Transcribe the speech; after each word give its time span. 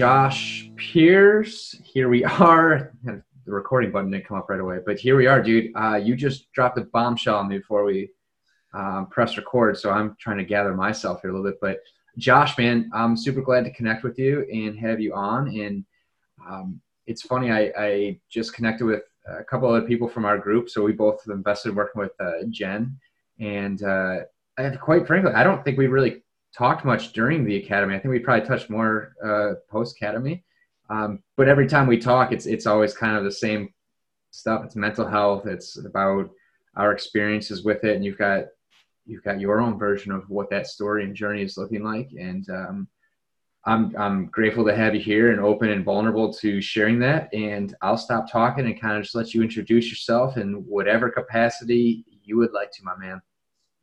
Josh 0.00 0.70
Pierce. 0.76 1.78
Here 1.84 2.08
we 2.08 2.24
are. 2.24 2.94
The 3.04 3.22
recording 3.44 3.90
button 3.90 4.10
didn't 4.10 4.26
come 4.26 4.38
up 4.38 4.48
right 4.48 4.58
away, 4.58 4.78
but 4.86 4.98
here 4.98 5.14
we 5.14 5.26
are, 5.26 5.42
dude. 5.42 5.72
Uh, 5.76 5.96
you 5.96 6.16
just 6.16 6.50
dropped 6.52 6.78
a 6.78 6.84
bombshell 6.84 7.36
on 7.36 7.48
me 7.48 7.58
before 7.58 7.84
we 7.84 8.08
um, 8.72 9.08
press 9.10 9.36
record, 9.36 9.76
so 9.76 9.90
I'm 9.90 10.16
trying 10.18 10.38
to 10.38 10.44
gather 10.44 10.72
myself 10.72 11.20
here 11.20 11.28
a 11.28 11.34
little 11.34 11.50
bit. 11.50 11.58
But 11.60 11.80
Josh, 12.16 12.56
man, 12.56 12.90
I'm 12.94 13.14
super 13.14 13.42
glad 13.42 13.64
to 13.64 13.70
connect 13.72 14.02
with 14.02 14.18
you 14.18 14.46
and 14.50 14.78
have 14.78 15.00
you 15.00 15.12
on. 15.12 15.48
And 15.48 15.84
um, 16.48 16.80
it's 17.06 17.20
funny, 17.20 17.50
I, 17.50 17.70
I, 17.76 18.20
just 18.30 18.54
connected 18.54 18.86
with 18.86 19.02
a 19.28 19.44
couple 19.44 19.68
other 19.68 19.86
people 19.86 20.08
from 20.08 20.24
our 20.24 20.38
group, 20.38 20.70
so 20.70 20.82
we 20.82 20.92
both 20.92 21.20
invested 21.28 21.70
in 21.70 21.74
working 21.74 22.00
with 22.00 22.12
uh, 22.20 22.44
Jen. 22.48 22.98
And 23.38 23.82
uh, 23.82 24.20
quite 24.80 25.06
frankly, 25.06 25.32
I 25.34 25.44
don't 25.44 25.62
think 25.62 25.76
we 25.76 25.88
really 25.88 26.22
talked 26.56 26.84
much 26.84 27.12
during 27.12 27.44
the 27.44 27.56
academy. 27.56 27.94
I 27.94 27.98
think 27.98 28.12
we 28.12 28.18
probably 28.18 28.46
touched 28.46 28.70
more 28.70 29.14
uh, 29.24 29.54
post 29.70 29.96
academy. 29.96 30.44
Um, 30.88 31.22
but 31.36 31.48
every 31.48 31.68
time 31.68 31.86
we 31.86 31.98
talk, 31.98 32.32
it's 32.32 32.46
it's 32.46 32.66
always 32.66 32.94
kind 32.94 33.16
of 33.16 33.24
the 33.24 33.32
same 33.32 33.72
stuff. 34.30 34.64
It's 34.64 34.76
mental 34.76 35.06
health. 35.06 35.46
It's 35.46 35.78
about 35.78 36.30
our 36.76 36.92
experiences 36.92 37.64
with 37.64 37.84
it, 37.84 37.94
and 37.96 38.04
you've 38.04 38.18
got 38.18 38.46
you've 39.06 39.24
got 39.24 39.40
your 39.40 39.60
own 39.60 39.78
version 39.78 40.12
of 40.12 40.28
what 40.28 40.50
that 40.50 40.66
story 40.66 41.04
and 41.04 41.14
journey 41.14 41.42
is 41.42 41.56
looking 41.56 41.82
like. 41.82 42.10
And 42.18 42.48
um, 42.50 42.88
I'm 43.66 43.94
I'm 43.96 44.26
grateful 44.26 44.64
to 44.64 44.74
have 44.74 44.94
you 44.94 45.00
here 45.00 45.30
and 45.30 45.40
open 45.40 45.70
and 45.70 45.84
vulnerable 45.84 46.32
to 46.34 46.60
sharing 46.60 46.98
that. 47.00 47.32
And 47.32 47.74
I'll 47.82 47.98
stop 47.98 48.30
talking 48.30 48.66
and 48.66 48.80
kind 48.80 48.96
of 48.96 49.02
just 49.02 49.14
let 49.14 49.34
you 49.34 49.42
introduce 49.42 49.88
yourself 49.88 50.36
in 50.36 50.54
whatever 50.66 51.10
capacity 51.10 52.04
you 52.22 52.36
would 52.38 52.52
like 52.52 52.72
to, 52.72 52.84
my 52.84 52.96
man. 52.96 53.20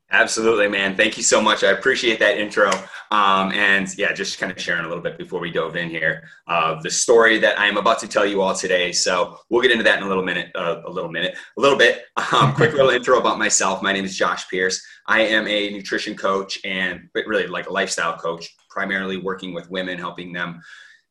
Absolutely, 0.10 0.70
man. 0.70 0.96
Thank 0.96 1.18
you 1.18 1.24
so 1.24 1.42
much. 1.42 1.66
I 1.66 1.72
appreciate 1.72 2.18
that 2.20 2.38
intro. 2.38 2.72
Um, 3.12 3.52
and 3.52 3.88
yeah, 3.98 4.14
just 4.14 4.40
kind 4.40 4.50
of 4.50 4.60
sharing 4.60 4.86
a 4.86 4.88
little 4.88 5.04
bit 5.04 5.18
before 5.18 5.42
we 5.42 5.52
dove 5.52 5.76
in 5.76 5.90
here 5.90 6.24
of 6.48 6.82
the 6.82 6.90
story 6.90 7.40
that 7.40 7.60
I 7.60 7.68
am 7.68 7.76
about 7.76 8.00
to 8.00 8.08
tell 8.08 8.26
you 8.26 8.42
all 8.42 8.56
today. 8.56 8.94
So 8.94 9.38
we'll 9.50 9.62
get 9.62 9.72
into 9.72 9.84
that 9.84 9.98
in 9.98 10.06
a 10.06 10.08
little 10.08 10.24
minute, 10.24 10.50
uh, 10.56 10.82
a 10.86 10.90
little 10.90 11.12
minute, 11.12 11.36
a 11.58 11.62
little 11.62 11.78
bit. 11.78 12.04
Um, 12.34 12.54
quick 12.54 12.74
little 12.74 12.90
intro 12.90 13.20
about 13.20 13.40
myself. 13.40 13.82
My 13.82 13.94
name 13.94 14.04
is 14.04 14.18
Josh 14.18 14.50
Pierce. 14.50 14.86
I 15.08 15.22
am 15.22 15.48
a 15.48 15.70
nutrition 15.72 16.14
coach 16.14 16.60
and 16.66 17.08
really 17.14 17.48
like 17.48 17.70
a 17.70 17.72
lifestyle 17.72 18.18
coach, 18.18 18.54
primarily 18.70 19.16
working 19.16 19.54
with 19.54 19.70
women, 19.70 19.98
helping 19.98 20.34
them 20.34 20.62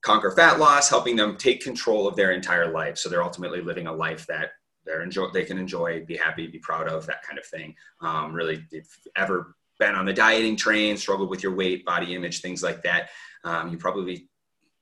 conquer 0.03 0.31
fat 0.33 0.59
loss, 0.59 0.91
helping 0.91 1.17
them 1.17 1.37
take 1.39 1.63
control 1.63 2.07
of 2.07 2.17
their 2.17 2.33
entire 2.33 2.71
life. 2.71 2.99
So 2.99 3.09
they're 3.09 3.25
ultimately 3.25 3.63
living 3.63 3.87
a 3.87 3.93
life 3.93 4.27
that 4.27 4.51
they're 4.87 5.03
enjoy 5.03 5.29
they 5.33 5.45
can 5.45 5.59
enjoy 5.59 6.05
be 6.05 6.17
happy 6.17 6.47
be 6.47 6.59
proud 6.59 6.89
of 6.89 7.07
that 7.07 7.23
kind 7.23 7.39
of 7.39 7.45
thing. 7.47 7.75
Um, 8.01 8.33
really 8.33 8.65
if 8.71 8.87
ever 9.17 9.57
been 9.79 9.95
on 9.95 10.07
the 10.07 10.13
dieting 10.13 10.57
train 10.57 10.97
struggled 10.97 11.29
with 11.29 11.43
your 11.43 11.55
weight 11.55 11.85
body 11.85 12.15
image 12.15 12.41
things 12.41 12.63
like 12.63 12.83
that 12.83 13.11
um, 13.45 13.69
you 13.71 13.77
probably 13.77 14.29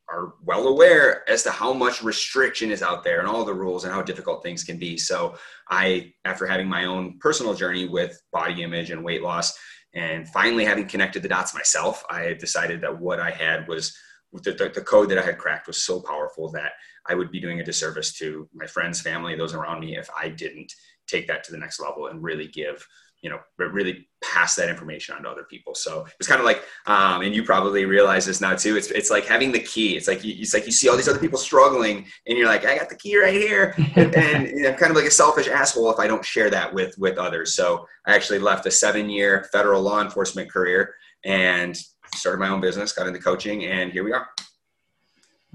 are 0.08 0.34
well 0.44 0.68
aware 0.68 1.28
as 1.30 1.42
to 1.42 1.50
how 1.50 1.72
much 1.72 2.02
restriction 2.02 2.70
is 2.70 2.82
out 2.82 3.02
there 3.02 3.20
and 3.20 3.28
all 3.28 3.44
the 3.44 3.54
rules 3.54 3.84
and 3.84 3.92
how 3.92 4.02
difficult 4.02 4.42
things 4.42 4.62
can 4.62 4.78
be. 4.78 4.96
So 4.96 5.36
i 5.68 6.12
after 6.24 6.46
having 6.46 6.68
my 6.68 6.84
own 6.84 7.18
personal 7.18 7.54
journey 7.54 7.88
with 7.88 8.20
body 8.32 8.62
image 8.62 8.90
and 8.90 9.02
weight 9.02 9.22
loss 9.22 9.58
and 9.94 10.28
finally 10.28 10.64
having 10.64 10.86
connected 10.86 11.22
the 11.22 11.28
dots 11.28 11.54
myself 11.54 12.04
i 12.10 12.34
decided 12.34 12.80
that 12.80 12.98
what 13.00 13.20
i 13.20 13.30
had 13.30 13.66
was 13.68 13.96
the, 14.32 14.52
the, 14.52 14.70
the 14.74 14.80
code 14.80 15.08
that 15.08 15.18
i 15.18 15.22
had 15.22 15.38
cracked 15.38 15.66
was 15.66 15.78
so 15.78 16.00
powerful 16.00 16.50
that 16.50 16.72
I 17.06 17.14
would 17.14 17.30
be 17.30 17.40
doing 17.40 17.60
a 17.60 17.64
disservice 17.64 18.12
to 18.18 18.48
my 18.54 18.66
friends, 18.66 19.00
family, 19.00 19.36
those 19.36 19.54
around 19.54 19.80
me 19.80 19.96
if 19.96 20.08
I 20.18 20.28
didn't 20.28 20.72
take 21.06 21.26
that 21.28 21.44
to 21.44 21.52
the 21.52 21.58
next 21.58 21.80
level 21.80 22.06
and 22.06 22.22
really 22.22 22.46
give, 22.48 22.86
you 23.20 23.30
know, 23.30 23.38
really 23.58 24.08
pass 24.22 24.54
that 24.54 24.68
information 24.68 25.14
on 25.14 25.22
to 25.22 25.28
other 25.28 25.44
people. 25.44 25.74
So 25.74 26.06
it's 26.18 26.28
kind 26.28 26.40
of 26.40 26.46
like, 26.46 26.62
um, 26.86 27.22
and 27.22 27.34
you 27.34 27.42
probably 27.42 27.84
realize 27.84 28.24
this 28.26 28.40
now 28.40 28.54
too. 28.54 28.76
It's 28.76 28.90
it's 28.90 29.10
like 29.10 29.26
having 29.26 29.52
the 29.52 29.60
key. 29.60 29.96
It's 29.96 30.08
like 30.08 30.24
you, 30.24 30.34
it's 30.38 30.54
like 30.54 30.66
you 30.66 30.72
see 30.72 30.88
all 30.88 30.96
these 30.96 31.08
other 31.08 31.18
people 31.18 31.38
struggling, 31.38 32.06
and 32.26 32.38
you're 32.38 32.48
like, 32.48 32.64
I 32.64 32.76
got 32.76 32.88
the 32.88 32.96
key 32.96 33.18
right 33.18 33.34
here, 33.34 33.74
and, 33.96 34.14
and 34.16 34.48
you 34.48 34.62
know, 34.62 34.70
I'm 34.70 34.76
kind 34.76 34.90
of 34.90 34.96
like 34.96 35.06
a 35.06 35.10
selfish 35.10 35.48
asshole 35.48 35.90
if 35.90 35.98
I 35.98 36.06
don't 36.06 36.24
share 36.24 36.50
that 36.50 36.72
with 36.72 36.96
with 36.98 37.18
others. 37.18 37.54
So 37.54 37.86
I 38.06 38.14
actually 38.14 38.38
left 38.38 38.66
a 38.66 38.70
seven 38.70 39.08
year 39.10 39.48
federal 39.52 39.82
law 39.82 40.00
enforcement 40.00 40.50
career 40.50 40.94
and 41.24 41.76
started 42.14 42.38
my 42.38 42.48
own 42.48 42.60
business, 42.60 42.92
got 42.92 43.06
into 43.06 43.20
coaching, 43.20 43.64
and 43.64 43.92
here 43.92 44.04
we 44.04 44.12
are. 44.12 44.28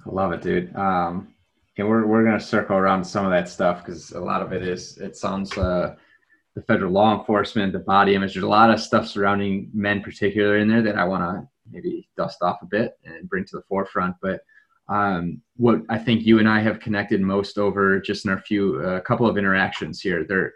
I 0.05 0.09
love 0.09 0.31
it, 0.31 0.41
dude. 0.41 0.75
Um, 0.75 1.33
and 1.79 1.87
we're 1.87 2.05
we're 2.05 2.23
gonna 2.23 2.39
circle 2.39 2.75
around 2.75 3.03
some 3.03 3.25
of 3.25 3.31
that 3.31 3.47
stuff 3.47 3.83
because 3.83 4.11
a 4.11 4.19
lot 4.19 4.41
of 4.41 4.51
it 4.51 4.61
is 4.61 4.97
it 4.97 5.15
sounds 5.15 5.57
uh, 5.57 5.95
the 6.55 6.61
federal 6.61 6.91
law 6.91 7.17
enforcement, 7.17 7.73
the 7.73 7.79
body 7.79 8.15
image. 8.15 8.33
There's 8.33 8.43
a 8.43 8.49
lot 8.49 8.69
of 8.69 8.81
stuff 8.81 9.07
surrounding 9.07 9.69
men, 9.73 10.01
particular 10.01 10.57
in 10.57 10.67
there 10.67 10.81
that 10.81 10.97
I 10.97 11.05
want 11.05 11.23
to 11.23 11.47
maybe 11.71 12.09
dust 12.17 12.41
off 12.41 12.61
a 12.61 12.65
bit 12.65 12.99
and 13.05 13.29
bring 13.29 13.45
to 13.45 13.57
the 13.57 13.63
forefront. 13.63 14.15
But 14.21 14.41
um, 14.89 15.41
what 15.55 15.81
I 15.89 15.97
think 15.97 16.25
you 16.25 16.39
and 16.39 16.49
I 16.49 16.59
have 16.59 16.79
connected 16.79 17.21
most 17.21 17.57
over 17.57 17.99
just 17.99 18.25
in 18.25 18.31
our 18.31 18.39
few 18.39 18.81
a 18.81 18.95
uh, 18.95 18.99
couple 19.01 19.27
of 19.27 19.37
interactions 19.37 20.01
here. 20.01 20.25
There, 20.25 20.53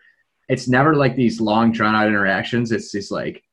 it's 0.50 0.68
never 0.68 0.96
like 0.96 1.16
these 1.16 1.40
long 1.40 1.72
drawn 1.72 1.96
out 1.96 2.08
interactions. 2.08 2.72
It's 2.72 2.92
just 2.92 3.12
like 3.12 3.44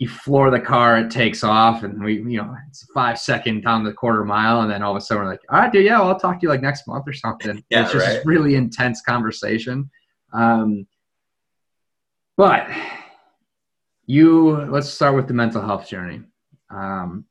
you 0.00 0.08
floor 0.08 0.50
the 0.50 0.58
car, 0.58 0.98
it 0.98 1.10
takes 1.10 1.44
off, 1.44 1.82
and 1.82 2.02
we, 2.02 2.14
you 2.14 2.38
know, 2.38 2.56
it's 2.68 2.86
five 2.94 3.18
second 3.18 3.60
down 3.60 3.84
the 3.84 3.92
quarter 3.92 4.24
mile, 4.24 4.62
and 4.62 4.70
then 4.70 4.82
all 4.82 4.92
of 4.92 4.96
a 4.96 5.00
sudden 5.00 5.22
we're 5.22 5.30
like, 5.30 5.42
all 5.50 5.58
right, 5.58 5.70
dude, 5.70 5.84
yeah, 5.84 6.00
well, 6.00 6.08
I'll 6.08 6.18
talk 6.18 6.40
to 6.40 6.42
you 6.42 6.48
like 6.48 6.62
next 6.62 6.88
month 6.88 7.04
or 7.06 7.12
something. 7.12 7.62
yeah, 7.70 7.82
it's 7.82 7.92
just 7.92 8.06
right. 8.06 8.24
really 8.24 8.54
intense 8.54 9.02
conversation. 9.02 9.90
Um, 10.32 10.86
but 12.38 12.66
you, 14.06 14.64
let's 14.70 14.88
start 14.88 15.14
with 15.14 15.28
the 15.28 15.34
mental 15.34 15.60
health 15.60 15.86
journey. 15.86 16.22
Um, 16.70 17.26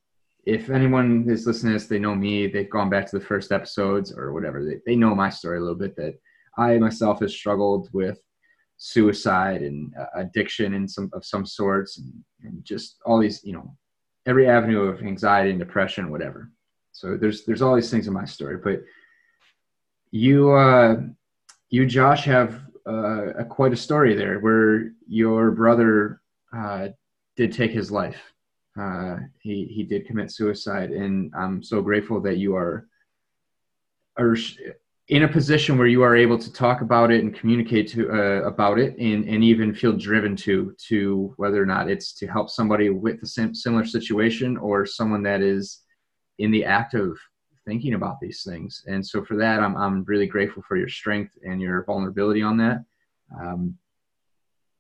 if 0.46 0.69
anyone 0.69 1.25
is 1.28 1.47
listening 1.47 1.74
to 1.74 1.80
this, 1.80 1.88
they 1.88 1.97
know 1.97 2.13
me, 2.13 2.46
they've 2.46 2.69
gone 2.69 2.91
back 2.91 3.09
to 3.09 3.18
the 3.18 3.25
first 3.25 3.51
episodes 3.51 4.13
or 4.16 4.31
whatever, 4.31 4.63
they, 4.63 4.78
they 4.86 4.96
know 4.96 5.16
my 5.16 5.31
story 5.31 5.57
a 5.57 5.62
little 5.62 5.75
bit 5.75 5.96
that 5.96 6.13
I 6.56 6.78
myself 6.78 7.22
have 7.22 7.31
struggled 7.31 7.90
with 7.94 8.19
suicide 8.79 9.62
and 9.62 9.94
uh, 10.00 10.06
addiction 10.16 10.73
in 10.73 10.88
some 10.88 11.09
of 11.13 11.23
some 11.23 11.45
sorts 11.45 12.00
and, 12.00 12.13
and 12.44 12.63
just 12.63 12.97
all 13.06 13.19
these 13.19 13.44
you 13.44 13.53
know 13.53 13.75
every 14.25 14.47
avenue 14.47 14.84
of 14.84 15.01
anxiety 15.01 15.51
and 15.51 15.59
depression 15.59 16.09
whatever. 16.09 16.50
So 16.94 17.18
there's 17.18 17.44
there's 17.44 17.62
all 17.62 17.75
these 17.75 17.91
things 17.91 18.07
in 18.07 18.13
my 18.13 18.25
story 18.25 18.57
but 18.57 18.81
you 20.12 20.51
uh 20.51 21.01
you 21.69 21.85
josh 21.85 22.23
have 22.25 22.62
uh, 22.88 23.34
a, 23.34 23.45
quite 23.45 23.73
a 23.73 23.78
story 23.78 24.16
there 24.16 24.39
where 24.39 24.91
your 25.07 25.51
brother 25.51 26.22
uh, 26.56 26.88
did 27.35 27.51
take 27.51 27.72
his 27.72 27.91
life. 27.91 28.34
Uh, 28.79 29.18
he 29.41 29.66
he 29.66 29.84
did 29.84 30.07
commit 30.07 30.31
suicide 30.31 30.91
and 30.91 31.34
i'm 31.35 31.62
so 31.62 31.81
grateful 31.81 32.22
that 32.22 32.38
you 32.38 32.56
are 32.56 32.88
are 34.18 34.38
in 35.09 35.23
a 35.23 35.27
position 35.27 35.75
where 35.77 35.87
you 35.87 36.03
are 36.03 36.15
able 36.15 36.37
to 36.37 36.53
talk 36.53 36.81
about 36.81 37.11
it 37.11 37.23
and 37.23 37.33
communicate 37.35 37.87
to 37.89 38.11
uh, 38.11 38.47
about 38.47 38.77
it 38.77 38.95
and, 38.99 39.27
and 39.27 39.43
even 39.43 39.73
feel 39.73 39.93
driven 39.93 40.35
to 40.35 40.75
to 40.87 41.33
whether 41.37 41.61
or 41.61 41.65
not 41.65 41.89
it's 41.89 42.13
to 42.13 42.27
help 42.27 42.49
somebody 42.49 42.89
with 42.89 43.21
a 43.23 43.25
sim- 43.25 43.55
similar 43.55 43.85
situation 43.85 44.55
or 44.57 44.85
someone 44.85 45.23
that 45.23 45.41
is 45.41 45.81
in 46.37 46.51
the 46.51 46.63
act 46.63 46.93
of 46.93 47.17
thinking 47.65 47.95
about 47.95 48.19
these 48.21 48.43
things. 48.43 48.83
And 48.87 49.05
so 49.05 49.23
for 49.25 49.35
that 49.37 49.59
i'm, 49.59 49.75
I'm 49.75 50.03
really 50.05 50.27
grateful 50.27 50.63
for 50.67 50.77
your 50.77 50.89
strength 50.89 51.33
and 51.43 51.59
your 51.59 51.83
vulnerability 51.85 52.43
on 52.43 52.57
that. 52.57 52.83
Um, 53.41 53.75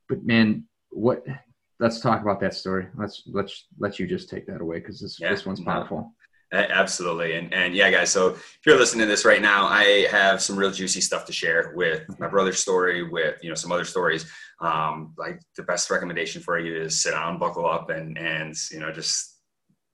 but 0.07 0.23
man 0.23 0.65
what 0.91 1.23
let's 1.79 1.99
talk 2.01 2.21
about 2.21 2.39
that 2.41 2.53
story. 2.53 2.87
Let's 2.95 3.23
let's 3.25 3.65
let 3.79 3.97
you 3.97 4.05
just 4.05 4.29
take 4.29 4.45
that 4.45 4.61
away 4.61 4.79
because 4.79 5.01
this, 5.01 5.19
yeah, 5.19 5.31
this 5.31 5.45
one's 5.45 5.61
powerful 5.61 6.13
Absolutely. 6.51 7.35
And, 7.35 7.53
and 7.53 7.75
yeah, 7.75 7.91
guys, 7.91 8.11
so 8.11 8.29
if 8.29 8.59
you're 8.65 8.77
listening 8.77 9.01
to 9.01 9.07
this 9.07 9.23
right 9.23 9.41
now, 9.41 9.67
I 9.67 10.07
have 10.09 10.41
some 10.41 10.57
real 10.57 10.71
juicy 10.71 10.99
stuff 10.99 11.25
to 11.25 11.31
share 11.31 11.73
with 11.75 12.07
my 12.19 12.27
brother's 12.27 12.59
story, 12.59 13.03
with, 13.03 13.37
you 13.43 13.49
know, 13.49 13.55
some 13.55 13.71
other 13.71 13.85
stories. 13.85 14.25
Um, 14.59 15.13
like 15.17 15.39
the 15.55 15.63
best 15.63 15.91
recommendation 15.91 16.41
for 16.41 16.57
you 16.57 16.81
is 16.81 16.99
sit 16.99 17.11
down, 17.11 17.37
buckle 17.37 17.67
up 17.67 17.91
and, 17.91 18.17
and, 18.17 18.55
you 18.71 18.79
know, 18.79 18.91
just 18.91 19.37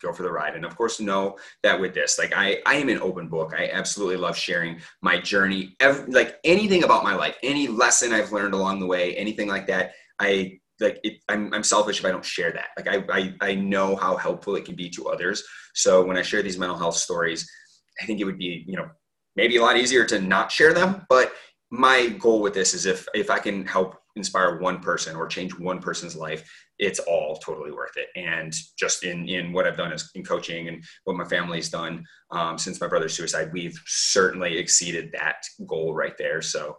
go 0.01 0.13
for 0.13 0.23
the 0.23 0.31
ride. 0.31 0.55
And 0.55 0.63
of 0.63 0.77
course, 0.77 0.99
know 0.99 1.37
that 1.63 1.79
with 1.79 1.93
this, 1.93 2.17
like 2.17 2.33
I, 2.33 2.61
I 2.65 2.75
am 2.75 2.89
an 2.89 3.01
open 3.01 3.27
book. 3.27 3.53
I 3.57 3.69
absolutely 3.71 4.17
love 4.17 4.37
sharing 4.37 4.79
my 5.01 5.19
journey, 5.19 5.75
every, 5.81 6.11
like 6.11 6.39
anything 6.45 6.85
about 6.85 7.03
my 7.03 7.15
life, 7.15 7.35
any 7.43 7.67
lesson 7.67 8.13
I've 8.13 8.31
learned 8.31 8.53
along 8.53 8.79
the 8.79 8.87
way, 8.87 9.15
anything 9.15 9.49
like 9.49 9.67
that. 9.67 9.91
I 10.19 10.59
like 10.79 10.99
it, 11.03 11.19
I'm, 11.29 11.53
I'm 11.53 11.63
selfish 11.63 11.99
if 11.99 12.05
I 12.05 12.11
don't 12.11 12.25
share 12.25 12.51
that. 12.51 12.67
Like 12.77 12.87
I, 12.87 13.05
I, 13.17 13.35
I 13.41 13.55
know 13.55 13.95
how 13.95 14.15
helpful 14.15 14.55
it 14.55 14.65
can 14.65 14.75
be 14.75 14.89
to 14.91 15.07
others. 15.07 15.43
So 15.73 16.05
when 16.05 16.17
I 16.17 16.21
share 16.21 16.41
these 16.41 16.57
mental 16.57 16.77
health 16.77 16.95
stories, 16.95 17.49
I 18.01 18.05
think 18.05 18.19
it 18.19 18.25
would 18.25 18.37
be, 18.37 18.63
you 18.67 18.75
know, 18.75 18.89
maybe 19.35 19.57
a 19.57 19.61
lot 19.61 19.77
easier 19.77 20.05
to 20.05 20.19
not 20.19 20.51
share 20.51 20.73
them. 20.73 21.05
But 21.09 21.33
my 21.71 22.09
goal 22.19 22.41
with 22.41 22.53
this 22.53 22.73
is 22.73 22.85
if, 22.85 23.07
if 23.13 23.29
I 23.29 23.39
can 23.39 23.65
help 23.65 23.97
inspire 24.15 24.59
one 24.59 24.79
person 24.79 25.15
or 25.15 25.27
change 25.27 25.57
one 25.57 25.79
person's 25.79 26.15
life, 26.15 26.49
it's 26.79 26.99
all 26.99 27.37
totally 27.37 27.71
worth 27.71 27.97
it. 27.97 28.07
And 28.15 28.53
just 28.77 29.03
in, 29.03 29.27
in 29.27 29.51
what 29.51 29.67
I've 29.67 29.77
done 29.77 29.91
as 29.91 30.09
in 30.15 30.23
coaching 30.23 30.67
and 30.67 30.83
what 31.05 31.17
my 31.17 31.25
family's 31.25 31.69
done 31.69 32.05
um, 32.31 32.57
since 32.57 32.79
my 32.79 32.87
brother's 32.87 33.13
suicide, 33.13 33.49
we've 33.53 33.77
certainly 33.85 34.57
exceeded 34.57 35.11
that 35.13 35.37
goal 35.67 35.93
right 35.93 36.17
there. 36.17 36.41
So 36.41 36.75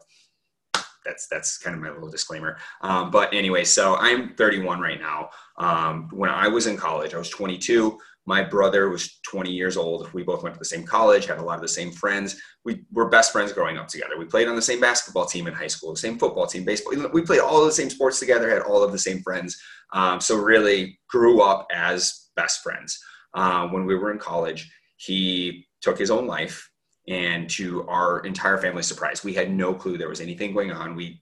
that's 1.07 1.27
that's 1.29 1.59
kind 1.59 1.77
of 1.77 1.83
my 1.83 1.91
little 1.91 2.11
disclaimer. 2.11 2.59
Um, 2.83 3.11
but 3.11 3.33
anyway, 3.33 3.65
so 3.65 3.97
I'm 3.97 4.35
31 4.35 4.81
right 4.81 5.01
now. 5.01 5.31
Um, 5.59 6.09
when 6.13 6.31
I 6.31 6.49
was 6.49 6.67
in 6.67 6.77
college, 6.77 7.15
I 7.15 7.19
was 7.19 7.31
22. 7.31 7.99
My 8.29 8.43
brother 8.43 8.89
was 8.89 9.21
20 9.31 9.53
years 9.53 9.77
old. 9.77 10.13
We 10.13 10.25
both 10.25 10.43
went 10.43 10.55
to 10.57 10.59
the 10.59 10.65
same 10.65 10.85
college, 10.85 11.27
had 11.27 11.39
a 11.39 11.43
lot 11.43 11.55
of 11.55 11.63
the 11.63 11.69
same 11.69 11.93
friends. 11.93 12.37
We 12.65 12.85
were 12.93 13.09
best 13.09 13.31
friends 13.31 13.53
growing 13.53 13.79
up 13.79 13.87
together. 13.87 14.19
We 14.19 14.25
played 14.25 14.49
on 14.49 14.57
the 14.57 14.63
same 14.63 14.81
basketball 14.81 15.27
team 15.27 15.47
in 15.47 15.55
high 15.55 15.69
school, 15.69 15.93
the 15.93 15.99
same 15.99 16.19
football 16.19 16.47
team, 16.47 16.65
baseball. 16.65 17.09
We 17.13 17.23
played 17.23 17.41
all 17.41 17.65
the 17.65 17.71
same 17.71 17.89
sports 17.89 18.19
together, 18.19 18.51
had 18.51 18.63
all 18.63 18.83
of 18.83 18.91
the 18.91 18.99
same 18.99 19.23
friends. 19.23 19.57
Um, 19.93 20.21
so 20.21 20.37
really 20.37 20.99
grew 21.09 21.41
up 21.41 21.69
as 21.73 22.31
best 22.35 22.63
friends. 22.63 22.99
Uh, 23.33 23.69
when 23.69 23.87
we 23.87 23.95
were 23.95 24.11
in 24.11 24.19
college, 24.19 24.69
he 24.97 25.67
took 25.81 25.97
his 25.97 26.11
own 26.11 26.27
life 26.27 26.69
and 27.09 27.49
to 27.51 27.87
our 27.89 28.21
entire 28.21 28.59
family's 28.59 28.87
surprise, 28.87 29.23
we 29.23 29.35
had 29.35 29.51
no 29.51 29.75
clue 29.75 29.97
there 29.97 30.09
was 30.09 30.21
anything 30.21 30.53
going 30.53 30.73
on. 30.73 30.97
We 30.97 31.21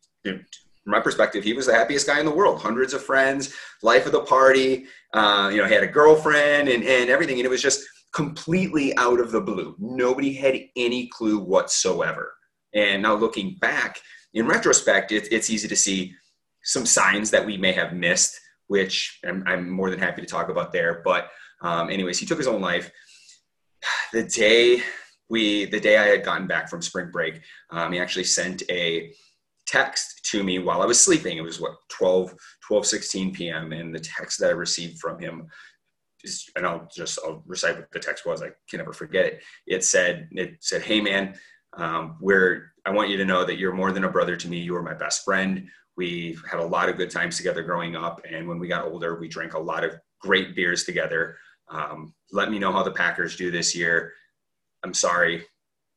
from 0.84 0.92
my 0.92 1.00
perspective, 1.00 1.42
he 1.42 1.54
was 1.54 1.66
the 1.66 1.75
happiest 1.75 2.06
guy 2.06 2.20
in 2.20 2.26
the 2.26 2.34
world. 2.34 2.60
Hundreds 2.60 2.92
of 2.92 3.02
friends, 3.02 3.54
life 3.82 4.04
of 4.04 4.12
the 4.12 4.20
party. 4.20 4.86
Uh, 5.14 5.48
you 5.50 5.58
know, 5.58 5.66
he 5.66 5.72
had 5.72 5.82
a 5.82 5.88
girlfriend 5.88 6.69
and, 6.69 6.84
and 6.84 7.08
everything. 7.08 7.38
And 7.38 7.46
it 7.46 7.50
was 7.50 7.62
just 7.62 7.82
completely 8.12 8.96
out 8.98 9.19
of 9.19 9.32
the 9.32 9.40
blue. 9.40 9.75
Nobody 9.78 10.34
had 10.34 10.56
any 10.76 11.08
clue 11.08 11.38
whatsoever. 11.38 12.34
And 12.75 13.02
now 13.02 13.14
looking 13.14 13.56
back, 13.60 13.98
in 14.34 14.46
retrospect, 14.46 15.10
it, 15.10 15.28
it's 15.32 15.48
easy 15.48 15.69
to 15.69 15.76
see 15.76 16.14
some 16.64 16.84
signs 16.84 17.30
that 17.30 17.46
we 17.46 17.56
may 17.56 17.72
have 17.72 17.94
missed, 17.94 18.38
which 18.66 19.20
I'm, 19.25 19.42
I'm 19.46 19.70
more 19.70 19.90
than 19.90 19.98
happy 19.98 20.20
to 20.20 20.26
talk 20.26 20.50
about 20.50 20.72
there. 20.72 21.00
But 21.02 21.30
um, 21.62 21.88
anyways, 21.88 22.19
he 22.19 22.26
took 22.26 22.38
his 22.38 22.46
own 22.46 22.60
life. 22.60 22.90
The 24.12 24.22
day 24.22 24.82
we, 25.29 25.65
the 25.67 25.81
day 25.81 25.99
I 25.99 26.06
had 26.06 26.25
gotten 26.25 26.47
back 26.47 26.69
from 26.69 26.82
spring 26.82 27.11
break, 27.11 27.41
um, 27.71 27.93
he 27.93 27.99
actually 27.99 28.25
sent 28.25 28.62
a 28.71 29.12
text 29.67 30.25
to 30.31 30.43
me 30.43 30.59
while 30.59 30.82
I 30.82 30.87
was 30.87 31.00
sleeping. 31.00 31.38
It 31.38 31.43
was 31.43 31.61
what 31.61 31.76
12, 31.88 32.35
12, 32.67 32.87
16 32.87 33.35
p.m. 33.35 33.73
And 33.73 33.94
the 33.94 34.00
text 34.00 34.38
that 34.41 34.49
I 34.49 34.53
received 34.53 34.99
from 34.99 35.19
him 35.19 35.47
is, 36.23 36.49
and 36.56 36.67
I'll 36.67 36.88
just, 36.94 37.19
I'll 37.25 37.43
recite 37.47 37.76
what 37.76 37.91
the 37.93 37.99
text 37.99 38.26
was. 38.26 38.43
I 38.43 38.50
can 38.69 38.79
never 38.79 38.93
forget 38.93 39.26
it. 39.26 39.43
It 39.67 39.85
said, 39.85 40.29
it 40.32 40.56
said, 40.61 40.82
Hey 40.82 41.00
man, 41.00 41.35
um, 41.76 42.17
we're, 42.21 42.73
I 42.85 42.91
want 42.91 43.11
you 43.11 43.17
to 43.17 43.25
know 43.25 43.44
that 43.44 43.59
you're 43.59 43.73
more 43.73 43.93
than 43.93 44.05
a 44.05 44.11
brother 44.11 44.37
to 44.37 44.49
me. 44.49 44.59
You 44.59 44.76
are 44.76 44.82
my 44.82 44.94
best 44.94 45.25
friend. 45.25 45.69
We 45.97 46.37
had 46.50 46.61
a 46.61 46.67
lot 46.67 46.88
of 46.88 46.97
good 46.97 47.11
times 47.11 47.37
together 47.37 47.62
growing 47.62 47.97
up. 47.97 48.21
And 48.29 48.49
when 48.49 48.59
we 48.59 48.69
got 48.69 48.85
older, 48.85 49.19
we 49.19 49.29
drank 49.29 49.55
a 49.55 49.59
lot 49.59 49.85
of 49.85 49.94
great 50.21 50.55
beers 50.55 50.85
together. 50.85 51.37
Um, 51.71 52.15
let 52.32 52.50
me 52.50 52.59
know 52.59 52.73
how 52.73 52.82
the 52.82 52.91
Packers 52.91 53.37
do 53.37 53.50
this 53.50 53.75
year. 53.75 54.12
I'm 54.84 54.94
sorry. 54.94 55.44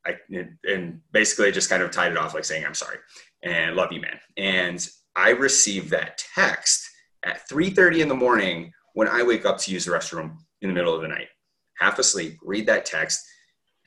I, 0.05 0.15
and 0.63 1.01
basically 1.11 1.51
just 1.51 1.69
kind 1.69 1.83
of 1.83 1.91
tied 1.91 2.13
it 2.13 2.17
off 2.17 2.33
like 2.33 2.45
saying, 2.45 2.65
I'm 2.65 2.73
sorry 2.73 2.97
and 3.43 3.75
love 3.75 3.91
you, 3.91 4.01
man. 4.01 4.19
And 4.37 4.87
I 5.15 5.31
received 5.31 5.89
that 5.91 6.23
text 6.35 6.87
at 7.23 7.47
3:30 7.49 8.01
in 8.01 8.07
the 8.07 8.15
morning 8.15 8.71
when 8.93 9.07
I 9.07 9.23
wake 9.23 9.45
up 9.45 9.57
to 9.59 9.71
use 9.71 9.85
the 9.85 9.91
restroom 9.91 10.37
in 10.61 10.69
the 10.69 10.73
middle 10.73 10.95
of 10.95 11.01
the 11.01 11.07
night, 11.07 11.27
half 11.77 11.99
asleep, 11.99 12.37
read 12.41 12.65
that 12.67 12.85
text, 12.85 13.25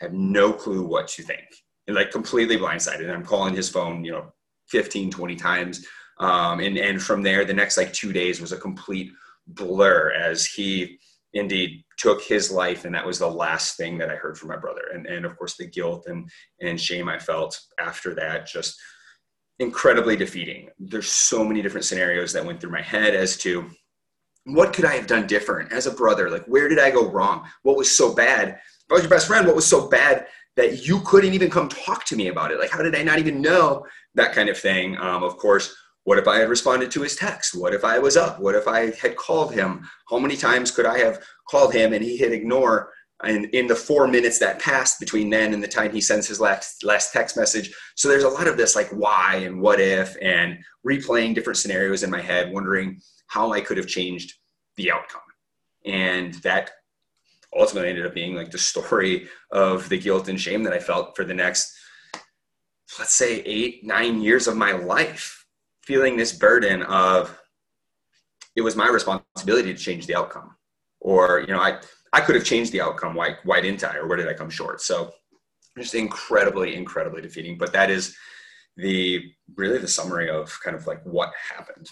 have 0.01 0.13
no 0.13 0.53
clue 0.53 0.83
what 0.83 1.09
to 1.09 1.23
think, 1.23 1.47
and 1.87 1.97
like 1.97 2.11
completely 2.11 2.57
blindsided. 2.57 3.03
And 3.03 3.13
I'm 3.13 3.25
calling 3.25 3.55
his 3.55 3.69
phone, 3.69 4.05
you 4.05 4.13
know, 4.13 4.33
15, 4.69 5.11
20 5.11 5.37
times. 5.37 5.87
Um, 6.19 6.61
and, 6.61 6.77
and 6.77 7.03
from 7.03 7.23
there, 7.23 7.45
the 7.45 7.55
next 7.55 7.77
like 7.77 7.93
two 7.93 8.13
days 8.13 8.41
was 8.41 8.53
a 8.53 8.59
complete 8.59 9.11
blur 9.47 10.13
as 10.13 10.47
he 10.47 10.99
indeed 11.35 11.85
took 11.99 12.23
his 12.23 12.51
life. 12.51 12.85
And 12.85 12.95
that 12.95 13.07
was 13.07 13.19
the 13.19 13.31
last 13.31 13.77
thing 13.77 13.99
that 13.99 14.11
I 14.11 14.17
heard 14.17 14.39
from 14.39 14.49
my 14.49 14.57
brother. 14.57 14.83
And, 14.95 15.07
and 15.07 15.25
of 15.25 15.37
course, 15.37 15.57
the 15.57 15.67
guilt 15.67 16.07
and, 16.07 16.29
and 16.61 16.81
shame 16.81 17.09
I 17.09 17.19
felt 17.19 17.59
after 17.79 18.15
that 18.15 18.47
just 18.47 18.77
incredibly 19.59 20.17
defeating. 20.17 20.71
There's 20.79 21.13
so 21.13 21.45
many 21.45 21.63
different 21.63 21.85
scenarios 21.85 22.33
that 22.33 22.45
went 22.45 22.61
through 22.61 22.73
my 22.73 22.83
head 22.83 23.15
as 23.15 23.37
to 23.39 23.69
what 24.45 24.73
could 24.73 24.87
I 24.87 24.97
have 24.97 25.07
done 25.07 25.27
different 25.27 25.73
as 25.73 25.87
a 25.87 25.91
brother? 25.93 26.31
Like, 26.31 26.47
where 26.47 26.69
did 26.69 26.79
I 26.79 26.91
go 26.91 27.11
wrong? 27.11 27.47
What 27.63 27.77
was 27.77 27.95
so 27.95 28.15
bad? 28.15 28.49
If 28.49 28.91
I 28.91 28.95
was 28.95 29.03
your 29.03 29.11
best 29.11 29.27
friend, 29.27 29.47
what 29.47 29.55
was 29.55 29.67
so 29.67 29.89
bad 29.89 30.27
that 30.57 30.87
you 30.87 31.01
couldn't 31.01 31.35
even 31.35 31.51
come 31.51 31.69
talk 31.69 32.05
to 32.07 32.17
me 32.17 32.29
about 32.29 32.51
it? 32.51 32.59
Like, 32.59 32.71
how 32.71 32.83
did 32.83 32.97
I 32.97 33.03
not 33.03 33.19
even 33.19 33.43
know 33.43 33.85
that 34.15 34.33
kind 34.33 34.49
of 34.49 34.59
thing? 34.59 34.97
Um, 34.97 35.23
of 35.23 35.37
course, 35.37 35.75
what 36.11 36.19
if 36.19 36.27
I 36.27 36.39
had 36.39 36.49
responded 36.49 36.91
to 36.91 37.03
his 37.03 37.15
text? 37.15 37.55
What 37.55 37.73
if 37.73 37.85
I 37.85 38.01
was 38.01 38.17
up? 38.17 38.41
What 38.41 38.57
if 38.57 38.67
I 38.67 38.91
had 38.97 39.15
called 39.15 39.55
him? 39.55 39.89
How 40.11 40.19
many 40.19 40.37
times 40.37 40.73
could 40.73 40.85
I 40.85 40.99
have 40.99 41.23
called 41.49 41.73
him 41.73 41.93
and 41.93 42.03
he 42.03 42.17
hit 42.17 42.33
ignore? 42.33 42.93
and 43.23 43.45
in 43.53 43.69
the 43.69 43.77
four 43.77 44.09
minutes 44.09 44.39
that 44.39 44.59
passed 44.59 44.99
between 44.99 45.31
then 45.31 45.55
and 45.55 45.63
the 45.63 45.69
time 45.69 45.93
he 45.93 46.01
sends 46.01 46.27
his 46.27 46.41
last 46.41 46.83
last 46.83 47.13
text 47.13 47.37
message 47.37 47.71
so 47.95 48.09
there's 48.09 48.25
a 48.25 48.29
lot 48.29 48.49
of 48.49 48.57
this 48.57 48.75
like 48.75 48.89
why 48.93 49.35
and 49.45 49.61
what 49.61 49.79
if 49.79 50.17
and 50.23 50.59
replaying 50.89 51.35
different 51.35 51.59
scenarios 51.59 52.03
in 52.03 52.09
my 52.09 52.23
head 52.23 52.51
wondering 52.51 52.99
how 53.27 53.53
i 53.53 53.61
could 53.61 53.77
have 53.77 53.87
changed 53.87 54.33
the 54.77 54.91
outcome 54.91 55.21
and 55.85 56.33
that 56.37 56.71
ultimately 57.55 57.91
ended 57.91 58.07
up 58.07 58.15
being 58.15 58.35
like 58.35 58.51
the 58.51 58.57
story 58.57 59.29
of 59.53 59.87
the 59.91 59.99
guilt 59.99 60.29
and 60.31 60.41
shame 60.41 60.63
that 60.63 60.73
i 60.73 60.79
felt 60.79 61.15
for 61.15 61.27
the 61.27 61.35
next 61.35 61.71
let's 62.99 63.13
say 63.13 63.43
eight 63.43 63.85
nine 63.85 64.23
years 64.23 64.49
of 64.49 64.57
my 64.57 64.73
life 64.73 65.40
feeling 65.83 66.17
this 66.17 66.33
burden 66.33 66.83
of 66.83 67.37
it 68.57 68.63
was 68.63 68.77
my 68.77 68.89
responsibility 68.89 69.73
to 69.73 69.79
change 69.79 70.07
the 70.07 70.15
outcome 70.15 70.55
or 71.01 71.41
you 71.41 71.49
know 71.49 71.61
i 71.61 71.79
I 72.13 72.21
could 72.21 72.35
have 72.35 72.45
changed 72.45 72.73
the 72.73 72.81
outcome. 72.81 73.15
Why, 73.15 73.37
why 73.45 73.61
didn't 73.61 73.85
I? 73.85 73.97
Or 73.97 74.07
where 74.07 74.17
did 74.17 74.29
I 74.29 74.35
come 74.35 74.51
short? 74.51 74.81
So 74.81 75.13
just 75.79 75.95
incredibly, 75.95 76.75
incredibly 76.75 77.23
defeating. 77.23 77.57
But 77.57 77.73
that 77.73 77.91
is 77.91 78.17
the 78.77 79.33
really 79.57 79.79
the 79.79 79.89
summary 79.89 80.29
of 80.29 80.57
kind 80.65 80.77
of 80.77 80.87
like 80.87 81.03
what 81.05 81.33
happened. 81.55 81.89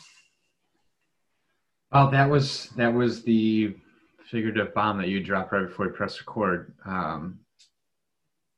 Well, 1.93 2.11
that 2.11 2.29
was 2.29 2.71
that 2.77 2.93
was 2.93 3.23
the 3.23 3.77
figurative 4.31 4.75
bomb 4.75 4.99
that 4.99 5.09
you 5.09 5.23
dropped 5.23 5.53
right 5.53 5.67
before 5.67 5.87
you 5.87 5.93
press 5.93 6.19
record. 6.21 6.75
Um, 6.85 7.41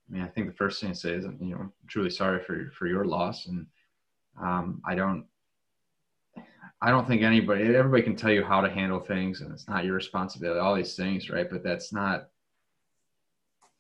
I 0.09 0.13
mean, 0.13 0.23
I 0.23 0.29
think 0.29 0.49
the 0.49 0.57
first 0.57 0.81
thing 0.81 0.91
to 0.91 0.97
say 0.97 1.13
is, 1.13 1.25
you 1.41 1.55
know, 1.55 1.73
truly 1.87 2.11
sorry 2.11 2.43
for 2.43 2.73
for 2.77 2.87
your 2.87 3.05
loss, 3.05 3.47
and 3.47 3.67
um, 4.41 4.83
I 4.85 4.95
don't 4.95 5.27
I 6.83 6.91
don't 6.91 7.07
think 7.07 7.23
anybody, 7.23 7.77
everybody 7.77 8.03
can 8.03 8.17
tell 8.17 8.31
you 8.31 8.43
how 8.43 8.63
to 8.63 8.71
handle 8.71 9.01
things, 9.01 9.43
and 9.43 9.53
it's 9.53 9.69
not 9.69 9.85
your 9.85 9.95
responsibility. 9.95 10.61
All 10.61 10.75
these 10.75 10.97
things, 10.97 11.29
right? 11.29 11.49
But 11.51 11.63
that's 11.63 11.93
not. 11.93 12.29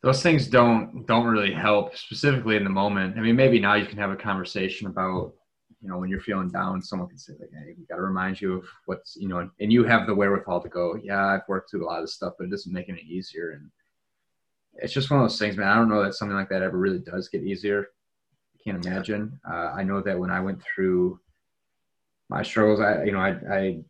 Those 0.02 0.22
things 0.22 0.48
don't 0.48 1.06
don't 1.06 1.26
really 1.26 1.52
help 1.52 1.96
specifically 1.96 2.56
in 2.56 2.64
the 2.64 2.70
moment. 2.70 3.16
I 3.16 3.20
mean, 3.20 3.36
maybe 3.36 3.58
now 3.58 3.74
you 3.74 3.86
can 3.86 3.98
have 3.98 4.10
a 4.10 4.16
conversation 4.16 4.86
about, 4.86 5.32
you 5.80 5.88
know, 5.88 5.98
when 5.98 6.10
you're 6.10 6.20
feeling 6.20 6.48
down, 6.50 6.82
someone 6.82 7.08
can 7.08 7.18
say 7.18 7.32
like, 7.40 7.50
"Hey, 7.52 7.74
we 7.78 7.86
got 7.86 7.96
to 7.96 8.02
remind 8.02 8.38
you 8.40 8.58
of 8.58 8.68
what's, 8.84 9.16
you 9.16 9.28
know," 9.28 9.48
and 9.60 9.72
you 9.72 9.84
have 9.84 10.06
the 10.06 10.14
wherewithal 10.14 10.62
to 10.62 10.68
go, 10.68 10.96
"Yeah, 11.02 11.24
I've 11.24 11.48
worked 11.48 11.70
through 11.70 11.84
a 11.84 11.88
lot 11.88 12.02
of 12.02 12.10
stuff, 12.10 12.34
but 12.38 12.44
it 12.44 12.50
doesn't 12.50 12.72
make 12.72 12.88
it 12.90 12.98
easier." 13.00 13.52
And 13.52 13.70
it's 14.74 14.92
just 14.92 15.10
one 15.10 15.20
of 15.20 15.24
those 15.24 15.38
things, 15.38 15.56
man. 15.56 15.68
I 15.68 15.76
don't 15.76 15.88
know 15.88 16.02
that 16.02 16.14
something 16.14 16.36
like 16.36 16.50
that 16.50 16.62
ever 16.62 16.76
really 16.76 16.98
does 16.98 17.28
get 17.28 17.42
easier. 17.44 17.88
Can't 18.64 18.84
imagine. 18.84 19.40
Uh, 19.50 19.72
I 19.74 19.82
know 19.82 20.00
that 20.02 20.18
when 20.18 20.30
I 20.30 20.40
went 20.40 20.62
through 20.62 21.18
my 22.30 22.42
struggles. 22.42 22.80
I, 22.80 23.04
you 23.04 23.12
know, 23.12 23.18
I, 23.18 23.30
I 23.52 23.80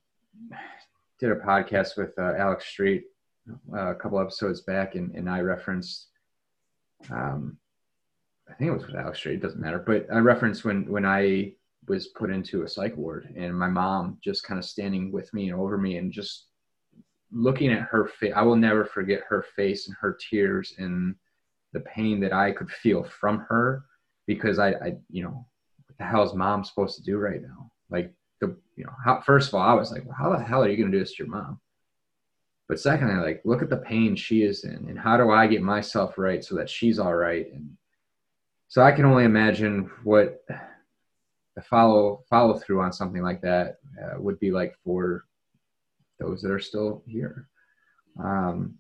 did 1.21 1.31
a 1.31 1.37
podcast 1.37 1.97
with 1.97 2.19
uh, 2.19 2.33
Alex 2.37 2.67
Street 2.67 3.05
uh, 3.73 3.91
a 3.91 3.95
couple 3.95 4.19
episodes 4.19 4.63
back, 4.63 4.95
and, 4.95 5.15
and 5.15 5.29
I 5.29 5.41
referenced, 5.41 6.09
um, 7.11 7.59
I 8.49 8.55
think 8.55 8.71
it 8.71 8.75
was 8.75 8.87
with 8.87 8.97
Alex 8.97 9.19
Street. 9.19 9.35
It 9.35 9.43
doesn't 9.43 9.61
matter, 9.61 9.79
but 9.79 10.07
I 10.13 10.19
referenced 10.19 10.65
when 10.65 10.91
when 10.91 11.05
I 11.05 11.53
was 11.87 12.09
put 12.09 12.31
into 12.31 12.63
a 12.63 12.69
psych 12.69 12.97
ward, 12.97 13.33
and 13.37 13.57
my 13.57 13.69
mom 13.69 14.19
just 14.25 14.45
kind 14.45 14.59
of 14.59 14.65
standing 14.65 15.13
with 15.13 15.33
me 15.35 15.51
and 15.51 15.61
over 15.61 15.77
me, 15.77 15.99
and 15.99 16.11
just 16.11 16.47
looking 17.31 17.71
at 17.71 17.83
her 17.83 18.07
face. 18.07 18.33
I 18.35 18.43
will 18.43 18.57
never 18.57 18.85
forget 18.85 19.23
her 19.29 19.45
face 19.55 19.87
and 19.87 19.97
her 20.01 20.19
tears 20.31 20.75
and 20.79 21.15
the 21.73 21.81
pain 21.81 22.19
that 22.21 22.33
I 22.33 22.51
could 22.51 22.71
feel 22.71 23.05
from 23.05 23.47
her 23.49 23.85
because 24.31 24.61
I, 24.61 24.69
I 24.75 24.97
you 25.11 25.25
know, 25.25 25.45
what 25.87 25.99
the 25.99 26.05
hell 26.05 26.23
is 26.23 26.35
mom 26.35 26.63
supposed 26.63 26.97
to 26.97 27.03
do 27.03 27.19
right 27.19 27.43
now? 27.43 27.73
Like 27.91 28.15
the 28.41 28.57
you 28.77 28.85
know 28.85 28.93
how, 29.05 29.21
first 29.23 29.49
of 29.49 29.55
all 29.55 29.69
I 29.69 29.75
was 29.75 29.91
like, 29.91 30.05
well, 30.05 30.17
how 30.17 30.31
the 30.31 30.41
hell 30.41 30.63
are 30.63 30.69
you 30.69 30.77
going 30.77 30.93
to 30.93 30.97
do 30.97 31.03
this 31.03 31.17
to 31.17 31.25
your 31.25 31.33
mom? 31.33 31.59
But 32.69 32.79
secondly, 32.79 33.17
like 33.17 33.43
look 33.45 33.61
at 33.61 33.71
the 33.71 33.79
pain 33.79 34.15
she 34.15 34.45
is 34.45 34.63
in, 34.63 34.87
and 34.89 34.97
how 34.97 35.17
do 35.17 35.33
I 35.33 35.49
get 35.49 35.63
myself 35.63 36.17
right 36.17 36.45
so 36.45 36.55
that 36.55 36.71
she's 36.71 37.01
all 37.01 37.13
right? 37.13 37.53
And 37.53 37.77
so 38.69 38.83
I 38.83 38.93
can 38.93 39.05
only 39.05 39.25
imagine 39.25 39.91
what 40.05 40.45
the 41.57 41.63
follow 41.63 42.23
follow 42.31 42.57
through 42.57 42.83
on 42.83 42.93
something 42.93 43.23
like 43.23 43.41
that 43.41 43.79
uh, 44.01 44.21
would 44.21 44.39
be 44.39 44.53
like 44.53 44.77
for 44.85 45.25
those 46.21 46.41
that 46.43 46.53
are 46.53 46.61
still 46.61 47.03
here. 47.05 47.49
Um, 48.23 48.77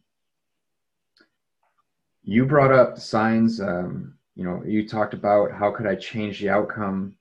you 2.22 2.46
brought 2.46 2.72
up 2.72 2.98
signs. 3.00 3.60
Um, 3.60 4.14
you 4.40 4.46
know, 4.46 4.62
you 4.64 4.88
talked 4.88 5.12
about 5.12 5.52
how 5.52 5.70
could 5.70 5.86
I 5.86 5.96
change 5.96 6.40
the 6.40 6.48
outcome 6.48 7.14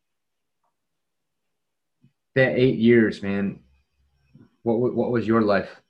that 2.34 2.58
eight 2.58 2.78
years, 2.78 3.22
man, 3.22 3.60
what 4.64 4.94
what 4.94 5.12
was 5.12 5.28
your 5.28 5.42
life 5.42 5.82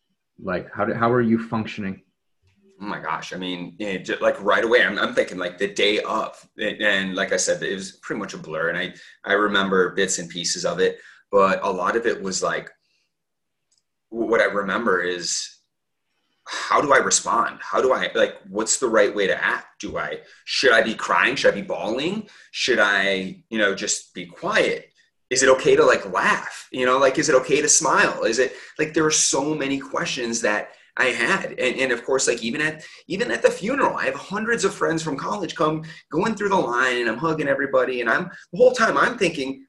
like? 0.41 0.73
How 0.73 0.85
did 0.85 0.95
how 0.95 1.11
were 1.11 1.21
you 1.21 1.37
functioning? 1.37 2.01
Oh 2.81 2.85
my 2.85 2.99
gosh! 2.99 3.31
I 3.31 3.37
mean, 3.37 3.75
eh, 3.79 3.99
it, 4.07 4.23
like 4.23 4.41
right 4.41 4.63
away, 4.63 4.83
I'm, 4.83 4.97
I'm 4.97 5.13
thinking 5.13 5.37
like 5.37 5.59
the 5.59 5.71
day 5.71 5.99
of, 5.99 6.49
and, 6.57 6.81
and 6.81 7.15
like 7.15 7.31
I 7.31 7.37
said, 7.37 7.61
it 7.61 7.75
was 7.75 7.91
pretty 8.01 8.21
much 8.21 8.33
a 8.33 8.37
blur, 8.39 8.69
and 8.69 8.77
I 8.79 8.95
I 9.23 9.33
remember 9.33 9.93
bits 9.93 10.17
and 10.17 10.31
pieces 10.31 10.65
of 10.65 10.79
it, 10.79 10.97
but 11.31 11.59
a 11.61 11.71
lot 11.71 11.95
of 11.95 12.07
it 12.07 12.19
was 12.19 12.41
like 12.41 12.71
what 14.09 14.41
I 14.41 14.45
remember 14.45 15.03
is 15.03 15.58
how 16.49 16.81
do 16.81 16.93
I 16.93 16.97
respond? 16.97 17.59
How 17.61 17.81
do 17.81 17.93
I 17.93 18.11
like 18.15 18.35
what's 18.49 18.79
the 18.79 18.87
right 18.87 19.13
way 19.13 19.27
to 19.27 19.43
act? 19.43 19.79
Do 19.79 19.97
I 19.97 20.19
should 20.45 20.73
I 20.73 20.81
be 20.81 20.95
crying? 20.95 21.35
Should 21.35 21.53
I 21.53 21.55
be 21.55 21.67
bawling? 21.67 22.27
Should 22.51 22.79
I, 22.79 23.43
you 23.49 23.57
know, 23.57 23.75
just 23.75 24.13
be 24.13 24.25
quiet? 24.25 24.91
Is 25.29 25.43
it 25.43 25.49
okay 25.49 25.75
to 25.75 25.85
like 25.85 26.11
laugh? 26.11 26.67
You 26.71 26.85
know, 26.85 26.97
like 26.97 27.19
is 27.19 27.29
it 27.29 27.35
okay 27.35 27.61
to 27.61 27.69
smile? 27.69 28.23
Is 28.23 28.39
it 28.39 28.53
like 28.79 28.93
there 28.93 29.05
are 29.05 29.11
so 29.11 29.53
many 29.53 29.79
questions 29.79 30.41
that 30.41 30.69
I 30.99 31.05
had. 31.05 31.51
And, 31.57 31.79
and 31.79 31.91
of 31.91 32.03
course, 32.03 32.27
like 32.27 32.43
even 32.43 32.61
at 32.61 32.83
even 33.07 33.31
at 33.31 33.41
the 33.41 33.49
funeral, 33.49 33.95
I 33.95 34.05
have 34.05 34.15
hundreds 34.15 34.65
of 34.65 34.73
friends 34.73 35.01
from 35.01 35.17
college 35.17 35.55
come 35.55 35.83
going 36.11 36.35
through 36.35 36.49
the 36.49 36.55
line 36.55 36.97
and 36.97 37.09
I'm 37.09 37.17
hugging 37.17 37.47
everybody. 37.47 38.01
And 38.01 38.09
I'm 38.09 38.29
the 38.51 38.57
whole 38.57 38.73
time 38.73 38.97
I'm 38.97 39.17
thinking, 39.17 39.65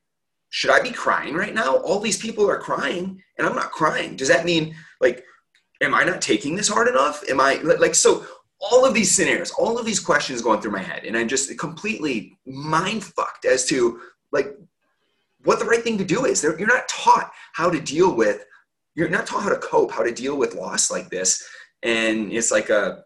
should 0.50 0.72
I 0.72 0.82
be 0.82 0.90
crying 0.90 1.34
right 1.34 1.54
now? 1.54 1.76
All 1.76 2.00
these 2.00 2.18
people 2.18 2.50
are 2.50 2.58
crying 2.58 3.22
and 3.38 3.46
I'm 3.46 3.54
not 3.54 3.70
crying. 3.70 4.16
Does 4.16 4.28
that 4.28 4.44
mean 4.44 4.74
like 5.00 5.24
am 5.80 5.94
I 5.94 6.04
not 6.04 6.20
taking 6.20 6.56
this 6.56 6.68
hard 6.68 6.88
enough? 6.88 7.22
Am 7.28 7.40
I 7.40 7.54
like 7.56 7.94
so 7.94 8.26
all 8.60 8.84
of 8.84 8.92
these 8.92 9.14
scenarios, 9.14 9.50
all 9.52 9.78
of 9.78 9.86
these 9.86 10.00
questions 10.00 10.42
going 10.42 10.60
through 10.60 10.72
my 10.72 10.82
head, 10.82 11.04
and 11.04 11.16
I'm 11.16 11.28
just 11.28 11.56
completely 11.58 12.38
mind 12.46 13.02
fucked 13.02 13.46
as 13.46 13.64
to 13.66 14.00
like 14.32 14.54
what 15.44 15.58
the 15.58 15.64
right 15.64 15.82
thing 15.82 15.98
to 15.98 16.04
do 16.04 16.26
is. 16.26 16.42
You're 16.42 16.66
not 16.66 16.88
taught 16.88 17.32
how 17.54 17.70
to 17.70 17.80
deal 17.80 18.14
with, 18.14 18.44
you're 18.94 19.08
not 19.08 19.26
taught 19.26 19.42
how 19.42 19.48
to 19.48 19.56
cope, 19.56 19.90
how 19.90 20.02
to 20.02 20.12
deal 20.12 20.36
with 20.36 20.54
loss 20.54 20.90
like 20.90 21.08
this, 21.08 21.42
and 21.82 22.32
it's 22.32 22.50
like 22.50 22.68
a 22.68 23.04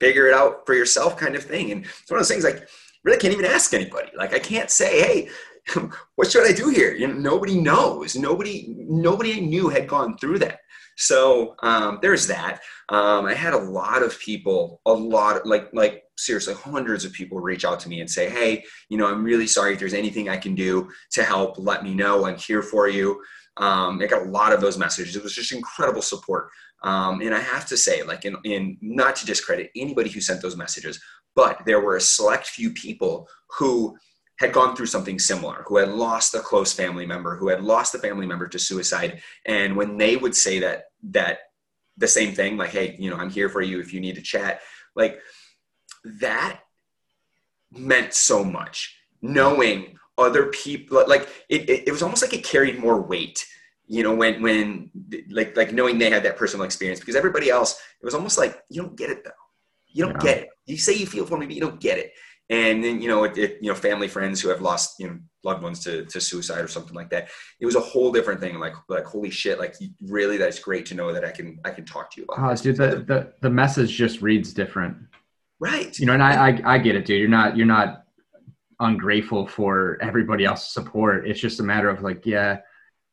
figure 0.00 0.26
it 0.26 0.34
out 0.34 0.66
for 0.66 0.74
yourself 0.74 1.16
kind 1.16 1.34
of 1.34 1.44
thing. 1.44 1.72
And 1.72 1.84
it's 1.84 2.10
one 2.10 2.18
of 2.18 2.26
those 2.26 2.28
things 2.28 2.44
like 2.44 2.68
really 3.04 3.18
can't 3.18 3.32
even 3.32 3.46
ask 3.46 3.72
anybody. 3.74 4.10
Like 4.16 4.34
I 4.34 4.38
can't 4.38 4.70
say, 4.70 5.00
hey, 5.00 5.28
what 6.16 6.30
should 6.30 6.48
I 6.48 6.52
do 6.52 6.68
here? 6.68 6.94
You 6.94 7.08
know, 7.08 7.14
nobody 7.14 7.60
knows. 7.60 8.16
Nobody, 8.16 8.74
nobody 8.76 9.34
I 9.34 9.40
knew 9.40 9.68
had 9.68 9.88
gone 9.88 10.16
through 10.18 10.38
that. 10.40 10.60
So 10.96 11.54
um, 11.62 11.98
there's 12.02 12.26
that. 12.26 12.60
Um, 12.90 13.24
I 13.24 13.32
had 13.32 13.54
a 13.54 13.58
lot 13.58 14.02
of 14.02 14.18
people, 14.18 14.82
a 14.84 14.92
lot, 14.92 15.36
of, 15.36 15.46
like 15.46 15.70
like 15.72 16.02
seriously, 16.18 16.52
hundreds 16.52 17.06
of 17.06 17.12
people 17.12 17.40
reach 17.40 17.64
out 17.64 17.80
to 17.80 17.88
me 17.88 18.00
and 18.00 18.10
say, 18.10 18.28
"Hey, 18.28 18.64
you 18.90 18.98
know, 18.98 19.06
I'm 19.06 19.24
really 19.24 19.46
sorry. 19.46 19.72
If 19.72 19.78
there's 19.78 19.94
anything 19.94 20.28
I 20.28 20.36
can 20.36 20.54
do 20.54 20.90
to 21.12 21.22
help, 21.22 21.56
let 21.58 21.84
me 21.84 21.94
know. 21.94 22.26
I'm 22.26 22.36
here 22.36 22.62
for 22.62 22.86
you." 22.86 23.22
Um, 23.56 24.00
I 24.02 24.06
got 24.06 24.26
a 24.26 24.30
lot 24.30 24.52
of 24.52 24.60
those 24.60 24.76
messages. 24.76 25.16
It 25.16 25.22
was 25.22 25.34
just 25.34 25.52
incredible 25.52 26.02
support. 26.02 26.50
Um, 26.82 27.20
and 27.20 27.34
I 27.34 27.40
have 27.40 27.66
to 27.66 27.76
say, 27.76 28.02
like, 28.02 28.24
in, 28.24 28.36
in 28.44 28.78
not 28.80 29.16
to 29.16 29.26
discredit 29.26 29.70
anybody 29.76 30.10
who 30.10 30.20
sent 30.20 30.40
those 30.40 30.56
messages, 30.56 31.00
but 31.34 31.62
there 31.66 31.80
were 31.80 31.96
a 31.96 32.00
select 32.00 32.46
few 32.46 32.70
people 32.72 33.28
who 33.58 33.96
had 34.38 34.52
gone 34.52 34.74
through 34.74 34.86
something 34.86 35.18
similar, 35.18 35.64
who 35.66 35.76
had 35.76 35.90
lost 35.90 36.34
a 36.34 36.40
close 36.40 36.72
family 36.72 37.04
member, 37.04 37.36
who 37.36 37.48
had 37.48 37.62
lost 37.62 37.94
a 37.94 37.98
family 37.98 38.26
member 38.26 38.48
to 38.48 38.58
suicide. 38.58 39.20
And 39.44 39.76
when 39.76 39.98
they 39.98 40.16
would 40.16 40.34
say 40.34 40.60
that, 40.60 40.84
that 41.10 41.40
the 41.98 42.08
same 42.08 42.34
thing, 42.34 42.56
like, 42.56 42.70
hey, 42.70 42.96
you 42.98 43.10
know, 43.10 43.16
I'm 43.16 43.30
here 43.30 43.50
for 43.50 43.60
you 43.60 43.80
if 43.80 43.92
you 43.92 44.00
need 44.00 44.14
to 44.14 44.22
chat, 44.22 44.60
like 44.96 45.20
that 46.04 46.60
meant 47.70 48.14
so 48.14 48.42
much. 48.42 48.96
Knowing 49.20 49.98
other 50.16 50.46
people, 50.46 51.04
like 51.06 51.28
it, 51.50 51.68
it, 51.68 51.88
it 51.88 51.92
was 51.92 52.02
almost 52.02 52.22
like 52.22 52.32
it 52.32 52.42
carried 52.42 52.78
more 52.78 53.00
weight 53.00 53.46
you 53.90 54.04
know 54.04 54.14
when 54.14 54.40
when 54.40 54.88
like 55.30 55.56
like 55.56 55.72
knowing 55.72 55.98
they 55.98 56.10
had 56.10 56.22
that 56.22 56.36
personal 56.36 56.64
experience 56.64 57.00
because 57.00 57.16
everybody 57.16 57.50
else 57.50 57.72
it 58.00 58.04
was 58.04 58.14
almost 58.14 58.38
like 58.38 58.62
you 58.70 58.80
don't 58.80 58.96
get 58.96 59.10
it 59.10 59.24
though 59.24 59.30
you 59.92 60.04
don't 60.04 60.14
yeah. 60.16 60.32
get 60.32 60.38
it. 60.38 60.48
You 60.66 60.78
say 60.78 60.94
you 60.94 61.06
feel 61.06 61.26
for 61.26 61.36
me 61.36 61.46
but 61.46 61.54
you 61.54 61.60
don't 61.60 61.80
get 61.80 61.98
it. 61.98 62.12
And 62.48 62.82
then 62.82 63.00
you 63.00 63.08
know 63.08 63.24
it, 63.24 63.38
it, 63.38 63.58
you 63.60 63.68
know 63.68 63.76
family 63.76 64.08
friends 64.08 64.40
who 64.40 64.48
have 64.48 64.60
lost 64.60 64.96
you 64.98 65.08
know 65.08 65.18
loved 65.44 65.62
ones 65.62 65.80
to, 65.84 66.04
to 66.06 66.20
suicide 66.20 66.60
or 66.60 66.68
something 66.68 66.94
like 66.94 67.10
that. 67.10 67.28
It 67.60 67.66
was 67.66 67.76
a 67.76 67.80
whole 67.80 68.10
different 68.10 68.40
thing. 68.40 68.58
Like 68.58 68.74
like 68.88 69.04
holy 69.04 69.30
shit 69.30 69.58
like 69.58 69.76
really 70.02 70.36
that's 70.36 70.58
great 70.58 70.86
to 70.86 70.94
know 70.94 71.12
that 71.12 71.24
i 71.24 71.30
can 71.30 71.60
i 71.64 71.70
can 71.70 71.84
talk 71.84 72.10
to 72.12 72.20
you 72.20 72.26
about 72.26 72.52
oh, 72.52 72.62
dude 72.62 72.76
the, 72.76 73.04
the 73.06 73.32
the 73.40 73.50
message 73.50 73.92
just 73.92 74.20
reads 74.20 74.52
different. 74.52 74.96
Right. 75.60 75.96
You 75.98 76.06
know 76.06 76.14
and 76.14 76.22
I, 76.22 76.48
I 76.48 76.74
i 76.74 76.78
get 76.78 76.96
it 76.96 77.04
dude. 77.04 77.20
You're 77.20 77.28
not 77.28 77.56
you're 77.56 77.66
not 77.66 78.04
ungrateful 78.80 79.46
for 79.46 79.98
everybody 80.02 80.44
else's 80.44 80.72
support. 80.72 81.28
It's 81.28 81.40
just 81.40 81.60
a 81.60 81.62
matter 81.62 81.88
of 81.88 82.02
like 82.02 82.26
yeah 82.26 82.58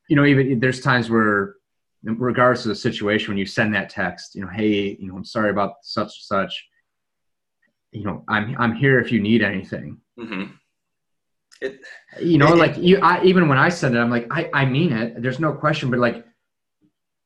you 0.09 0.15
know 0.15 0.25
even 0.25 0.59
there's 0.59 0.81
times 0.81 1.11
where 1.11 1.56
regardless 2.03 2.65
of 2.65 2.69
the 2.69 2.75
situation 2.75 3.29
when 3.29 3.37
you 3.37 3.45
send 3.45 3.73
that 3.73 3.89
text 3.89 4.35
you 4.35 4.41
know 4.41 4.47
hey 4.47 4.95
you 4.99 5.07
know 5.07 5.15
i'm 5.15 5.25
sorry 5.25 5.49
about 5.49 5.73
such 5.81 6.05
and 6.05 6.11
such 6.13 6.67
you 7.91 8.03
know, 8.03 8.23
I'm 8.27 8.55
I'm 8.59 8.75
here 8.75 8.99
if 8.99 9.11
you 9.11 9.19
need 9.19 9.41
anything. 9.41 9.97
Mm-hmm. 10.19 10.51
It, 11.61 11.81
you 12.21 12.37
know, 12.37 12.53
it, 12.53 12.57
like 12.57 12.77
you, 12.77 12.99
I, 12.99 13.23
even 13.23 13.47
when 13.47 13.57
I 13.57 13.69
send 13.69 13.95
it, 13.95 13.99
I'm 13.99 14.11
like, 14.11 14.27
I, 14.29 14.49
I 14.53 14.65
mean 14.65 14.91
it. 14.91 15.21
There's 15.21 15.39
no 15.39 15.53
question, 15.53 15.89
but 15.89 15.99
like, 15.99 16.25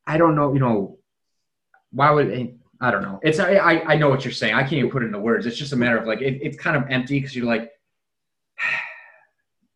I 0.08 0.18
don't 0.18 0.36
know, 0.36 0.54
you 0.54 0.60
know, 0.60 1.00
why 1.92 2.12
would 2.12 2.58
I 2.80 2.92
don't 2.92 3.01
know. 3.01 3.20
It's 3.22 3.40
I, 3.40 3.84
I 3.86 3.96
know 3.96 4.10
what 4.10 4.24
you're 4.24 4.32
saying. 4.32 4.54
I 4.54 4.62
can't 4.62 4.74
even 4.74 4.92
put 4.92 5.04
it 5.04 5.08
into 5.08 5.20
words. 5.20 5.46
It's 5.46 5.58
just 5.58 5.74
a 5.74 5.75
matter 5.75 5.98
of 5.98 6.08
like, 6.08 6.22
it, 6.22 6.40
it's 6.42 6.58
kind 6.58 6.78
of 6.78 6.90
empty 6.90 7.20
because 7.20 7.36
you're 7.36 7.46
like. 7.46 7.70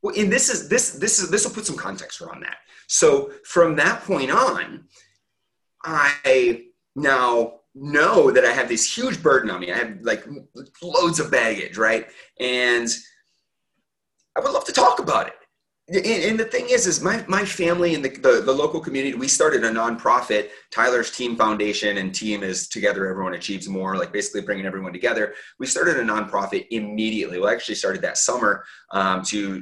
Well, 0.06 0.14
and 0.16 0.32
this 0.32 0.50
is 0.50 0.70
this 0.70 0.92
this 0.92 1.18
is 1.18 1.32
this 1.32 1.46
will 1.46 1.54
put 1.54 1.66
some 1.66 1.76
context 1.76 2.22
around 2.22 2.44
that. 2.44 2.58
So 2.88 3.32
from 3.44 3.76
that 3.78 4.04
point 4.04 4.30
on, 4.30 4.86
I 5.84 6.66
now 6.96 7.62
know 7.74 8.30
that 8.30 8.46
I 8.46 8.52
have 8.52 8.70
this 8.70 8.96
huge 8.96 9.24
burden 9.24 9.50
on 9.50 9.62
me. 9.62 9.72
I 9.72 9.78
have 9.78 9.98
like 10.02 10.24
loads 10.84 11.20
of 11.20 11.32
baggage, 11.32 11.80
right? 11.80 12.06
And 12.40 12.88
I 14.38 14.42
would 14.42 14.52
love 14.52 14.66
to 14.66 14.72
talk 14.72 15.00
about 15.00 15.28
it. 15.28 15.34
And, 15.88 16.40
the 16.40 16.46
thing 16.46 16.66
is, 16.72 16.88
is 16.88 17.04
my, 17.04 17.24
my 17.28 17.46
family 17.46 17.94
and 17.94 18.04
the, 18.04 18.10
the, 18.10 18.42
the, 18.42 18.52
local 18.52 18.80
community, 18.80 19.16
we 19.16 19.28
started 19.28 19.64
a 19.64 19.70
nonprofit, 19.70 20.50
Tyler's 20.72 21.12
Team 21.12 21.36
Foundation, 21.36 22.00
and 22.00 22.14
team 22.14 22.42
is 22.42 22.68
Together 22.68 23.08
Everyone 23.08 23.36
Achieves 23.36 23.70
More, 23.70 23.96
like 23.96 24.12
basically 24.12 24.42
bringing 24.42 24.66
everyone 24.66 24.94
together. 24.94 25.36
We 25.60 25.68
started 25.68 25.98
a 25.98 26.04
nonprofit 26.04 26.66
immediately. 26.72 27.40
We 27.40 27.48
actually 27.48 27.76
started 27.76 28.02
that 28.02 28.18
summer 28.18 28.66
um, 28.94 29.22
to 29.26 29.62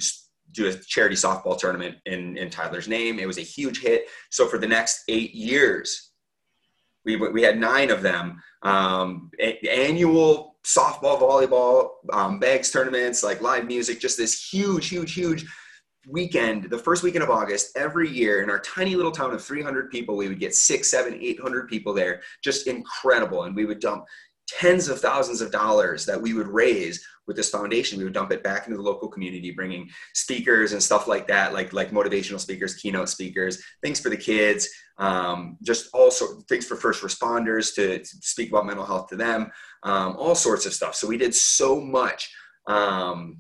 do 0.54 0.68
a 0.68 0.74
charity 0.74 1.16
softball 1.16 1.58
tournament 1.58 1.98
in, 2.06 2.38
in 2.38 2.50
Tyler's 2.50 2.88
name. 2.88 3.20
It 3.20 3.28
was 3.28 3.38
a 3.38 3.42
huge 3.42 3.82
hit. 3.82 4.08
So 4.32 4.48
for 4.48 4.58
the 4.58 4.68
next 4.68 5.04
eight 5.08 5.34
years, 5.34 6.12
we, 7.06 7.18
we 7.18 7.42
had 7.42 7.60
nine 7.60 7.90
of 7.90 8.02
them. 8.02 8.42
Um, 8.62 9.30
a- 9.40 9.60
annual 9.68 10.56
softball, 10.66 11.20
volleyball, 11.20 11.90
um, 12.14 12.40
bags 12.40 12.72
tournaments, 12.72 13.24
like 13.24 13.42
live 13.42 13.66
music, 13.66 14.00
just 14.00 14.18
this 14.18 14.50
huge, 14.50 14.88
huge, 14.88 15.14
huge 15.14 15.46
weekend, 16.08 16.70
the 16.70 16.78
first 16.78 17.04
weekend 17.04 17.24
of 17.24 17.30
August, 17.30 17.78
every 17.78 18.10
year 18.10 18.44
in 18.44 18.50
our 18.50 18.60
tiny 18.60 18.96
little 18.96 19.12
town 19.12 19.34
of 19.34 19.44
300 19.44 19.90
people, 19.90 20.16
we 20.16 20.28
would 20.28 20.40
get 20.40 20.56
six, 20.56 20.90
seven, 20.90 21.18
800 21.22 21.68
people 21.68 21.94
there. 21.94 22.22
Just 22.44 22.68
incredible. 22.68 23.44
And 23.44 23.56
we 23.56 23.66
would 23.66 23.80
dump 23.80 24.06
tens 24.48 24.88
of 24.90 25.00
thousands 25.00 25.42
of 25.42 25.52
dollars 25.52 26.06
that 26.06 26.22
we 26.22 26.34
would 26.34 26.48
raise 26.48 27.06
with 27.28 27.36
this 27.36 27.50
foundation 27.50 27.98
we 27.98 28.04
would 28.04 28.14
dump 28.14 28.32
it 28.32 28.44
back 28.44 28.68
into 28.68 28.78
the 28.78 28.84
local 28.84 29.08
community 29.08 29.52
bringing 29.52 29.90
speakers 30.14 30.74
and 30.74 30.82
stuff 30.82 31.08
like 31.08 31.28
that 31.28 31.54
like 31.54 31.74
like 31.74 31.92
motivational 31.92 32.40
speakers 32.40 32.76
keynote 32.76 33.10
speakers 33.10 33.64
things 33.82 34.00
for 34.00 34.10
the 34.10 34.18
kids 34.18 34.68
um, 35.00 35.58
just 35.64 35.90
all 35.94 36.12
sorts 36.12 36.44
things 36.44 36.68
for 36.68 36.76
first 36.76 37.02
responders 37.02 37.74
to, 37.74 37.98
to, 37.98 38.18
speak 38.22 38.50
about 38.50 38.68
mental 38.68 38.86
health 38.86 39.08
to 39.08 39.16
them 39.16 39.52
um, 39.84 40.16
all 40.18 40.36
sorts 40.36 40.66
of 40.66 40.74
stuff. 40.74 40.96
So 40.96 41.08
we 41.08 41.18
did 41.18 41.36
so 41.36 41.80
much 41.80 42.34
um, 42.68 43.38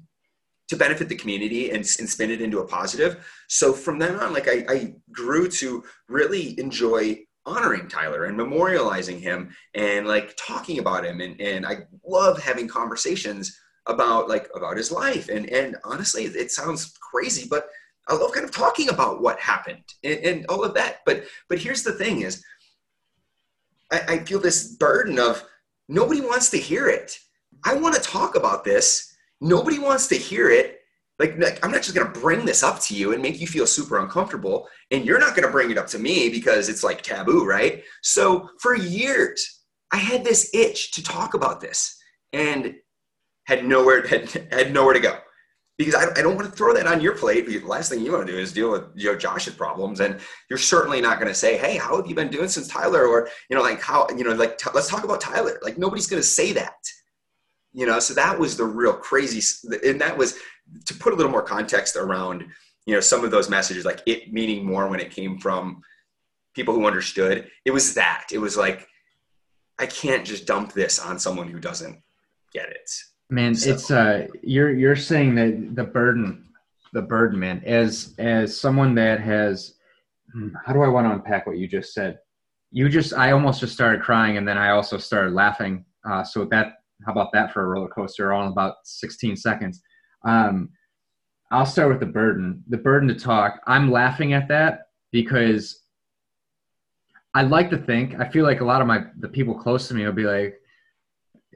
to 0.67 0.75
benefit 0.75 1.09
the 1.09 1.15
community 1.15 1.71
and, 1.71 1.77
and 1.77 2.09
spin 2.09 2.31
it 2.31 2.41
into 2.41 2.59
a 2.59 2.67
positive. 2.67 3.25
So 3.47 3.73
from 3.73 3.99
then 3.99 4.15
on 4.17 4.33
like 4.33 4.47
I, 4.47 4.65
I 4.69 4.93
grew 5.11 5.49
to 5.49 5.83
really 6.07 6.59
enjoy 6.59 7.19
honoring 7.45 7.89
Tyler 7.89 8.25
and 8.25 8.37
memorializing 8.37 9.19
him 9.19 9.53
and 9.73 10.07
like 10.07 10.33
talking 10.37 10.79
about 10.79 11.05
him. 11.05 11.19
And, 11.19 11.39
and 11.41 11.65
I 11.65 11.79
love 12.05 12.41
having 12.41 12.67
conversations 12.67 13.57
about 13.87 14.29
like 14.29 14.49
about 14.55 14.77
his 14.77 14.91
life. 14.91 15.29
And 15.29 15.49
and 15.49 15.77
honestly 15.83 16.23
it 16.25 16.51
sounds 16.51 16.97
crazy 16.99 17.47
but 17.49 17.69
I 18.07 18.15
love 18.15 18.33
kind 18.33 18.45
of 18.45 18.51
talking 18.51 18.89
about 18.89 19.21
what 19.21 19.39
happened 19.39 19.83
and, 20.03 20.19
and 20.19 20.45
all 20.47 20.63
of 20.63 20.73
that. 20.75 20.99
But 21.05 21.25
but 21.49 21.59
here's 21.59 21.83
the 21.83 21.93
thing 21.93 22.21
is 22.21 22.43
I, 23.91 24.01
I 24.07 24.17
feel 24.19 24.39
this 24.39 24.75
burden 24.75 25.19
of 25.19 25.43
nobody 25.87 26.21
wants 26.21 26.49
to 26.51 26.57
hear 26.57 26.87
it. 26.87 27.17
I 27.63 27.75
want 27.75 27.95
to 27.95 28.01
talk 28.01 28.35
about 28.35 28.63
this. 28.63 29.15
Nobody 29.39 29.79
wants 29.79 30.07
to 30.07 30.15
hear 30.15 30.49
it. 30.49 30.79
Like, 31.19 31.37
like, 31.37 31.63
I'm 31.63 31.71
not 31.71 31.83
just 31.83 31.95
going 31.95 32.11
to 32.11 32.19
bring 32.19 32.43
this 32.43 32.63
up 32.63 32.79
to 32.81 32.95
you 32.95 33.13
and 33.13 33.21
make 33.21 33.39
you 33.39 33.47
feel 33.47 33.67
super 33.67 33.99
uncomfortable. 33.99 34.67
And 34.89 35.05
you're 35.05 35.19
not 35.19 35.35
going 35.35 35.45
to 35.45 35.51
bring 35.51 35.69
it 35.69 35.77
up 35.77 35.87
to 35.87 35.99
me 35.99 36.29
because 36.29 36.69
it's 36.69 36.83
like 36.83 37.01
taboo, 37.01 37.45
right? 37.45 37.83
So 38.01 38.49
for 38.59 38.75
years, 38.75 39.61
I 39.91 39.97
had 39.97 40.23
this 40.23 40.49
itch 40.53 40.91
to 40.93 41.03
talk 41.03 41.35
about 41.35 41.61
this. 41.61 41.97
And 42.33 42.75
had 43.45 43.65
nowhere, 43.65 44.05
had, 44.07 44.29
had 44.51 44.73
nowhere 44.73 44.93
to 44.93 44.99
go 44.99 45.17
because 45.77 45.95
I, 45.95 46.19
I 46.19 46.21
don't 46.21 46.35
want 46.35 46.49
to 46.49 46.55
throw 46.55 46.73
that 46.73 46.87
on 46.87 47.01
your 47.01 47.15
plate. 47.15 47.47
The 47.47 47.59
last 47.59 47.89
thing 47.89 48.05
you 48.05 48.11
want 48.11 48.27
to 48.27 48.31
do 48.31 48.37
is 48.37 48.53
deal 48.53 48.71
with 48.71 48.83
you 48.95 49.11
know 49.11 49.17
Josh's 49.17 49.55
problems, 49.55 49.99
and 49.99 50.19
you're 50.49 50.59
certainly 50.59 51.01
not 51.01 51.19
going 51.19 51.31
to 51.31 51.35
say, 51.35 51.57
"Hey, 51.57 51.77
how 51.77 51.97
have 51.97 52.07
you 52.07 52.15
been 52.15 52.29
doing 52.29 52.47
since 52.47 52.67
Tyler?" 52.67 53.07
Or 53.07 53.29
you 53.49 53.55
know, 53.55 53.61
like 53.61 53.81
how 53.81 54.07
you 54.15 54.23
know, 54.23 54.33
like 54.33 54.57
t- 54.57 54.69
let's 54.73 54.89
talk 54.89 55.03
about 55.03 55.21
Tyler. 55.21 55.59
Like 55.63 55.77
nobody's 55.77 56.07
going 56.07 56.21
to 56.21 56.27
say 56.27 56.53
that, 56.53 56.75
you 57.71 57.85
know. 57.85 57.99
So 57.99 58.13
that 58.13 58.37
was 58.37 58.55
the 58.57 58.65
real 58.65 58.93
crazy, 58.93 59.41
and 59.85 59.99
that 60.01 60.17
was 60.17 60.37
to 60.85 60.93
put 60.93 61.13
a 61.13 61.15
little 61.15 61.31
more 61.31 61.41
context 61.41 61.95
around 61.95 62.45
you 62.85 62.93
know 62.93 62.99
some 62.99 63.23
of 63.23 63.31
those 63.31 63.49
messages 63.49 63.85
like 63.85 64.01
it 64.05 64.31
meaning 64.31 64.65
more 64.65 64.87
when 64.87 64.99
it 64.99 65.11
came 65.11 65.37
from 65.37 65.81
people 66.53 66.73
who 66.73 66.85
understood 66.85 67.49
it 67.65 67.71
was 67.71 67.93
that 67.93 68.25
it 68.31 68.37
was 68.37 68.57
like 68.57 68.87
I 69.79 69.85
can't 69.85 70.25
just 70.25 70.45
dump 70.45 70.73
this 70.73 70.99
on 70.99 71.19
someone 71.19 71.47
who 71.47 71.59
doesn't 71.59 71.99
get 72.53 72.69
it. 72.69 72.89
Man, 73.29 73.55
so. 73.55 73.71
it's 73.71 73.89
uh 73.89 74.27
you're 74.41 74.71
you're 74.71 74.95
saying 74.95 75.35
that 75.35 75.75
the 75.75 75.83
burden 75.83 76.43
the 76.93 77.01
burden, 77.01 77.39
man, 77.39 77.61
as 77.65 78.13
as 78.19 78.57
someone 78.57 78.95
that 78.95 79.19
has 79.19 79.75
hmm, 80.31 80.49
how 80.65 80.73
do 80.73 80.81
I 80.81 80.87
want 80.87 81.07
to 81.07 81.13
unpack 81.13 81.47
what 81.47 81.57
you 81.57 81.67
just 81.67 81.93
said? 81.93 82.19
You 82.71 82.89
just 82.89 83.13
I 83.13 83.31
almost 83.31 83.59
just 83.59 83.73
started 83.73 84.01
crying 84.01 84.37
and 84.37 84.47
then 84.47 84.57
I 84.57 84.69
also 84.69 84.97
started 84.97 85.33
laughing. 85.33 85.85
Uh, 86.07 86.23
so 86.23 86.45
that 86.45 86.75
how 87.05 87.11
about 87.11 87.31
that 87.33 87.51
for 87.51 87.63
a 87.63 87.67
roller 87.67 87.89
coaster 87.89 88.31
all 88.31 88.45
in 88.45 88.51
about 88.51 88.75
16 88.83 89.35
seconds? 89.35 89.81
Um, 90.25 90.69
I'll 91.51 91.65
start 91.65 91.89
with 91.89 91.99
the 91.99 92.05
burden. 92.05 92.63
The 92.69 92.77
burden 92.77 93.07
to 93.09 93.15
talk. 93.15 93.59
I'm 93.67 93.91
laughing 93.91 94.33
at 94.33 94.47
that 94.47 94.87
because 95.11 95.81
I 97.33 97.43
like 97.43 97.69
to 97.71 97.77
think 97.77 98.19
I 98.19 98.29
feel 98.29 98.45
like 98.45 98.61
a 98.61 98.65
lot 98.65 98.81
of 98.81 98.87
my 98.87 99.05
the 99.19 99.27
people 99.27 99.55
close 99.55 99.87
to 99.87 99.93
me 99.93 100.05
will 100.05 100.13
be 100.13 100.23
like, 100.23 100.59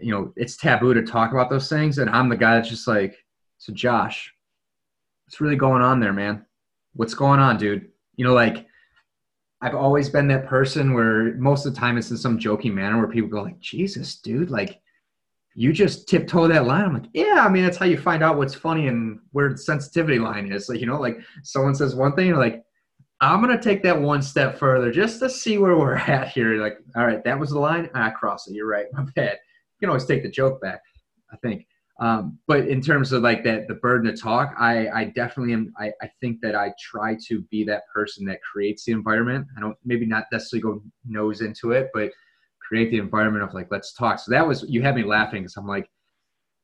you 0.02 0.12
know, 0.12 0.34
it's 0.36 0.58
taboo 0.58 0.94
to 0.94 1.04
talk 1.04 1.32
about 1.32 1.50
those 1.50 1.70
things, 1.70 1.98
and 1.98 2.10
I'm 2.10 2.30
the 2.30 2.38
guy 2.38 2.56
that's 2.56 2.70
just 2.70 2.88
like, 2.88 3.16
so 3.58 3.74
Josh, 3.74 4.34
what's 5.26 5.42
really 5.42 5.56
going 5.56 5.82
on 5.82 6.00
there, 6.00 6.14
man? 6.14 6.46
What's 6.94 7.14
going 7.14 7.40
on, 7.40 7.58
dude? 7.58 7.90
You 8.16 8.26
know, 8.26 8.34
like 8.34 8.68
I've 9.62 9.76
always 9.76 10.10
been 10.10 10.28
that 10.28 10.48
person 10.48 10.94
where 10.94 11.34
most 11.36 11.66
of 11.66 11.74
the 11.74 11.80
time 11.80 11.98
it's 11.98 12.12
in 12.12 12.18
some 12.18 12.38
joking 12.38 12.76
manner 12.76 12.98
where 12.98 13.08
people 13.08 13.30
go 13.30 13.42
like, 13.42 13.60
Jesus, 13.60 14.16
dude, 14.18 14.52
like 14.52 14.80
you 15.56 15.74
just 15.74 16.08
tiptoe 16.08 16.48
that 16.48 16.68
line. 16.68 16.86
I'm 16.86 16.94
like, 16.94 17.10
yeah, 17.14 17.44
I 17.44 17.50
mean, 17.50 17.64
that's 17.64 17.78
how 17.78 17.88
you 17.88 17.98
find 17.98 18.24
out 18.24 18.38
what's 18.38 18.54
funny 18.54 18.88
and 18.88 19.20
where 19.32 19.50
the 19.50 19.58
sensitivity 19.58 20.20
line 20.20 20.52
is. 20.52 20.70
Like, 20.70 20.80
you 20.80 20.86
know, 20.86 21.00
like 21.00 21.18
someone 21.42 21.74
says 21.74 21.96
one 21.96 22.16
thing, 22.16 22.28
you're 22.28 22.38
like, 22.38 22.64
I'm 23.20 23.42
gonna 23.42 23.60
take 23.60 23.82
that 23.82 24.00
one 24.00 24.22
step 24.22 24.60
further 24.60 24.92
just 24.92 25.20
to 25.22 25.30
see 25.30 25.58
where 25.58 25.76
we're 25.76 25.96
at 25.96 26.30
here. 26.30 26.62
Like, 26.62 26.78
all 26.96 27.08
right, 27.08 27.24
that 27.24 27.40
was 27.40 27.50
the 27.50 27.60
line. 27.60 27.90
I 27.96 28.12
cross 28.12 28.48
it. 28.48 28.54
You're 28.54 28.68
right. 28.68 28.86
My 28.94 29.06
bad. 29.16 29.40
You 29.80 29.86
can 29.86 29.90
always 29.90 30.06
take 30.06 30.24
the 30.24 30.30
joke 30.30 30.62
back. 30.62 30.82
I 31.32 31.38
think. 31.38 31.68
Um, 32.00 32.38
but 32.48 32.68
in 32.68 32.80
terms 32.82 33.12
of 33.12 33.24
like 33.24 33.44
that, 33.44 33.68
the 33.68 33.74
burden 33.76 34.14
to 34.14 34.20
talk, 34.20 34.54
I, 34.58 34.88
I 34.90 35.04
definitely 35.06 35.54
am. 35.54 35.74
I, 35.80 35.92
I 36.02 36.10
think 36.22 36.42
that 36.42 36.56
I 36.56 36.72
try 36.80 37.18
to 37.28 37.42
be 37.50 37.64
that 37.66 37.84
person 37.94 38.24
that 38.26 38.40
creates 38.42 38.86
the 38.86 38.92
environment. 38.92 39.48
I 39.58 39.62
don't 39.62 39.76
maybe 39.84 40.06
not 40.06 40.26
necessarily 40.32 40.62
go 40.62 40.84
nose 41.08 41.42
into 41.42 41.72
it, 41.72 41.90
but 41.94 42.12
create 42.66 42.92
the 42.92 43.00
environment 43.00 43.44
of 43.44 43.54
like, 43.54 43.68
let's 43.72 43.94
talk. 43.94 44.20
So 44.20 44.32
that 44.32 44.48
was, 44.48 44.64
you 44.68 44.84
had 44.84 44.96
me 44.96 45.04
laughing 45.04 45.42
because 45.42 45.58
I'm 45.58 45.66
like, 45.66 45.90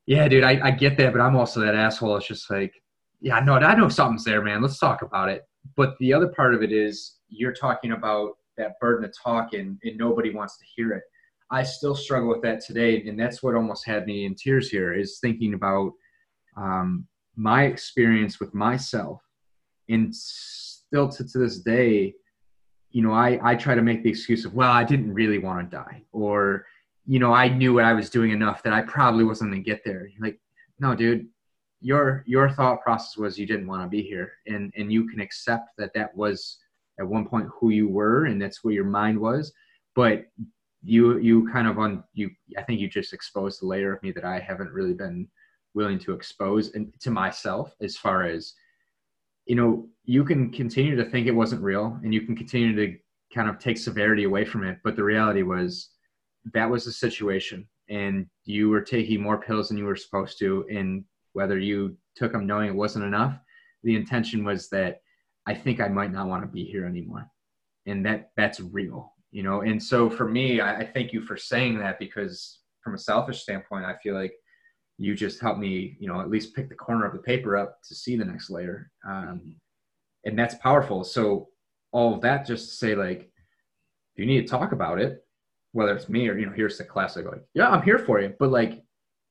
yeah, 0.06 0.28
dude, 0.28 0.44
I, 0.44 0.68
I 0.68 0.72
get 0.72 0.98
that, 0.98 1.14
but 1.14 1.22
I'm 1.22 1.36
also 1.36 1.62
that 1.62 1.76
asshole. 1.76 2.18
It's 2.18 2.28
just 2.28 2.52
like, 2.52 2.74
yeah, 3.20 3.40
no, 3.40 3.56
I 3.56 3.74
know 3.74 3.90
something's 3.90 4.26
there, 4.26 4.42
man. 4.42 4.62
Let's 4.62 4.78
talk 4.78 5.02
about 5.02 5.30
it. 5.30 5.44
But 5.76 5.96
the 6.00 6.14
other 6.14 6.28
part 6.28 6.54
of 6.54 6.62
it 6.62 6.74
is 6.74 7.16
you're 7.30 7.54
talking 7.54 7.94
about 7.94 8.34
that 8.58 8.74
burden 8.82 9.10
to 9.10 9.14
talk 9.24 9.54
and, 9.54 9.80
and 9.84 9.98
nobody 9.98 10.32
wants 10.32 10.58
to 10.58 10.66
hear 10.76 10.92
it. 10.92 11.04
I 11.52 11.64
still 11.64 11.96
struggle 11.96 12.30
with 12.30 12.42
that 12.42 12.62
today, 12.62 13.04
and 13.08 13.20
that's 13.20 13.44
what 13.44 13.56
almost 13.56 13.86
had 13.86 14.06
me 14.06 14.26
in 14.26 14.36
tears 14.36 14.70
here. 14.70 14.94
Is 14.94 15.20
thinking 15.20 15.54
about 15.54 15.94
um, 16.58 17.08
my 17.36 17.64
experience 17.66 18.40
with 18.40 18.54
myself, 18.54 19.22
and 19.90 20.14
still 20.14 21.10
to, 21.10 21.28
to 21.28 21.38
this 21.38 21.60
day, 21.60 22.14
you 22.92 23.02
know, 23.02 23.12
I 23.12 23.40
I 23.44 23.56
try 23.56 23.76
to 23.76 23.82
make 23.82 24.04
the 24.04 24.10
excuse 24.10 24.46
of, 24.46 24.54
well, 24.54 24.72
I 24.72 24.84
didn't 24.84 25.14
really 25.14 25.40
want 25.40 25.70
to 25.70 25.78
die, 25.78 26.04
or 26.12 26.66
you 27.06 27.20
know, 27.20 27.34
I 27.34 27.50
knew 27.50 27.74
what 27.74 27.86
I 27.86 27.94
was 27.94 28.10
doing 28.10 28.32
enough 28.32 28.64
that 28.64 28.74
I 28.74 28.82
probably 28.82 29.26
wasn't 29.26 29.52
going 29.52 29.64
to 29.64 29.70
get 29.70 29.84
there. 29.84 30.10
Like, 30.20 30.40
no, 30.80 30.96
dude, 30.96 31.28
your 31.82 32.24
your 32.26 32.50
thought 32.50 32.82
process 32.82 33.18
was 33.18 33.38
you 33.38 33.46
didn't 33.46 33.68
want 33.68 33.84
to 33.84 33.90
be 33.90 34.02
here, 34.02 34.32
and 34.48 34.74
and 34.78 34.92
you 34.92 35.08
can 35.08 35.20
accept 35.20 35.72
that 35.78 35.94
that 35.94 36.16
was 36.16 36.60
at 37.00 37.08
one 37.08 37.28
point 37.28 37.50
who 37.60 37.70
you 37.70 37.88
were, 37.88 38.26
and 38.26 38.42
that's 38.42 38.64
where 38.64 38.74
your 38.74 38.86
mind 38.86 39.20
was. 39.20 39.52
But 39.96 40.26
you 40.84 41.18
you 41.18 41.50
kind 41.52 41.68
of 41.68 41.80
on 41.80 42.04
you 42.14 42.30
i 42.58 42.62
think 42.62 42.80
you 42.80 42.90
just 42.90 43.14
exposed 43.14 43.64
a 43.64 43.66
layer 43.66 43.94
of 43.94 44.04
me 44.04 44.12
that 44.12 44.26
i 44.26 44.40
haven't 44.40 44.72
really 44.72 44.94
been 44.94 45.28
willing 45.74 45.98
to 45.98 46.14
expose 46.14 46.72
to 47.00 47.10
myself 47.10 47.74
as 47.82 47.96
far 47.98 48.24
as 48.24 48.54
you 49.46 49.56
know 49.56 49.88
you 50.06 50.24
can 50.24 50.52
continue 50.52 50.96
to 50.96 51.06
think 51.06 51.28
it 51.28 51.32
wasn't 51.32 51.62
real 51.62 52.00
and 52.04 52.14
you 52.14 52.22
can 52.22 52.36
continue 52.36 52.76
to 52.76 52.98
kind 53.34 53.50
of 53.50 53.58
take 53.58 53.78
severity 53.78 54.26
away 54.26 54.46
from 54.46 54.64
it. 54.64 54.80
But 54.84 54.96
the 54.96 55.04
reality 55.04 55.44
was 55.44 55.90
that 56.54 56.70
was 56.70 56.86
the 56.86 56.92
situation 56.92 57.68
and 57.90 58.28
you 58.46 58.70
were 58.70 58.82
taking 58.82 59.22
more 59.22 59.38
pills 59.38 59.70
than 59.70 59.78
you 59.78 59.86
were 59.86 59.96
supposed 59.96 60.38
to. 60.40 60.66
And 60.70 61.04
whether 61.34 61.58
you 61.58 61.98
took 62.16 62.32
them 62.32 62.46
knowing 62.46 62.70
it 62.70 62.76
wasn't 62.76 63.06
enough 63.06 63.40
the 63.84 63.96
intention 63.96 64.46
was 64.46 64.70
that 64.70 65.02
i 65.46 65.54
think 65.54 65.82
i 65.82 65.88
might 65.90 66.12
not 66.12 66.28
want 66.28 66.44
to 66.44 66.48
be 66.48 66.64
here 66.64 66.86
anymore. 66.86 67.30
And 67.86 68.06
that 68.06 68.32
that's 68.38 68.60
real 68.60 69.13
you 69.34 69.44
know? 69.44 69.62
And 69.62 69.82
so 69.82 70.10
for 70.10 70.30
me 70.30 70.62
I, 70.62 70.80
I, 70.82 70.86
thank 70.86 71.12
you 71.12 71.22
for 71.22 71.36
saying 71.36 71.80
that 71.80 72.00
because 72.00 72.60
from 72.82 72.96
a 72.96 72.98
selfish 72.98 73.42
standpoint 73.42 73.86
i 73.86 73.96
feel 74.04 74.14
like 74.14 74.34
you 74.98 75.16
just 75.16 75.42
helped 75.42 75.60
me 75.60 75.98
you 76.00 76.08
know 76.08 76.22
at 76.22 76.30
least 76.30 76.56
pick 76.56 76.70
the 76.70 76.76
corner 76.76 77.06
of 77.06 77.14
the 77.14 77.20
paper 77.20 77.58
up 77.58 77.80
to 77.88 77.96
see 77.96 78.16
the 78.16 78.26
next 78.26 78.50
layer. 78.50 78.92
Um, 79.08 79.56
and 80.26 80.38
that's 80.38 80.56
powerful. 80.56 81.04
So 81.04 81.50
all 81.92 82.14
of 82.14 82.22
that 82.22 82.46
just 82.46 82.70
to 82.70 82.76
say 82.76 82.96
like 82.96 83.32
if 84.16 84.20
you 84.20 84.26
need 84.26 84.42
to 84.42 84.48
talk 84.48 84.72
about 84.72 85.00
it 85.00 85.20
whether 85.74 85.96
it's 85.96 86.10
me 86.10 86.30
or 86.30 86.38
you 86.38 86.46
know 86.46 86.52
here's 86.52 86.78
the 86.78 86.84
classic 86.84 87.26
like 87.26 87.44
yeah 87.56 87.70
i'm 87.70 87.82
here 87.82 88.00
for 88.00 88.22
you. 88.22 88.34
But 88.40 88.52
like 88.52 88.84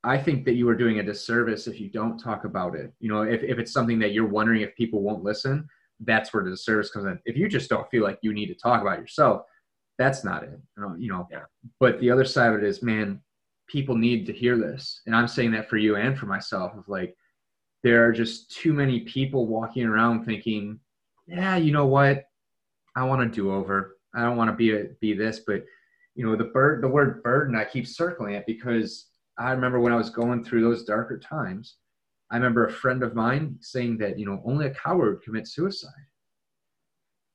i 0.05 0.19
think 0.19 0.45
that 0.45 0.55
you 0.55 0.69
are 0.69 0.75
doing 0.75 0.99
a 0.99 1.03
disservice 1.03 1.69
if 1.69 1.81
you 1.81 1.89
don't 1.89 2.19
talk 2.19 2.45
about 2.45 2.75
it. 2.75 2.93
You 2.99 3.09
know 3.13 3.23
if, 3.23 3.43
if 3.43 3.59
it's 3.59 3.73
something 3.73 3.99
that 4.01 4.13
you're 4.13 4.27
wondering 4.27 4.63
if 4.63 4.75
people 4.77 5.03
won't 5.03 5.25
listen 5.25 5.69
that's 6.05 6.35
where 6.35 6.43
the 6.43 6.51
disservice 6.51 6.91
comes 6.91 7.07
in. 7.07 7.19
If 7.25 7.37
you 7.37 7.49
just 7.49 7.71
don't 7.71 7.89
feel 7.89 8.03
like 8.03 8.19
you 8.23 8.33
need 8.33 8.47
to 8.47 8.55
talk 8.55 8.81
about 8.81 8.99
yourself 8.99 9.43
that's 10.03 10.25
not 10.25 10.43
it. 10.43 10.59
You 10.99 11.09
know, 11.09 11.29
yeah. 11.31 11.45
But 11.79 12.01
the 12.01 12.11
other 12.11 12.25
side 12.25 12.53
of 12.53 12.59
it 12.59 12.65
is, 12.65 12.83
man, 12.83 13.21
people 13.69 13.97
need 13.97 14.27
to 14.27 14.33
hear 14.33 14.59
this, 14.59 15.01
and 15.07 15.15
I'm 15.15 15.29
saying 15.29 15.53
that 15.53 15.69
for 15.69 15.77
you 15.77 15.97
and 15.97 16.19
for 16.19 16.27
myself. 16.27 16.73
Of 16.77 16.89
like, 16.89 17.17
there 17.85 18.05
are 18.05 18.13
just 18.13 18.51
too 18.51 18.73
many 18.73 19.01
people 19.01 19.47
walking 19.47 19.87
around 19.87 20.25
thinking, 20.25 20.81
yeah, 21.27 21.57
you 21.57 21.73
know 21.73 21.87
what, 21.87 22.25
I 22.97 23.05
want 23.05 23.21
to 23.23 23.35
do 23.35 23.53
over. 23.53 23.97
I 24.15 24.23
don't 24.23 24.37
want 24.37 24.51
to 24.51 24.57
be 24.57 24.73
a, 24.73 24.85
be 25.01 25.15
this, 25.15 25.41
but 25.47 25.65
you 26.15 26.27
know, 26.27 26.37
the 26.37 26.45
bird, 26.45 26.83
the 26.83 26.89
word 26.89 27.23
burden, 27.23 27.55
I 27.55 27.65
keep 27.65 27.87
circling 27.87 28.35
it 28.35 28.45
because 28.47 29.07
I 29.39 29.53
remember 29.53 29.81
when 29.81 29.93
I 29.93 29.97
was 29.97 30.11
going 30.11 30.45
through 30.45 30.63
those 30.63 30.85
darker 30.85 31.19
times. 31.19 31.77
I 32.31 32.37
remember 32.37 32.67
a 32.67 32.73
friend 32.73 33.03
of 33.03 33.15
mine 33.15 33.57
saying 33.61 33.99
that 33.99 34.19
you 34.19 34.27
know 34.27 34.43
only 34.45 34.67
a 34.67 34.75
coward 34.75 35.23
commits 35.23 35.55
suicide 35.55 35.91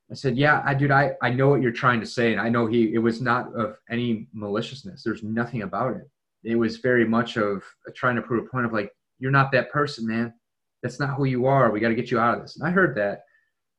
I 0.10 0.13
said, 0.13 0.38
yeah, 0.38 0.62
I 0.65 0.74
dude, 0.74 0.91
I, 0.91 1.12
I 1.22 1.30
know 1.30 1.50
what 1.50 1.62
you're 1.62 1.72
trying 1.72 2.00
to 2.00 2.06
say. 2.06 2.32
And 2.32 2.39
I 2.39 2.50
know 2.50 2.65
he, 2.65 2.93
it 2.93 3.00
was 3.00 3.22
not 3.22 3.54
of 3.56 3.78
any 3.89 4.28
maliciousness. 4.34 5.04
There's 5.04 5.24
nothing 5.24 5.63
about 5.63 5.98
it. 5.98 6.10
It 6.43 6.56
was 6.56 6.78
very 6.78 7.06
much 7.06 7.36
of 7.38 7.58
uh, 7.88 7.91
trying 7.96 8.15
to 8.15 8.22
prove 8.22 8.46
a 8.46 8.50
point 8.50 8.65
of 8.65 8.72
like, 8.72 8.91
you're 9.20 9.32
not 9.32 9.52
that 9.52 9.72
person, 9.72 10.08
man. 10.08 10.34
That's 10.82 11.00
not 11.00 11.15
who 11.15 11.26
you 11.26 11.46
are. 11.46 11.72
We 11.72 11.80
got 11.80 11.89
to 11.89 11.96
get 11.96 12.12
you 12.12 12.20
out 12.20 12.36
of 12.36 12.41
this. 12.41 12.58
And 12.58 12.65
I 12.65 12.72
heard 12.72 12.96
that, 12.98 13.24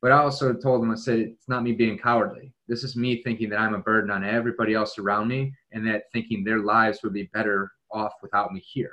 but 0.03 0.12
I 0.12 0.19
also 0.19 0.53
told 0.53 0.83
him, 0.83 0.91
I 0.91 0.97
said, 0.97 1.21
it's 1.21 1.49
not 1.49 1.62
me 1.62 1.73
being 1.73 1.97
cowardly. 1.97 2.53
This 2.67 2.85
is 2.85 2.97
me 2.97 3.23
thinking 3.23 3.49
that 3.51 3.61
I'm 3.61 3.75
a 3.75 3.79
burden 3.79 4.11
on 4.11 4.25
everybody 4.25 4.75
else 4.75 4.99
around 4.99 5.29
me 5.29 5.55
and 5.73 5.87
that 5.87 6.05
thinking 6.12 6.45
their 6.45 6.59
lives 6.59 7.01
would 7.03 7.14
be 7.14 7.31
better 7.33 7.71
off 7.91 8.12
without 8.21 8.53
me 8.53 8.61
here. 8.61 8.93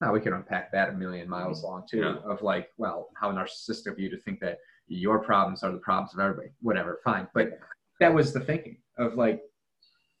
Now 0.00 0.12
we 0.12 0.20
can 0.20 0.34
unpack 0.34 0.70
that 0.72 0.90
a 0.90 0.92
million 0.92 1.28
miles 1.28 1.58
mm-hmm. 1.58 1.66
long 1.66 1.86
too 1.90 2.00
yeah. 2.00 2.16
of 2.30 2.42
like, 2.42 2.68
well, 2.76 3.08
how 3.16 3.32
narcissistic 3.32 3.90
of 3.90 3.98
you 3.98 4.10
to 4.10 4.18
think 4.18 4.38
that 4.40 4.58
your 4.88 5.18
problems 5.18 5.62
are 5.62 5.72
the 5.72 5.78
problems 5.78 6.14
of 6.14 6.20
everybody. 6.20 6.48
Whatever, 6.60 7.00
fine. 7.04 7.26
But 7.34 7.58
that 8.00 8.12
was 8.12 8.32
the 8.32 8.40
thinking 8.40 8.78
of 8.98 9.14
like, 9.14 9.40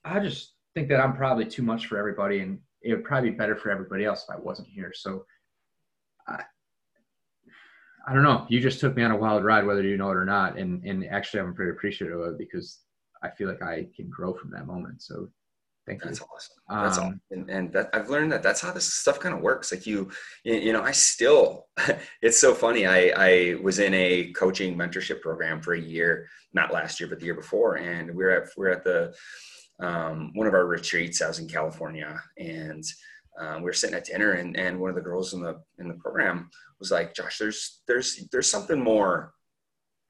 I 0.04 0.20
just 0.20 0.54
think 0.74 0.88
that 0.88 1.00
I'm 1.00 1.16
probably 1.16 1.46
too 1.46 1.62
much 1.62 1.86
for 1.86 1.98
everybody, 1.98 2.40
and 2.40 2.58
it 2.82 2.94
would 2.94 3.04
probably 3.04 3.30
be 3.30 3.36
better 3.36 3.56
for 3.56 3.70
everybody 3.70 4.04
else 4.04 4.24
if 4.28 4.34
I 4.34 4.38
wasn't 4.38 4.68
here. 4.68 4.92
So, 4.94 5.24
I, 6.28 6.42
I 8.06 8.12
don't 8.12 8.22
know. 8.22 8.46
You 8.48 8.60
just 8.60 8.80
took 8.80 8.96
me 8.96 9.02
on 9.02 9.10
a 9.10 9.16
wild 9.16 9.44
ride, 9.44 9.66
whether 9.66 9.82
you 9.82 9.96
know 9.96 10.10
it 10.10 10.16
or 10.16 10.26
not, 10.26 10.58
and 10.58 10.84
and 10.84 11.06
actually, 11.06 11.40
I'm 11.40 11.54
pretty 11.54 11.70
appreciative 11.70 12.20
of 12.20 12.34
it 12.34 12.38
because 12.38 12.80
I 13.22 13.30
feel 13.30 13.48
like 13.48 13.62
I 13.62 13.88
can 13.96 14.10
grow 14.10 14.34
from 14.34 14.50
that 14.50 14.66
moment. 14.66 15.00
So 15.02 15.28
Thank 15.86 16.02
that's 16.02 16.20
you. 16.20 16.26
awesome. 16.34 16.56
That's 16.68 16.98
um, 16.98 17.04
awesome. 17.04 17.20
And, 17.30 17.50
and 17.50 17.72
that 17.74 17.90
I've 17.92 18.08
learned 18.08 18.32
that 18.32 18.42
that's 18.42 18.60
how 18.60 18.72
this 18.72 18.92
stuff 18.92 19.20
kind 19.20 19.34
of 19.34 19.42
works. 19.42 19.70
Like 19.70 19.86
you, 19.86 20.10
you 20.42 20.72
know, 20.72 20.82
I 20.82 20.92
still, 20.92 21.66
it's 22.22 22.40
so 22.40 22.54
funny. 22.54 22.86
I, 22.86 23.12
I 23.16 23.54
was 23.62 23.78
in 23.78 23.92
a 23.92 24.32
coaching 24.32 24.76
mentorship 24.76 25.20
program 25.20 25.60
for 25.60 25.74
a 25.74 25.80
year, 25.80 26.26
not 26.54 26.72
last 26.72 27.00
year, 27.00 27.08
but 27.08 27.18
the 27.18 27.26
year 27.26 27.34
before. 27.34 27.76
And 27.76 28.08
we 28.08 28.16
we're 28.16 28.30
at, 28.30 28.48
we 28.56 28.64
we're 28.64 28.72
at 28.72 28.84
the, 28.84 29.14
um, 29.80 30.30
one 30.34 30.46
of 30.46 30.54
our 30.54 30.66
retreats. 30.66 31.20
I 31.20 31.28
was 31.28 31.38
in 31.38 31.48
California 31.48 32.18
and 32.38 32.84
um, 33.38 33.56
we 33.56 33.64
were 33.64 33.72
sitting 33.72 33.96
at 33.96 34.04
dinner 34.04 34.32
and, 34.32 34.56
and 34.56 34.80
one 34.80 34.88
of 34.88 34.96
the 34.96 35.02
girls 35.02 35.34
in 35.34 35.42
the, 35.42 35.60
in 35.78 35.88
the 35.88 35.94
program 35.94 36.48
was 36.78 36.90
like, 36.90 37.14
Josh, 37.14 37.38
there's, 37.38 37.82
there's, 37.86 38.26
there's 38.32 38.50
something 38.50 38.80
more 38.80 39.34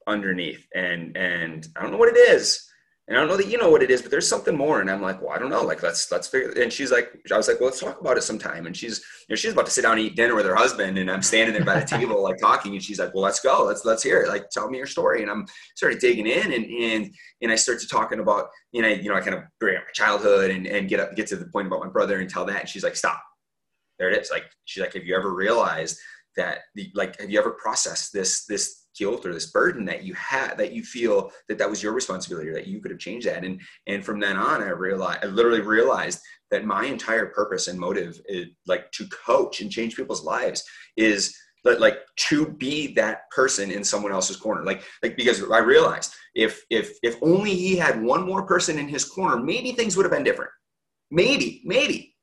underneath. 0.06 0.66
And, 0.74 1.16
and 1.16 1.66
I 1.74 1.82
don't 1.82 1.90
know 1.90 1.98
what 1.98 2.14
it 2.14 2.18
is, 2.18 2.70
and 3.06 3.18
I 3.18 3.20
don't 3.20 3.28
know 3.28 3.36
that 3.36 3.48
you 3.48 3.58
know 3.58 3.68
what 3.68 3.82
it 3.82 3.90
is, 3.90 4.00
but 4.00 4.10
there's 4.10 4.26
something 4.26 4.56
more. 4.56 4.80
And 4.80 4.90
I'm 4.90 5.02
like, 5.02 5.20
well, 5.20 5.32
I 5.32 5.38
don't 5.38 5.50
know. 5.50 5.62
Like, 5.62 5.82
let's 5.82 6.10
let's 6.10 6.26
figure. 6.26 6.50
And 6.52 6.72
she's 6.72 6.90
like, 6.90 7.12
I 7.30 7.36
was 7.36 7.48
like, 7.48 7.60
well, 7.60 7.68
let's 7.68 7.80
talk 7.80 8.00
about 8.00 8.16
it 8.16 8.22
sometime. 8.22 8.66
And 8.66 8.74
she's, 8.74 8.98
you 9.28 9.34
know, 9.34 9.36
she's 9.36 9.52
about 9.52 9.66
to 9.66 9.72
sit 9.72 9.82
down 9.82 9.98
and 9.98 10.00
eat 10.00 10.16
dinner 10.16 10.34
with 10.34 10.46
her 10.46 10.54
husband, 10.54 10.96
and 10.96 11.10
I'm 11.10 11.20
standing 11.20 11.54
there 11.54 11.66
by 11.66 11.80
the 11.80 11.86
table, 11.98 12.22
like 12.22 12.38
talking, 12.38 12.72
and 12.72 12.82
she's 12.82 12.98
like, 12.98 13.12
well, 13.12 13.22
let's 13.22 13.40
go, 13.40 13.64
let's 13.64 13.84
let's 13.84 14.02
hear 14.02 14.22
it. 14.22 14.28
Like, 14.28 14.48
tell 14.48 14.70
me 14.70 14.78
your 14.78 14.86
story. 14.86 15.20
And 15.20 15.30
I'm 15.30 15.46
started 15.76 15.98
digging 15.98 16.26
in, 16.26 16.50
and 16.50 16.64
and 16.64 17.14
and 17.42 17.52
I 17.52 17.56
started 17.56 17.90
talking 17.90 18.20
about, 18.20 18.46
you 18.72 18.80
know, 18.80 18.88
you 18.88 19.10
know, 19.10 19.16
I 19.16 19.20
kind 19.20 19.36
of 19.36 19.42
bring 19.60 19.76
up 19.76 19.82
my 19.82 19.92
childhood 19.92 20.50
and 20.50 20.66
and 20.66 20.88
get 20.88 20.98
up 20.98 21.14
get 21.14 21.26
to 21.26 21.36
the 21.36 21.46
point 21.46 21.66
about 21.66 21.80
my 21.80 21.90
brother 21.90 22.20
and 22.20 22.30
tell 22.30 22.46
that. 22.46 22.60
And 22.60 22.68
she's 22.68 22.84
like, 22.84 22.96
stop. 22.96 23.22
There 23.98 24.10
it 24.10 24.18
is. 24.18 24.30
Like, 24.30 24.44
she's 24.64 24.82
like, 24.82 24.94
have 24.94 25.04
you 25.04 25.14
ever 25.14 25.32
realized 25.32 25.98
that, 26.36 26.60
the, 26.74 26.90
like, 26.94 27.20
have 27.20 27.30
you 27.30 27.38
ever 27.38 27.52
processed 27.52 28.12
this 28.12 28.46
this 28.46 28.83
guilt 28.96 29.26
or 29.26 29.32
this 29.32 29.50
burden 29.50 29.84
that 29.84 30.04
you 30.04 30.14
had 30.14 30.56
that 30.58 30.72
you 30.72 30.82
feel 30.82 31.30
that 31.48 31.58
that 31.58 31.68
was 31.68 31.82
your 31.82 31.92
responsibility 31.92 32.48
or 32.48 32.54
that 32.54 32.66
you 32.66 32.80
could 32.80 32.90
have 32.90 33.00
changed 33.00 33.26
that. 33.26 33.44
And 33.44 33.60
and 33.86 34.04
from 34.04 34.20
then 34.20 34.36
on 34.36 34.62
i 34.62 34.68
realized 34.70 35.24
i 35.24 35.26
literally 35.26 35.60
realized 35.60 36.20
that 36.50 36.64
my 36.64 36.84
entire 36.84 37.26
purpose 37.26 37.68
and 37.68 37.78
motive 37.78 38.20
is 38.26 38.46
like 38.66 38.90
to 38.92 39.06
coach 39.08 39.60
and 39.60 39.70
change 39.70 39.96
people's 39.96 40.24
lives 40.24 40.64
is 40.96 41.36
like 41.64 41.98
to 42.16 42.46
be 42.46 42.92
that 42.94 43.30
person 43.30 43.70
in 43.70 43.82
someone 43.82 44.12
else's 44.12 44.36
corner. 44.36 44.64
Like 44.64 44.82
like 45.02 45.16
because 45.16 45.42
i 45.50 45.58
realized 45.58 46.14
if 46.34 46.62
if 46.70 46.96
if 47.02 47.16
only 47.22 47.54
he 47.54 47.76
had 47.76 48.02
one 48.02 48.26
more 48.26 48.44
person 48.46 48.78
in 48.78 48.88
his 48.88 49.04
corner 49.04 49.42
maybe 49.42 49.72
things 49.72 49.96
would 49.96 50.04
have 50.04 50.12
been 50.12 50.24
different. 50.24 50.50
Maybe 51.10 51.62
maybe 51.64 52.13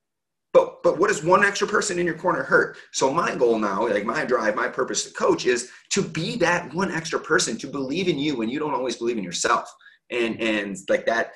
but 0.53 0.83
but 0.83 0.97
what 0.97 1.07
does 1.07 1.23
one 1.23 1.45
extra 1.45 1.67
person 1.67 1.99
in 1.99 2.05
your 2.05 2.17
corner 2.17 2.43
hurt? 2.43 2.77
So 2.91 3.13
my 3.13 3.35
goal 3.35 3.57
now, 3.57 3.87
like 3.87 4.05
my 4.05 4.25
drive, 4.25 4.55
my 4.55 4.67
purpose 4.67 5.05
to 5.05 5.13
coach 5.13 5.45
is 5.45 5.69
to 5.91 6.01
be 6.01 6.35
that 6.37 6.73
one 6.73 6.91
extra 6.91 7.19
person 7.19 7.57
to 7.59 7.67
believe 7.67 8.07
in 8.07 8.19
you 8.19 8.35
when 8.35 8.49
you 8.49 8.59
don't 8.59 8.73
always 8.73 8.97
believe 8.97 9.17
in 9.17 9.23
yourself. 9.23 9.73
And 10.09 10.39
and 10.41 10.77
like 10.89 11.05
that 11.05 11.31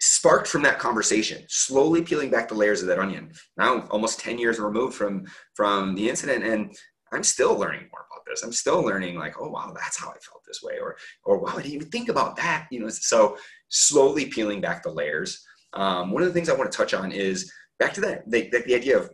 sparked 0.00 0.48
from 0.48 0.62
that 0.62 0.78
conversation, 0.78 1.44
slowly 1.48 2.02
peeling 2.02 2.30
back 2.30 2.48
the 2.48 2.54
layers 2.54 2.80
of 2.82 2.88
that 2.88 2.98
onion. 2.98 3.32
Now 3.56 3.86
almost 3.90 4.20
10 4.20 4.38
years 4.38 4.58
removed 4.58 4.94
from 4.94 5.26
from 5.54 5.94
the 5.94 6.08
incident 6.08 6.44
and 6.44 6.74
I'm 7.12 7.24
still 7.24 7.56
learning 7.56 7.88
more 7.92 8.06
about 8.10 8.24
this. 8.26 8.42
I'm 8.42 8.52
still 8.52 8.82
learning 8.82 9.18
like, 9.18 9.34
oh 9.40 9.50
wow, 9.50 9.72
that's 9.74 9.98
how 9.98 10.08
I 10.08 10.18
felt 10.18 10.42
this 10.46 10.62
way 10.62 10.78
or 10.80 10.96
or 11.24 11.38
wow, 11.38 11.52
I 11.52 11.62
didn't 11.62 11.74
even 11.74 11.90
think 11.90 12.08
about 12.08 12.36
that, 12.36 12.66
you 12.70 12.80
know. 12.80 12.88
So 12.88 13.36
slowly 13.68 14.26
peeling 14.26 14.60
back 14.60 14.82
the 14.82 14.90
layers. 14.90 15.44
Um, 15.72 16.10
one 16.10 16.22
of 16.22 16.28
the 16.28 16.34
things 16.34 16.48
I 16.48 16.54
want 16.54 16.70
to 16.70 16.76
touch 16.76 16.94
on 16.94 17.12
is 17.12 17.52
back 17.80 17.94
to 17.94 18.00
that, 18.02 18.30
the, 18.30 18.48
the, 18.50 18.62
the 18.66 18.74
idea 18.76 18.96
of 18.96 19.10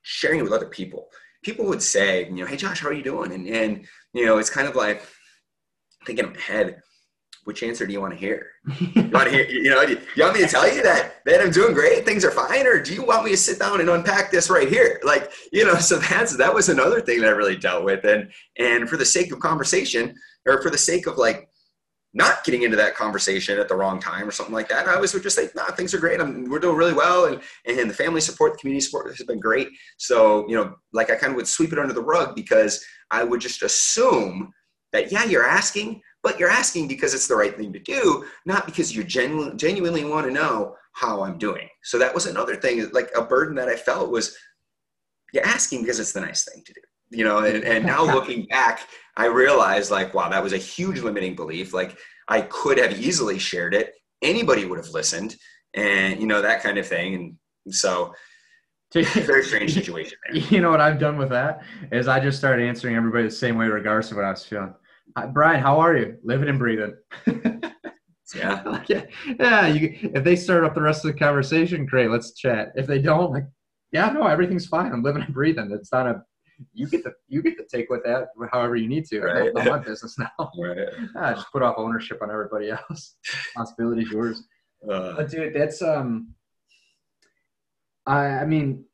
sharing 0.00 0.38
it 0.38 0.44
with 0.44 0.52
other 0.52 0.68
people. 0.68 1.08
People 1.42 1.66
would 1.66 1.82
say, 1.82 2.24
you 2.26 2.36
know, 2.36 2.46
hey 2.46 2.56
Josh, 2.56 2.80
how 2.80 2.88
are 2.88 2.94
you 2.94 3.02
doing? 3.02 3.32
And 3.32 3.46
and 3.46 3.86
you 4.14 4.24
know, 4.24 4.38
it's 4.38 4.48
kind 4.48 4.66
of 4.66 4.76
like 4.76 5.02
thinking 6.06 6.24
in 6.24 6.32
my 6.32 6.40
head, 6.40 6.80
which 7.44 7.62
answer 7.62 7.86
do 7.86 7.92
you 7.92 8.00
want 8.00 8.14
to 8.14 8.18
hear? 8.18 8.46
you 8.78 9.10
want 9.10 9.28
to 9.28 9.30
hear, 9.30 9.46
you 9.46 9.68
know, 9.68 9.82
you, 9.82 10.00
you 10.16 10.22
want 10.22 10.34
me 10.34 10.40
to 10.40 10.48
tell 10.48 10.72
you 10.72 10.82
that 10.82 11.16
that 11.26 11.42
I'm 11.42 11.50
doing 11.50 11.74
great, 11.74 12.06
things 12.06 12.24
are 12.24 12.30
fine, 12.30 12.66
or 12.66 12.80
do 12.80 12.94
you 12.94 13.04
want 13.04 13.24
me 13.24 13.32
to 13.32 13.36
sit 13.36 13.58
down 13.58 13.80
and 13.80 13.90
unpack 13.90 14.30
this 14.30 14.48
right 14.48 14.68
here? 14.68 15.00
Like, 15.04 15.30
you 15.52 15.66
know, 15.66 15.74
so 15.90 15.98
that's 15.98 16.36
that 16.36 16.54
was 16.54 16.70
another 16.70 17.02
thing 17.02 17.20
that 17.20 17.28
I 17.28 17.32
really 17.32 17.56
dealt 17.56 17.84
with, 17.84 18.04
and 18.04 18.30
and 18.58 18.88
for 18.88 18.96
the 18.96 19.04
sake 19.04 19.32
of 19.32 19.40
conversation, 19.40 20.14
or 20.46 20.62
for 20.62 20.70
the 20.70 20.78
sake 20.78 21.06
of 21.06 21.18
like 21.18 21.48
not 22.14 22.44
getting 22.44 22.62
into 22.62 22.76
that 22.76 22.94
conversation 22.94 23.58
at 23.58 23.68
the 23.68 23.74
wrong 23.74 23.98
time 23.98 24.26
or 24.26 24.30
something 24.30 24.54
like 24.54 24.68
that. 24.68 24.86
I 24.86 24.94
always 24.94 25.12
would 25.12 25.24
just 25.24 25.34
say, 25.34 25.48
nah, 25.56 25.66
things 25.72 25.92
are 25.92 25.98
great. 25.98 26.20
I'm, 26.20 26.48
we're 26.48 26.60
doing 26.60 26.76
really 26.76 26.92
well. 26.92 27.26
And, 27.26 27.40
and 27.66 27.90
the 27.90 27.94
family 27.94 28.20
support, 28.20 28.52
the 28.52 28.58
community 28.58 28.84
support 28.84 29.08
has 29.08 29.26
been 29.26 29.40
great. 29.40 29.68
So, 29.98 30.48
you 30.48 30.54
know, 30.54 30.76
like 30.92 31.10
I 31.10 31.16
kind 31.16 31.32
of 31.32 31.36
would 31.36 31.48
sweep 31.48 31.72
it 31.72 31.78
under 31.78 31.92
the 31.92 32.00
rug 32.00 32.36
because 32.36 32.84
I 33.10 33.24
would 33.24 33.40
just 33.40 33.62
assume 33.64 34.52
that, 34.92 35.10
yeah, 35.10 35.24
you're 35.24 35.46
asking, 35.46 36.02
but 36.22 36.38
you're 36.38 36.50
asking 36.50 36.86
because 36.86 37.14
it's 37.14 37.26
the 37.26 37.36
right 37.36 37.56
thing 37.56 37.72
to 37.72 37.80
do, 37.80 38.24
not 38.46 38.64
because 38.64 38.94
you 38.94 39.02
genu- 39.02 39.54
genuinely 39.56 40.04
want 40.04 40.24
to 40.24 40.32
know 40.32 40.76
how 40.92 41.24
I'm 41.24 41.36
doing. 41.36 41.68
So 41.82 41.98
that 41.98 42.14
was 42.14 42.26
another 42.26 42.54
thing, 42.54 42.88
like 42.92 43.10
a 43.16 43.22
burden 43.22 43.56
that 43.56 43.68
I 43.68 43.74
felt 43.74 44.12
was 44.12 44.36
you're 45.32 45.44
asking 45.44 45.80
because 45.80 45.98
it's 45.98 46.12
the 46.12 46.20
nice 46.20 46.44
thing 46.44 46.62
to 46.64 46.72
do 46.72 46.80
you 47.10 47.24
know 47.24 47.38
and, 47.38 47.64
and 47.64 47.84
now 47.84 48.04
looking 48.14 48.44
back 48.46 48.88
i 49.16 49.26
realized 49.26 49.90
like 49.90 50.14
wow 50.14 50.28
that 50.28 50.42
was 50.42 50.52
a 50.52 50.58
huge 50.58 51.00
limiting 51.00 51.34
belief. 51.34 51.72
Like 51.72 51.96
i 52.28 52.40
could 52.42 52.78
have 52.78 52.98
easily 52.98 53.38
shared 53.38 53.74
it. 53.74 53.94
Anybody 54.22 54.64
would 54.64 54.78
have 54.78 54.88
listened 54.88 55.36
and 55.74 56.20
you 56.20 56.26
know 56.26 56.42
that 56.42 56.62
kind 56.62 56.78
of 56.78 56.86
thing. 56.86 57.38
And 57.66 57.74
so 57.74 58.14
very 58.94 59.42
strange 59.44 59.74
situation 59.74 60.16
there. 60.24 60.40
you 60.50 60.60
know 60.60 60.70
what 60.70 60.80
i've 60.80 61.00
done 61.00 61.18
with 61.18 61.30
that 61.30 61.64
is 61.90 62.06
i 62.06 62.20
just 62.20 62.38
started 62.38 62.64
answering 62.64 62.94
everybody 62.94 63.24
the 63.24 63.30
same 63.30 63.58
way 63.58 63.66
regardless 63.66 64.12
of 64.12 64.16
what 64.16 64.24
i 64.24 64.30
was 64.30 64.44
feeling. 64.44 64.72
Hi, 65.16 65.26
brian 65.26 65.60
how 65.60 65.80
are 65.80 65.96
you? 65.96 66.16
Living 66.22 66.48
and 66.48 66.58
breathing. 66.58 66.94
Yeah. 68.34 68.82
Yeah, 68.88 69.04
yeah 69.38 69.66
you, 69.66 70.10
if 70.14 70.24
they 70.24 70.34
start 70.36 70.64
up 70.64 70.74
the 70.74 70.82
rest 70.82 71.04
of 71.04 71.12
the 71.12 71.18
conversation 71.18 71.86
great 71.86 72.10
let's 72.10 72.32
chat. 72.32 72.72
If 72.74 72.86
they 72.86 72.98
don't 72.98 73.32
like 73.32 73.44
yeah 73.92 74.10
no 74.10 74.26
everything's 74.26 74.66
fine. 74.66 74.92
I'm 74.92 75.02
living 75.02 75.22
and 75.22 75.34
breathing. 75.34 75.70
It's 75.72 75.92
not 75.92 76.06
a 76.06 76.22
you 76.72 76.88
get 76.88 77.02
to 77.04 77.12
you 77.28 77.42
get 77.42 77.56
to 77.56 77.64
take 77.64 77.90
with 77.90 78.02
that 78.04 78.28
however 78.52 78.76
you 78.76 78.88
need 78.88 79.06
to. 79.06 79.20
Right. 79.20 79.54
Not 79.54 79.66
my 79.66 79.78
business 79.78 80.18
now. 80.18 80.30
Right. 80.58 80.78
just 81.34 81.50
put 81.52 81.62
off 81.62 81.76
ownership 81.78 82.22
on 82.22 82.30
everybody 82.30 82.70
else. 82.70 83.16
Responsibility 83.46 84.02
is 84.02 84.10
yours. 84.10 84.42
Uh, 84.88 85.14
but 85.16 85.30
dude, 85.30 85.54
that's 85.54 85.82
um. 85.82 86.34
I 88.06 88.26
I 88.26 88.44
mean, 88.44 88.84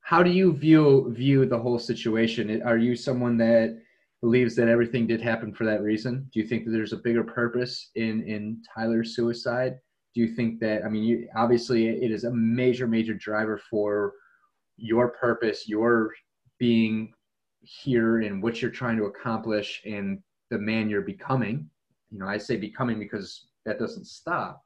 how 0.00 0.22
do 0.22 0.30
you 0.30 0.52
view 0.52 1.12
view 1.14 1.46
the 1.46 1.58
whole 1.58 1.78
situation? 1.78 2.62
Are 2.62 2.78
you 2.78 2.96
someone 2.96 3.36
that 3.38 3.78
believes 4.20 4.54
that 4.56 4.68
everything 4.68 5.06
did 5.06 5.20
happen 5.20 5.52
for 5.54 5.64
that 5.64 5.82
reason? 5.82 6.28
Do 6.32 6.40
you 6.40 6.46
think 6.46 6.64
that 6.64 6.72
there's 6.72 6.92
a 6.92 6.98
bigger 6.98 7.24
purpose 7.24 7.90
in 7.94 8.22
in 8.22 8.62
Tyler's 8.74 9.14
suicide? 9.14 9.78
Do 10.14 10.20
you 10.20 10.34
think 10.34 10.58
that 10.60 10.84
I 10.84 10.88
mean, 10.88 11.04
you, 11.04 11.28
obviously, 11.36 11.88
it 11.88 12.10
is 12.10 12.24
a 12.24 12.32
major 12.32 12.86
major 12.86 13.14
driver 13.14 13.60
for 13.70 14.14
your 14.80 15.08
purpose, 15.08 15.68
your 15.68 16.12
being 16.58 17.12
here 17.62 18.20
and 18.20 18.42
what 18.42 18.60
you're 18.60 18.70
trying 18.70 18.96
to 18.96 19.04
accomplish 19.04 19.82
and 19.84 20.18
the 20.50 20.58
man 20.58 20.88
you're 20.88 21.02
becoming. 21.02 21.68
You 22.10 22.18
know, 22.18 22.26
I 22.26 22.38
say 22.38 22.56
becoming 22.56 22.98
because 22.98 23.46
that 23.64 23.78
doesn't 23.78 24.06
stop. 24.06 24.62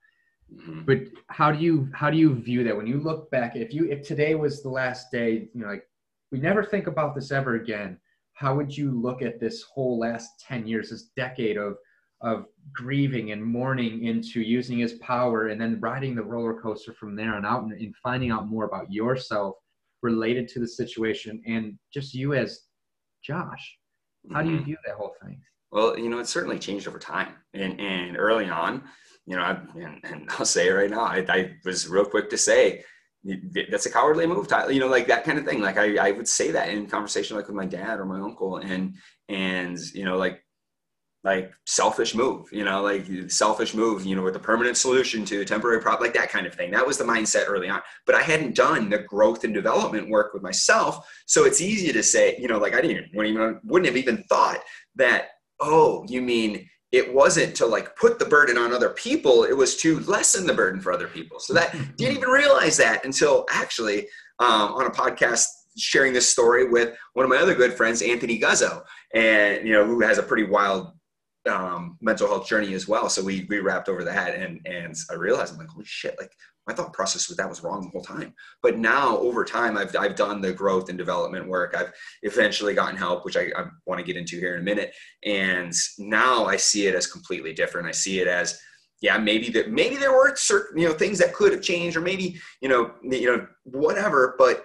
Mm-hmm. 0.52 0.82
But 0.82 0.98
how 1.28 1.50
do 1.50 1.58
you 1.58 1.88
how 1.94 2.10
do 2.10 2.16
you 2.16 2.34
view 2.34 2.64
that 2.64 2.76
when 2.76 2.86
you 2.86 3.00
look 3.00 3.30
back? 3.30 3.56
If 3.56 3.72
you 3.72 3.90
if 3.90 4.06
today 4.06 4.34
was 4.34 4.62
the 4.62 4.68
last 4.68 5.10
day, 5.10 5.48
you 5.54 5.60
know, 5.60 5.68
like 5.68 5.86
we 6.30 6.38
never 6.38 6.62
think 6.62 6.86
about 6.86 7.14
this 7.14 7.32
ever 7.32 7.56
again. 7.56 7.98
How 8.34 8.54
would 8.56 8.76
you 8.76 8.90
look 8.90 9.22
at 9.22 9.40
this 9.40 9.62
whole 9.62 9.98
last 9.98 10.40
ten 10.40 10.66
years, 10.66 10.90
this 10.90 11.10
decade 11.16 11.56
of 11.56 11.76
of 12.20 12.46
grieving 12.72 13.32
and 13.32 13.44
mourning 13.44 14.04
into 14.04 14.40
using 14.40 14.78
his 14.78 14.94
power 14.94 15.48
and 15.48 15.60
then 15.60 15.80
riding 15.80 16.14
the 16.14 16.22
roller 16.22 16.54
coaster 16.54 16.92
from 16.92 17.14
there 17.14 17.34
on 17.34 17.44
out 17.44 17.64
and, 17.64 17.72
and 17.72 17.94
finding 17.96 18.30
out 18.30 18.48
more 18.48 18.64
about 18.64 18.90
yourself 18.90 19.56
related 20.04 20.46
to 20.48 20.60
the 20.60 20.68
situation 20.68 21.42
and 21.46 21.76
just 21.92 22.14
you 22.14 22.34
as 22.34 22.60
Josh. 23.24 23.78
How 24.32 24.42
do 24.42 24.50
you 24.50 24.56
mm-hmm. 24.56 24.64
view 24.64 24.76
that 24.86 24.96
whole 24.96 25.14
thing? 25.22 25.40
Well, 25.72 25.98
you 25.98 26.08
know, 26.08 26.18
it's 26.18 26.30
certainly 26.30 26.58
changed 26.58 26.86
over 26.86 26.98
time. 26.98 27.34
And, 27.52 27.80
and 27.80 28.16
early 28.16 28.48
on, 28.48 28.84
you 29.26 29.36
know, 29.36 29.42
I, 29.42 29.58
and, 29.74 30.00
and 30.04 30.30
I'll 30.38 30.46
say 30.46 30.68
it 30.68 30.72
right 30.72 30.90
now, 30.90 31.00
I, 31.00 31.24
I 31.28 31.54
was 31.64 31.88
real 31.88 32.04
quick 32.04 32.30
to 32.30 32.38
say, 32.38 32.84
that's 33.70 33.86
a 33.86 33.90
cowardly 33.90 34.26
move, 34.26 34.46
Tyler. 34.48 34.70
You 34.70 34.80
know, 34.80 34.86
like 34.86 35.06
that 35.06 35.24
kind 35.24 35.38
of 35.38 35.46
thing. 35.46 35.62
Like 35.62 35.78
I, 35.78 35.96
I 36.08 36.10
would 36.10 36.28
say 36.28 36.50
that 36.50 36.68
in 36.68 36.86
conversation, 36.86 37.36
like 37.36 37.46
with 37.46 37.56
my 37.56 37.64
dad 37.64 37.98
or 37.98 38.04
my 38.04 38.20
uncle, 38.20 38.58
and 38.58 38.96
and 39.30 39.78
you 39.94 40.04
know, 40.04 40.18
like 40.18 40.43
like 41.24 41.52
selfish 41.64 42.14
move, 42.14 42.52
you 42.52 42.64
know, 42.64 42.82
like 42.82 43.06
selfish 43.28 43.72
move, 43.74 44.04
you 44.04 44.14
know, 44.14 44.22
with 44.22 44.36
a 44.36 44.40
permanent 44.40 44.76
solution 44.76 45.24
to 45.24 45.40
a 45.40 45.44
temporary 45.44 45.80
problem, 45.80 46.02
like 46.02 46.14
that 46.14 46.28
kind 46.28 46.46
of 46.46 46.54
thing. 46.54 46.70
That 46.70 46.86
was 46.86 46.98
the 46.98 47.04
mindset 47.04 47.48
early 47.48 47.68
on. 47.68 47.80
But 48.04 48.14
I 48.14 48.20
hadn't 48.20 48.54
done 48.54 48.90
the 48.90 48.98
growth 48.98 49.42
and 49.42 49.54
development 49.54 50.10
work 50.10 50.34
with 50.34 50.42
myself. 50.42 51.08
So 51.24 51.44
it's 51.44 51.62
easy 51.62 51.92
to 51.92 52.02
say, 52.02 52.36
you 52.38 52.46
know, 52.46 52.58
like 52.58 52.74
I 52.74 52.82
didn't 52.82 53.08
even, 53.14 53.60
wouldn't 53.64 53.86
have 53.86 53.96
even 53.96 54.22
thought 54.24 54.58
that, 54.96 55.28
oh, 55.60 56.04
you 56.08 56.20
mean 56.20 56.68
it 56.92 57.12
wasn't 57.12 57.56
to 57.56 57.66
like 57.66 57.96
put 57.96 58.18
the 58.18 58.24
burden 58.26 58.58
on 58.58 58.72
other 58.72 58.90
people, 58.90 59.44
it 59.44 59.56
was 59.56 59.76
to 59.78 60.00
lessen 60.00 60.46
the 60.46 60.54
burden 60.54 60.80
for 60.80 60.92
other 60.92 61.08
people. 61.08 61.40
So 61.40 61.54
that 61.54 61.72
didn't 61.96 62.18
even 62.18 62.28
realize 62.28 62.76
that 62.76 63.04
until 63.04 63.46
actually 63.50 64.08
um, 64.40 64.74
on 64.74 64.86
a 64.86 64.90
podcast 64.90 65.46
sharing 65.76 66.12
this 66.12 66.28
story 66.28 66.68
with 66.68 66.94
one 67.14 67.24
of 67.24 67.30
my 67.30 67.38
other 67.38 67.54
good 67.54 67.72
friends, 67.72 68.02
Anthony 68.02 68.38
Guzzo, 68.38 68.82
and 69.14 69.66
you 69.66 69.72
know, 69.72 69.84
who 69.86 70.02
has 70.02 70.18
a 70.18 70.22
pretty 70.22 70.44
wild 70.44 70.92
um, 71.48 71.98
mental 72.00 72.28
health 72.28 72.46
journey 72.46 72.74
as 72.74 72.88
well. 72.88 73.08
So 73.08 73.22
we 73.22 73.46
we 73.48 73.60
wrapped 73.60 73.88
over 73.88 74.04
that, 74.04 74.34
and 74.34 74.60
and 74.64 74.94
I 75.10 75.14
realized 75.14 75.52
I'm 75.52 75.58
like, 75.58 75.68
holy 75.68 75.84
shit! 75.84 76.16
Like 76.18 76.32
my 76.66 76.72
thought 76.72 76.92
process 76.92 77.28
with 77.28 77.36
that 77.38 77.48
was 77.48 77.62
wrong 77.62 77.82
the 77.82 77.88
whole 77.90 78.02
time. 78.02 78.32
But 78.62 78.78
now 78.78 79.18
over 79.18 79.44
time, 79.44 79.76
I've 79.76 79.94
I've 79.96 80.16
done 80.16 80.40
the 80.40 80.52
growth 80.52 80.88
and 80.88 80.96
development 80.96 81.48
work. 81.48 81.74
I've 81.76 81.92
eventually 82.22 82.74
gotten 82.74 82.96
help, 82.96 83.24
which 83.24 83.36
I, 83.36 83.50
I 83.56 83.64
want 83.86 83.98
to 83.98 84.06
get 84.06 84.16
into 84.16 84.38
here 84.38 84.54
in 84.54 84.60
a 84.60 84.64
minute. 84.64 84.94
And 85.24 85.72
now 85.98 86.46
I 86.46 86.56
see 86.56 86.86
it 86.86 86.94
as 86.94 87.06
completely 87.06 87.52
different. 87.52 87.88
I 87.88 87.92
see 87.92 88.20
it 88.20 88.28
as 88.28 88.58
yeah, 89.02 89.18
maybe 89.18 89.50
that 89.50 89.70
maybe 89.70 89.96
there 89.96 90.12
were 90.12 90.34
certain 90.36 90.78
you 90.80 90.88
know 90.88 90.94
things 90.94 91.18
that 91.18 91.34
could 91.34 91.52
have 91.52 91.60
changed, 91.60 91.96
or 91.96 92.00
maybe 92.00 92.40
you 92.62 92.68
know 92.70 92.92
you 93.02 93.26
know 93.26 93.46
whatever, 93.64 94.34
but 94.38 94.64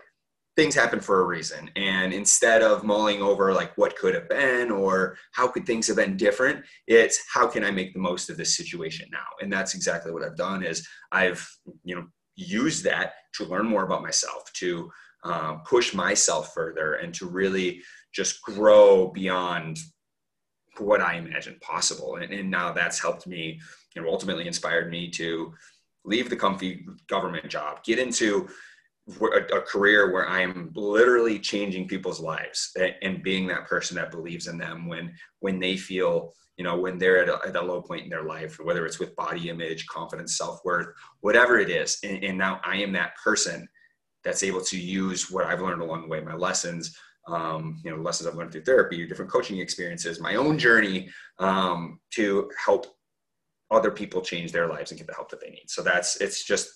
things 0.60 0.76
happen 0.76 1.00
for 1.00 1.22
a 1.22 1.26
reason. 1.26 1.72
And 1.78 2.12
instead 2.12 2.62
of 2.62 2.84
mulling 2.84 3.22
over 3.22 3.54
like 3.54 3.72
what 3.78 3.95
could 3.95 4.13
have 4.13 4.28
been 4.28 4.72
or 4.72 5.17
how 5.32 5.48
could 5.48 5.65
things 5.65 5.88
have 5.88 5.95
been 5.95 6.17
different, 6.17 6.65
it's 6.86 7.24
how 7.34 7.48
can 7.48 7.63
I 7.63 7.72
make 7.72 7.93
the 7.93 8.02
most 8.02 8.30
of 8.30 8.36
this 8.36 8.58
situation 8.58 9.08
now? 9.10 9.26
And 9.39 9.52
that's 9.52 9.74
exactly 9.74 10.12
what 10.12 10.22
I've 10.22 10.36
done 10.36 10.62
is 10.62 10.86
I've, 11.13 11.50
you 11.86 11.95
know, 11.95 12.08
used 12.36 12.84
that 12.84 13.13
to 13.36 13.45
learn 13.45 13.67
more 13.67 13.86
about 13.86 14.02
myself, 14.02 14.52
to 14.56 14.91
um, 15.24 15.62
push 15.65 15.93
myself 15.93 16.54
further 16.54 16.95
and 16.95 17.13
to 17.13 17.26
really 17.26 17.82
just 18.13 18.41
grow 18.41 19.12
beyond 19.12 19.80
what 20.78 21.00
I 21.00 21.15
imagined 21.15 21.62
possible. 21.62 22.17
And, 22.17 22.34
and 22.34 22.52
now 22.52 22.74
that's 22.74 23.00
helped 23.00 23.26
me, 23.28 23.62
you 23.95 24.02
know, 24.02 24.10
ultimately 24.10 24.45
inspired 24.45 24.91
me 24.91 25.10
to 25.12 25.54
leave 26.04 26.30
the 26.30 26.36
comfy 26.36 26.86
government 27.08 27.48
job, 27.48 27.82
get 27.86 27.98
into 27.98 28.50
a, 29.54 29.62
career 29.62 30.12
where 30.12 30.28
I'm 30.28 30.72
literally 30.76 31.39
changing 31.39 31.88
people's 31.88 32.19
lives 32.19 32.76
and 33.02 33.24
being 33.24 33.48
that 33.48 33.67
person 33.67 33.95
that 33.95 34.12
believes 34.12 34.48
in 34.48 34.58
them 34.58 34.88
when 34.88 35.13
when 35.39 35.60
they 35.60 35.78
feel 35.78 36.34
you 36.58 36.63
know 36.63 36.78
when 36.78 36.98
they're 36.98 37.22
at 37.22 37.30
a, 37.30 37.48
at 37.48 37.56
a 37.56 37.62
low 37.62 37.82
point 37.82 38.04
in 38.04 38.10
their 38.10 38.24
life 38.24 38.58
whether 38.62 38.86
it's 38.86 39.00
with 39.00 39.15
body 39.15 39.50
image 39.50 39.86
confidence 39.88 40.38
self-worth 40.38 40.88
whatever 41.22 41.60
it 41.60 41.69
is. 41.69 42.00
And, 42.04 42.24
and, 42.24 42.38
now 42.38 42.60
i 42.63 42.76
am 42.78 42.91
that 42.93 43.15
person 43.24 43.67
that's 44.24 44.43
able 44.43 44.62
to 44.62 44.78
use 44.78 45.32
what 45.32 45.45
i've 45.45 45.62
learned 45.62 45.82
along 45.82 46.02
the 46.02 46.08
way 46.08 46.22
my 46.22 46.36
lessons 46.36 46.98
um, 47.28 47.80
you 47.84 47.91
know 47.91 47.98
lessons 48.02 48.28
i've 48.28 48.36
learned 48.36 48.52
through 48.52 48.63
therapy 48.63 49.08
different 49.08 49.32
coaching 49.32 49.60
experiences 49.60 50.19
my 50.19 50.36
own 50.36 50.58
journey 50.58 51.10
um, 51.39 52.00
to 52.12 52.50
help 52.63 52.88
other 53.72 53.91
people 53.91 54.22
change 54.22 54.52
their 54.52 54.67
lives 54.67 54.91
and 54.91 54.98
get 54.98 55.08
the 55.08 55.13
help 55.13 55.30
that 55.30 55.41
they 55.41 55.50
need. 55.50 55.65
So 55.67 55.82
that's 55.82 56.17
it's 56.17 56.43
just 56.43 56.69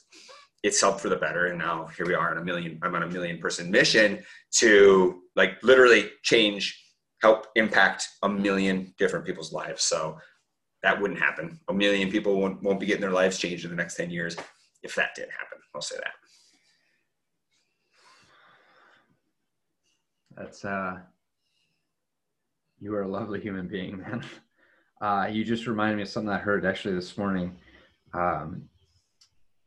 it's 0.63 0.79
helped 0.79 1.01
for 1.01 1.09
the 1.09 1.17
better. 1.17 1.47
And 1.47 1.59
now 1.59 1.87
here 1.95 2.05
we 2.07 2.13
are 2.13 2.31
on 2.31 2.37
a 2.37 2.43
million 2.43 2.79
i'm 2.81 2.95
on 2.95 3.03
a 3.03 3.07
million 3.07 3.37
person 3.37 3.69
mission 3.69 4.23
to 4.59 5.21
like 5.35 5.61
literally 5.61 6.09
change 6.23 6.79
help 7.21 7.47
impact 7.55 8.07
a 8.23 8.29
million 8.29 8.93
different 8.97 9.25
people's 9.25 9.53
lives. 9.53 9.83
So 9.83 10.17
that 10.81 10.99
wouldn't 10.99 11.19
happen. 11.19 11.59
A 11.69 11.73
million 11.73 12.11
people 12.11 12.39
won't, 12.39 12.61
won't 12.61 12.79
be 12.79 12.85
getting 12.85 13.01
their 13.01 13.11
lives 13.11 13.37
changed 13.37 13.63
in 13.63 13.71
the 13.71 13.77
next 13.77 13.95
10 13.95 14.09
years 14.09 14.35
if 14.83 14.95
that 14.95 15.15
did 15.15 15.29
happen. 15.29 15.59
I'll 15.73 15.81
say 15.81 15.95
that. 15.97 16.13
That's 20.35 20.65
uh 20.65 20.97
you 22.79 22.93
are 22.95 23.03
a 23.03 23.07
lovely 23.07 23.39
human 23.39 23.67
being 23.67 23.97
man. 23.99 24.23
Uh 25.01 25.27
you 25.31 25.43
just 25.45 25.67
reminded 25.67 25.97
me 25.97 26.03
of 26.03 26.09
something 26.09 26.31
i 26.31 26.37
heard 26.37 26.65
actually 26.65 26.95
this 26.95 27.17
morning. 27.17 27.55
Um 28.13 28.69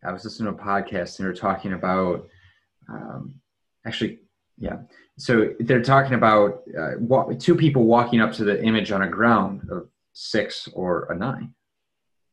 I 0.05 0.13
was 0.13 0.25
listening 0.25 0.55
to 0.55 0.61
a 0.61 0.65
podcast 0.65 1.19
and 1.19 1.25
they 1.25 1.29
were 1.29 1.35
talking 1.35 1.73
about, 1.73 2.29
um, 2.89 3.35
actually, 3.87 4.21
yeah. 4.59 4.79
So 5.19 5.55
they're 5.61 5.83
talking 5.83 6.15
about 6.15 6.63
uh, 6.79 7.35
two 7.39 7.55
people 7.55 7.85
walking 7.85 8.21
up 8.21 8.33
to 8.35 8.45
the 8.45 8.63
image 8.63 8.93
on 8.93 9.03
a 9.03 9.09
ground 9.09 9.69
of 9.71 9.89
six 10.13 10.69
or 10.73 11.11
a 11.11 11.17
nine. 11.17 11.55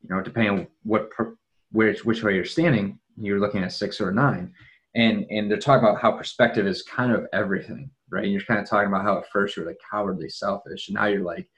You 0.02 0.14
know, 0.14 0.22
depending 0.22 0.66
what 0.82 1.10
which 1.72 2.04
which 2.04 2.22
way 2.22 2.34
you're 2.34 2.44
standing, 2.44 2.98
you're 3.16 3.40
looking 3.40 3.64
at 3.64 3.72
six 3.72 4.00
or 4.00 4.10
a 4.10 4.14
nine. 4.14 4.52
And 4.94 5.26
and 5.30 5.50
they're 5.50 5.58
talking 5.58 5.86
about 5.86 6.00
how 6.00 6.12
perspective 6.12 6.66
is 6.66 6.82
kind 6.82 7.10
of 7.10 7.26
everything, 7.32 7.90
right? 8.10 8.24
And 8.24 8.32
you're 8.32 8.42
kind 8.42 8.60
of 8.60 8.68
talking 8.68 8.88
about 8.88 9.02
how 9.02 9.18
at 9.18 9.30
first 9.30 9.56
you're 9.56 9.66
like 9.66 9.80
cowardly, 9.90 10.28
selfish, 10.28 10.88
and 10.88 10.94
now 10.94 11.06
you're 11.06 11.24
like, 11.24 11.48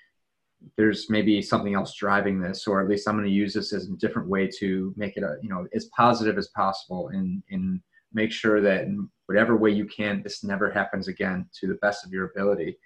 there's 0.76 1.08
maybe 1.08 1.40
something 1.40 1.74
else 1.74 1.94
driving 1.94 2.40
this 2.40 2.66
or 2.66 2.80
at 2.80 2.88
least 2.88 3.08
i'm 3.08 3.14
going 3.16 3.24
to 3.24 3.30
use 3.30 3.54
this 3.54 3.72
as 3.72 3.88
a 3.88 3.96
different 3.96 4.28
way 4.28 4.48
to 4.48 4.92
make 4.96 5.16
it 5.16 5.22
a 5.22 5.36
you 5.42 5.48
know 5.48 5.66
as 5.74 5.86
positive 5.96 6.38
as 6.38 6.48
possible 6.48 7.08
and 7.08 7.42
and 7.50 7.80
make 8.16 8.32
sure 8.32 8.60
that 8.60 8.82
in 8.82 9.08
whatever 9.26 9.56
way 9.56 9.70
you 9.70 9.84
can 9.84 10.22
this 10.22 10.42
never 10.42 10.70
happens 10.70 11.06
again 11.06 11.46
to 11.60 11.68
the 11.68 11.74
best 11.74 12.04
of 12.04 12.12
your 12.12 12.26
ability. 12.26 12.78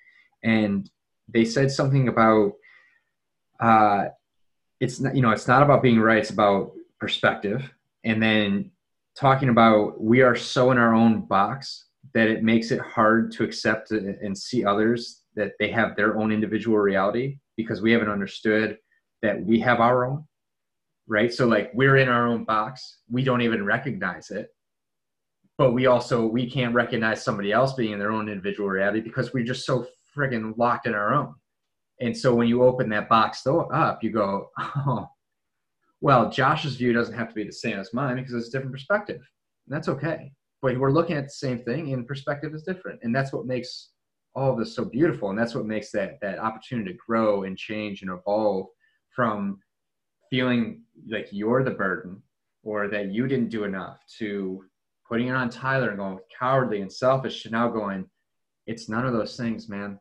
And 0.42 0.90
they 1.28 1.44
said 1.44 1.70
something 1.70 2.08
about 2.08 2.52
uh 3.60 4.06
it's 4.80 5.00
not 5.00 5.14
you 5.14 5.22
know 5.22 5.30
it's 5.30 5.48
not 5.48 5.62
about 5.62 5.82
being 5.82 6.00
right 6.00 6.18
it's 6.18 6.30
about 6.30 6.72
perspective. 6.98 7.72
And 8.04 8.22
then 8.22 8.70
talking 9.16 9.48
about 9.48 10.00
we 10.00 10.22
are 10.22 10.36
so 10.36 10.70
in 10.70 10.78
our 10.78 10.94
own 10.94 11.22
box 11.22 11.86
that 12.14 12.28
it 12.28 12.42
makes 12.42 12.70
it 12.70 12.80
hard 12.80 13.30
to 13.32 13.44
accept 13.44 13.92
and 13.92 14.36
see 14.36 14.64
others 14.64 15.22
that 15.36 15.52
they 15.60 15.70
have 15.70 15.94
their 15.94 16.18
own 16.18 16.32
individual 16.32 16.78
reality 16.78 17.38
because 17.62 17.82
we 17.82 17.92
haven't 17.92 18.10
understood 18.10 18.78
that 19.22 19.44
we 19.44 19.60
have 19.60 19.80
our 19.80 20.06
own 20.06 20.24
right? 21.10 21.34
So 21.34 21.46
like 21.46 21.72
we're 21.74 21.96
in 21.96 22.08
our 22.08 22.28
own 22.28 22.44
box. 22.44 22.98
We 23.10 23.24
don't 23.24 23.42
even 23.42 23.66
recognize 23.66 24.30
it. 24.30 24.48
But 25.58 25.72
we 25.72 25.86
also 25.86 26.24
we 26.24 26.48
can't 26.48 26.74
recognize 26.74 27.22
somebody 27.22 27.52
else 27.52 27.74
being 27.74 27.92
in 27.92 27.98
their 27.98 28.12
own 28.12 28.30
individual 28.30 28.70
reality 28.70 29.00
because 29.00 29.34
we're 29.34 29.44
just 29.44 29.66
so 29.66 29.86
friggin' 30.16 30.56
locked 30.56 30.86
in 30.86 30.94
our 30.94 31.12
own. 31.12 31.34
And 32.00 32.16
so 32.16 32.34
when 32.34 32.48
you 32.48 32.62
open 32.62 32.88
that 32.90 33.10
box 33.10 33.46
up 33.46 34.02
you 34.02 34.10
go 34.10 34.48
oh 34.58 35.06
well 36.00 36.30
josh's 36.30 36.76
view 36.76 36.94
doesn't 36.94 37.14
have 37.14 37.28
to 37.28 37.34
be 37.34 37.44
the 37.44 37.52
same 37.52 37.78
as 37.78 37.92
mine 37.92 38.16
because 38.16 38.32
it's 38.32 38.48
a 38.48 38.52
different 38.52 38.72
perspective. 38.72 39.20
And 39.66 39.76
that's 39.76 39.88
okay. 39.88 40.32
But 40.62 40.78
we're 40.78 40.92
looking 40.92 41.16
at 41.16 41.24
the 41.24 41.30
same 41.30 41.58
thing 41.58 41.92
and 41.92 42.06
perspective 42.06 42.54
is 42.54 42.62
different. 42.62 43.00
And 43.02 43.14
that's 43.14 43.32
what 43.32 43.46
makes 43.46 43.90
all 44.34 44.52
of 44.52 44.58
this 44.58 44.74
so 44.74 44.84
beautiful 44.84 45.30
and 45.30 45.38
that's 45.38 45.54
what 45.54 45.66
makes 45.66 45.90
that 45.90 46.18
that 46.20 46.38
opportunity 46.38 46.92
to 46.92 46.98
grow 47.06 47.44
and 47.44 47.56
change 47.56 48.02
and 48.02 48.10
evolve 48.10 48.66
from 49.14 49.58
feeling 50.30 50.82
like 51.08 51.28
you're 51.32 51.64
the 51.64 51.70
burden 51.70 52.22
or 52.62 52.88
that 52.88 53.10
you 53.10 53.26
didn't 53.26 53.48
do 53.48 53.64
enough 53.64 53.98
to 54.18 54.62
putting 55.08 55.28
it 55.28 55.34
on 55.34 55.50
tyler 55.50 55.90
and 55.90 55.98
going 55.98 56.18
cowardly 56.38 56.80
and 56.80 56.92
selfish 56.92 57.42
to 57.42 57.50
now 57.50 57.68
going 57.68 58.08
it's 58.66 58.88
none 58.88 59.06
of 59.06 59.12
those 59.12 59.36
things 59.36 59.68
man. 59.68 59.98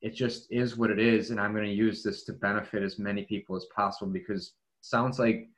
It 0.00 0.14
just 0.14 0.46
is 0.50 0.78
what 0.78 0.90
it 0.90 0.98
is 0.98 1.30
and 1.30 1.38
i'm 1.38 1.52
going 1.52 1.66
to 1.66 1.72
use 1.72 2.02
this 2.02 2.24
to 2.24 2.32
benefit 2.32 2.82
as 2.82 2.98
many 2.98 3.24
people 3.24 3.56
as 3.56 3.66
possible 3.74 4.10
because 4.10 4.54
sounds 4.80 5.18
like 5.18 5.48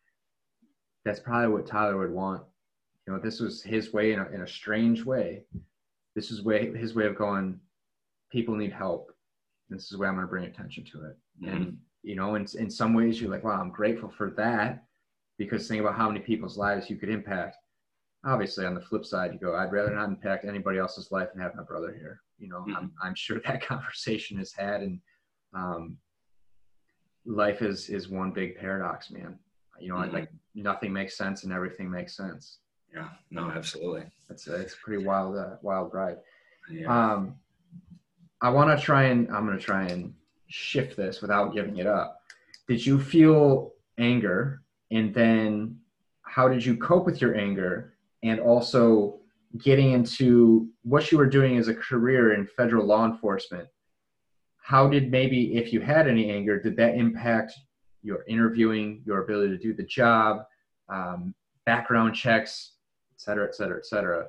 that's 1.05 1.21
probably 1.21 1.53
what 1.53 1.67
tyler 1.67 1.99
would 1.99 2.13
want. 2.13 2.43
You 3.07 3.13
know 3.13 3.19
this 3.19 3.41
was 3.41 3.63
his 3.63 3.93
way 3.93 4.13
in 4.13 4.21
a, 4.21 4.29
in 4.31 4.43
a 4.43 4.49
strange 4.49 5.05
way. 5.05 5.45
This 6.15 6.31
is 6.31 6.43
way 6.43 6.73
his 6.77 6.95
way 6.95 7.07
of 7.07 7.17
going 7.17 7.59
people 8.33 8.57
need 8.57 8.73
help. 8.73 9.13
This 9.69 9.93
is 9.93 9.99
where 9.99 10.09
I'm 10.09 10.17
going 10.17 10.27
to 10.27 10.31
bring 10.31 10.45
attention 10.45 10.85
to 10.93 11.05
it. 11.05 11.17
Mm-hmm. 11.43 11.57
And, 11.57 11.79
you 12.03 12.17
know, 12.17 12.35
in, 12.35 12.47
in 12.59 12.71
some 12.71 12.95
ways 12.95 13.21
you're 13.21 13.31
like, 13.31 13.45
wow, 13.45 13.61
I'm 13.61 13.71
grateful 13.71 14.09
for 14.09 14.31
that 14.37 14.85
because 15.39 15.69
think 15.69 15.81
about 15.81 15.97
how 15.97 16.09
many 16.09 16.21
people's 16.21 16.59
lives 16.59 16.91
you 16.91 16.97
could 16.97 17.11
impact. 17.11 17.57
Obviously, 18.25 18.65
on 18.65 18.75
the 18.75 18.81
flip 18.81 19.05
side, 19.05 19.33
you 19.33 19.39
go, 19.39 19.57
I'd 19.57 19.73
rather 19.73 19.95
not 19.95 20.09
impact 20.09 20.45
anybody 20.45 20.79
else's 20.79 21.11
life 21.11 21.29
and 21.33 21.43
have 21.43 21.55
my 21.55 21.63
brother 21.63 21.93
here. 21.93 22.21
You 22.39 22.49
know, 22.49 22.61
mm-hmm. 22.61 22.77
I'm, 22.77 22.93
I'm 23.03 23.15
sure 23.15 23.41
that 23.47 23.65
conversation 23.65 24.41
is 24.41 24.53
had 24.53 24.81
and, 24.81 25.01
um, 25.55 25.97
life 27.25 27.63
is, 27.63 27.89
is 27.89 28.09
one 28.09 28.33
big 28.33 28.57
paradox, 28.57 29.11
man. 29.11 29.39
You 29.79 29.91
know, 29.91 29.97
mm-hmm. 29.97 30.15
like 30.15 30.31
nothing 30.55 30.93
makes 30.93 31.17
sense 31.17 31.45
and 31.45 31.53
everything 31.53 31.91
makes 31.91 32.17
sense. 32.17 32.59
Yeah, 32.93 33.09
no, 33.31 33.51
absolutely. 33.51 34.05
It's 34.29 34.49
a, 34.49 34.55
it's 34.57 34.75
a 34.75 34.77
pretty 34.77 35.05
wild, 35.05 35.37
uh, 35.37 35.57
wild 35.63 35.95
ride. 35.95 36.19
Yeah. 36.71 37.13
Um, 37.13 37.37
I 38.43 38.51
want 38.51 38.77
to 38.77 38.85
try 38.85 39.05
and 39.05 39.31
I'm 39.31 39.47
going 39.47 39.57
to 39.57 39.65
try 39.65 39.85
and 39.85 40.13
shift 40.49 40.97
this 40.97 41.23
without 41.23 41.55
giving 41.55 41.77
it 41.79 41.87
up. 41.87 42.21
Did 42.67 42.85
you 42.85 43.01
feel 43.01 43.73
anger 43.99 44.63
and 44.91 45.15
then 45.15 45.79
how 46.23 46.49
did 46.49 46.65
you 46.65 46.77
cope 46.77 47.07
with 47.07 47.21
your 47.21 47.37
anger 47.37 47.95
and 48.25 48.41
also 48.41 49.21
getting 49.59 49.93
into 49.93 50.69
what 50.83 51.13
you 51.13 51.19
were 51.19 51.27
doing 51.27 51.57
as 51.57 51.69
a 51.69 51.75
career 51.75 52.35
in 52.35 52.47
federal 52.47 52.85
law 52.85 53.07
enforcement? 53.07 53.69
How 54.61 54.89
did 54.89 55.11
maybe 55.11 55.57
if 55.57 55.73
you 55.73 55.81
had 55.81 56.09
any 56.09 56.31
anger, 56.31 56.61
did 56.61 56.77
that 56.77 56.97
impact 56.97 57.53
your 58.03 58.25
interviewing, 58.27 59.03
your 59.07 59.23
ability 59.23 59.57
to 59.57 59.63
do 59.63 59.73
the 59.73 59.85
job, 59.85 60.45
um, 60.89 61.35
background 61.65 62.15
checks, 62.15 62.73
et 63.15 63.21
cetera, 63.21 63.47
et 63.47 63.55
cetera, 63.55 63.79
et 63.79 63.87
cetera? 63.87 64.27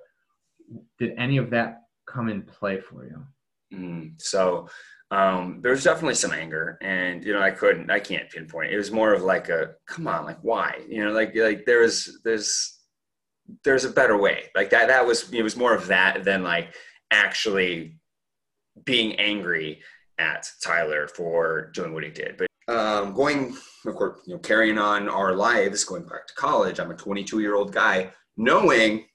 Did 1.00 1.14
any 1.18 1.38
of 1.38 1.50
that 1.50 1.84
come 2.06 2.30
in 2.30 2.44
play 2.44 2.80
for 2.80 3.06
you? 3.06 3.26
Mm, 3.74 4.22
so 4.22 4.68
um, 5.12 5.62
was 5.64 5.84
definitely 5.84 6.16
some 6.16 6.32
anger, 6.32 6.78
and 6.82 7.24
you 7.24 7.34
know, 7.34 7.42
I 7.42 7.52
couldn't, 7.52 7.92
I 7.92 8.00
can't 8.00 8.30
pinpoint. 8.30 8.72
It. 8.72 8.76
it 8.76 8.78
was 8.78 8.92
more 8.92 9.14
of 9.14 9.22
like 9.22 9.50
a, 9.50 9.76
come 9.88 10.08
on, 10.08 10.26
like 10.26 10.40
why? 10.42 10.80
You 10.88 11.06
know, 11.06 11.12
like 11.12 11.36
like 11.36 11.66
there 11.66 11.82
was 11.82 12.20
there's 12.24 12.80
there's 13.64 13.86
a 13.86 13.90
better 13.90 14.18
way. 14.18 14.46
Like 14.56 14.70
that 14.72 14.88
that 14.88 15.06
was 15.06 15.32
it 15.32 15.44
was 15.44 15.56
more 15.56 15.76
of 15.76 15.88
that 15.88 16.24
than 16.24 16.44
like 16.44 16.76
actually 17.12 18.00
being 18.86 19.14
angry 19.16 19.82
at 20.18 20.50
Tyler 20.64 21.08
for 21.08 21.72
doing 21.74 21.94
what 21.94 22.04
he 22.04 22.10
did. 22.10 22.38
But 22.38 22.48
um, 22.74 23.14
going, 23.14 23.56
of 23.86 23.96
course, 23.96 24.22
you 24.26 24.34
know, 24.34 24.40
carrying 24.40 24.78
on 24.78 25.10
our 25.10 25.36
lives, 25.36 25.84
going 25.84 26.04
back 26.04 26.28
to 26.28 26.34
college. 26.36 26.80
I'm 26.80 26.92
a 26.92 26.96
22 26.96 27.40
year 27.40 27.56
old 27.56 27.72
guy, 27.72 28.12
knowing 28.38 29.06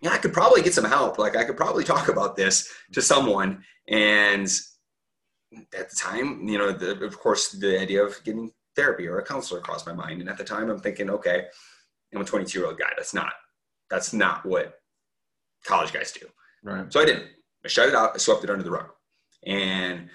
yeah, 0.00 0.10
I 0.10 0.18
could 0.18 0.32
probably 0.32 0.62
get 0.62 0.74
some 0.74 0.84
help. 0.84 1.18
Like 1.18 1.36
I 1.36 1.44
could 1.44 1.56
probably 1.56 1.84
talk 1.84 2.08
about 2.08 2.36
this 2.36 2.72
to 2.92 3.02
someone. 3.02 3.62
And 3.88 4.48
at 5.76 5.90
the 5.90 5.96
time, 5.96 6.48
you 6.48 6.58
know, 6.58 6.72
the, 6.72 7.04
of 7.04 7.18
course, 7.18 7.52
the 7.52 7.80
idea 7.80 8.02
of 8.02 8.22
getting 8.24 8.52
therapy 8.76 9.06
or 9.06 9.18
a 9.18 9.24
counselor 9.24 9.60
crossed 9.60 9.86
my 9.86 9.92
mind. 9.92 10.20
And 10.20 10.30
at 10.30 10.38
the 10.38 10.44
time, 10.44 10.70
I'm 10.70 10.78
thinking, 10.78 11.10
okay, 11.10 11.46
I'm 12.14 12.22
a 12.22 12.24
22 12.24 12.58
year 12.58 12.68
old 12.68 12.78
guy. 12.78 12.90
That's 12.96 13.14
not 13.14 13.32
that's 13.90 14.12
not 14.12 14.46
what 14.46 14.74
college 15.64 15.92
guys 15.92 16.12
do. 16.12 16.26
Right. 16.62 16.90
So 16.92 17.00
I 17.00 17.04
didn't. 17.04 17.26
I 17.64 17.68
shut 17.68 17.88
it 17.88 17.94
out. 17.94 18.12
I 18.14 18.18
swept 18.18 18.44
it 18.44 18.50
under 18.50 18.62
the 18.62 18.70
rug, 18.70 18.90
and 19.44 20.08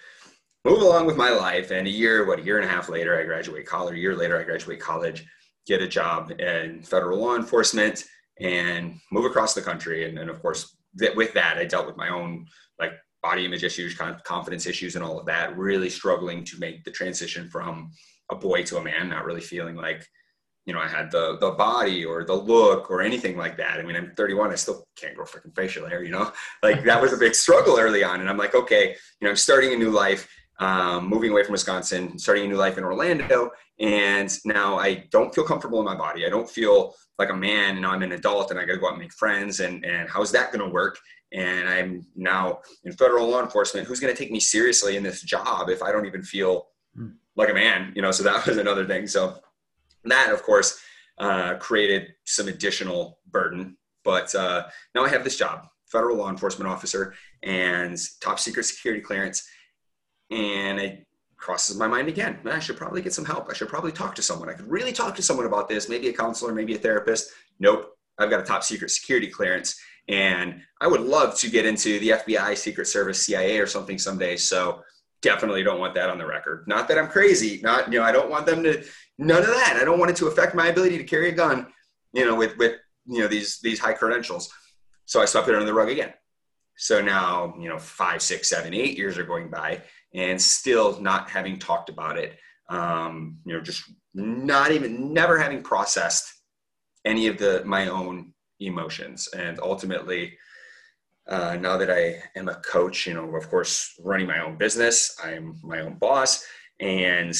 move 0.63 0.82
along 0.82 1.06
with 1.06 1.17
my 1.17 1.30
life. 1.30 1.71
And 1.71 1.86
a 1.86 1.91
year, 1.91 2.26
what 2.26 2.39
a 2.39 2.41
year 2.41 2.60
and 2.60 2.67
a 2.67 2.71
half 2.71 2.89
later, 2.89 3.19
I 3.19 3.24
graduate 3.24 3.67
college. 3.67 3.95
A 3.95 4.00
year 4.00 4.15
later, 4.15 4.39
I 4.39 4.43
graduate 4.43 4.80
college, 4.80 5.26
get 5.67 5.82
a 5.82 5.88
job 5.88 6.32
in 6.39 6.82
federal 6.82 7.19
law 7.19 7.36
enforcement, 7.36 8.06
and 8.39 9.00
move 9.12 9.26
across 9.26 9.54
the 9.54 9.62
country. 9.62 10.08
And 10.08 10.30
of 10.30 10.41
course, 10.41 10.76
with 11.15 11.34
that, 11.34 11.58
I 11.58 11.65
dealt 11.65 11.88
with 11.88 11.98
my 11.98 12.10
own 12.10 12.48
like 12.80 12.93
body 13.21 13.45
image 13.45 13.63
issues, 13.63 13.95
confidence 14.24 14.65
issues, 14.65 14.95
and 14.95 15.04
all 15.04 15.19
of 15.19 15.26
that. 15.28 15.58
Really 15.58 15.89
struggling 15.89 16.43
to 16.45 16.60
make 16.60 16.84
the 16.84 16.91
transition 16.91 17.50
from 17.50 17.91
a 18.32 18.36
boy 18.36 18.63
to 18.63 18.78
a 18.78 18.84
man, 18.84 19.10
not 19.10 19.26
really 19.26 19.41
feeling 19.41 19.76
like 19.76 20.08
you 20.65 20.74
know, 20.74 20.80
I 20.80 20.88
had 20.88 21.12
the 21.12 21.38
the 21.39 21.52
body 21.52 22.04
or 22.04 22.24
the 22.24 22.34
look 22.34 22.89
or 22.89 23.02
anything 23.02 23.38
like 23.38 23.58
that. 23.58 23.80
I 23.80 23.84
mean, 23.84 23.95
I'm 23.95 24.13
31, 24.15 24.52
I 24.52 24.56
still 24.56 24.84
can't 24.95 25.15
grow 25.15 25.26
freaking 25.26 25.56
facial 25.56 25.88
hair, 25.88 26.04
you 26.04 26.10
know? 26.10 26.32
Like 26.63 26.84
that 26.84 27.02
was 27.02 27.13
a 27.13 27.17
big 27.17 27.36
struggle 27.36 27.78
early 27.78 28.04
on. 28.04 28.21
And 28.21 28.30
I'm 28.30 28.38
like, 28.38 28.56
okay, 28.56 28.95
you 29.19 29.26
know, 29.26 29.30
I'm 29.30 29.36
starting 29.36 29.74
a 29.74 29.78
new 29.78 29.91
life, 29.91 30.28
um, 30.60 31.08
moving 31.08 31.32
away 31.32 31.43
from 31.43 31.52
Wisconsin, 31.52 32.17
starting 32.17 32.45
a 32.45 32.48
new 32.48 32.56
life 32.56 32.78
in 32.80 32.84
Orlando. 32.84 33.52
And 33.79 34.31
now 34.45 34.77
I 34.77 35.05
don't 35.11 35.33
feel 35.35 35.43
comfortable 35.43 35.79
in 35.79 35.85
my 35.85 35.95
body. 35.95 36.25
I 36.25 36.29
don't 36.29 36.49
feel 36.49 36.95
like 37.19 37.29
a 37.29 37.35
man. 37.35 37.81
Now 37.81 37.91
I'm 37.91 38.03
an 38.03 38.13
adult 38.13 38.51
and 38.51 38.59
I 38.59 38.65
got 38.65 38.73
to 38.73 38.79
go 38.79 38.88
out 38.88 38.93
and 38.93 39.01
make 39.01 39.13
friends. 39.13 39.59
And, 39.59 39.83
and 39.85 40.09
how's 40.09 40.31
that 40.31 40.51
going 40.51 40.65
to 40.65 40.73
work? 40.73 40.97
And 41.33 41.67
I'm 41.67 42.05
now 42.15 42.59
in 42.85 42.93
federal 42.93 43.27
law 43.27 43.41
enforcement. 43.41 43.88
Who's 43.88 43.99
going 43.99 44.15
to 44.15 44.17
take 44.17 44.31
me 44.31 44.39
seriously 44.39 44.95
in 44.95 45.03
this 45.03 45.21
job 45.21 45.69
if 45.69 45.83
I 45.83 45.91
don't 45.91 46.05
even 46.05 46.23
feel 46.23 46.67
hmm. 46.95 47.09
like 47.35 47.49
a 47.49 47.53
man? 47.53 47.91
You 47.95 48.01
know, 48.01 48.11
so 48.11 48.23
that 48.23 48.45
was 48.45 48.57
another 48.57 48.85
thing. 48.85 49.07
So 49.07 49.38
that, 50.05 50.31
of 50.31 50.43
course, 50.43 50.79
uh, 51.17 51.55
created 51.55 52.13
some 52.25 52.47
additional 52.47 53.19
burden. 53.29 53.77
But 54.03 54.33
uh, 54.35 54.67
now 54.93 55.03
I 55.03 55.09
have 55.09 55.23
this 55.23 55.38
job, 55.38 55.67
federal 55.88 56.17
law 56.17 56.29
enforcement 56.29 56.69
officer, 56.69 57.13
and 57.43 57.97
top 58.21 58.39
secret 58.39 58.63
security 58.63 59.01
clearance. 59.01 59.47
And 60.31 60.79
it 60.79 61.04
crosses 61.38 61.78
my 61.78 61.88
mind 61.88 62.08
again. 62.08 62.39
I 62.45 62.60
should 62.60 62.78
probably 62.78 63.02
get 63.02 63.13
some 63.13 63.26
help. 63.26 63.50
I 63.50 63.54
should 63.54 63.69
probably 63.69 63.91
talk 63.91 64.15
to 64.15 64.21
someone. 64.21 64.50
I 64.50 64.54
could 64.54 64.69
really 64.69 64.93
talk 64.93 65.15
to 65.15 65.21
someone 65.21 65.45
about 65.45 65.67
this, 65.69 65.89
maybe 65.89 66.10
a 66.10 66.13
counselor, 66.13 66.54
maybe 66.54 66.76
a 66.76 66.80
therapist. 66.80 67.32
Nope, 67.60 67.98
I've 68.17 68.30
got 68.30 68.39
a 68.39 68.43
top 68.43 68.63
secret 68.63 68.91
security 68.91 69.28
clearance. 69.28 69.80
And 70.08 70.62
I 70.82 70.88
would 70.88 71.02
love 71.02 71.38
to 71.39 71.50
get 71.50 71.65
into 71.65 72.00
the 72.00 72.10
FBI, 72.10 72.56
Secret 72.58 72.88
Service, 72.88 73.26
CIA, 73.26 73.58
or 73.58 73.65
something 73.65 73.98
someday. 73.98 74.38
So 74.38 74.84
definitely 75.21 75.63
don't 75.63 75.80
want 75.80 75.95
that 75.95 76.10
on 76.10 76.19
the 76.19 76.26
record. 76.26 76.65
Not 76.67 76.88
that 76.88 77.00
I'm 77.00 77.08
crazy. 77.08 77.60
Not 77.63 77.91
you 77.91 78.00
know 78.00 78.06
I 78.06 78.12
don't 78.12 78.30
want 78.30 78.45
them 78.45 78.63
to 78.63 78.84
none 79.17 79.41
of 79.41 79.48
that. 79.48 79.78
I 79.82 79.84
don't 79.84 80.00
want 80.00 80.12
it 80.12 80.17
to 80.17 80.28
affect 80.28 80.56
my 80.56 80.67
ability 80.67 80.98
to 81.00 81.04
carry 81.04 81.30
a 81.30 81.32
gun. 81.32 81.67
You 82.13 82.26
know 82.26 82.36
with 82.36 82.56
with 82.58 82.74
you 83.08 83.21
know 83.21 83.28
these 83.28 83.60
these 83.60 83.80
high 83.80 83.93
credentials. 83.93 84.52
So 85.06 85.21
I 85.21 85.26
swept 85.26 85.48
it 85.48 85.56
under 85.56 85.65
the 85.65 85.74
rug 85.74 85.89
again. 85.89 86.13
So 86.78 87.02
now 87.02 87.56
you 87.60 87.69
know 87.69 87.80
five, 87.80 88.21
six, 88.21 88.50
seven, 88.50 88.74
eight 88.74 88.98
years 88.98 89.17
are 89.17 89.24
going 89.24 89.50
by, 89.50 89.82
and 90.15 90.41
still 90.41 90.99
not 91.01 91.30
having 91.30 91.60
talked 91.60 91.89
about 91.89 92.17
it. 92.17 92.38
Um, 92.69 93.38
you 93.45 93.54
know, 93.54 93.62
just 93.62 93.84
not 94.15 94.71
even 94.71 95.13
never 95.13 95.38
having 95.38 95.62
processed 95.62 96.34
any 97.04 97.28
of 97.28 97.38
the 97.38 97.63
my 97.65 97.89
own 97.89 98.34
emotions, 98.60 99.28
and 99.38 99.60
ultimately 99.60 100.36
uh, 101.28 101.58
now 101.60 101.78
that 101.78 101.89
I 101.89 102.21
am 102.38 102.49
a 102.49 102.56
coach, 102.56 103.08
you 103.08 103.13
know, 103.13 103.36
of 103.36 103.49
course, 103.49 103.93
running 104.04 104.28
my 104.28 104.39
own 104.39 104.58
business, 104.58 105.17
I'm 105.23 105.60
my 105.63 105.82
own 105.82 105.95
boss. 105.95 106.45
And 106.80 107.34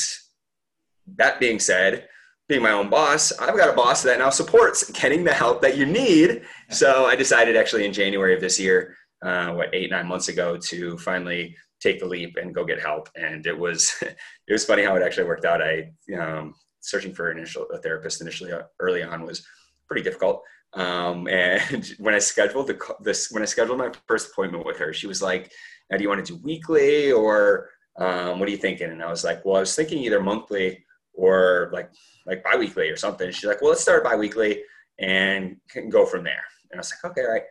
that 1.18 1.40
being 1.40 1.60
said, 1.60 2.08
being 2.48 2.62
my 2.62 2.72
own 2.72 2.90
boss, 2.90 3.32
I've 3.40 3.58
got 3.58 3.70
a 3.70 3.74
boss 3.74 4.04
that 4.04 4.20
now 4.20 4.30
supports 4.30 4.90
getting 4.92 5.24
the 5.24 5.34
help 5.34 5.62
that 5.62 5.78
you 5.78 5.86
need. 5.86 6.44
So 6.70 7.06
I 7.06 7.16
decided 7.16 7.56
actually 7.56 7.86
in 7.86 7.94
January 7.94 8.34
of 8.34 8.42
this 8.42 8.60
year, 8.60 8.96
uh, 9.24 9.54
what 9.54 9.74
eight 9.74 9.92
nine 9.92 10.08
months 10.08 10.30
ago, 10.30 10.58
to 10.58 10.98
finally 10.98 11.56
take 11.86 12.00
the 12.00 12.06
leap 12.06 12.38
and 12.38 12.56
go 12.56 12.65
get 12.65 12.80
help. 12.80 13.10
And 13.15 13.45
it 13.45 13.58
was 13.58 13.93
it 14.02 14.52
was 14.52 14.65
funny 14.65 14.84
how 14.84 14.95
it 14.95 15.04
actually 15.04 15.28
worked 15.28 15.45
out. 15.45 15.62
I 15.62 15.91
um, 16.19 16.56
searching 16.82 17.13
for 17.13 17.32
initial 17.32 17.65
a 17.74 17.78
therapist 17.78 18.21
initially 18.21 18.52
uh, 18.52 18.63
early 18.80 19.04
on 19.04 19.24
was 19.24 19.45
pretty 19.88 20.04
difficult. 20.04 20.41
Um, 20.74 21.28
and 21.32 21.93
when 22.00 22.15
I 22.15 22.19
scheduled 22.19 22.67
the 22.67 22.80
this, 23.02 23.32
when 23.32 23.43
I 23.43 23.45
scheduled 23.45 23.78
my 23.78 23.91
first 24.08 24.32
appointment 24.32 24.65
with 24.65 24.78
her, 24.78 24.93
she 24.93 25.08
was 25.08 25.21
like, 25.21 25.52
"Now, 25.89 25.98
do 25.98 26.04
you 26.04 26.10
want 26.10 26.26
to 26.26 26.34
do 26.34 26.41
weekly 26.43 27.12
or 27.12 27.69
um, 27.98 28.39
what 28.39 28.48
are 28.48 28.52
you 28.52 28.58
thinking?" 28.65 28.89
And 28.89 29.04
I 29.04 29.10
was 29.10 29.24
like, 29.24 29.45
"Well, 29.45 29.58
I 29.58 29.62
was 29.62 29.76
thinking 29.76 30.00
either 30.00 30.21
monthly 30.21 30.84
or 31.13 31.69
like 31.71 31.91
like 32.26 32.43
biweekly 32.43 32.89
or 32.89 32.98
something." 32.98 33.32
She's 33.32 33.45
like, 33.45 33.62
"Well, 33.62 33.71
let's 33.71 33.82
start 33.82 34.04
biweekly 34.04 34.63
and 35.00 35.58
can 35.69 35.89
go 35.89 36.06
from 36.06 36.24
there." 36.24 36.43
And 36.71 36.80
I 36.80 36.82
was 36.82 36.91
like, 36.91 37.12
"Okay, 37.12 37.21
all 37.21 37.34
right." 37.34 37.43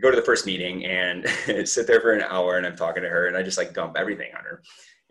Go 0.00 0.10
to 0.10 0.16
the 0.16 0.22
first 0.22 0.46
meeting 0.46 0.84
and 0.86 1.28
sit 1.68 1.86
there 1.86 2.00
for 2.00 2.12
an 2.12 2.22
hour, 2.22 2.56
and 2.56 2.66
I'm 2.66 2.76
talking 2.76 3.02
to 3.02 3.08
her, 3.08 3.26
and 3.26 3.36
I 3.36 3.42
just 3.42 3.58
like 3.58 3.74
dump 3.74 3.96
everything 3.98 4.30
on 4.36 4.44
her, 4.44 4.62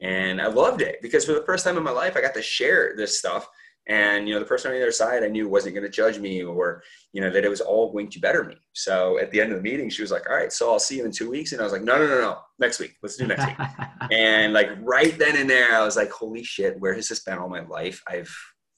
and 0.02 0.42
I 0.42 0.48
loved 0.48 0.82
it 0.82 1.02
because 1.02 1.26
for 1.26 1.34
the 1.34 1.44
first 1.44 1.64
time 1.64 1.78
in 1.78 1.84
my 1.84 1.92
life, 1.92 2.18
I 2.18 2.22
got 2.22 2.34
to 2.34 2.42
share 2.42 2.96
this 2.96 3.20
stuff. 3.20 3.48
And 3.88 4.28
you 4.28 4.36
know 4.36 4.40
the 4.40 4.46
person 4.46 4.70
on 4.70 4.78
the 4.78 4.84
other 4.84 4.92
side 4.92 5.24
i 5.24 5.28
knew 5.28 5.50
wasn't 5.50 5.74
going 5.74 5.84
to 5.84 5.90
judge 5.90 6.20
me 6.20 6.44
or 6.44 6.84
you 7.14 7.20
know 7.20 7.32
that 7.32 7.44
it 7.44 7.50
was 7.50 7.62
all 7.62 7.92
going 7.92 8.10
to 8.12 8.20
better 8.20 8.44
me. 8.44 8.56
So 8.74 9.18
at 9.18 9.32
the 9.32 9.42
end 9.42 9.52
of 9.52 9.58
the 9.58 9.64
meeting 9.64 9.90
she 9.90 10.04
was 10.04 10.12
like 10.12 10.30
all 10.30 10.36
right 10.36 10.54
so 10.54 10.72
i'll 10.72 10.78
see 10.78 10.98
you 10.98 11.06
in 11.06 11.12
two 11.12 11.32
weeks. 11.32 11.52
And 11.52 11.60
i 11.60 11.64
was 11.64 11.74
like 11.74 11.82
no 11.82 11.98
no 11.98 12.08
no 12.08 12.22
no 12.22 12.38
next 12.60 12.80
week. 12.80 12.96
Let's 13.02 13.18
do 13.18 13.26
next 13.26 13.48
week. 13.48 13.58
And 14.12 14.54
like 14.54 14.70
right 14.82 15.18
then 15.18 15.36
and 15.36 15.50
there 15.50 15.74
i 15.76 15.84
was 15.84 15.96
like 15.96 16.12
holy 16.12 16.44
shit 16.44 16.80
where 16.80 16.94
has 16.94 17.08
this 17.08 17.24
been 17.24 17.40
all 17.40 17.50
my 17.50 17.62
life? 17.62 18.04
I've 18.08 18.32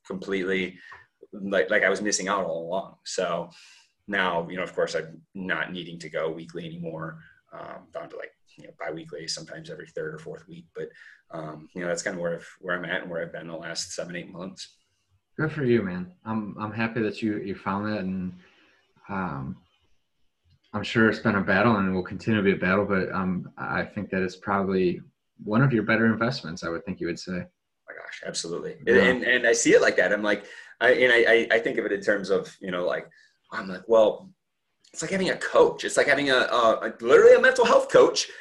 completely 0.08 0.80
like 1.34 1.70
like 1.70 1.84
i 1.84 1.90
was 1.90 2.02
missing 2.02 2.30
out 2.30 2.46
all 2.46 2.66
along. 2.66 2.96
So 3.04 3.50
now 4.08 4.48
you 4.50 4.58
know 4.58 4.64
of 4.64 4.74
course 4.76 4.96
i'm 4.96 5.22
not 5.34 5.72
needing 5.72 5.98
to 5.98 6.10
go 6.10 6.30
weekly 6.30 6.66
anymore 6.66 7.20
um, 7.54 7.88
down 7.94 8.10
to 8.10 8.18
like 8.18 8.32
you 8.58 8.66
know 8.66 8.74
biweekly 8.80 9.28
sometimes 9.28 9.70
every 9.70 9.88
third 9.88 10.14
or 10.14 10.20
fourth 10.20 10.48
week 10.48 10.66
but 10.76 10.90
um, 11.32 11.68
you 11.74 11.82
know 11.82 11.88
that's 11.88 12.04
kind 12.04 12.16
of 12.16 12.22
where 12.22 12.36
I've, 12.36 12.50
where 12.60 12.78
i'm 12.78 12.86
at 12.86 13.02
and 13.02 13.12
where 13.12 13.22
i've 13.22 13.32
been 13.32 13.48
the 13.48 13.56
last 13.56 13.94
seven 13.94 14.16
eight 14.16 14.32
months 14.32 14.76
Good 15.38 15.52
for 15.52 15.64
you, 15.64 15.82
man. 15.82 16.12
I'm 16.26 16.56
I'm 16.60 16.72
happy 16.72 17.02
that 17.02 17.22
you 17.22 17.38
you 17.38 17.56
found 17.56 17.92
that, 17.92 18.02
and 18.02 18.34
um, 19.10 19.58
I'm 20.74 20.84
sure 20.84 21.10
it's 21.10 21.20
been 21.20 21.36
a 21.36 21.42
battle 21.42 21.78
and 21.78 21.94
will 21.94 22.04
continue 22.04 22.40
to 22.40 22.44
be 22.44 22.52
a 22.52 22.60
battle. 22.60 22.86
But 22.86 23.12
um, 23.12 23.52
I 23.58 23.84
think 23.84 24.12
that 24.12 24.22
it's 24.22 24.36
probably 24.36 25.02
one 25.44 25.64
of 25.64 25.74
your 25.74 25.84
better 25.84 26.06
investments. 26.06 26.64
I 26.64 26.70
would 26.70 26.86
think 26.86 27.00
you 27.00 27.08
would 27.08 27.18
say. 27.18 27.32
Oh 27.32 27.88
my 27.88 27.96
gosh, 27.96 28.22
absolutely. 28.28 28.76
Yeah. 28.86 29.06
And 29.06 29.24
and 29.24 29.48
I 29.48 29.54
see 29.54 29.72
it 29.72 29.82
like 29.82 29.96
that. 29.98 30.14
I'm 30.14 30.22
like, 30.22 30.46
I 30.80 30.92
and 30.92 31.12
I 31.12 31.48
I 31.56 31.60
think 31.60 31.80
of 31.80 31.86
it 31.86 31.92
in 31.92 32.02
terms 32.02 32.30
of 32.30 32.56
you 32.62 32.70
know 32.70 32.86
like 32.86 33.08
I'm 33.54 33.68
like 33.70 33.84
well, 33.88 34.30
it's 34.92 35.02
like 35.02 35.12
having 35.12 35.30
a 35.30 35.38
coach. 35.38 35.84
It's 35.84 35.98
like 35.98 36.08
having 36.08 36.30
a, 36.30 36.36
a, 36.36 36.88
a 36.88 36.94
literally 37.02 37.36
a 37.36 37.42
mental 37.42 37.66
health 37.66 37.90
coach. 37.90 38.28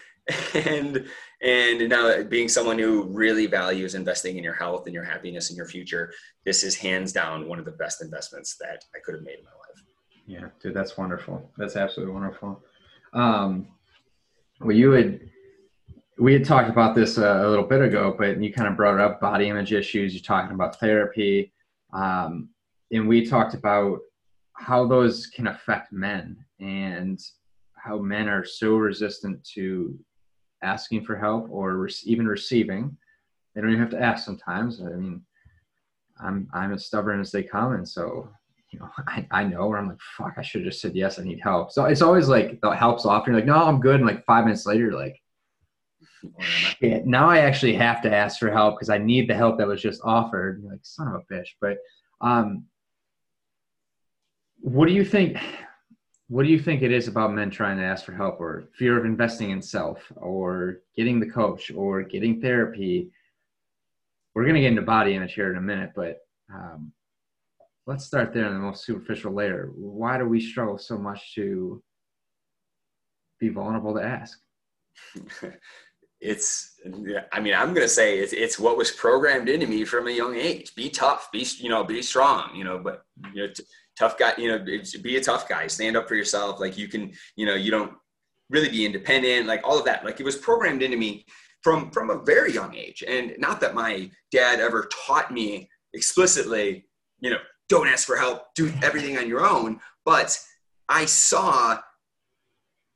And 0.55 1.07
and 1.43 1.89
now 1.89 2.23
being 2.23 2.49
someone 2.49 2.79
who 2.79 3.03
really 3.05 3.47
values 3.47 3.97
investing 3.97 4.39
in 4.39 4.45
your 4.45 4.55
health 4.55 4.87
and 4.87 4.95
your 4.95 5.03
happiness 5.03 5.51
and 5.51 5.57
your 5.57 5.67
future 5.67 6.13
this 6.47 6.63
is 6.63 6.77
hands 6.77 7.13
down 7.13 7.49
one 7.49 7.59
of 7.59 7.65
the 7.65 7.73
best 7.73 8.01
investments 8.01 8.57
that 8.61 8.85
i 8.95 9.01
could 9.05 9.15
have 9.15 9.25
made 9.25 9.39
in 9.41 9.45
my 9.45 9.51
life. 9.51 9.85
Yeah 10.27 10.49
dude 10.63 10.75
that's 10.75 10.97
wonderful. 10.97 11.51
That's 11.57 11.75
absolutely 11.75 12.15
wonderful. 12.15 12.63
Um 13.13 13.67
well 14.61 14.77
you 14.77 14.93
had 14.93 15.21
we 16.19 16.35
had 16.35 16.45
talked 16.45 16.71
about 16.71 16.95
this 16.95 17.19
a, 17.19 17.45
a 17.45 17.49
little 17.49 17.67
bit 17.67 17.83
ago 17.83 18.15
but 18.17 18.41
you 18.41 18.53
kind 18.53 18.69
of 18.69 18.77
brought 18.77 19.01
up 19.01 19.21
body 19.21 19.49
image 19.49 19.73
issues. 19.73 20.15
You're 20.15 20.23
talking 20.23 20.55
about 20.55 20.79
therapy. 20.79 21.53
Um, 21.93 22.51
and 22.93 23.09
we 23.09 23.27
talked 23.27 23.55
about 23.55 24.01
how 24.55 24.87
those 24.87 25.27
can 25.27 25.47
affect 25.47 25.93
men 25.93 26.37
and 26.61 27.21
how 27.75 27.99
men 27.99 28.29
are 28.29 28.45
so 28.45 28.77
resistant 28.77 29.43
to 29.55 29.99
asking 30.63 31.05
for 31.05 31.17
help 31.17 31.49
or 31.51 31.77
re- 31.77 31.93
even 32.05 32.27
receiving. 32.27 32.97
They 33.55 33.61
don't 33.61 33.71
even 33.71 33.83
have 33.83 33.91
to 33.91 34.01
ask 34.01 34.25
sometimes. 34.25 34.81
I 34.81 34.91
mean, 34.91 35.23
I'm 36.21 36.49
I'm 36.55 36.73
as 36.73 36.87
stubborn 36.87 37.21
as 37.21 37.33
they 37.33 37.43
come, 37.43 37.73
and 37.73 37.89
so 37.89 38.29
you 38.71 38.79
know, 38.79 38.89
I, 39.07 39.27
I 39.31 39.45
know 39.45 39.67
where 39.67 39.79
I'm 39.79 39.89
like, 39.89 40.01
fuck, 40.17 40.35
I 40.39 40.43
should 40.43 40.63
have 40.63 40.71
just 40.71 40.81
said 40.81 40.95
yes, 40.95 41.19
I 41.19 41.25
need 41.25 41.41
help. 41.43 41.73
So 41.73 41.85
it's 41.85 42.03
always 42.03 42.29
like 42.29 42.61
the 42.61 42.71
help's 42.71 43.07
off. 43.07 43.27
You're 43.27 43.37
like, 43.37 43.45
no, 43.47 43.57
I'm 43.57 43.81
good. 43.81 43.97
And 43.97 44.07
like 44.07 44.25
five 44.25 44.45
minutes 44.45 44.67
later, 44.67 44.93
like, 44.93 45.21
shit, 46.41 47.07
now 47.07 47.29
I 47.29 47.39
actually 47.39 47.75
have 47.75 48.01
to 48.03 48.15
ask 48.15 48.39
for 48.39 48.51
help 48.51 48.77
because 48.77 48.91
I 48.91 48.99
need 48.99 49.29
the 49.29 49.35
help 49.35 49.59
that 49.59 49.67
was 49.67 49.83
just 49.83 50.01
offered. 50.05 50.61
You're 50.63 50.73
like, 50.73 50.81
son 50.83 51.09
of 51.09 51.15
a 51.15 51.35
bitch. 51.35 51.49
But 51.61 51.79
um, 52.21 52.65
what 54.63 54.89
do 54.89 54.95
you 54.95 55.05
think? 55.05 55.39
what 56.33 56.45
do 56.45 56.49
you 56.49 56.59
think 56.59 56.81
it 56.81 56.91
is 56.91 57.09
about 57.09 57.35
men 57.35 57.51
trying 57.51 57.77
to 57.77 57.85
ask 57.85 58.07
for 58.07 58.13
help 58.13 58.41
or 58.41 58.65
fear 58.79 58.99
of 58.99 59.05
investing 59.05 59.51
in 59.51 59.61
self 59.61 59.99
or 60.17 60.79
getting 60.97 61.21
the 61.21 61.29
coach 61.29 61.71
or 61.71 62.03
getting 62.03 62.41
therapy? 62.41 63.11
We're 64.35 64.45
going 64.45 64.55
to 64.55 64.63
get 64.63 64.71
into 64.71 64.81
body 64.81 65.15
image 65.15 65.35
here 65.35 65.51
in 65.51 65.59
a 65.59 65.61
minute 65.61 65.91
but 65.95 66.21
um, 66.51 66.91
let's 67.87 68.07
start 68.07 68.33
there 68.33 68.47
in 68.47 68.55
the 68.55 68.61
most 68.61 68.87
superficial 68.87 69.35
layer. 69.35 69.73
Why 69.75 70.17
do 70.17 70.25
we 70.25 70.41
struggle 70.41 70.79
so 70.79 70.97
much 70.97 71.35
to 71.35 71.83
be 73.39 73.51
vulnerable 73.51 73.95
to 73.95 74.03
ask? 74.03 74.39
It's 76.25 76.79
i 77.33 77.41
mean 77.41 77.53
i'm 77.53 77.75
going 77.75 77.85
to 77.85 77.89
say 77.89 78.21
it's, 78.21 78.33
it's 78.33 78.57
what 78.57 78.77
was 78.77 78.93
programmed 78.93 79.49
into 79.49 79.67
me 79.67 79.85
from 79.85 80.07
a 80.07 80.13
young 80.13 80.37
age. 80.37 80.73
Be 80.77 80.89
tough 80.89 81.33
be 81.33 81.45
you 81.59 81.69
know 81.69 81.83
be 81.83 82.01
strong 82.01 82.55
you 82.55 82.63
know 82.63 82.79
but 82.79 83.03
you 83.35 83.43
know 83.43 83.53
tough 83.99 84.19
guy, 84.19 84.33
you 84.39 84.49
know, 84.49 84.65
be 85.03 85.17
a 85.17 85.23
tough 85.23 85.49
guy, 85.49 85.67
stand 85.67 85.97
up 85.97 86.09
for 86.09 86.15
yourself. 86.15 86.61
Like 86.61 86.77
you 86.79 86.89
can, 86.89 87.13
you 87.37 87.47
know, 87.47 87.55
you 87.55 87.71
don't, 87.71 87.93
really 88.53 88.69
be 88.69 88.87
independent, 88.87 89.47
like 89.47 89.63
all 89.65 89.79
of 89.79 89.85
that. 89.87 90.05
Like 90.05 90.21
it 90.21 90.25
was 90.25 90.37
programmed 90.37 90.83
into 90.83 90.97
me 90.97 91.25
from 91.63 91.91
from 91.91 92.11
a 92.11 92.23
very 92.23 92.53
young 92.53 92.75
age. 92.75 93.03
And 93.07 93.35
not 93.39 93.61
that 93.61 93.75
my 93.75 94.11
dad 94.31 94.61
ever 94.61 94.89
taught 95.07 95.33
me 95.33 95.69
explicitly, 95.95 96.87
you 97.21 97.31
know, 97.31 97.39
don't 97.69 97.89
ask 97.89 98.07
for 98.07 98.17
help, 98.17 98.55
do 98.55 98.73
everything 98.83 99.19
on 99.19 99.29
your 99.29 99.45
own. 99.45 99.81
But 100.05 100.39
I 100.89 101.07
saw 101.07 101.79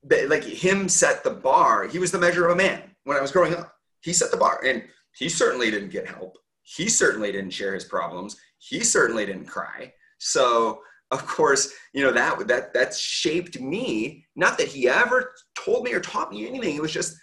that 0.05 0.29
like 0.29 0.45
him 0.45 0.89
set 0.89 1.25
the 1.25 1.31
bar. 1.31 1.87
He 1.87 1.99
was 1.99 2.13
the 2.13 2.19
measure 2.19 2.47
of 2.47 2.53
a 2.53 2.57
man 2.57 2.83
when 3.05 3.17
I 3.17 3.23
was 3.23 3.33
growing 3.33 3.55
up. 3.55 3.73
He 4.03 4.13
set 4.13 4.31
the 4.31 4.37
bar, 4.37 4.61
and 4.65 4.85
he 5.17 5.29
certainly 5.29 5.71
didn't 5.71 5.91
get 5.91 6.07
help. 6.07 6.37
He 6.63 6.89
certainly 6.89 7.33
didn't 7.33 7.51
share 7.51 7.75
his 7.75 7.85
problems. 7.85 8.37
He 8.59 8.81
certainly 8.81 9.27
didn't 9.27 9.47
cry. 9.47 9.93
So 10.19 10.81
of 11.11 11.25
course, 11.27 11.73
you 11.93 12.03
know 12.03 12.13
that 12.13 12.49
that 12.49 12.75
that 12.75 12.95
shaped 12.95 13.61
me. 13.61 14.27
Not 14.35 14.59
that 14.59 14.69
he 14.69 14.89
ever 14.89 15.35
told 15.55 15.85
me 15.85 15.93
or 15.93 16.01
taught 16.01 16.33
me 16.33 16.49
anything. 16.49 16.75
It 16.75 16.83
was 16.83 16.93
just 16.93 17.17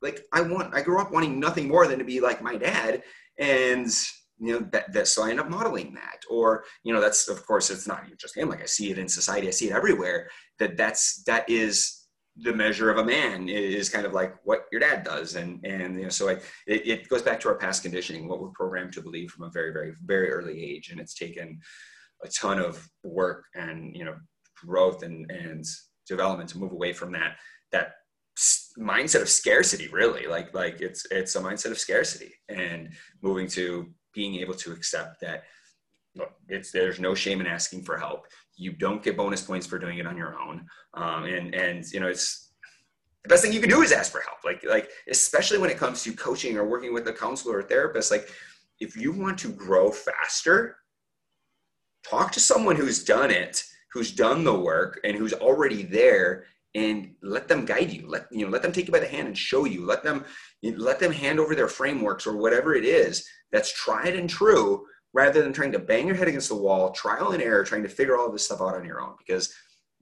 like 0.00 0.24
I 0.32 0.40
want. 0.40 0.74
I 0.74 0.80
grew 0.80 1.00
up 1.00 1.12
wanting 1.12 1.38
nothing 1.38 1.68
more 1.68 1.86
than 1.86 1.98
to 1.98 2.04
be 2.04 2.20
like 2.20 2.42
my 2.42 2.56
dad, 2.56 3.02
and 3.38 3.86
you 4.42 4.52
know 4.52 4.66
that, 4.72 4.92
that 4.92 5.06
so 5.06 5.22
i 5.22 5.30
end 5.30 5.38
up 5.38 5.48
modeling 5.48 5.94
that 5.94 6.20
or 6.28 6.64
you 6.82 6.92
know 6.92 7.00
that's 7.00 7.28
of 7.28 7.46
course 7.46 7.70
it's 7.70 7.86
not 7.86 8.02
just 8.18 8.36
him 8.36 8.48
like 8.48 8.60
i 8.60 8.66
see 8.66 8.90
it 8.90 8.98
in 8.98 9.08
society 9.08 9.46
i 9.46 9.50
see 9.50 9.68
it 9.68 9.72
everywhere 9.72 10.28
that 10.58 10.76
that's 10.76 11.22
that 11.24 11.48
is 11.48 12.08
the 12.38 12.52
measure 12.52 12.90
of 12.90 12.98
a 12.98 13.04
man 13.04 13.48
is 13.48 13.88
kind 13.88 14.04
of 14.04 14.12
like 14.12 14.34
what 14.44 14.64
your 14.72 14.80
dad 14.80 15.04
does 15.04 15.36
and 15.36 15.64
and 15.64 15.94
you 15.94 16.02
know 16.02 16.08
so 16.08 16.28
I, 16.28 16.32
it, 16.66 16.86
it 16.86 17.08
goes 17.08 17.22
back 17.22 17.38
to 17.40 17.48
our 17.48 17.54
past 17.54 17.82
conditioning 17.82 18.26
what 18.26 18.40
we're 18.40 18.48
programmed 18.48 18.92
to 18.94 19.02
believe 19.02 19.30
from 19.30 19.44
a 19.44 19.50
very 19.50 19.72
very 19.72 19.94
very 20.04 20.30
early 20.30 20.60
age 20.60 20.90
and 20.90 20.98
it's 20.98 21.14
taken 21.14 21.60
a 22.24 22.28
ton 22.28 22.58
of 22.58 22.86
work 23.02 23.44
and 23.54 23.96
you 23.96 24.04
know 24.04 24.14
growth 24.64 25.02
and 25.02 25.30
and 25.30 25.64
development 26.06 26.48
to 26.50 26.58
move 26.58 26.72
away 26.72 26.92
from 26.92 27.12
that 27.12 27.36
that 27.70 27.94
mindset 28.78 29.22
of 29.22 29.28
scarcity 29.28 29.88
really 29.88 30.26
like 30.26 30.54
like 30.54 30.80
it's 30.80 31.06
it's 31.10 31.36
a 31.36 31.40
mindset 31.40 31.70
of 31.70 31.78
scarcity 31.78 32.32
and 32.48 32.90
moving 33.22 33.46
to 33.46 33.92
being 34.14 34.36
able 34.36 34.54
to 34.54 34.72
accept 34.72 35.20
that 35.20 35.44
it's 36.48 36.70
there's 36.70 37.00
no 37.00 37.14
shame 37.14 37.40
in 37.40 37.46
asking 37.46 37.82
for 37.82 37.96
help. 37.96 38.26
You 38.56 38.72
don't 38.72 39.02
get 39.02 39.16
bonus 39.16 39.42
points 39.42 39.66
for 39.66 39.78
doing 39.78 39.98
it 39.98 40.06
on 40.06 40.16
your 40.16 40.38
own, 40.38 40.66
um, 40.94 41.24
and 41.24 41.54
and 41.54 41.84
you 41.92 42.00
know 42.00 42.08
it's 42.08 42.52
the 43.22 43.28
best 43.28 43.42
thing 43.42 43.52
you 43.52 43.60
can 43.60 43.70
do 43.70 43.82
is 43.82 43.92
ask 43.92 44.12
for 44.12 44.20
help. 44.20 44.38
Like 44.44 44.62
like 44.68 44.90
especially 45.08 45.58
when 45.58 45.70
it 45.70 45.78
comes 45.78 46.02
to 46.04 46.12
coaching 46.12 46.56
or 46.56 46.66
working 46.66 46.92
with 46.92 47.06
a 47.08 47.12
counselor 47.12 47.58
or 47.58 47.62
therapist. 47.62 48.10
Like 48.10 48.28
if 48.80 48.96
you 48.96 49.12
want 49.12 49.38
to 49.38 49.48
grow 49.52 49.90
faster, 49.90 50.76
talk 52.08 52.32
to 52.32 52.40
someone 52.40 52.76
who's 52.76 53.04
done 53.04 53.30
it, 53.30 53.64
who's 53.92 54.12
done 54.12 54.44
the 54.44 54.58
work, 54.58 55.00
and 55.04 55.16
who's 55.16 55.32
already 55.32 55.82
there 55.82 56.44
and 56.74 57.14
let 57.22 57.48
them 57.48 57.64
guide 57.64 57.90
you. 57.90 58.06
Let 58.08 58.26
you 58.30 58.44
know 58.44 58.50
let 58.50 58.62
them 58.62 58.72
take 58.72 58.86
you 58.86 58.92
by 58.92 59.00
the 59.00 59.06
hand 59.06 59.28
and 59.28 59.36
show 59.38 59.64
you. 59.64 59.84
Let 59.84 60.02
them 60.02 60.24
let 60.62 60.98
them 60.98 61.12
hand 61.12 61.38
over 61.38 61.54
their 61.54 61.68
frameworks 61.68 62.26
or 62.26 62.36
whatever 62.36 62.74
it 62.74 62.84
is 62.84 63.26
that's 63.50 63.72
tried 63.72 64.16
and 64.16 64.28
true 64.28 64.86
rather 65.12 65.42
than 65.42 65.52
trying 65.52 65.72
to 65.72 65.78
bang 65.78 66.06
your 66.06 66.16
head 66.16 66.28
against 66.28 66.48
the 66.48 66.54
wall 66.54 66.90
trial 66.92 67.32
and 67.32 67.42
error 67.42 67.64
trying 67.64 67.82
to 67.82 67.88
figure 67.88 68.16
all 68.16 68.32
this 68.32 68.46
stuff 68.46 68.62
out 68.62 68.74
on 68.74 68.84
your 68.84 69.02
own. 69.02 69.14
Because 69.18 69.52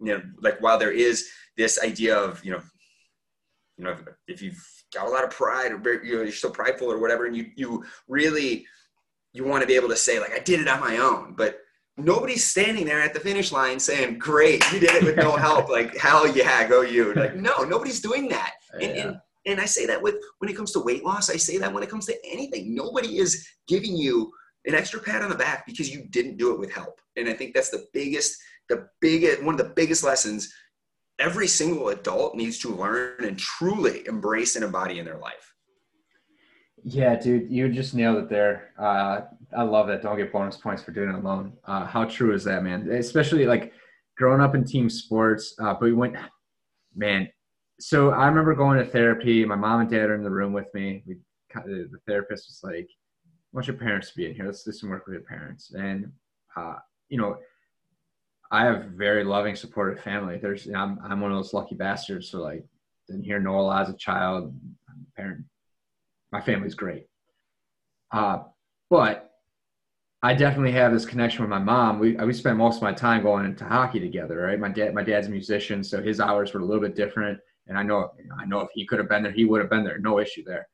you 0.01 0.13
know 0.13 0.23
like 0.41 0.61
while 0.61 0.79
there 0.79 0.93
is 0.93 1.29
this 1.57 1.83
idea 1.83 2.17
of 2.17 2.45
you 2.45 2.53
know 2.53 2.63
you 3.77 3.85
know 3.85 3.97
if 4.29 4.41
you've 4.41 4.65
got 4.95 5.07
a 5.07 5.11
lot 5.11 5.25
of 5.25 5.31
pride 5.31 5.73
or 5.73 6.05
you 6.05 6.17
know 6.17 6.23
you're 6.23 6.33
so 6.33 6.51
prideful 6.51 6.91
or 6.91 6.99
whatever 6.99 7.27
and 7.27 7.37
you 7.37 7.51
you 7.57 7.85
really 8.09 8.67
you 9.33 9.45
want 9.45 9.61
to 9.61 9.67
be 9.67 9.75
able 9.75 9.89
to 9.89 9.97
say 9.97 10.19
like 10.19 10.33
i 10.33 10.39
did 10.39 10.61
it 10.61 10.69
on 10.69 10.81
my 10.81 10.97
own 10.97 11.35
but 11.37 11.61
nobody's 11.97 12.45
standing 12.45 12.85
there 12.85 13.01
at 13.01 13.15
the 13.15 13.21
finish 13.21 13.53
line 13.53 13.79
saying, 13.79 14.19
"Great, 14.19 14.65
you 14.73 14.81
did 14.81 14.95
it 14.95 15.05
with 15.05 15.17
no 15.17 15.37
help." 15.37 15.69
Like, 15.71 15.97
hell 15.97 16.27
yeah, 16.27 16.67
go 16.67 16.83
you! 16.83 17.15
Like, 17.15 17.37
no, 17.37 17.65
nobody's 17.65 18.01
doing 18.01 18.29
that. 18.29 18.53
And, 18.75 18.83
yeah. 18.83 19.07
and 19.07 19.21
and 19.47 19.61
I 19.61 19.65
say 19.65 19.87
that 19.87 20.03
with 20.03 20.17
when 20.39 20.51
it 20.51 20.57
comes 20.57 20.73
to 20.73 20.81
weight 20.81 21.05
loss. 21.05 21.31
I 21.31 21.37
say 21.37 21.59
that 21.59 21.73
when 21.73 21.83
it 21.83 21.91
comes 21.91 22.07
to 22.07 22.17
anything. 22.25 22.75
Nobody 22.75 23.19
is 23.19 23.47
giving 23.69 23.97
you 23.97 24.33
an 24.67 24.75
extra 24.75 25.01
pat 25.01 25.23
on 25.23 25.31
the 25.31 25.37
back 25.37 25.67
because 25.67 25.91
you 25.91 26.07
didn't 26.11 26.37
do 26.37 26.53
it 26.53 26.59
with 26.59 26.73
help. 26.73 27.01
And 27.17 27.29
I 27.29 27.33
think 27.33 27.55
that's 27.55 27.71
the 27.71 27.87
biggest, 27.95 28.37
the 28.69 28.89
biggest, 29.01 29.43
one 29.43 29.55
of 29.55 29.59
the 29.59 29.73
biggest 29.75 30.05
lessons 30.05 30.53
every 31.19 31.47
single 31.47 31.91
adult 31.91 32.35
needs 32.35 32.59
to 32.59 32.75
learn 32.75 33.25
and 33.25 33.39
truly 33.39 34.07
embrace 34.07 34.57
and 34.57 34.65
embody 34.65 34.99
in 34.99 35.05
their 35.05 35.19
life. 35.19 35.55
Yeah, 36.83 37.15
dude, 37.17 37.51
you 37.51 37.69
just 37.69 37.95
nailed 37.95 38.17
it 38.17 38.31
there. 38.31 38.73
Uh, 38.79 39.21
I 39.57 39.63
love 39.63 39.89
that. 39.89 40.03
Don't 40.03 40.17
get 40.17 40.33
bonus 40.33 40.57
points 40.57 40.83
for 40.83 40.93
doing 40.93 41.11
it 41.11 41.15
alone. 41.15 41.53
Uh, 41.65 41.87
how 41.87 42.05
true 42.05 42.33
is 42.33 42.45
that, 42.45 42.63
man? 42.63 42.91
Especially 42.91 43.47
like 43.47 43.73
growing 44.17 44.41
up 44.41 44.55
in 44.55 44.65
team 44.65 44.89
sports. 44.89 45.55
Uh, 45.59 45.73
but 45.75 45.83
we 45.83 45.93
went, 45.93 46.17
man. 46.95 47.29
So 47.81 48.11
I 48.11 48.27
remember 48.27 48.55
going 48.55 48.79
to 48.79 48.85
therapy. 48.85 49.45
My 49.45 49.57
mom 49.57 49.81
and 49.81 49.91
dad 49.91 50.11
are 50.11 50.15
in 50.15 50.23
the 50.23 50.31
room 50.31 50.53
with 50.53 50.73
me. 50.75 51.03
We 51.07 51.17
the 51.65 51.89
therapist 52.07 52.47
was 52.49 52.61
like, 52.63 52.89
"I 52.89 53.29
want 53.53 53.67
your 53.67 53.77
parents 53.77 54.11
to 54.11 54.17
be 54.17 54.27
in 54.27 54.35
here. 54.35 54.45
Let's 54.45 54.63
do 54.63 54.73
some 54.73 54.91
work 54.91 55.07
with 55.07 55.15
your 55.15 55.23
parents." 55.23 55.73
And 55.73 56.13
uh, 56.57 56.77
you 57.09 57.19
know, 57.19 57.39
I 58.51 58.65
have 58.65 58.85
very 58.97 59.25
loving, 59.25 59.57
supportive 59.57 60.03
family. 60.03 60.39
There's, 60.39 60.69
I'm 60.69 61.01
I'm 61.03 61.21
one 61.21 61.33
of 61.33 61.39
those 61.39 61.55
lucky 61.55 61.75
bastards. 61.75 62.31
So 62.31 62.41
like, 62.41 62.65
didn't 63.09 63.25
hear 63.25 63.41
no 63.41 63.59
a 63.59 63.63
lot 63.63 63.83
as 63.83 63.95
a 63.95 63.97
child. 63.97 64.55
Parent, 65.17 65.45
my 66.31 66.41
family's 66.41 66.75
great. 66.75 67.07
Uh, 68.13 68.45
but 68.91 69.30
I 70.23 70.35
definitely 70.35 70.73
have 70.73 70.93
this 70.93 71.07
connection 71.07 71.41
with 71.43 71.51
my 71.51 71.59
mom. 71.59 71.99
We 71.99 72.15
we 72.15 72.35
spent 72.35 72.59
most 72.59 72.77
of 72.77 72.83
my 72.83 72.93
time 72.93 73.23
going 73.23 73.47
into 73.47 73.65
hockey 73.65 74.01
together, 74.01 74.37
right? 74.37 74.59
My 74.59 74.69
dad 74.69 74.95
my 74.95 75.03
dad's 75.03 75.29
a 75.29 75.31
musician, 75.31 75.83
so 75.83 76.03
his 76.03 76.21
hours 76.21 76.53
were 76.53 76.61
a 76.61 76.65
little 76.65 76.83
bit 76.83 76.95
different. 76.95 77.39
And 77.69 77.79
I 77.79 77.83
know 77.83 78.11
I 78.39 78.45
know 78.45 78.61
if 78.61 78.69
he 78.75 78.87
could 78.87 78.99
have 78.99 79.09
been 79.09 79.23
there, 79.23 79.33
he 79.33 79.47
would 79.47 79.61
have 79.61 79.71
been 79.71 79.85
there. 79.85 79.99
No 79.99 80.19
issue 80.19 80.45
there. 80.45 80.69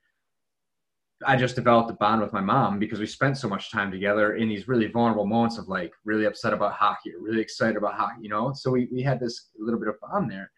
I 1.25 1.37
just 1.37 1.55
developed 1.55 1.91
a 1.91 1.95
bond 1.95 2.21
with 2.21 2.33
my 2.33 2.41
mom 2.41 2.79
because 2.79 2.99
we 2.99 3.07
spent 3.07 3.39
so 3.39 3.49
much 3.49 3.71
time 3.71 3.91
together 3.91 4.35
in 4.35 4.49
these 4.49 4.69
really 4.69 4.89
vulnerable 4.89 5.27
moments 5.27 5.57
of 5.57 5.69
like 5.69 5.93
really 6.05 6.27
upset 6.27 6.53
about 6.53 6.75
hockey 6.75 7.15
or 7.15 7.23
really 7.23 7.41
excited 7.41 7.77
about 7.77 7.95
hockey, 7.95 8.21
you 8.21 8.29
know? 8.29 8.53
So 8.53 8.71
we, 8.71 8.89
we 8.93 9.03
had 9.03 9.19
this 9.19 9.49
little 9.59 9.81
bit 9.81 9.89
of 9.89 9.95
bond 10.01 10.31
there. 10.31 10.51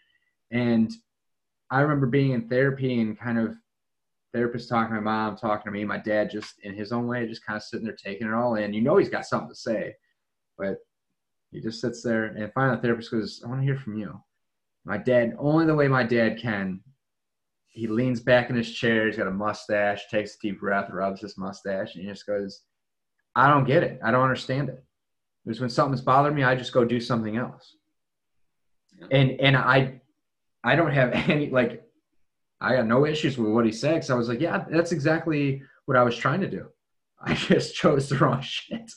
And 0.51 0.91
I 1.71 1.81
remember 1.81 2.07
being 2.07 2.33
in 2.33 2.49
therapy 2.49 3.01
and 3.01 3.17
kind 3.17 3.39
of 3.39 3.55
therapist 4.33 4.69
talking 4.69 4.95
to 4.95 5.01
my 5.01 5.11
mom, 5.11 5.37
talking 5.37 5.65
to 5.65 5.71
me, 5.71 5.85
my 5.85 5.99
dad 5.99 6.31
just 6.31 6.55
in 6.63 6.75
his 6.75 6.93
own 6.93 7.07
way, 7.07 7.27
just 7.27 7.45
kind 7.45 7.57
of 7.57 7.63
sitting 7.63 7.87
there 7.87 7.97
taking 7.97 8.27
it 8.27 8.35
all 8.35 8.57
in. 8.57 8.75
You 8.75 8.83
know, 8.83 8.97
he's 8.97 9.09
got 9.09 9.27
something 9.27 9.49
to 9.49 9.55
say, 9.55 9.95
but 10.57 10.79
he 11.51 11.61
just 11.61 11.81
sits 11.81 12.03
there. 12.03 12.27
And 12.27 12.53
finally, 12.53 12.77
the 12.77 12.83
therapist 12.83 13.11
goes, 13.11 13.43
I 13.45 13.49
want 13.49 13.61
to 13.61 13.65
hear 13.65 13.79
from 13.79 13.97
you. 13.99 14.21
My 14.85 14.99
dad, 14.99 15.35
only 15.39 15.67
the 15.67 15.75
way 15.75 15.89
my 15.89 16.03
dad 16.03 16.39
can, 16.39 16.81
he 17.69 17.87
leans 17.87 18.21
back 18.21 18.51
in 18.51 18.57
his 18.57 18.73
chair. 18.73 19.07
He's 19.07 19.17
got 19.17 19.29
a 19.29 19.33
mustache, 19.33 20.09
takes 20.11 20.35
a 20.35 20.39
deep 20.41 20.61
breath, 20.61 20.91
rubs 20.91 21.21
his 21.21 21.39
mustache, 21.39 21.95
and 21.95 22.05
he 22.05 22.11
just 22.11 22.27
goes, 22.27 22.63
I 23.35 23.49
don't 23.49 23.67
get 23.67 23.83
it. 23.83 24.01
I 24.03 24.11
don't 24.11 24.23
understand 24.23 24.69
it. 24.69 24.83
Because 25.45 25.61
when 25.61 25.71
something's 25.71 26.01
bothering 26.01 26.35
me, 26.35 26.45
I 26.45 26.55
just 26.55 26.73
go 26.73 26.85
do 26.85 27.01
something 27.01 27.37
else. 27.37 27.77
And 29.11 29.33
and 29.41 29.57
I 29.57 30.01
I 30.65 30.75
don't 30.75 30.93
have 30.93 31.13
any 31.29 31.51
like 31.51 31.88
I 32.61 32.77
got 32.77 32.87
no 32.87 33.07
issues 33.07 33.39
with 33.39 33.53
what 33.53 33.65
he 33.65 33.73
said 33.73 33.95
because 33.95 34.11
I 34.11 34.15
was 34.15 34.29
like, 34.29 34.41
yeah, 34.41 34.65
that's 34.71 34.93
exactly 34.93 35.63
what 35.87 35.97
I 35.97 36.03
was 36.03 36.17
trying 36.17 36.41
to 36.41 36.51
do. 36.51 36.67
I 37.21 37.35
just 37.35 37.75
chose 37.75 38.09
the 38.09 38.17
wrong 38.17 38.41
shit. 38.41 38.91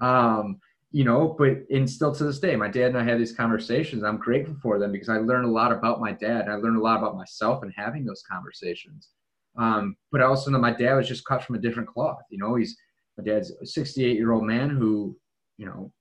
Um, 0.00 0.60
you 0.90 1.04
know, 1.04 1.34
but 1.38 1.58
and 1.70 1.88
still 1.88 2.14
to 2.14 2.24
this 2.24 2.38
day, 2.38 2.56
my 2.56 2.68
dad 2.68 2.88
and 2.88 2.98
I 2.98 3.04
have 3.04 3.18
these 3.18 3.32
conversations. 3.32 4.02
I'm 4.02 4.16
grateful 4.16 4.56
for 4.62 4.78
them 4.78 4.92
because 4.92 5.10
I 5.10 5.18
learned 5.18 5.44
a 5.44 5.50
lot 5.50 5.72
about 5.72 6.00
my 6.00 6.12
dad. 6.12 6.42
And 6.42 6.52
I 6.52 6.54
learned 6.54 6.78
a 6.78 6.82
lot 6.82 6.98
about 6.98 7.16
myself 7.16 7.62
and 7.62 7.72
having 7.76 8.04
those 8.04 8.22
conversations. 8.30 9.10
Um, 9.58 9.96
but 10.12 10.22
I 10.22 10.24
also 10.24 10.50
know 10.50 10.58
my 10.58 10.72
dad 10.72 10.94
was 10.94 11.08
just 11.08 11.26
cut 11.26 11.44
from 11.44 11.56
a 11.56 11.60
different 11.60 11.88
cloth. 11.88 12.22
You 12.30 12.38
know, 12.38 12.54
he's 12.54 12.76
my 13.18 13.24
dad's 13.24 13.50
a 13.50 13.66
68 13.66 14.16
year 14.16 14.32
old 14.32 14.44
man 14.44 14.70
who, 14.70 15.16
you 15.58 15.66
know, 15.66 15.92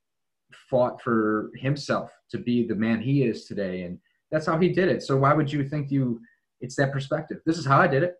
fought 0.70 1.02
for 1.02 1.52
himself 1.56 2.12
to 2.32 2.38
be 2.38 2.66
the 2.66 2.76
man 2.76 3.02
he 3.02 3.24
is 3.24 3.46
today. 3.46 3.84
And 3.84 4.00
that's 4.32 4.46
how 4.46 4.58
he 4.58 4.70
did 4.70 4.90
it. 4.90 5.04
So 5.04 5.18
why 5.18 5.34
would 5.34 5.52
you 5.52 5.68
think 5.68 5.92
you 5.92 6.22
it's 6.62 6.76
that 6.76 6.92
perspective. 6.92 7.40
This 7.46 7.58
is 7.58 7.66
how 7.66 7.80
I 7.80 7.88
did 7.88 8.04
it. 8.04 8.16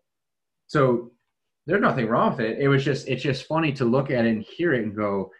So 0.66 1.12
there's 1.66 1.80
nothing 1.80 2.06
wrong 2.06 2.30
with 2.30 2.40
it. 2.40 2.58
It 2.58 2.68
was 2.68 2.84
just 2.84 3.08
it's 3.08 3.22
just 3.22 3.46
funny 3.46 3.72
to 3.72 3.84
look 3.84 4.10
at 4.10 4.24
it 4.24 4.30
and 4.30 4.42
hear 4.42 4.74
it 4.74 4.84
and 4.84 4.96
go, 4.96 5.30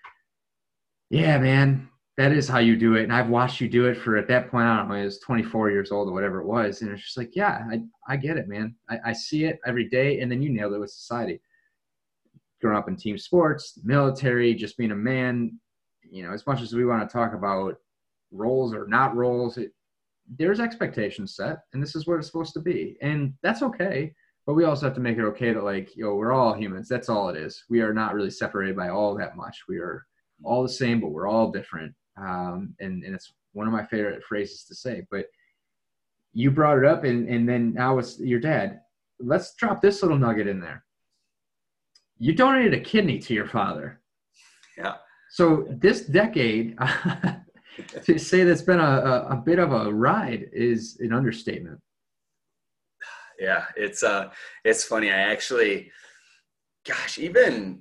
yeah, 1.11 1.38
man, 1.38 1.88
that 2.18 2.32
is 2.32 2.49
how 2.49 2.59
you 2.59 2.76
do 2.76 2.96
it. 2.96 3.05
And 3.05 3.12
I've 3.12 3.28
watched 3.28 3.61
you 3.61 3.68
do 3.68 3.86
it 3.86 3.96
for 3.96 4.16
at 4.16 4.26
that 4.28 4.51
point, 4.51 4.66
I 4.66 4.76
don't 4.76 4.88
know, 4.88 4.96
I 4.96 5.05
was 5.05 5.20
24 5.20 5.70
years 5.70 5.92
old 5.92 6.09
or 6.09 6.12
whatever 6.12 6.40
it 6.40 6.46
was. 6.46 6.82
And 6.82 6.90
it's 6.90 7.03
just 7.03 7.16
like, 7.16 7.36
yeah, 7.36 7.64
I, 7.70 7.80
I 8.09 8.16
get 8.16 8.36
it, 8.36 8.49
man. 8.49 8.74
I, 8.90 8.99
I 9.07 9.12
see 9.12 9.44
it 9.44 9.61
every 9.64 9.88
day. 9.88 10.20
And 10.20 10.30
then 10.30 10.42
you 10.42 10.51
nailed 10.51 10.74
it 10.74 10.80
with 10.80 10.90
society. 10.90 11.40
Growing 12.61 12.76
up 12.76 12.88
in 12.88 12.96
team 12.96 13.16
sports, 13.16 13.78
military, 13.84 14.53
just 14.53 14.76
being 14.76 14.90
a 14.90 14.96
man, 14.96 15.61
you 16.11 16.24
know, 16.24 16.32
as 16.32 16.44
much 16.44 16.61
as 16.61 16.74
we 16.74 16.84
want 16.84 17.09
to 17.09 17.12
talk 17.12 17.34
about 17.34 17.76
roles 18.32 18.74
or 18.74 18.88
not 18.88 19.14
roles, 19.14 19.57
it, 19.57 19.70
there's 20.37 20.61
expectations 20.61 21.35
set 21.35 21.61
and 21.72 21.83
this 21.83 21.97
is 21.97 22.07
what 22.07 22.18
it's 22.18 22.26
supposed 22.26 22.53
to 22.53 22.61
be 22.61 22.97
and 23.01 23.33
that's 23.43 23.62
okay 23.62 24.12
but 24.47 24.55
we 24.55 24.64
also 24.64 24.87
have 24.87 24.95
to 24.95 25.01
make 25.01 25.16
it 25.16 25.22
okay 25.22 25.53
that 25.53 25.64
like 25.64 25.97
yo 25.97 26.14
we're 26.14 26.33
all 26.33 26.53
humans 26.53 26.89
that's 26.89 27.09
all 27.09 27.29
it 27.29 27.37
is 27.37 27.64
we 27.70 27.81
are 27.81 27.95
not 27.95 28.14
really 28.14 28.31
separated 28.31 28.76
by 28.76 28.89
all 28.89 29.16
that 29.16 29.37
much 29.37 29.62
we 29.68 29.79
are 29.79 30.05
all 30.45 30.62
the 30.62 30.68
same 30.68 31.01
but 31.01 31.11
we're 31.11 31.29
all 31.29 31.51
different 31.51 31.95
um, 32.18 32.74
and, 32.81 33.05
and 33.05 33.14
it's 33.14 33.33
one 33.53 33.66
of 33.66 33.72
my 33.72 33.85
favorite 33.87 34.22
phrases 34.24 34.64
to 34.64 34.74
say 34.74 35.07
but 35.11 35.26
you 36.33 36.51
brought 36.51 36.79
it 36.79 36.85
up, 36.85 37.05
and 37.05 37.29
and 37.29 37.49
then 37.49 37.72
now 37.74 37.99
it's 37.99 38.18
your 38.20 38.41
dad. 38.41 38.81
Let's 39.18 39.55
drop 39.55 39.81
this 39.83 40.03
little 40.03 40.18
nugget 40.18 40.47
in 40.47 40.61
there. 40.61 40.85
You 42.18 42.33
donated 42.33 42.74
a 42.74 42.81
kidney 42.81 43.18
to 43.20 43.35
your 43.35 43.47
father. 43.47 44.01
Yeah. 44.76 44.95
So 45.31 45.66
this 45.68 46.03
decade, 46.03 46.79
to 48.05 48.18
say 48.18 48.45
that's 48.45 48.62
been 48.62 48.81
a, 48.81 49.26
a, 49.31 49.37
bit 49.37 49.59
of 49.59 49.72
a 49.72 49.93
ride 49.93 50.47
is 50.53 50.99
an 51.01 51.12
understatement. 51.12 51.81
Yeah, 53.39 53.64
it's 53.76 54.03
uh, 54.03 54.31
it's 54.64 54.85
funny. 54.85 55.11
I 55.11 55.18
actually, 55.18 55.93
gosh, 56.87 57.18
even 57.18 57.81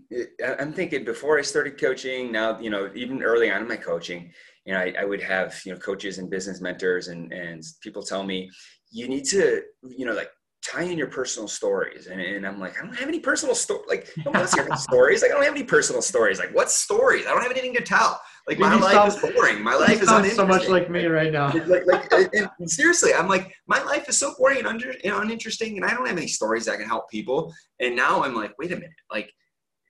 I'm 0.59 0.71
thinking 0.71 1.03
before 1.03 1.39
I 1.39 1.41
started 1.41 1.79
coaching. 1.79 2.31
Now, 2.31 2.59
you 2.59 2.69
know, 2.69 2.91
even 2.93 3.23
early 3.23 3.51
on 3.51 3.61
in 3.61 3.67
my 3.67 3.77
coaching, 3.77 4.31
you 4.65 4.73
know, 4.73 4.79
I, 4.79 4.93
I 4.99 5.05
would 5.05 5.21
have 5.21 5.59
you 5.65 5.73
know 5.73 5.79
coaches 5.79 6.19
and 6.19 6.29
business 6.29 6.61
mentors 6.61 7.07
and 7.07 7.31
and 7.33 7.63
people 7.81 8.03
tell 8.03 8.23
me 8.23 8.49
you 8.91 9.07
need 9.07 9.25
to 9.25 9.63
you 9.83 10.05
know 10.05 10.13
like 10.13 10.29
tie 10.67 10.83
in 10.83 10.97
your 10.97 11.07
personal 11.07 11.47
stories. 11.47 12.07
And, 12.07 12.19
and 12.19 12.45
I'm 12.45 12.59
like, 12.59 12.77
I 12.77 12.85
don't 12.85 12.95
have 12.95 13.07
any 13.07 13.19
personal 13.19 13.55
stories. 13.55 13.85
Like, 13.87 14.11
no 14.17 14.31
one 14.31 14.47
hear 14.53 14.75
stories. 14.75 15.21
Like, 15.21 15.31
I 15.31 15.33
don't 15.35 15.43
have 15.43 15.53
any 15.55 15.63
personal 15.63 16.01
stories. 16.01 16.39
Like, 16.39 16.53
what 16.53 16.69
stories? 16.69 17.25
I 17.25 17.29
don't 17.31 17.41
have 17.41 17.51
anything 17.51 17.73
to 17.75 17.81
tell. 17.81 18.19
Like, 18.47 18.59
my 18.59 18.75
life 18.75 18.93
sound, 18.93 19.07
is 19.09 19.35
boring. 19.35 19.61
My 19.61 19.75
life 19.75 20.01
is 20.01 20.07
uninteresting. 20.07 20.35
so 20.35 20.47
much 20.47 20.67
like 20.67 20.89
me 20.89 21.05
right 21.05 21.31
now. 21.31 21.51
like, 21.67 21.85
like 21.85 22.49
seriously, 22.65 23.13
I'm 23.13 23.27
like, 23.27 23.53
my 23.67 23.81
life 23.83 24.07
is 24.09 24.17
so 24.17 24.33
boring 24.37 24.59
and, 24.59 24.67
under, 24.67 24.89
and 25.03 25.13
uninteresting, 25.13 25.77
and 25.77 25.85
I 25.85 25.93
don't 25.93 26.07
have 26.07 26.17
any 26.17 26.27
stories 26.27 26.65
that 26.65 26.77
can 26.77 26.87
help 26.87 27.09
people. 27.09 27.53
And 27.79 27.95
now 27.95 28.23
I'm 28.23 28.35
like, 28.35 28.57
wait 28.57 28.71
a 28.71 28.75
minute. 28.75 28.91
Like, 29.11 29.31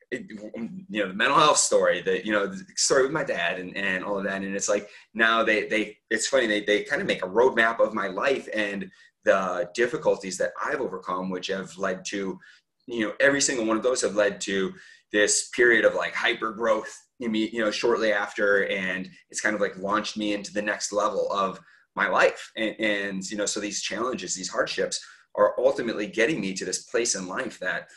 it, 0.09 0.25
you 0.89 1.01
know 1.01 1.09
the 1.09 1.13
mental 1.13 1.37
health 1.37 1.57
story 1.57 2.01
the 2.01 2.25
you 2.25 2.31
know 2.31 2.47
the 2.47 2.63
story 2.77 3.03
with 3.03 3.11
my 3.11 3.25
dad 3.25 3.59
and, 3.59 3.75
and 3.75 4.05
all 4.05 4.17
of 4.17 4.23
that 4.23 4.41
and 4.41 4.55
it's 4.55 4.69
like 4.69 4.89
now 5.13 5.43
they 5.43 5.67
they 5.67 5.97
it's 6.09 6.27
funny 6.27 6.47
they, 6.47 6.63
they 6.63 6.83
kind 6.83 7.01
of 7.01 7.07
make 7.09 7.25
a 7.25 7.27
roadmap 7.27 7.81
of 7.81 7.93
my 7.93 8.07
life 8.07 8.47
and 8.53 8.89
the 9.27 9.69
difficulties 9.73 10.37
that 10.37 10.53
I've 10.63 10.79
overcome, 10.79 11.29
which 11.29 11.47
have 11.47 11.77
led 11.77 12.05
to, 12.05 12.39
you 12.87 13.05
know, 13.05 13.13
every 13.19 13.41
single 13.41 13.65
one 13.65 13.75
of 13.75 13.83
those 13.83 14.01
have 14.01 14.15
led 14.15 14.39
to 14.41 14.73
this 15.11 15.49
period 15.49 15.83
of 15.83 15.95
like 15.95 16.15
hyper 16.15 16.53
growth, 16.53 16.91
you 17.19 17.59
know, 17.59 17.69
shortly 17.69 18.13
after. 18.13 18.65
And 18.67 19.09
it's 19.29 19.41
kind 19.41 19.53
of 19.53 19.59
like 19.59 19.77
launched 19.77 20.15
me 20.15 20.33
into 20.33 20.53
the 20.53 20.61
next 20.61 20.93
level 20.93 21.29
of 21.29 21.59
my 21.93 22.07
life. 22.07 22.51
And, 22.55 22.75
and 22.79 23.29
you 23.29 23.35
know, 23.35 23.45
so 23.45 23.59
these 23.59 23.81
challenges, 23.81 24.33
these 24.33 24.49
hardships 24.49 25.05
are 25.35 25.53
ultimately 25.59 26.07
getting 26.07 26.39
me 26.39 26.53
to 26.53 26.63
this 26.63 26.83
place 26.83 27.15
in 27.15 27.27
life 27.27 27.59
that 27.59 27.89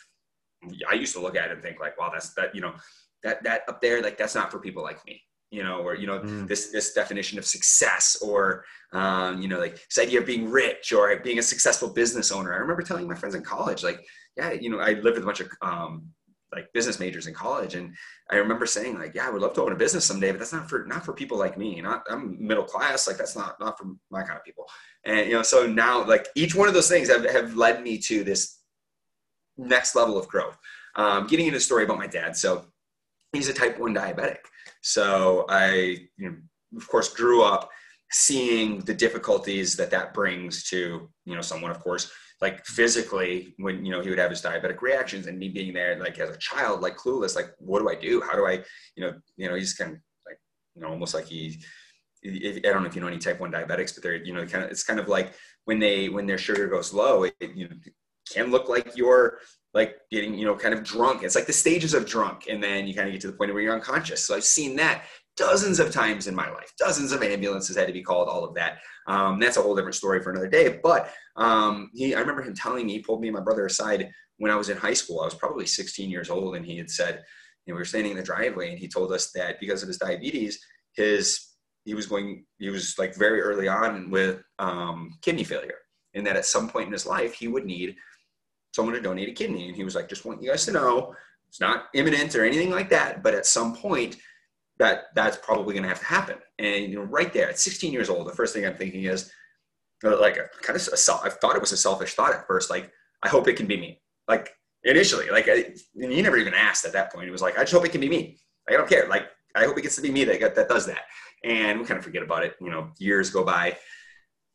I 0.90 0.94
used 0.94 1.14
to 1.14 1.22
look 1.22 1.36
at 1.36 1.52
and 1.52 1.62
think 1.62 1.78
like, 1.78 1.96
wow, 1.96 2.10
that's 2.12 2.34
that, 2.34 2.52
you 2.56 2.60
know, 2.60 2.74
that, 3.22 3.44
that 3.44 3.62
up 3.68 3.80
there, 3.80 4.02
like 4.02 4.18
that's 4.18 4.34
not 4.34 4.50
for 4.50 4.58
people 4.58 4.82
like 4.82 5.06
me 5.06 5.22
you 5.51 5.64
know, 5.64 5.80
or 5.80 5.96
you 5.96 6.07
know, 6.07 6.20
mm. 6.20 6.46
this 6.46 6.70
this 6.70 6.92
definition 6.92 7.38
of 7.38 7.44
success, 7.44 8.16
or 8.22 8.64
um, 8.92 9.42
you 9.42 9.48
know, 9.48 9.59
like 9.59 9.74
this 9.74 9.98
idea 9.98 10.20
of 10.20 10.26
being 10.26 10.48
rich 10.48 10.92
or 10.92 11.14
being 11.20 11.38
a 11.38 11.42
successful 11.42 11.88
business 11.88 12.30
owner. 12.30 12.55
I 12.55 12.59
remember 12.59 12.82
telling 12.82 13.09
my 13.09 13.14
friends 13.14 13.34
in 13.34 13.42
college, 13.42 13.82
like, 13.82 14.07
yeah, 14.36 14.53
you 14.53 14.70
know, 14.70 14.78
I 14.78 14.92
lived 14.92 15.16
with 15.16 15.22
a 15.22 15.26
bunch 15.26 15.40
of 15.40 15.48
um, 15.61 16.09
like 16.55 16.72
business 16.72 17.01
majors 17.01 17.26
in 17.26 17.34
college, 17.34 17.74
and 17.74 17.94
I 18.30 18.36
remember 18.36 18.64
saying, 18.64 18.98
like, 18.98 19.14
yeah, 19.14 19.26
I 19.26 19.30
would 19.30 19.42
love 19.42 19.55
to 19.55 19.62
own 19.62 19.72
a 19.72 19.76
business 19.76 20.05
someday, 20.05 20.30
but 20.30 20.38
that's 20.38 20.53
not 20.53 20.68
for 20.68 20.84
not 20.86 21.05
for 21.05 21.12
people 21.12 21.36
like 21.36 21.59
me. 21.59 21.80
Not 21.80 22.05
I'm 22.09 22.36
middle 22.44 22.64
class, 22.64 23.09
like 23.09 23.16
that's 23.16 23.36
not 23.36 23.59
not 23.59 23.76
for 23.76 23.86
my 24.11 24.22
kind 24.22 24.38
of 24.38 24.44
people. 24.44 24.66
And 25.05 25.26
you 25.26 25.34
know, 25.34 25.42
so 25.42 25.66
now 25.66 26.07
like 26.07 26.28
each 26.36 26.55
one 26.55 26.68
of 26.68 26.74
those 26.74 26.88
things 26.88 27.09
have 27.11 27.28
have 27.28 27.57
led 27.57 27.82
me 27.82 27.98
to 27.98 28.22
this 28.22 28.61
next 29.59 29.96
level 29.96 30.16
of 30.16 30.28
growth. 30.28 30.57
Um, 30.94 31.26
getting 31.26 31.46
into 31.46 31.59
the 31.59 31.64
story 31.64 31.84
about 31.84 31.98
my 31.98 32.09
dad, 32.09 32.36
so 32.36 32.66
he's 33.32 33.48
a 33.48 33.54
type 33.54 33.78
one 33.78 33.94
diabetic. 33.94 34.38
So 34.82 35.46
I, 35.48 36.08
you 36.16 36.30
know, 36.30 36.36
of 36.76 36.88
course, 36.88 37.12
grew 37.12 37.42
up 37.42 37.70
seeing 38.12 38.80
the 38.80 38.94
difficulties 38.94 39.76
that 39.76 39.90
that 39.90 40.14
brings 40.14 40.64
to 40.70 41.08
you 41.24 41.34
know 41.34 41.42
someone. 41.42 41.70
Of 41.70 41.80
course, 41.80 42.10
like 42.40 42.64
physically 42.64 43.54
when 43.58 43.84
you 43.84 43.92
know 43.92 44.00
he 44.00 44.08
would 44.08 44.18
have 44.18 44.30
his 44.30 44.42
diabetic 44.42 44.80
reactions 44.80 45.26
and 45.26 45.38
me 45.38 45.48
being 45.48 45.72
there 45.72 45.98
like 45.98 46.18
as 46.18 46.30
a 46.30 46.38
child 46.38 46.80
like 46.80 46.96
clueless 46.96 47.36
like 47.36 47.54
what 47.58 47.80
do 47.80 47.88
i 47.88 47.94
do 47.94 48.20
how 48.22 48.34
do 48.34 48.46
i 48.46 48.52
you 48.96 49.04
know 49.04 49.12
you 49.36 49.48
know 49.48 49.54
he's 49.54 49.74
kind 49.74 49.92
of 49.92 49.98
like 50.26 50.38
you 50.74 50.82
know 50.82 50.88
almost 50.88 51.14
like 51.14 51.26
he 51.26 51.62
i 52.24 52.60
don't 52.62 52.82
know 52.82 52.88
if 52.88 52.94
you 52.94 53.00
know 53.00 53.06
any 53.06 53.18
type 53.18 53.40
1 53.40 53.52
diabetics 53.52 53.94
but 53.94 54.02
they're 54.02 54.24
you 54.24 54.32
know 54.32 54.46
kind 54.46 54.64
of 54.64 54.70
it's 54.70 54.84
kind 54.84 55.00
of 55.00 55.08
like 55.08 55.32
when 55.64 55.78
they 55.78 56.08
when 56.08 56.26
their 56.26 56.38
sugar 56.38 56.66
goes 56.66 56.92
low 56.92 57.24
it, 57.24 57.34
you 57.40 57.68
know 57.68 57.76
can 58.32 58.50
look 58.50 58.68
like 58.68 58.96
you're 58.96 59.38
like 59.74 59.96
getting 60.10 60.34
you 60.34 60.44
know 60.44 60.56
kind 60.56 60.74
of 60.74 60.82
drunk. 60.82 61.22
It's 61.22 61.34
like 61.34 61.46
the 61.46 61.52
stages 61.52 61.94
of 61.94 62.06
drunk 62.06 62.46
and 62.48 62.62
then 62.62 62.86
you 62.86 62.94
kind 62.94 63.08
of 63.08 63.12
get 63.12 63.20
to 63.22 63.28
the 63.28 63.36
point 63.36 63.52
where 63.52 63.62
you're 63.62 63.74
unconscious. 63.74 64.24
So 64.24 64.34
i've 64.34 64.44
seen 64.44 64.76
that 64.76 65.04
dozens 65.36 65.80
of 65.80 65.90
times 65.92 66.26
in 66.26 66.34
my 66.34 66.50
life. 66.50 66.72
Dozens 66.78 67.12
of 67.12 67.22
ambulances 67.22 67.76
had 67.76 67.86
to 67.86 67.92
be 67.92 68.02
called 68.02 68.28
all 68.28 68.44
of 68.44 68.54
that. 68.54 68.78
Um, 69.06 69.38
that's 69.40 69.56
a 69.56 69.62
whole 69.62 69.74
different 69.74 69.94
story 69.94 70.22
for 70.22 70.30
another 70.30 70.48
day 70.48 70.78
but 70.82 71.12
um, 71.36 71.90
he, 71.94 72.14
i 72.14 72.20
remember 72.20 72.42
him 72.42 72.54
telling 72.54 72.86
me 72.86 72.94
he 72.94 72.98
pulled 73.00 73.20
me 73.20 73.28
and 73.28 73.36
my 73.36 73.42
brother 73.42 73.66
aside 73.66 74.10
when 74.38 74.50
i 74.50 74.56
was 74.56 74.68
in 74.68 74.76
high 74.76 74.94
school. 74.94 75.20
I 75.20 75.24
was 75.24 75.34
probably 75.34 75.66
16 75.66 76.10
years 76.10 76.30
old 76.30 76.56
and 76.56 76.64
he 76.64 76.76
had 76.76 76.90
said 76.90 77.22
you 77.66 77.72
know, 77.72 77.76
we 77.76 77.80
were 77.80 77.84
standing 77.84 78.12
in 78.12 78.18
the 78.18 78.22
driveway 78.22 78.70
and 78.70 78.78
he 78.78 78.88
told 78.88 79.12
us 79.12 79.30
that 79.32 79.60
because 79.60 79.82
of 79.82 79.88
his 79.88 79.98
diabetes 79.98 80.60
his 80.94 81.50
he 81.84 81.94
was 81.94 82.06
going 82.06 82.44
he 82.58 82.68
was 82.70 82.98
like 82.98 83.14
very 83.14 83.40
early 83.40 83.68
on 83.68 84.10
with 84.10 84.42
um, 84.58 85.12
kidney 85.22 85.44
failure 85.44 85.78
and 86.14 86.26
that 86.26 86.36
at 86.36 86.44
some 86.44 86.68
point 86.68 86.86
in 86.86 86.92
his 86.92 87.06
life 87.06 87.34
he 87.34 87.48
would 87.48 87.64
need 87.64 87.96
someone 88.72 88.94
to 88.94 89.00
donate 89.00 89.28
a 89.28 89.32
kidney. 89.32 89.68
And 89.68 89.76
he 89.76 89.84
was 89.84 89.94
like, 89.94 90.08
just 90.08 90.24
want 90.24 90.42
you 90.42 90.50
guys 90.50 90.64
to 90.66 90.72
know 90.72 91.14
it's 91.48 91.60
not 91.60 91.86
imminent 91.94 92.34
or 92.36 92.44
anything 92.44 92.70
like 92.70 92.88
that, 92.90 93.22
but 93.22 93.34
at 93.34 93.44
some 93.44 93.74
point 93.74 94.16
that 94.78 95.06
that's 95.14 95.36
probably 95.36 95.74
going 95.74 95.82
to 95.82 95.88
have 95.88 95.98
to 95.98 96.06
happen. 96.06 96.36
And 96.58 96.90
you 96.90 96.96
know, 96.96 97.02
right 97.02 97.32
there 97.32 97.48
at 97.48 97.58
16 97.58 97.92
years 97.92 98.08
old, 98.08 98.26
the 98.26 98.34
first 98.34 98.54
thing 98.54 98.64
I'm 98.64 98.76
thinking 98.76 99.04
is 99.04 99.30
uh, 100.04 100.18
like 100.20 100.36
a 100.36 100.48
kind 100.62 100.76
of 100.76 100.88
a 100.92 100.96
self, 100.96 101.24
I 101.24 101.28
thought 101.28 101.56
it 101.56 101.60
was 101.60 101.72
a 101.72 101.76
selfish 101.76 102.14
thought 102.14 102.32
at 102.32 102.46
first. 102.46 102.70
Like, 102.70 102.90
I 103.22 103.28
hope 103.28 103.48
it 103.48 103.56
can 103.56 103.66
be 103.66 103.76
me. 103.76 104.00
Like 104.28 104.50
initially, 104.84 105.28
like 105.28 105.48
I, 105.48 105.74
you 105.94 106.22
never 106.22 106.36
even 106.36 106.54
asked 106.54 106.84
at 106.84 106.92
that 106.92 107.12
point. 107.12 107.28
It 107.28 107.32
was 107.32 107.42
like, 107.42 107.58
I 107.58 107.62
just 107.62 107.72
hope 107.72 107.84
it 107.84 107.92
can 107.92 108.00
be 108.00 108.08
me. 108.08 108.38
I 108.68 108.72
don't 108.72 108.88
care. 108.88 109.08
Like, 109.08 109.24
I 109.54 109.64
hope 109.64 109.76
it 109.76 109.82
gets 109.82 109.96
to 109.96 110.02
be 110.02 110.12
me 110.12 110.24
that, 110.24 110.54
that 110.54 110.68
does 110.68 110.86
that. 110.86 111.02
And 111.44 111.80
we 111.80 111.84
kind 111.84 111.98
of 111.98 112.04
forget 112.04 112.22
about 112.22 112.44
it. 112.44 112.54
You 112.60 112.70
know, 112.70 112.90
years 112.98 113.30
go 113.30 113.44
by 113.44 113.76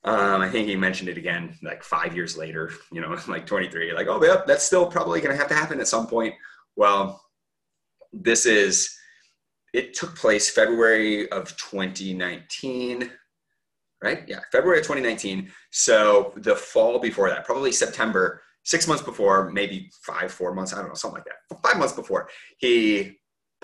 um, 0.06 0.42
I 0.42 0.50
think 0.50 0.68
he 0.68 0.76
mentioned 0.76 1.10
it 1.10 1.18
again 1.18 1.58
like 1.64 1.84
five 1.84 2.16
years 2.16 2.38
later, 2.38 2.72
you 2.92 3.02
know, 3.02 3.18
like 3.28 3.48
23, 3.48 3.92
like, 3.94 4.08
oh, 4.08 4.24
yeah, 4.24 4.44
that's 4.46 4.64
still 4.64 4.86
probably 4.86 5.20
going 5.20 5.34
to 5.34 5.38
have 5.38 5.50
to 5.50 5.56
happen 5.56 5.80
at 5.80 5.88
some 5.88 6.08
point. 6.08 6.36
Well, 6.76 7.22
this 8.14 8.46
is, 8.46 8.96
it 9.74 9.96
took 9.96 10.16
place 10.16 10.50
February 10.50 11.30
of 11.32 11.58
2019, 11.58 13.12
right? 14.04 14.24
Yeah, 14.28 14.40
February 14.52 14.80
of 14.80 14.86
2019. 14.86 15.52
So 15.72 16.34
the 16.38 16.56
fall 16.56 17.00
before 17.00 17.30
that, 17.30 17.44
probably 17.44 17.72
September, 17.72 18.44
six 18.64 18.88
months 18.88 19.04
before, 19.04 19.50
maybe 19.52 19.90
five, 20.04 20.32
four 20.32 20.54
months, 20.54 20.72
I 20.72 20.78
don't 20.78 20.90
know, 20.90 20.94
something 20.94 21.18
like 21.18 21.26
that. 21.26 21.62
Five 21.64 21.80
months 21.80 21.94
before, 21.94 22.30
he 22.58 23.18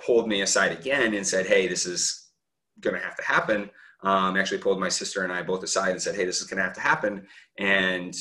pulled 0.03 0.27
me 0.27 0.41
aside 0.41 0.71
again 0.71 1.13
and 1.13 1.25
said, 1.25 1.45
hey, 1.45 1.67
this 1.67 1.85
is 1.85 2.31
going 2.79 2.95
to 2.95 3.01
have 3.01 3.15
to 3.15 3.23
happen 3.23 3.69
um, 4.03 4.37
actually 4.37 4.57
pulled 4.57 4.79
my 4.79 4.89
sister 4.89 5.23
and 5.23 5.31
I 5.31 5.43
both 5.43 5.63
aside 5.63 5.91
and 5.91 6.01
said, 6.01 6.15
"Hey, 6.15 6.25
this 6.25 6.41
is 6.41 6.47
going 6.47 6.57
to 6.57 6.63
have 6.63 6.73
to 6.73 6.81
happen," 6.81 7.27
and 7.57 8.15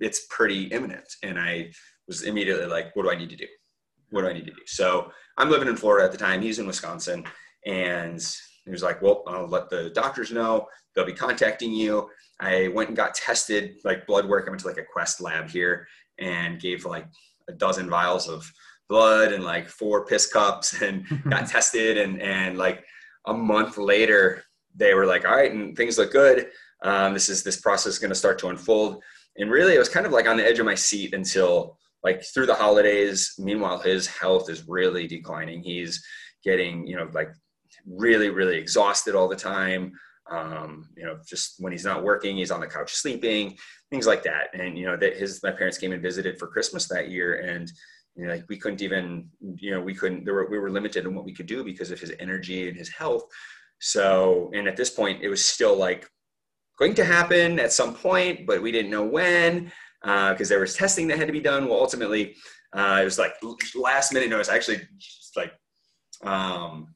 it's 0.00 0.26
pretty 0.30 0.64
imminent. 0.64 1.08
And 1.22 1.38
I 1.38 1.70
was 2.06 2.22
immediately 2.22 2.66
like, 2.66 2.94
"What 2.94 3.04
do 3.04 3.10
I 3.10 3.16
need 3.16 3.30
to 3.30 3.36
do? 3.36 3.46
What 4.10 4.22
do 4.22 4.28
I 4.28 4.32
need 4.32 4.46
to 4.46 4.52
do?" 4.52 4.62
So 4.66 5.10
I'm 5.38 5.50
living 5.50 5.68
in 5.68 5.76
Florida 5.76 6.04
at 6.04 6.12
the 6.12 6.18
time. 6.18 6.42
He's 6.42 6.58
in 6.58 6.66
Wisconsin, 6.66 7.24
and 7.64 8.20
he 8.64 8.70
was 8.70 8.82
like, 8.82 9.00
"Well, 9.00 9.22
I'll 9.26 9.48
let 9.48 9.70
the 9.70 9.90
doctors 9.90 10.30
know. 10.30 10.68
They'll 10.94 11.06
be 11.06 11.12
contacting 11.12 11.72
you." 11.72 12.10
I 12.40 12.68
went 12.68 12.88
and 12.88 12.96
got 12.96 13.14
tested, 13.14 13.76
like 13.84 14.06
blood 14.06 14.26
work. 14.26 14.46
I 14.46 14.50
went 14.50 14.60
to 14.62 14.68
like 14.68 14.78
a 14.78 14.84
Quest 14.84 15.20
lab 15.20 15.48
here 15.48 15.86
and 16.18 16.60
gave 16.60 16.84
like 16.84 17.06
a 17.48 17.52
dozen 17.52 17.88
vials 17.88 18.28
of 18.28 18.50
blood 18.88 19.32
and 19.32 19.44
like 19.44 19.68
four 19.68 20.04
piss 20.04 20.26
cups 20.26 20.82
and 20.82 21.04
got 21.30 21.48
tested 21.48 21.96
and 21.96 22.20
and 22.20 22.58
like 22.58 22.84
a 23.26 23.32
month 23.32 23.78
later 23.78 24.44
they 24.74 24.94
were 24.94 25.06
like, 25.06 25.24
all 25.24 25.34
right, 25.34 25.52
and 25.52 25.76
things 25.76 25.98
look 25.98 26.12
good. 26.12 26.48
Um, 26.82 27.14
this 27.14 27.28
is 27.28 27.42
this 27.42 27.60
process 27.60 27.94
is 27.94 27.98
going 27.98 28.10
to 28.10 28.14
start 28.14 28.38
to 28.40 28.48
unfold. 28.48 29.02
And 29.36 29.50
really, 29.50 29.74
it 29.74 29.78
was 29.78 29.88
kind 29.88 30.06
of 30.06 30.12
like 30.12 30.28
on 30.28 30.36
the 30.36 30.46
edge 30.46 30.58
of 30.58 30.66
my 30.66 30.74
seat 30.74 31.14
until 31.14 31.78
like 32.02 32.22
through 32.22 32.46
the 32.46 32.54
holidays. 32.54 33.34
Meanwhile, 33.38 33.80
his 33.80 34.06
health 34.06 34.50
is 34.50 34.68
really 34.68 35.06
declining. 35.06 35.62
He's 35.62 36.04
getting, 36.44 36.86
you 36.86 36.96
know, 36.96 37.08
like 37.12 37.30
really, 37.86 38.28
really 38.28 38.56
exhausted 38.56 39.14
all 39.14 39.28
the 39.28 39.36
time. 39.36 39.92
Um, 40.30 40.88
you 40.96 41.04
know, 41.04 41.18
just 41.26 41.56
when 41.58 41.72
he's 41.72 41.84
not 41.84 42.04
working, 42.04 42.36
he's 42.36 42.50
on 42.50 42.60
the 42.60 42.66
couch 42.66 42.92
sleeping, 42.94 43.56
things 43.90 44.06
like 44.06 44.22
that. 44.22 44.48
And 44.54 44.78
you 44.78 44.86
know, 44.86 44.96
that 44.96 45.16
his 45.16 45.42
my 45.42 45.50
parents 45.50 45.78
came 45.78 45.92
and 45.92 46.02
visited 46.02 46.38
for 46.38 46.46
Christmas 46.46 46.88
that 46.88 47.10
year, 47.10 47.40
and 47.40 47.70
you 48.16 48.24
know, 48.24 48.32
like 48.32 48.44
we 48.48 48.58
couldn't 48.58 48.82
even, 48.82 49.28
you 49.56 49.72
know, 49.72 49.80
we 49.80 49.94
couldn't. 49.94 50.24
There 50.24 50.34
were 50.34 50.48
we 50.48 50.58
were 50.58 50.70
limited 50.70 51.04
in 51.04 51.14
what 51.14 51.24
we 51.24 51.34
could 51.34 51.46
do 51.46 51.64
because 51.64 51.90
of 51.90 52.00
his 52.00 52.12
energy 52.20 52.68
and 52.68 52.76
his 52.76 52.88
health. 52.88 53.24
So, 53.80 54.50
and 54.54 54.66
at 54.68 54.76
this 54.76 54.90
point, 54.90 55.22
it 55.22 55.28
was 55.28 55.44
still 55.44 55.76
like 55.76 56.08
going 56.78 56.94
to 56.94 57.04
happen 57.04 57.58
at 57.60 57.72
some 57.72 57.94
point, 57.94 58.46
but 58.46 58.62
we 58.62 58.72
didn't 58.72 58.90
know 58.90 59.04
when 59.04 59.72
because 60.02 60.50
uh, 60.50 60.54
there 60.54 60.60
was 60.60 60.74
testing 60.74 61.08
that 61.08 61.18
had 61.18 61.28
to 61.28 61.32
be 61.32 61.40
done. 61.40 61.66
Well, 61.66 61.80
ultimately, 61.80 62.34
uh, 62.74 62.98
it 63.00 63.04
was 63.04 63.18
like 63.18 63.34
last 63.74 64.12
minute 64.12 64.28
notice. 64.28 64.48
Actually, 64.48 64.80
like 65.36 65.52
um, 66.22 66.94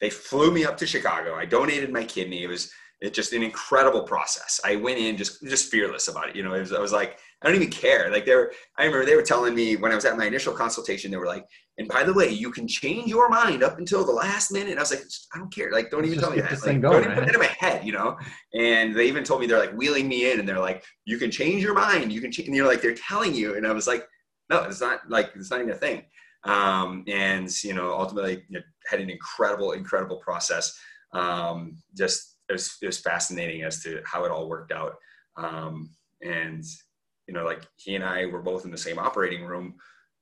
they 0.00 0.10
flew 0.10 0.50
me 0.50 0.64
up 0.64 0.76
to 0.78 0.86
Chicago. 0.86 1.34
I 1.34 1.44
donated 1.44 1.92
my 1.92 2.04
kidney. 2.04 2.42
It 2.42 2.48
was 2.48 2.70
it's 3.00 3.14
just 3.14 3.32
an 3.32 3.42
incredible 3.42 4.02
process. 4.02 4.60
I 4.64 4.76
went 4.76 4.98
in 4.98 5.16
just 5.16 5.42
just 5.42 5.70
fearless 5.70 6.08
about 6.08 6.30
it. 6.30 6.36
You 6.36 6.42
know, 6.42 6.54
it 6.54 6.60
was, 6.60 6.72
I 6.72 6.80
was 6.80 6.92
like, 6.92 7.18
I 7.44 7.48
don't 7.48 7.56
even 7.56 7.70
care. 7.70 8.10
Like 8.10 8.24
they 8.24 8.34
were, 8.34 8.52
I 8.78 8.84
remember 8.84 9.04
they 9.04 9.16
were 9.16 9.22
telling 9.22 9.54
me 9.54 9.76
when 9.76 9.92
I 9.92 9.94
was 9.94 10.06
at 10.06 10.16
my 10.16 10.24
initial 10.24 10.54
consultation, 10.54 11.10
they 11.10 11.18
were 11.18 11.26
like, 11.26 11.44
and 11.76 11.86
by 11.88 12.02
the 12.02 12.14
way, 12.14 12.30
you 12.30 12.50
can 12.50 12.66
change 12.66 13.08
your 13.08 13.28
mind 13.28 13.62
up 13.62 13.78
until 13.78 14.04
the 14.04 14.12
last 14.12 14.50
minute. 14.50 14.78
I 14.78 14.80
was 14.80 14.90
like, 14.90 15.02
I 15.34 15.38
don't 15.38 15.52
care. 15.52 15.70
Like, 15.70 15.90
don't 15.90 16.04
even 16.06 16.20
tell 16.20 16.30
me 16.30 16.40
that. 16.40 16.52
Like, 16.52 16.80
going, 16.80 16.82
don't 16.82 17.04
even 17.04 17.14
put 17.14 17.26
that 17.26 17.34
in 17.34 17.40
my 17.40 17.54
head, 17.58 17.84
you 17.84 17.92
know? 17.92 18.16
And 18.54 18.94
they 18.94 19.08
even 19.08 19.24
told 19.24 19.40
me 19.40 19.46
they're 19.46 19.58
like 19.58 19.76
wheeling 19.76 20.08
me 20.08 20.30
in 20.30 20.40
and 20.40 20.48
they're 20.48 20.58
like, 20.58 20.84
you 21.04 21.18
can 21.18 21.30
change 21.30 21.62
your 21.62 21.74
mind. 21.74 22.12
You 22.12 22.20
can 22.20 22.32
change. 22.32 22.48
And 22.48 22.56
you're 22.56 22.66
like, 22.66 22.80
they're 22.80 22.94
telling 22.94 23.34
you. 23.34 23.56
And 23.56 23.66
I 23.66 23.72
was 23.72 23.86
like, 23.86 24.06
no, 24.48 24.62
it's 24.62 24.80
not 24.80 25.00
like, 25.10 25.32
it's 25.34 25.50
not 25.50 25.60
even 25.60 25.72
a 25.72 25.76
thing. 25.76 26.04
Um, 26.44 27.04
and, 27.08 27.50
you 27.62 27.74
know, 27.74 27.92
ultimately 27.92 28.44
you 28.48 28.58
know, 28.58 28.64
had 28.86 29.00
an 29.00 29.10
incredible, 29.10 29.72
incredible 29.72 30.16
process. 30.18 30.78
Um, 31.12 31.76
just, 31.96 32.36
it 32.48 32.52
was, 32.52 32.76
it 32.80 32.86
was 32.86 33.00
fascinating 33.00 33.64
as 33.64 33.82
to 33.82 34.00
how 34.06 34.24
it 34.24 34.30
all 34.30 34.48
worked 34.48 34.72
out. 34.72 34.94
Um, 35.36 35.90
and, 36.22 36.64
you 37.26 37.34
know, 37.34 37.44
like 37.44 37.62
he 37.76 37.94
and 37.94 38.04
I 38.04 38.26
were 38.26 38.42
both 38.42 38.64
in 38.64 38.70
the 38.70 38.78
same 38.78 38.98
operating 38.98 39.44
room 39.44 39.74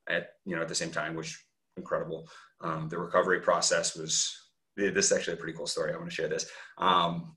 at, 0.09 0.31
you 0.45 0.57
know, 0.57 0.63
at 0.63 0.69
the 0.69 0.75
same 0.75 0.91
time, 0.91 1.15
which 1.15 1.45
incredible. 1.77 2.29
Um, 2.61 2.89
the 2.89 2.99
recovery 2.99 3.41
process 3.41 3.97
was, 3.97 4.33
this 4.77 5.07
is 5.07 5.13
actually 5.13 5.35
a 5.35 5.37
pretty 5.37 5.57
cool 5.57 5.67
story. 5.67 5.93
I 5.93 5.97
want 5.97 6.09
to 6.09 6.15
share 6.15 6.29
this. 6.29 6.47
Um, 6.79 7.37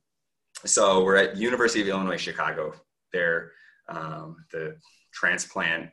so 0.63 1.03
we're 1.03 1.17
at 1.17 1.37
University 1.37 1.81
of 1.81 1.87
Illinois, 1.87 2.17
Chicago. 2.17 2.73
There, 3.11 3.51
um, 3.87 4.37
the 4.51 4.77
transplant 5.13 5.89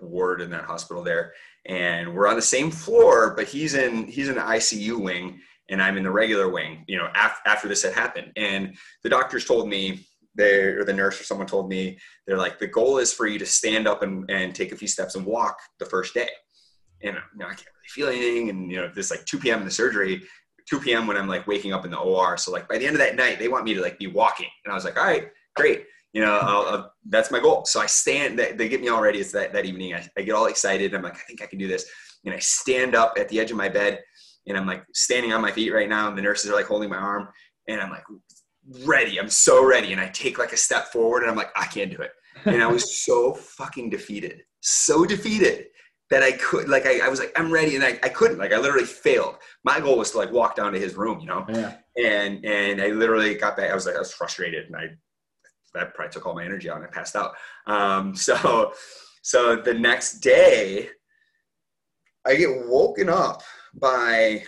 ward 0.00 0.40
in 0.40 0.50
that 0.50 0.64
hospital 0.64 1.02
there, 1.02 1.32
and 1.66 2.14
we're 2.14 2.28
on 2.28 2.36
the 2.36 2.42
same 2.42 2.70
floor, 2.70 3.34
but 3.36 3.46
he's 3.46 3.74
in 3.74 4.06
he's 4.06 4.28
in 4.28 4.34
the 4.36 4.40
ICU 4.40 5.00
wing, 5.00 5.40
and 5.68 5.82
I'm 5.82 5.96
in 5.96 6.04
the 6.04 6.10
regular 6.10 6.48
wing. 6.48 6.84
You 6.86 6.98
know, 6.98 7.08
af- 7.14 7.40
after 7.46 7.68
this 7.68 7.82
had 7.82 7.92
happened, 7.92 8.32
and 8.36 8.76
the 9.02 9.08
doctors 9.08 9.44
told 9.44 9.68
me 9.68 10.06
they 10.36 10.60
or 10.60 10.84
the 10.84 10.92
nurse 10.92 11.20
or 11.20 11.24
someone 11.24 11.46
told 11.46 11.68
me 11.68 11.98
they're 12.26 12.36
like 12.36 12.58
the 12.58 12.66
goal 12.66 12.98
is 12.98 13.12
for 13.12 13.26
you 13.26 13.38
to 13.38 13.46
stand 13.46 13.88
up 13.88 14.02
and, 14.02 14.30
and 14.30 14.54
take 14.54 14.72
a 14.72 14.76
few 14.76 14.88
steps 14.88 15.14
and 15.14 15.24
walk 15.24 15.58
the 15.78 15.86
first 15.86 16.14
day. 16.14 16.28
And 17.02 17.14
you 17.14 17.38
know, 17.38 17.46
I 17.46 17.54
can't 17.54 17.66
really 17.66 17.88
feel 17.88 18.08
anything 18.08 18.50
and 18.50 18.70
you 18.70 18.78
know 18.78 18.90
this 18.94 19.10
like 19.10 19.24
2 19.24 19.38
p.m. 19.38 19.60
in 19.60 19.64
the 19.64 19.70
surgery 19.70 20.22
2 20.68 20.80
p.m. 20.80 21.06
when 21.06 21.16
I'm 21.16 21.28
like 21.28 21.46
waking 21.46 21.72
up 21.72 21.84
in 21.84 21.90
the 21.90 21.98
OR 21.98 22.36
so 22.36 22.50
like 22.50 22.68
by 22.68 22.78
the 22.78 22.86
end 22.86 22.96
of 22.96 23.00
that 23.00 23.16
night 23.16 23.38
they 23.38 23.48
want 23.48 23.64
me 23.64 23.74
to 23.74 23.82
like 23.82 23.98
be 23.98 24.06
walking. 24.06 24.48
And 24.64 24.72
I 24.72 24.74
was 24.74 24.84
like 24.84 24.98
all 24.98 25.04
right 25.04 25.28
great. 25.54 25.84
You 26.12 26.22
know 26.22 26.38
I'll, 26.38 26.66
I'll, 26.66 26.92
that's 27.08 27.30
my 27.30 27.40
goal. 27.40 27.64
So 27.64 27.80
I 27.80 27.86
stand 27.86 28.38
they, 28.38 28.52
they 28.52 28.68
get 28.68 28.80
me 28.80 28.88
all 28.88 29.02
ready. 29.02 29.20
It's 29.20 29.32
that, 29.32 29.52
that 29.52 29.64
evening. 29.64 29.94
I, 29.94 30.08
I 30.16 30.22
get 30.22 30.34
all 30.34 30.46
excited. 30.46 30.94
I'm 30.94 31.02
like 31.02 31.16
I 31.16 31.20
think 31.26 31.42
I 31.42 31.46
can 31.46 31.58
do 31.58 31.68
this. 31.68 31.88
And 32.24 32.34
I 32.34 32.38
stand 32.38 32.94
up 32.94 33.14
at 33.18 33.28
the 33.28 33.38
edge 33.38 33.50
of 33.50 33.56
my 33.56 33.68
bed 33.68 34.00
and 34.46 34.56
I'm 34.56 34.66
like 34.66 34.84
standing 34.94 35.32
on 35.32 35.42
my 35.42 35.52
feet 35.52 35.72
right 35.72 35.88
now 35.88 36.08
and 36.08 36.16
the 36.16 36.22
nurses 36.22 36.50
are 36.50 36.54
like 36.54 36.66
holding 36.66 36.90
my 36.90 36.96
arm. 36.96 37.28
And 37.68 37.80
I'm 37.80 37.90
like 37.90 38.04
ready. 38.84 39.18
I'm 39.18 39.30
so 39.30 39.64
ready. 39.64 39.92
And 39.92 40.00
I 40.00 40.08
take 40.08 40.38
like 40.38 40.52
a 40.52 40.56
step 40.56 40.86
forward 40.92 41.22
and 41.22 41.30
I'm 41.30 41.36
like, 41.36 41.50
I 41.56 41.66
can't 41.66 41.90
do 41.90 42.02
it. 42.02 42.12
And 42.44 42.62
I 42.62 42.66
was 42.66 42.96
so 43.04 43.34
fucking 43.34 43.90
defeated, 43.90 44.42
so 44.60 45.04
defeated 45.04 45.66
that 46.10 46.22
I 46.22 46.32
could, 46.32 46.68
like, 46.68 46.86
I, 46.86 47.04
I 47.04 47.08
was 47.08 47.18
like, 47.18 47.32
I'm 47.36 47.50
ready. 47.50 47.74
And 47.74 47.84
I, 47.84 47.98
I 48.02 48.08
couldn't, 48.08 48.38
like, 48.38 48.52
I 48.52 48.58
literally 48.58 48.86
failed. 48.86 49.36
My 49.64 49.80
goal 49.80 49.98
was 49.98 50.12
to 50.12 50.18
like 50.18 50.30
walk 50.30 50.54
down 50.54 50.72
to 50.72 50.78
his 50.78 50.94
room, 50.96 51.18
you 51.20 51.26
know? 51.26 51.44
Yeah. 51.48 51.76
And, 51.96 52.44
and 52.44 52.80
I 52.80 52.88
literally 52.88 53.34
got 53.34 53.56
back. 53.56 53.70
I 53.70 53.74
was 53.74 53.86
like, 53.86 53.96
I 53.96 54.00
was 54.00 54.12
frustrated 54.12 54.66
and 54.66 54.76
I, 54.76 54.88
that 55.74 55.94
probably 55.94 56.12
took 56.12 56.26
all 56.26 56.34
my 56.34 56.44
energy 56.44 56.70
out 56.70 56.76
and 56.76 56.86
I 56.86 56.90
passed 56.90 57.16
out. 57.16 57.32
Um, 57.66 58.14
so, 58.16 58.72
so 59.22 59.56
the 59.56 59.74
next 59.74 60.20
day 60.20 60.90
I 62.24 62.34
get 62.36 62.66
woken 62.66 63.08
up 63.08 63.42
by 63.74 64.44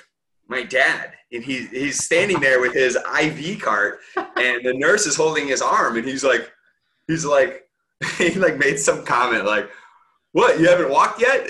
my 0.48 0.62
dad 0.62 1.12
and 1.32 1.44
he, 1.44 1.66
he's 1.66 2.02
standing 2.02 2.40
there 2.40 2.60
with 2.60 2.72
his 2.72 2.96
iv 3.20 3.60
cart 3.60 4.00
and 4.16 4.64
the 4.64 4.74
nurse 4.74 5.06
is 5.06 5.16
holding 5.16 5.46
his 5.46 5.62
arm 5.62 5.96
and 5.96 6.06
he's 6.06 6.24
like 6.24 6.50
he's 7.06 7.24
like 7.24 7.68
he 8.18 8.34
like 8.34 8.58
made 8.58 8.78
some 8.78 9.04
comment 9.04 9.44
like 9.44 9.70
what 10.32 10.60
you 10.60 10.68
haven't 10.68 10.90
walked 10.90 11.22
yet? 11.22 11.48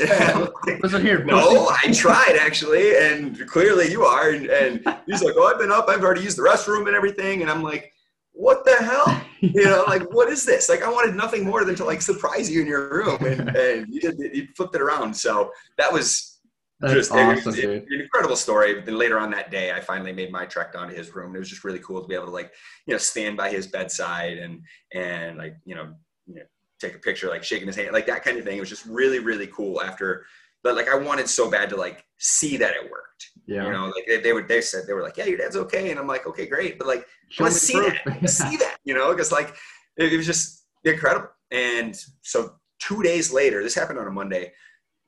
Listen 0.82 1.02
here 1.04 1.24
no 1.24 1.68
i 1.68 1.92
tried 1.92 2.38
actually 2.40 2.96
and 2.96 3.46
clearly 3.48 3.90
you 3.90 4.04
are 4.04 4.30
and, 4.30 4.46
and 4.46 4.96
he's 5.06 5.22
like 5.22 5.34
oh 5.36 5.46
i've 5.46 5.58
been 5.58 5.72
up 5.72 5.88
i've 5.88 6.02
already 6.02 6.22
used 6.22 6.38
the 6.38 6.42
restroom 6.42 6.86
and 6.86 6.96
everything 6.96 7.42
and 7.42 7.50
i'm 7.50 7.62
like 7.62 7.92
what 8.38 8.64
the 8.64 8.76
hell? 8.76 9.20
You 9.40 9.64
know 9.64 9.84
like 9.88 10.14
what 10.14 10.28
is 10.28 10.46
this? 10.46 10.68
Like 10.68 10.82
i 10.82 10.90
wanted 10.90 11.16
nothing 11.16 11.44
more 11.44 11.64
than 11.64 11.74
to 11.74 11.84
like 11.84 12.00
surprise 12.00 12.48
you 12.48 12.60
in 12.60 12.68
your 12.68 12.88
room 12.88 13.24
and, 13.24 13.48
and 13.56 13.92
you, 13.92 14.00
did, 14.00 14.16
you 14.18 14.46
flipped 14.56 14.76
it 14.76 14.80
around 14.80 15.14
so 15.14 15.50
that 15.76 15.92
was 15.92 16.37
that's 16.80 16.94
just 16.94 17.12
awesome, 17.12 17.54
it, 17.54 17.64
it, 17.64 17.86
an 17.90 18.00
incredible 18.00 18.36
story. 18.36 18.80
Then 18.80 18.98
later 18.98 19.18
on 19.18 19.30
that 19.32 19.50
day, 19.50 19.72
I 19.72 19.80
finally 19.80 20.12
made 20.12 20.30
my 20.30 20.46
trek 20.46 20.72
down 20.72 20.88
to 20.88 20.94
his 20.94 21.14
room. 21.14 21.28
And 21.28 21.36
It 21.36 21.40
was 21.40 21.48
just 21.48 21.64
really 21.64 21.80
cool 21.80 22.00
to 22.00 22.06
be 22.06 22.14
able 22.14 22.26
to 22.26 22.30
like, 22.30 22.52
you 22.86 22.94
know, 22.94 22.98
stand 22.98 23.36
by 23.36 23.50
his 23.50 23.66
bedside 23.66 24.38
and 24.38 24.62
and 24.94 25.38
like, 25.38 25.56
you 25.64 25.74
know, 25.74 25.94
you 26.26 26.36
know, 26.36 26.42
take 26.80 26.94
a 26.94 26.98
picture, 26.98 27.28
like 27.28 27.42
shaking 27.42 27.66
his 27.66 27.74
hand, 27.74 27.92
like 27.92 28.06
that 28.06 28.22
kind 28.22 28.38
of 28.38 28.44
thing. 28.44 28.56
It 28.56 28.60
was 28.60 28.68
just 28.68 28.86
really, 28.86 29.18
really 29.18 29.48
cool. 29.48 29.82
After, 29.82 30.24
but 30.62 30.76
like 30.76 30.88
I 30.88 30.94
wanted 30.94 31.28
so 31.28 31.50
bad 31.50 31.68
to 31.70 31.76
like 31.76 32.04
see 32.18 32.56
that 32.58 32.74
it 32.76 32.84
worked. 32.84 33.28
Yeah. 33.46 33.66
You 33.66 33.72
know, 33.72 33.86
like 33.86 34.04
they, 34.06 34.20
they 34.20 34.32
would 34.32 34.46
they 34.46 34.60
said 34.60 34.84
they 34.86 34.92
were 34.92 35.02
like, 35.02 35.16
yeah, 35.16 35.24
your 35.24 35.38
dad's 35.38 35.56
okay, 35.56 35.90
and 35.90 35.98
I'm 35.98 36.06
like, 36.06 36.28
okay, 36.28 36.46
great, 36.46 36.78
but 36.78 36.86
like 36.86 37.06
let's 37.40 37.56
see 37.56 37.80
that, 37.80 38.02
let's 38.06 38.34
see 38.34 38.56
that. 38.58 38.76
You 38.84 38.94
know, 38.94 39.10
because 39.10 39.32
like 39.32 39.56
it, 39.96 40.12
it 40.12 40.16
was 40.16 40.26
just 40.26 40.64
incredible. 40.84 41.28
And 41.50 41.98
so 42.22 42.54
two 42.78 43.02
days 43.02 43.32
later, 43.32 43.64
this 43.64 43.74
happened 43.74 43.98
on 43.98 44.06
a 44.06 44.12
Monday. 44.12 44.52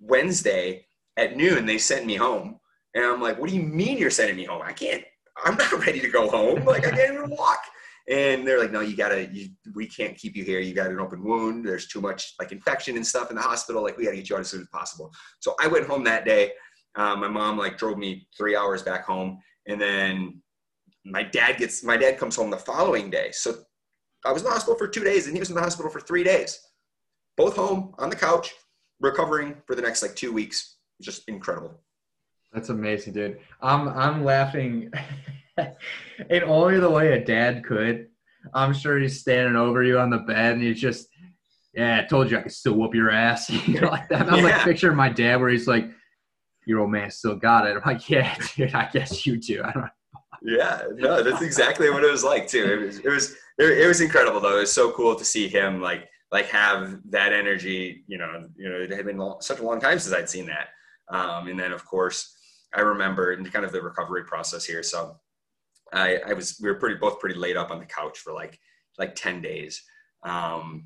Wednesday, 0.00 0.86
at 1.16 1.36
noon 1.36 1.66
they 1.66 1.78
sent 1.78 2.06
me 2.06 2.16
home. 2.16 2.58
And 2.94 3.04
i'm 3.04 3.20
like 3.20 3.38
what 3.38 3.50
do 3.50 3.56
you 3.56 3.62
mean 3.62 3.98
you're 3.98 4.10
sending 4.10 4.36
me 4.36 4.44
home? 4.44 4.62
I 4.64 4.72
can't 4.72 5.04
i'm 5.44 5.56
not 5.56 5.72
ready 5.86 6.00
to 6.00 6.08
go 6.08 6.28
home. 6.28 6.64
Like 6.64 6.86
i 6.86 6.90
can't 6.90 7.14
even 7.14 7.30
walk. 7.30 7.62
And 8.08 8.46
they're 8.46 8.60
like 8.60 8.72
no 8.72 8.80
you 8.80 8.96
gotta 8.96 9.28
you, 9.32 9.48
we 9.74 9.86
can't 9.86 10.16
keep 10.16 10.36
you 10.36 10.44
here. 10.44 10.60
You 10.60 10.74
got 10.74 10.90
an 10.90 11.00
open 11.00 11.22
wound. 11.22 11.66
There's 11.66 11.86
too 11.86 12.00
much 12.00 12.34
like 12.38 12.52
infection 12.52 12.96
and 12.96 13.06
stuff 13.06 13.30
in 13.30 13.36
the 13.36 13.42
hospital. 13.42 13.82
Like 13.82 13.96
we 13.96 14.04
gotta 14.04 14.16
get 14.16 14.28
you 14.28 14.36
out 14.36 14.40
as 14.40 14.48
soon 14.48 14.62
as 14.62 14.68
possible. 14.68 15.12
So 15.40 15.54
i 15.60 15.66
went 15.66 15.86
home 15.86 16.04
that 16.04 16.24
day. 16.24 16.52
Um, 16.96 17.20
my 17.20 17.28
mom 17.28 17.56
like 17.56 17.78
drove 17.78 17.98
me 17.98 18.26
three 18.36 18.56
hours 18.56 18.82
back 18.82 19.04
home. 19.04 19.38
And 19.68 19.80
then 19.80 20.42
my 21.04 21.22
dad 21.22 21.56
gets 21.56 21.82
my 21.84 21.96
dad 21.96 22.18
comes 22.18 22.36
home 22.36 22.50
the 22.50 22.56
following 22.56 23.10
day. 23.10 23.30
So 23.32 23.54
i 24.24 24.32
was 24.32 24.42
in 24.42 24.46
the 24.48 24.52
hospital 24.52 24.76
for 24.76 24.88
two 24.88 25.04
days 25.04 25.26
and 25.26 25.34
he 25.34 25.40
was 25.40 25.48
in 25.48 25.54
the 25.54 25.62
hospital 25.62 25.90
for 25.90 26.00
three 26.00 26.24
days. 26.24 26.58
Both 27.36 27.56
home 27.56 27.94
on 27.98 28.10
the 28.10 28.16
couch 28.16 28.52
recovering 29.00 29.56
for 29.66 29.74
the 29.74 29.82
next 29.82 30.02
like 30.02 30.14
two 30.14 30.32
weeks 30.32 30.76
just 31.00 31.28
incredible. 31.28 31.80
That's 32.52 32.68
amazing, 32.68 33.12
dude. 33.12 33.38
I'm 33.60 33.88
I'm 33.88 34.24
laughing 34.24 34.92
in 36.30 36.42
only 36.44 36.80
the 36.80 36.90
way 36.90 37.12
a 37.12 37.24
dad 37.24 37.64
could. 37.64 38.08
I'm 38.54 38.72
sure 38.72 38.98
he's 38.98 39.20
standing 39.20 39.56
over 39.56 39.82
you 39.82 39.98
on 39.98 40.10
the 40.10 40.18
bed 40.18 40.54
and 40.54 40.62
he's 40.62 40.80
just, 40.80 41.08
yeah, 41.74 42.00
I 42.02 42.08
told 42.08 42.30
you 42.30 42.38
I 42.38 42.42
could 42.42 42.52
still 42.52 42.72
whoop 42.72 42.94
your 42.94 43.10
ass. 43.10 43.50
you 43.68 43.80
know, 43.80 43.88
like 43.88 44.08
that. 44.08 44.32
I'm 44.32 44.38
yeah. 44.38 44.56
like 44.56 44.62
picturing 44.62 44.96
my 44.96 45.08
dad 45.08 45.40
where 45.40 45.50
he's 45.50 45.68
like, 45.68 45.90
your 46.66 46.80
old 46.80 46.90
man 46.90 47.10
still 47.10 47.36
got 47.36 47.66
it. 47.66 47.76
I'm 47.76 47.82
like, 47.84 48.08
yeah, 48.08 48.36
dude, 48.56 48.74
I 48.74 48.88
guess 48.92 49.26
you 49.26 49.36
do. 49.36 49.62
I 49.62 49.72
don't 49.72 49.82
know. 49.82 49.88
Yeah, 50.42 50.82
no, 50.94 51.22
that's 51.22 51.42
exactly 51.42 51.90
what 51.90 52.02
it 52.02 52.10
was 52.10 52.24
like 52.24 52.48
too. 52.48 52.64
It 52.64 52.86
was, 52.86 52.98
it 53.00 53.08
was, 53.08 53.34
it, 53.58 53.86
was 53.86 54.00
incredible 54.00 54.40
though. 54.40 54.56
It 54.56 54.60
was 54.60 54.72
so 54.72 54.90
cool 54.92 55.14
to 55.14 55.24
see 55.24 55.48
him 55.48 55.82
like, 55.82 56.08
like 56.32 56.46
have 56.46 56.98
that 57.10 57.34
energy. 57.34 58.04
You 58.06 58.16
know, 58.16 58.48
you 58.56 58.70
know, 58.70 58.76
it 58.76 58.90
had 58.90 59.04
been 59.04 59.18
long, 59.18 59.42
such 59.42 59.58
a 59.58 59.62
long 59.62 59.80
time 59.80 59.98
since 59.98 60.14
I'd 60.14 60.30
seen 60.30 60.46
that. 60.46 60.68
Um, 61.10 61.48
and 61.48 61.58
then 61.58 61.72
of 61.72 61.84
course, 61.84 62.36
I 62.74 62.80
remember 62.80 63.32
in 63.32 63.44
kind 63.46 63.64
of 63.64 63.72
the 63.72 63.82
recovery 63.82 64.24
process 64.24 64.64
here. 64.64 64.82
So 64.82 65.16
I, 65.92 66.18
I 66.26 66.32
was, 66.32 66.58
we 66.62 66.68
were 66.68 66.76
pretty, 66.76 66.96
both 66.96 67.18
pretty 67.18 67.38
laid 67.38 67.56
up 67.56 67.70
on 67.70 67.80
the 67.80 67.86
couch 67.86 68.18
for 68.18 68.32
like, 68.32 68.58
like 68.98 69.14
10 69.14 69.42
days. 69.42 69.82
Um, 70.22 70.84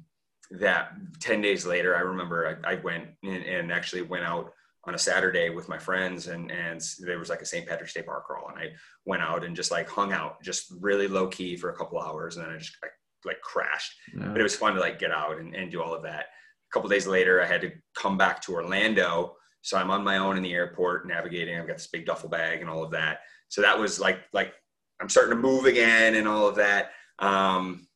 that 0.50 0.92
10 1.20 1.40
days 1.40 1.66
later, 1.66 1.96
I 1.96 2.00
remember 2.00 2.58
I, 2.64 2.72
I 2.72 2.74
went 2.76 3.08
and, 3.22 3.42
and, 3.42 3.72
actually 3.72 4.02
went 4.02 4.24
out 4.24 4.52
on 4.84 4.94
a 4.94 4.98
Saturday 4.98 5.50
with 5.50 5.68
my 5.68 5.78
friends 5.78 6.28
and, 6.28 6.50
and 6.50 6.80
there 7.00 7.18
was 7.18 7.30
like 7.30 7.40
a 7.40 7.46
St. 7.46 7.66
Patrick's 7.66 7.94
Day 7.94 8.02
bar 8.02 8.22
crawl 8.24 8.48
and 8.48 8.58
I 8.58 8.72
went 9.06 9.22
out 9.22 9.44
and 9.44 9.56
just 9.56 9.70
like 9.70 9.88
hung 9.88 10.12
out 10.12 10.42
just 10.42 10.72
really 10.80 11.08
low 11.08 11.26
key 11.26 11.56
for 11.56 11.70
a 11.70 11.76
couple 11.76 12.00
hours 12.00 12.36
and 12.36 12.44
then 12.44 12.52
I 12.52 12.58
just 12.58 12.76
like, 12.82 12.92
like 13.24 13.40
crashed, 13.40 13.92
yeah. 14.16 14.28
but 14.28 14.38
it 14.38 14.42
was 14.42 14.54
fun 14.54 14.74
to 14.74 14.80
like 14.80 14.98
get 14.98 15.10
out 15.10 15.38
and, 15.38 15.54
and 15.54 15.70
do 15.70 15.82
all 15.82 15.94
of 15.94 16.02
that. 16.02 16.26
A 16.26 16.72
couple 16.72 16.90
days 16.90 17.06
later, 17.06 17.42
I 17.42 17.46
had 17.46 17.62
to 17.62 17.72
come 17.96 18.18
back 18.18 18.42
to 18.42 18.52
Orlando 18.52 19.34
so 19.64 19.78
I'm 19.78 19.90
on 19.90 20.04
my 20.04 20.18
own 20.18 20.36
in 20.36 20.42
the 20.42 20.52
airport 20.52 21.08
navigating. 21.08 21.58
I've 21.58 21.66
got 21.66 21.78
this 21.78 21.86
big 21.86 22.04
duffel 22.04 22.28
bag 22.28 22.60
and 22.60 22.68
all 22.68 22.84
of 22.84 22.90
that. 22.90 23.20
So 23.48 23.62
that 23.62 23.78
was 23.78 23.98
like 23.98 24.20
like 24.34 24.52
I'm 25.00 25.08
starting 25.08 25.34
to 25.34 25.40
move 25.40 25.64
again 25.64 26.16
and 26.16 26.28
all 26.28 26.46
of 26.46 26.54
that. 26.56 26.90
Um, 27.18 27.88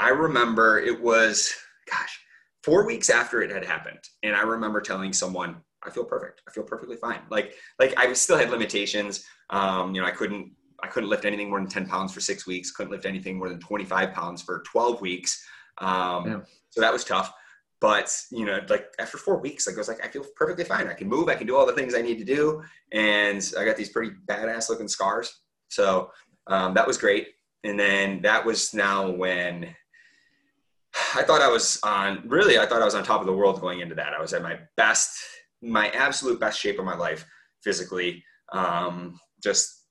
I 0.00 0.08
remember 0.08 0.80
it 0.80 0.98
was 0.98 1.52
gosh 1.90 2.18
four 2.62 2.86
weeks 2.86 3.10
after 3.10 3.42
it 3.42 3.50
had 3.50 3.66
happened, 3.66 4.00
and 4.22 4.34
I 4.34 4.40
remember 4.40 4.80
telling 4.80 5.12
someone 5.12 5.56
I 5.82 5.90
feel 5.90 6.04
perfect. 6.04 6.40
I 6.48 6.52
feel 6.52 6.64
perfectly 6.64 6.96
fine. 6.96 7.20
Like 7.30 7.52
like 7.78 7.92
I 7.98 8.10
still 8.14 8.38
had 8.38 8.50
limitations. 8.50 9.26
Um, 9.50 9.94
you 9.94 10.00
know 10.00 10.06
I 10.06 10.12
couldn't 10.12 10.52
I 10.82 10.86
couldn't 10.86 11.10
lift 11.10 11.26
anything 11.26 11.50
more 11.50 11.60
than 11.60 11.68
10 11.68 11.86
pounds 11.86 12.14
for 12.14 12.20
six 12.20 12.46
weeks. 12.46 12.70
Couldn't 12.70 12.92
lift 12.92 13.04
anything 13.04 13.38
more 13.38 13.50
than 13.50 13.60
25 13.60 14.12
pounds 14.12 14.42
for 14.42 14.62
12 14.66 15.00
weeks. 15.02 15.44
Um, 15.78 16.26
yeah. 16.26 16.40
So 16.70 16.80
that 16.80 16.92
was 16.92 17.04
tough. 17.04 17.32
But 17.80 18.16
you 18.30 18.46
know, 18.46 18.60
like 18.68 18.86
after 18.98 19.18
four 19.18 19.38
weeks, 19.38 19.66
like 19.66 19.76
I 19.76 19.78
was 19.78 19.88
like, 19.88 20.04
I 20.04 20.08
feel 20.08 20.24
perfectly 20.36 20.64
fine. 20.64 20.88
I 20.88 20.94
can 20.94 21.08
move. 21.08 21.28
I 21.28 21.34
can 21.34 21.46
do 21.46 21.56
all 21.56 21.66
the 21.66 21.72
things 21.72 21.94
I 21.94 22.02
need 22.02 22.18
to 22.18 22.24
do, 22.24 22.62
and 22.92 23.52
I 23.58 23.64
got 23.64 23.76
these 23.76 23.90
pretty 23.90 24.12
badass 24.26 24.68
looking 24.68 24.88
scars. 24.88 25.40
So 25.68 26.10
um, 26.46 26.74
that 26.74 26.86
was 26.86 26.98
great. 26.98 27.28
and 27.64 27.78
then 27.78 28.20
that 28.22 28.44
was 28.44 28.74
now 28.74 29.10
when 29.10 29.74
I 31.14 31.22
thought 31.22 31.42
I 31.42 31.48
was 31.48 31.80
on 31.82 32.22
really 32.26 32.58
I 32.58 32.66
thought 32.66 32.82
I 32.82 32.84
was 32.84 32.94
on 32.94 33.04
top 33.04 33.20
of 33.20 33.26
the 33.26 33.32
world 33.32 33.60
going 33.60 33.80
into 33.80 33.94
that. 33.96 34.14
I 34.14 34.20
was 34.20 34.32
at 34.32 34.42
my 34.42 34.58
best, 34.76 35.18
my 35.62 35.88
absolute 35.90 36.38
best 36.38 36.60
shape 36.60 36.78
of 36.78 36.84
my 36.84 36.96
life 36.96 37.24
physically. 37.62 38.22
Um, 38.52 39.18
just 39.42 39.84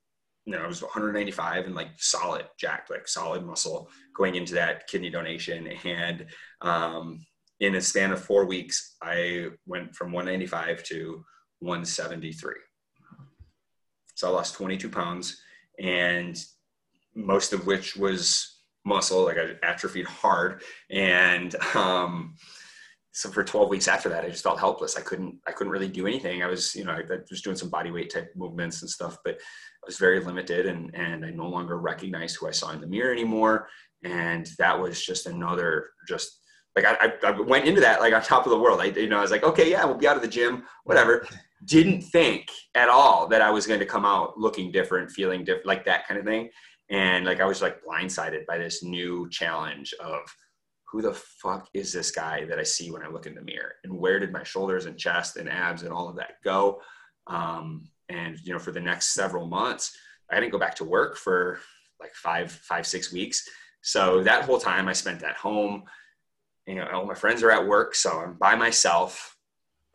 you 0.46 0.54
know, 0.54 0.64
I 0.64 0.68
was 0.68 0.82
195 0.82 1.66
and 1.66 1.76
like 1.76 1.88
solid, 1.98 2.46
jacked, 2.60 2.90
like 2.90 3.08
solid 3.08 3.46
muscle 3.46 3.90
going 4.16 4.36
into 4.36 4.54
that 4.56 4.88
kidney 4.88 5.10
donation. 5.10 5.68
And 5.86 6.26
um, 6.62 7.26
in 7.60 7.76
a 7.76 7.82
span 7.82 8.12
of 8.12 8.24
four 8.24 8.46
weeks, 8.46 8.96
I 9.02 9.48
went 9.66 9.96
from 9.96 10.12
195 10.12 10.84
to 10.86 11.24
173. 11.60 12.54
So 14.16 14.28
I 14.28 14.32
lost 14.32 14.56
22 14.56 14.90
pounds, 14.90 15.42
and 15.80 16.38
most 17.16 17.54
of 17.54 17.66
which 17.66 17.96
was 17.96 18.60
muscle, 18.86 19.24
like 19.24 19.38
I 19.38 19.56
atrophied 19.66 20.06
hard. 20.06 20.62
And 20.90 21.56
um, 21.76 22.36
so 23.12 23.30
for 23.30 23.44
12 23.44 23.70
weeks 23.70 23.88
after 23.88 24.10
that, 24.10 24.26
I 24.26 24.30
just 24.30 24.44
felt 24.44 24.60
helpless. 24.60 24.98
I 24.98 25.02
couldn't, 25.02 25.40
I 25.48 25.52
couldn't 25.52 25.72
really 25.72 25.88
do 25.88 26.08
anything. 26.08 26.44
I 26.44 26.48
was, 26.48 26.76
you 26.76 26.84
know, 26.84 26.92
I, 26.92 27.00
I 27.00 27.18
was 27.30 27.42
doing 27.42 27.56
some 27.56 27.70
body 27.70 27.92
weight 27.92 28.12
type 28.12 28.32
movements 28.36 28.82
and 28.82 28.90
stuff, 28.90 29.18
but 29.24 29.36
I 29.36 29.86
was 29.86 29.98
very 29.98 30.20
limited 30.20 30.66
and, 30.66 30.94
and 30.96 31.26
I 31.26 31.30
no 31.30 31.48
longer 31.48 31.78
recognized 31.80 32.38
who 32.38 32.48
I 32.48 32.52
saw 32.52 32.72
in 32.72 32.82
the 32.82 32.88
mirror 32.88 33.12
anymore. 33.12 33.70
And 34.04 34.50
that 34.58 34.80
was 34.80 35.04
just 35.04 35.28
another, 35.28 35.92
just 36.08 36.43
like 36.76 36.86
I, 36.86 37.14
I 37.24 37.32
went 37.32 37.66
into 37.68 37.82
that 37.82 38.00
like 38.00 38.14
on 38.14 38.22
top 38.22 38.46
of 38.46 38.50
the 38.50 38.60
world. 38.60 38.82
I, 38.82 38.86
you 38.86 39.08
know, 39.08 39.20
I 39.20 39.22
was 39.22 39.32
like, 39.32 39.44
okay, 39.44 39.70
yeah, 39.70 39.86
we'll 39.86 39.98
be 39.98 40.08
out 40.08 40.16
of 40.16 40.22
the 40.22 40.28
gym, 40.28 40.64
whatever. 40.86 41.28
Didn't 41.66 42.02
think 42.02 42.50
at 42.76 42.90
all 42.90 43.28
that 43.28 43.42
I 43.42 43.52
was 43.52 43.68
going 43.68 43.80
to 43.80 43.86
come 43.86 44.06
out 44.06 44.38
looking 44.38 44.72
different, 44.72 45.12
feeling 45.12 45.44
different, 45.44 45.68
like 45.68 45.86
that 45.86 46.08
kind 46.08 46.20
of 46.20 46.26
thing. 46.26 46.50
And 46.90 47.26
like 47.26 47.40
I 47.40 47.46
was 47.46 47.62
like 47.62 47.82
blindsided 47.84 48.46
by 48.46 48.58
this 48.58 48.84
new 48.84 49.30
challenge 49.30 49.94
of 50.00 50.22
who 50.92 51.02
the 51.02 51.14
fuck 51.14 51.68
is 51.74 51.92
this 51.92 52.12
guy 52.12 52.46
that 52.46 52.60
I 52.60 52.64
see 52.64 52.92
when 52.92 53.02
I 53.02 53.08
look 53.08 53.26
in 53.26 53.34
the 53.34 53.42
mirror? 53.42 53.74
And 53.84 53.98
where 53.98 54.20
did 54.20 54.32
my 54.32 54.44
shoulders 54.44 54.86
and 54.86 54.98
chest 54.98 55.38
and 55.38 55.50
abs 55.50 55.82
and 55.82 55.92
all 55.92 56.08
of 56.08 56.16
that 56.18 56.36
go? 56.44 56.82
Um, 57.28 57.90
and 58.10 58.38
you 58.44 58.54
know, 58.54 58.60
for 58.60 58.72
the 58.72 58.80
next 58.80 59.14
several 59.14 59.48
months, 59.48 59.98
I 60.32 60.40
didn't 60.40 60.52
go 60.52 60.60
back 60.60 60.76
to 60.76 60.84
work 60.84 61.18
for 61.18 61.60
like 62.00 62.14
five, 62.14 62.52
five, 62.52 62.86
six 62.86 63.12
weeks. 63.12 63.48
So 63.82 64.24
that 64.24 64.46
whole 64.46 64.60
time 64.60 64.88
I 64.88 64.94
spent 64.94 65.24
at 65.24 65.36
home 65.36 65.84
you 66.68 66.76
know, 66.76 66.88
all 66.94 67.06
my 67.06 67.14
friends 67.14 67.44
are 67.44 67.52
at 67.52 67.68
work, 67.68 67.96
so 67.96 68.20
I'm 68.20 68.34
by 68.34 68.56
myself. 68.56 69.38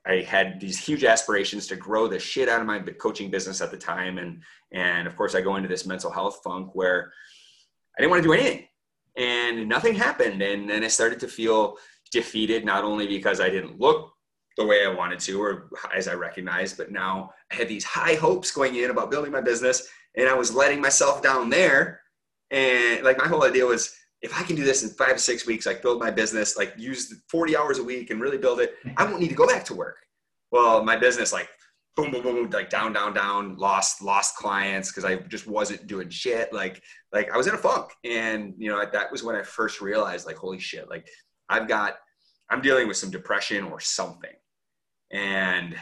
I 0.06 0.22
had 0.22 0.60
these 0.60 0.78
huge 0.78 1.04
aspirations 1.04 1.66
to 1.68 1.76
grow 1.76 2.08
the 2.08 2.18
shit 2.18 2.48
out 2.48 2.60
of 2.60 2.66
my 2.66 2.78
coaching 2.80 3.30
business 3.30 3.60
at 3.60 3.70
the 3.70 3.76
time, 3.76 4.18
and 4.18 4.42
and 4.72 5.06
of 5.06 5.16
course 5.16 5.34
I 5.34 5.40
go 5.40 5.56
into 5.56 5.68
this 5.68 5.86
mental 5.86 6.10
health 6.10 6.40
funk 6.42 6.74
where 6.74 7.12
I 7.96 8.02
didn't 8.02 8.10
want 8.10 8.22
to 8.22 8.28
do 8.28 8.34
anything, 8.34 8.68
and 9.16 9.68
nothing 9.68 9.94
happened, 9.94 10.42
and 10.42 10.68
then 10.68 10.84
I 10.84 10.88
started 10.88 11.20
to 11.20 11.28
feel 11.28 11.76
defeated 12.10 12.64
not 12.64 12.84
only 12.84 13.06
because 13.06 13.40
I 13.40 13.50
didn't 13.50 13.78
look 13.78 14.12
the 14.56 14.66
way 14.66 14.84
I 14.84 14.92
wanted 14.92 15.20
to 15.20 15.40
or 15.40 15.70
as 15.94 16.08
I 16.08 16.14
recognized, 16.14 16.76
but 16.76 16.90
now 16.90 17.30
I 17.52 17.56
had 17.56 17.68
these 17.68 17.84
high 17.84 18.14
hopes 18.14 18.50
going 18.50 18.74
in 18.74 18.90
about 18.90 19.10
building 19.10 19.32
my 19.32 19.40
business, 19.40 19.88
and 20.16 20.28
I 20.28 20.34
was 20.34 20.54
letting 20.54 20.80
myself 20.80 21.22
down 21.22 21.48
there, 21.50 22.00
and 22.50 23.04
like 23.04 23.18
my 23.18 23.26
whole 23.26 23.44
idea 23.44 23.66
was 23.66 23.94
if 24.22 24.38
I 24.38 24.42
can 24.42 24.56
do 24.56 24.64
this 24.64 24.82
in 24.82 24.90
five 24.90 25.12
to 25.12 25.18
six 25.18 25.46
weeks, 25.46 25.66
like 25.66 25.82
build 25.82 26.00
my 26.00 26.10
business, 26.10 26.56
like 26.56 26.74
use 26.76 27.22
40 27.30 27.56
hours 27.56 27.78
a 27.78 27.84
week 27.84 28.10
and 28.10 28.20
really 28.20 28.38
build 28.38 28.60
it, 28.60 28.74
I 28.96 29.04
won't 29.04 29.20
need 29.20 29.28
to 29.28 29.34
go 29.34 29.46
back 29.46 29.64
to 29.66 29.74
work. 29.74 29.98
Well, 30.50 30.82
my 30.82 30.96
business, 30.96 31.32
like 31.32 31.48
boom, 31.98 32.10
boom, 32.12 32.22
boom, 32.22 32.50
like 32.50 32.70
down, 32.70 32.92
down, 32.92 33.12
down, 33.12 33.56
lost, 33.56 34.02
lost 34.02 34.36
clients 34.36 34.90
because 34.90 35.04
I 35.04 35.16
just 35.16 35.48
wasn't 35.48 35.86
doing 35.88 36.08
shit. 36.08 36.52
Like, 36.52 36.80
like 37.12 37.30
I 37.32 37.36
was 37.36 37.48
in 37.48 37.54
a 37.54 37.58
funk. 37.58 37.90
And, 38.04 38.54
you 38.56 38.70
know, 38.70 38.84
that 38.92 39.10
was 39.10 39.24
when 39.24 39.34
I 39.34 39.42
first 39.42 39.80
realized, 39.80 40.24
like, 40.24 40.36
holy 40.36 40.60
shit, 40.60 40.88
like 40.88 41.08
I've 41.48 41.66
got, 41.66 41.96
I'm 42.50 42.60
dealing 42.60 42.86
with 42.86 42.96
some 42.96 43.10
depression 43.10 43.64
or 43.64 43.80
something. 43.80 44.30
And 45.10 45.76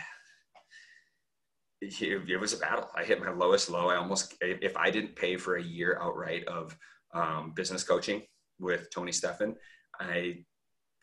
it 1.82 2.40
was 2.40 2.54
a 2.54 2.58
battle. 2.58 2.88
I 2.96 3.04
hit 3.04 3.20
my 3.20 3.30
lowest 3.30 3.68
low. 3.68 3.88
I 3.88 3.96
almost, 3.96 4.34
if 4.40 4.76
I 4.76 4.90
didn't 4.90 5.16
pay 5.16 5.36
for 5.36 5.56
a 5.56 5.62
year 5.62 5.98
outright 6.00 6.46
of 6.48 6.76
um, 7.16 7.52
business 7.54 7.82
coaching 7.82 8.22
with 8.60 8.88
Tony 8.90 9.12
Stefan. 9.12 9.56
I 10.00 10.44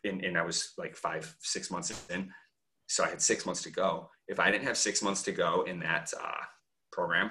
and, 0.04 0.22
and 0.22 0.36
I 0.36 0.42
was 0.42 0.72
like 0.76 0.94
five, 0.94 1.34
six 1.40 1.70
months 1.70 2.06
in. 2.10 2.30
So 2.86 3.04
I 3.04 3.08
had 3.08 3.22
six 3.22 3.46
months 3.46 3.62
to 3.62 3.70
go. 3.70 4.10
If 4.28 4.38
I 4.38 4.50
didn't 4.50 4.66
have 4.66 4.76
six 4.76 5.02
months 5.02 5.22
to 5.22 5.32
go 5.32 5.62
in 5.62 5.80
that 5.80 6.12
uh, 6.22 6.44
program, 6.92 7.30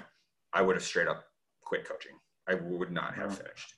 I 0.53 0.61
would 0.63 0.75
have 0.75 0.83
straight 0.83 1.07
up 1.07 1.23
quit 1.61 1.87
coaching. 1.87 2.13
I 2.49 2.55
would 2.55 2.91
not 2.91 3.13
have 3.15 3.37
finished. 3.37 3.73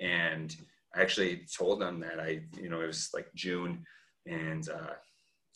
And 0.00 0.56
I 0.94 1.02
actually 1.02 1.42
told 1.56 1.80
them 1.80 2.00
that 2.00 2.18
I, 2.18 2.40
you 2.56 2.70
know, 2.70 2.80
it 2.80 2.86
was 2.86 3.10
like 3.14 3.28
June 3.34 3.84
and 4.26 4.68
uh, 4.68 4.94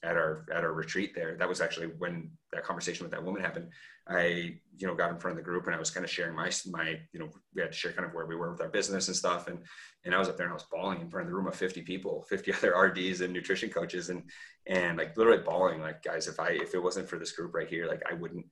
at 0.05 0.17
our 0.17 0.45
at 0.53 0.63
our 0.63 0.73
retreat 0.73 1.15
there. 1.15 1.37
That 1.37 1.49
was 1.49 1.61
actually 1.61 1.89
when 1.99 2.31
that 2.53 2.65
conversation 2.65 3.05
with 3.05 3.13
that 3.13 3.25
woman 3.25 3.43
happened. 3.43 3.69
I 4.09 4.59
you 4.77 4.87
know 4.87 4.95
got 4.95 5.11
in 5.11 5.19
front 5.19 5.39
of 5.39 5.45
the 5.45 5.49
group 5.49 5.67
and 5.67 5.75
I 5.75 5.79
was 5.79 5.91
kind 5.91 6.05
of 6.05 6.11
sharing 6.11 6.35
my 6.35 6.51
my 6.71 7.01
you 7.13 7.21
know 7.21 7.31
we 7.55 7.63
had 7.63 7.73
to 7.73 7.77
share 7.77 7.93
kind 7.93 8.07
of 8.07 8.13
where 8.13 8.27
we 8.27 8.37
were 8.37 8.51
with 8.51 8.61
our 8.61 8.69
business 8.69 9.09
and 9.09 9.17
stuff. 9.17 9.49
And 9.49 9.59
and 10.05 10.15
I 10.15 10.19
was 10.19 10.29
up 10.29 10.37
there 10.37 10.47
and 10.47 10.53
I 10.53 10.55
was 10.55 10.67
bawling 10.71 11.01
in 11.01 11.09
front 11.09 11.27
of 11.27 11.31
the 11.31 11.37
room 11.37 11.47
of 11.47 11.55
50 11.55 11.83
people, 11.83 12.23
50 12.29 12.53
other 12.55 12.75
RDs 12.77 13.21
and 13.21 13.33
nutrition 13.33 13.71
coaches 13.71 14.11
and 14.11 14.23
and 14.67 14.99
like 14.99 15.17
literally 15.17 15.43
bawling 15.43 15.81
like 15.81 16.03
guys 16.03 16.29
if 16.29 16.39
I 16.41 16.51
if 16.51 16.75
it 16.75 16.83
wasn't 16.83 17.09
for 17.09 17.19
this 17.19 17.33
group 17.33 17.55
right 17.55 17.69
here 17.69 17.87
like 17.87 18.03
I 18.11 18.15
wouldn't 18.15 18.47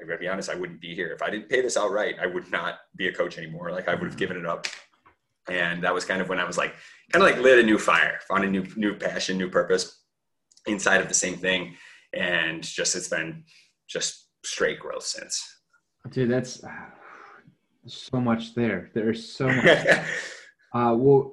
I 0.00 0.06
gotta 0.06 0.18
be 0.18 0.28
honest 0.28 0.50
I 0.50 0.54
wouldn't 0.54 0.80
be 0.80 0.94
here. 0.94 1.12
If 1.12 1.22
I 1.22 1.30
didn't 1.30 1.48
pay 1.48 1.62
this 1.62 1.76
outright 1.76 2.16
I 2.20 2.26
would 2.26 2.50
not 2.50 2.80
be 2.96 3.08
a 3.08 3.12
coach 3.12 3.38
anymore. 3.38 3.70
Like 3.70 3.88
I 3.88 3.94
would 3.94 4.02
have 4.02 4.10
mm-hmm. 4.10 4.18
given 4.18 4.36
it 4.36 4.46
up. 4.46 4.66
And 5.48 5.82
that 5.84 5.94
was 5.94 6.04
kind 6.04 6.20
of 6.20 6.28
when 6.28 6.38
I 6.38 6.44
was 6.44 6.58
like 6.58 6.74
kind 7.12 7.24
of 7.24 7.30
like 7.30 7.40
lit 7.40 7.58
a 7.58 7.62
new 7.62 7.78
fire 7.78 8.20
found 8.28 8.44
a 8.44 8.50
new 8.50 8.66
new 8.76 8.94
passion 8.94 9.38
new 9.38 9.48
purpose 9.48 10.02
inside 10.66 11.00
of 11.00 11.08
the 11.08 11.14
same 11.14 11.36
thing. 11.36 11.76
And 12.12 12.62
just 12.62 12.96
it's 12.96 13.08
been 13.08 13.44
just 13.88 14.29
straight 14.44 14.80
growth 14.80 15.04
since. 15.04 15.56
Dude, 16.10 16.30
that's 16.30 16.64
uh, 16.64 16.70
so 17.86 18.20
much 18.20 18.54
there. 18.54 18.90
There's 18.94 19.32
so 19.32 19.48
much. 19.48 19.66
uh, 20.74 20.94
well, 20.96 21.32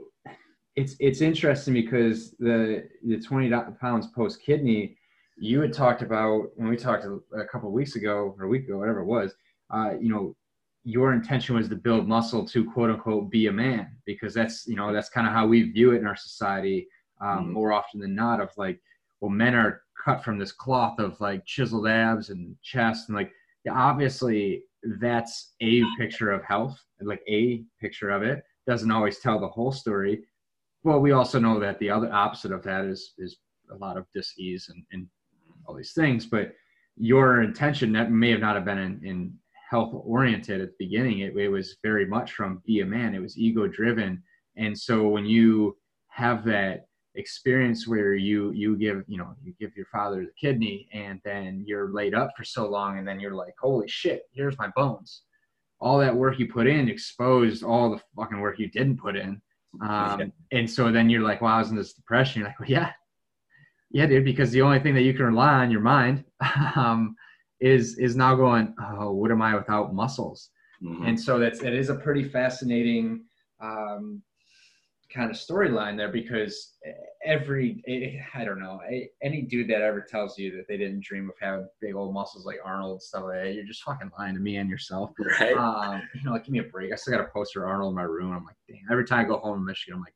it's 0.76 0.96
it's 1.00 1.22
interesting 1.22 1.74
because 1.74 2.32
the 2.40 2.88
the 3.04 3.20
20 3.20 3.52
pounds 3.80 4.08
post 4.08 4.42
kidney, 4.42 4.98
you 5.38 5.62
had 5.62 5.74
talked 5.74 6.02
about 6.02 6.50
when 6.56 6.70
we 6.70 6.78
talked 6.78 7.06
a, 7.06 7.46
couple 7.46 7.72
weeks 7.72 7.96
ago 7.96 8.36
or 8.38 8.46
a 8.46 8.48
week 8.48 8.66
ago, 8.66 8.78
whatever 8.78 9.00
it 9.00 9.06
was. 9.06 9.34
Uh, 9.70 9.94
you 10.00 10.10
know, 10.10 10.36
your 10.84 11.14
intention 11.14 11.56
was 11.56 11.68
to 11.68 11.76
build 11.76 12.08
muscle 12.08 12.46
to 12.46 12.70
quote 12.72 12.90
unquote 12.90 13.30
be 13.30 13.48
a 13.48 13.52
man 13.52 13.88
because 14.06 14.34
that's 14.34 14.68
you 14.68 14.76
know 14.76 14.94
that's 14.94 15.10
kind 15.10 15.28
of 15.28 15.34
how 15.34 15.48
we 15.48 15.64
view 15.64 15.92
it 15.92 15.98
in 15.98 16.08
our 16.08 16.16
society 16.16 16.88
um, 17.22 17.28
mm-hmm. 17.28 17.54
more 17.54 17.74
often 17.74 18.00
than 18.00 18.16
not 18.16 18.40
of 18.40 18.50
like 18.58 18.80
well, 19.20 19.32
men 19.32 19.56
are 19.56 19.82
cut 20.08 20.24
from 20.24 20.38
this 20.38 20.54
cloth 20.54 21.00
of 21.00 21.20
like 21.20 21.46
chiseled 21.46 21.88
abs 21.88 22.30
and 22.30 22.56
chest 22.64 23.10
and 23.10 23.18
like 23.18 23.32
obviously 23.70 24.64
that's 25.02 25.54
a 25.62 25.84
picture 25.98 26.32
of 26.32 26.44
health, 26.44 26.80
like 27.02 27.22
a 27.28 27.64
picture 27.82 28.10
of 28.10 28.24
it 28.24 28.42
doesn't 28.66 28.92
always 28.92 29.20
tell 29.20 29.40
the 29.40 29.48
whole 29.48 29.72
story. 29.72 30.24
Well, 30.84 31.00
we 31.00 31.12
also 31.12 31.40
know 31.40 31.60
that 31.60 31.78
the 31.80 31.90
other 31.90 32.12
opposite 32.12 32.54
of 32.54 32.64
that 32.64 32.86
is 32.86 33.14
is 33.18 33.38
a 33.72 33.76
lot 33.76 33.98
of 33.98 34.06
dis-ease 34.14 34.70
and, 34.70 34.84
and 34.94 35.08
all 35.66 35.76
these 35.76 35.92
things. 35.92 36.26
But 36.26 36.54
your 36.96 37.42
intention 37.42 37.92
that 37.94 38.10
may 38.10 38.32
have 38.32 38.40
not 38.40 38.56
have 38.56 38.64
been 38.64 38.78
in, 38.78 39.02
in 39.04 39.34
health 39.70 39.92
oriented 39.94 40.62
at 40.62 40.70
the 40.70 40.86
beginning. 40.86 41.20
It, 41.20 41.36
it 41.36 41.50
was 41.50 41.76
very 41.84 42.06
much 42.06 42.32
from 42.32 42.62
be 42.66 42.80
a 42.80 42.86
man. 42.86 43.14
It 43.14 43.22
was 43.22 43.38
ego 43.38 43.68
driven. 43.68 44.24
And 44.56 44.78
so 44.78 45.10
when 45.10 45.26
you 45.26 45.76
have 46.08 46.46
that 46.46 46.87
experience 47.18 47.88
where 47.88 48.14
you 48.14 48.52
you 48.52 48.78
give 48.78 49.04
you 49.08 49.18
know 49.18 49.36
you 49.44 49.54
give 49.60 49.76
your 49.76 49.88
father 49.88 50.22
the 50.26 50.32
kidney 50.40 50.88
and 50.94 51.20
then 51.26 51.64
you're 51.66 51.92
laid 51.92 52.14
up 52.14 52.32
for 52.38 52.44
so 52.44 52.68
long 52.70 53.00
and 53.00 53.08
then 53.08 53.20
you're 53.20 53.34
like 53.34 53.54
holy 53.60 53.88
shit 53.88 54.24
here's 54.32 54.58
my 54.58 54.70
bones. 54.76 55.24
All 55.80 56.00
that 56.00 56.16
work 56.16 56.40
you 56.40 56.48
put 56.48 56.68
in 56.68 56.90
exposed 56.90 57.64
all 57.64 57.90
the 57.90 58.02
fucking 58.16 58.40
work 58.40 58.60
you 58.60 58.70
didn't 58.70 58.98
put 58.98 59.16
in. 59.16 59.42
Um, 59.82 60.20
yeah. 60.20 60.26
and 60.52 60.70
so 60.70 60.92
then 60.92 61.10
you're 61.10 61.22
like 61.22 61.42
wow 61.42 61.50
well, 61.50 61.56
I 61.58 61.60
was 61.60 61.72
in 61.72 61.76
this 61.76 61.94
depression. 61.94 62.40
You're 62.40 62.50
like 62.50 62.60
well 62.60 62.70
yeah. 62.70 62.92
Yeah 63.90 64.06
dude 64.06 64.26
because 64.26 64.52
the 64.52 64.62
only 64.62 64.80
thing 64.80 64.96
that 64.96 65.04
you 65.04 65.14
can 65.14 65.26
rely 65.26 65.56
on 65.56 65.72
your 65.72 65.82
mind 65.82 66.24
um, 66.76 67.16
is 67.60 67.98
is 67.98 68.16
now 68.16 68.36
going 68.36 68.76
oh 68.80 69.12
what 69.12 69.32
am 69.32 69.42
i 69.42 69.56
without 69.56 69.94
muscles? 69.94 70.50
Mm-hmm. 70.84 71.06
and 71.08 71.20
so 71.20 71.40
that's 71.40 71.64
it 71.64 71.74
is 71.74 71.90
a 71.90 71.96
pretty 71.96 72.24
fascinating 72.24 73.24
um, 73.60 74.22
kind 75.14 75.32
of 75.32 75.38
storyline 75.38 75.96
there 75.96 76.12
because 76.12 76.74
every 77.26 77.82
I 78.34 78.44
don't 78.44 78.60
know 78.60 78.80
any 79.24 79.42
dude 79.42 79.70
that 79.70 79.82
ever 79.82 80.02
tells 80.02 80.38
you 80.38 80.56
that 80.56 80.68
they 80.68 80.78
didn't 80.78 81.04
dream 81.04 81.30
of 81.30 81.36
having 81.40 81.68
big 81.82 81.96
old 81.96 82.14
muscles 82.14 82.46
like 82.46 82.58
Arnold 82.64 82.94
and 82.94 83.02
stuff 83.02 83.24
like 83.24 83.44
that, 83.44 83.54
you're 83.54 83.66
just 83.66 83.84
fucking 83.84 84.12
lying 84.18 84.36
to 84.36 84.42
me 84.42 84.58
and 84.58 84.70
yourself. 84.70 85.12
Right. 85.40 85.56
Um, 85.56 86.02
you 86.14 86.24
know, 86.24 86.32
like 86.32 86.46
give 86.46 86.54
me 86.54 86.60
a 86.60 86.64
break. 86.64 86.92
I 86.92 86.96
still 86.96 87.14
got 87.18 87.26
a 87.26 87.30
poster 87.34 87.64
of 87.64 87.70
Arnold 87.70 87.92
in 87.92 87.96
my 87.96 88.04
room. 88.04 88.34
I'm 88.34 88.46
like, 88.46 88.56
damn. 88.68 88.80
Every 88.92 89.06
time 89.06 89.26
I 89.26 89.28
go 89.28 89.38
home 89.38 89.60
in 89.60 89.66
Michigan, 89.66 89.96
I'm 89.96 90.02
like, 90.02 90.14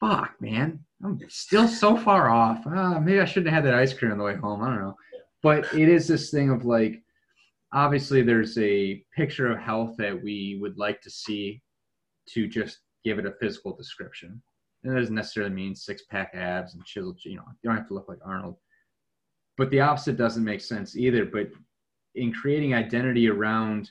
fuck, 0.00 0.34
man, 0.40 0.80
I'm 1.04 1.20
still 1.28 1.68
so 1.68 1.96
far 1.96 2.30
off. 2.30 2.66
Uh, 2.66 3.00
maybe 3.00 3.20
I 3.20 3.24
shouldn't 3.24 3.52
have 3.52 3.64
had 3.64 3.72
that 3.72 3.78
ice 3.78 3.92
cream 3.92 4.12
on 4.12 4.18
the 4.18 4.24
way 4.24 4.36
home. 4.36 4.62
I 4.62 4.68
don't 4.68 4.80
know. 4.80 4.96
But 5.42 5.72
it 5.74 5.88
is 5.88 6.06
this 6.06 6.30
thing 6.30 6.50
of 6.50 6.64
like, 6.64 7.02
obviously, 7.72 8.22
there's 8.22 8.56
a 8.58 9.02
picture 9.16 9.50
of 9.50 9.58
health 9.58 9.96
that 9.98 10.22
we 10.22 10.58
would 10.60 10.76
like 10.78 11.00
to 11.02 11.10
see 11.10 11.62
to 12.30 12.46
just 12.46 12.78
give 13.04 13.18
it 13.18 13.26
a 13.26 13.34
physical 13.40 13.74
description. 13.76 14.40
And 14.82 14.96
it 14.96 15.00
doesn't 15.00 15.14
necessarily 15.14 15.54
mean 15.54 15.74
six 15.74 16.02
pack 16.10 16.32
abs 16.34 16.74
and 16.74 16.84
chiseled, 16.84 17.18
you 17.24 17.36
know, 17.36 17.44
you 17.62 17.68
don't 17.68 17.76
have 17.76 17.88
to 17.88 17.94
look 17.94 18.08
like 18.08 18.18
Arnold. 18.24 18.56
But 19.56 19.70
the 19.70 19.80
opposite 19.80 20.16
doesn't 20.16 20.44
make 20.44 20.60
sense 20.60 20.96
either. 20.96 21.26
But 21.26 21.50
in 22.14 22.32
creating 22.32 22.74
identity 22.74 23.28
around 23.28 23.90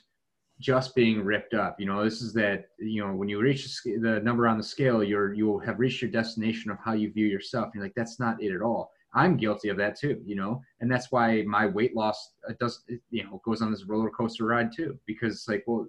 just 0.58 0.94
being 0.94 1.24
ripped 1.24 1.54
up, 1.54 1.76
you 1.78 1.86
know, 1.86 2.02
this 2.04 2.20
is 2.20 2.32
that, 2.34 2.66
you 2.78 3.06
know, 3.06 3.14
when 3.14 3.28
you 3.28 3.40
reach 3.40 3.82
the 3.84 4.20
number 4.22 4.48
on 4.48 4.58
the 4.58 4.64
scale, 4.64 5.02
you're, 5.02 5.32
you 5.32 5.46
will 5.46 5.60
have 5.60 5.78
reached 5.78 6.02
your 6.02 6.10
destination 6.10 6.70
of 6.70 6.78
how 6.84 6.92
you 6.92 7.12
view 7.12 7.26
yourself. 7.26 7.70
You're 7.72 7.84
like, 7.84 7.94
that's 7.94 8.18
not 8.18 8.42
it 8.42 8.54
at 8.54 8.60
all. 8.60 8.90
I'm 9.14 9.36
guilty 9.36 9.70
of 9.70 9.76
that 9.78 9.98
too, 9.98 10.20
you 10.24 10.36
know, 10.36 10.60
and 10.80 10.90
that's 10.90 11.10
why 11.10 11.42
my 11.42 11.66
weight 11.66 11.96
loss 11.96 12.34
uh, 12.48 12.52
does, 12.60 12.84
you 13.10 13.24
know, 13.24 13.40
goes 13.44 13.60
on 13.60 13.72
this 13.72 13.84
roller 13.84 14.10
coaster 14.10 14.44
ride 14.44 14.70
too, 14.72 14.98
because 15.06 15.34
it's 15.34 15.48
like, 15.48 15.64
well, 15.66 15.86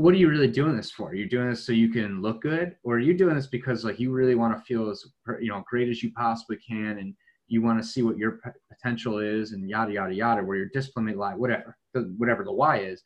what 0.00 0.14
are 0.14 0.16
you 0.16 0.30
really 0.30 0.48
doing 0.48 0.74
this 0.74 0.90
for? 0.90 1.14
You're 1.14 1.28
doing 1.28 1.50
this 1.50 1.66
so 1.66 1.72
you 1.72 1.90
can 1.90 2.22
look 2.22 2.40
good, 2.40 2.74
or 2.84 2.94
are 2.94 3.00
you 3.00 3.12
doing 3.12 3.34
this 3.34 3.46
because 3.46 3.84
like 3.84 4.00
you 4.00 4.10
really 4.10 4.34
want 4.34 4.56
to 4.56 4.64
feel 4.64 4.88
as 4.88 5.04
you 5.42 5.50
know 5.50 5.62
great 5.68 5.90
as 5.90 6.02
you 6.02 6.10
possibly 6.12 6.56
can, 6.56 6.96
and 6.96 7.14
you 7.48 7.60
want 7.60 7.82
to 7.82 7.86
see 7.86 8.02
what 8.02 8.16
your 8.16 8.40
potential 8.72 9.18
is, 9.18 9.52
and 9.52 9.68
yada 9.68 9.92
yada 9.92 10.14
yada, 10.14 10.42
where 10.42 10.56
your 10.56 10.70
discipline 10.72 11.06
lie, 11.18 11.34
whatever, 11.34 11.76
whatever 12.16 12.44
the 12.44 12.52
why 12.52 12.78
is. 12.78 13.02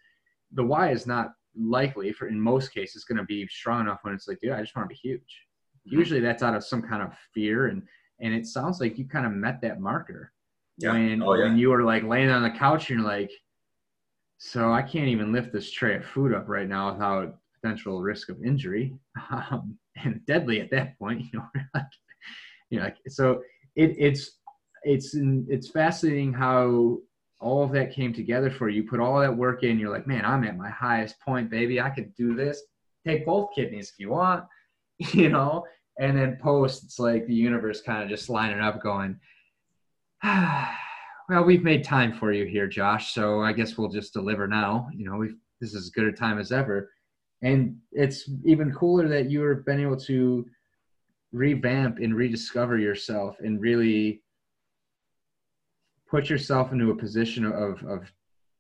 The 0.53 0.63
why 0.63 0.93
is 0.93 1.05
not 1.05 1.33
likely 1.61 2.13
for 2.13 2.29
in 2.29 2.41
most 2.41 2.73
cases 2.73 3.03
going 3.03 3.19
to 3.19 3.25
be 3.25 3.45
strong 3.49 3.81
enough 3.81 3.99
when 4.03 4.15
it's 4.15 4.29
like, 4.29 4.39
dude, 4.41 4.53
I 4.53 4.61
just 4.61 4.77
want 4.77 4.89
to 4.89 4.95
be 4.95 5.09
huge. 5.09 5.21
Mm-hmm. 5.89 5.99
Usually 5.99 6.21
that's 6.21 6.45
out 6.45 6.55
of 6.55 6.65
some 6.65 6.81
kind 6.81 7.03
of 7.03 7.13
fear, 7.35 7.67
and 7.67 7.83
and 8.21 8.33
it 8.33 8.47
sounds 8.47 8.81
like 8.81 8.99
you 8.99 9.09
kind 9.09 9.27
of 9.27 9.33
met 9.33 9.61
that 9.63 9.81
marker 9.81 10.31
yeah. 10.79 10.93
when 10.93 11.25
oh, 11.25 11.35
yeah. 11.35 11.47
when 11.47 11.59
you 11.59 11.71
were 11.71 11.83
like 11.83 12.05
laying 12.05 12.31
on 12.31 12.45
the 12.45 12.51
couch 12.51 12.89
and 12.89 13.01
you're 13.01 13.09
like 13.09 13.33
so 14.39 14.73
I 14.73 14.83
can't 14.83 15.09
even 15.09 15.33
lift 15.33 15.53
this 15.53 15.71
tray 15.71 15.97
of 15.97 16.05
food 16.05 16.35
up 16.35 16.49
right 16.49 16.69
now 16.69 16.93
without 16.93 17.37
potential 17.61 18.03
risk 18.03 18.29
of 18.29 18.43
injury 18.45 18.95
um, 19.31 19.79
and 19.97 20.21
deadly 20.27 20.61
at 20.61 20.71
that 20.71 20.99
point. 20.99 21.25
You 21.33 21.39
know, 21.39 21.47
like, 21.75 21.85
you 22.71 22.79
know, 22.79 22.85
like, 22.85 22.97
so 23.09 23.43
it, 23.77 23.95
it's 23.99 24.39
it's 24.83 25.15
it's 25.15 25.71
fascinating 25.71 26.33
how 26.33 26.99
all 27.41 27.63
of 27.63 27.73
that 27.73 27.93
came 27.93 28.13
together 28.13 28.51
for 28.51 28.69
you. 28.69 28.85
Put 28.85 29.01
all 29.01 29.21
that 29.21 29.37
work 29.37 29.63
in. 29.63 29.79
You're 29.79 29.91
like, 29.91 30.07
man, 30.07 30.25
I'm 30.25 30.45
at 30.45 30.57
my 30.57 30.71
highest 30.71 31.21
point, 31.21 31.51
baby. 31.51 31.81
I 31.81 31.91
could 31.91 32.15
do 32.15 32.35
this. 32.35 32.63
Take 33.07 33.27
both 33.27 33.51
kidneys 33.55 33.91
if 33.91 33.99
you 33.99 34.11
want, 34.11 34.45
you 35.13 35.29
know. 35.29 35.65
And 35.99 36.19
then 36.19 36.39
post, 36.43 36.85
it's 36.85 36.99
like 36.99 37.27
the 37.27 37.35
universe 37.35 37.81
kind 37.81 38.03
of 38.03 38.09
just 38.09 38.29
lining 38.29 38.61
up, 38.61 38.83
going. 38.83 39.19
Ah, 40.27 40.75
well, 41.29 41.45
we've 41.45 41.63
made 41.63 41.85
time 41.85 42.13
for 42.13 42.33
you 42.33 42.45
here, 42.45 42.67
Josh. 42.67 43.15
So 43.15 43.43
I 43.43 43.53
guess 43.53 43.79
we'll 43.79 43.89
just 43.89 44.13
deliver 44.13 44.47
now. 44.47 44.89
You 44.95 45.07
know, 45.07 45.25
this 45.61 45.71
is 45.71 45.77
as 45.77 45.91
good 45.91 46.07
a 46.07 46.13
time 46.13 46.39
as 46.39 46.53
ever, 46.53 46.91
and 47.43 47.77
it's 47.93 48.29
even 48.45 48.73
cooler 48.73 49.09
that 49.09 49.31
you've 49.31 49.65
been 49.65 49.81
able 49.81 49.99
to 50.01 50.47
revamp 51.33 51.99
and 51.99 52.15
rediscover 52.15 52.79
yourself 52.79 53.37
and 53.41 53.61
really 53.61 54.23
put 56.09 56.31
yourself 56.31 56.73
into 56.73 56.91
a 56.91 56.97
position 56.97 57.45
of 57.45 57.83
of 57.85 58.11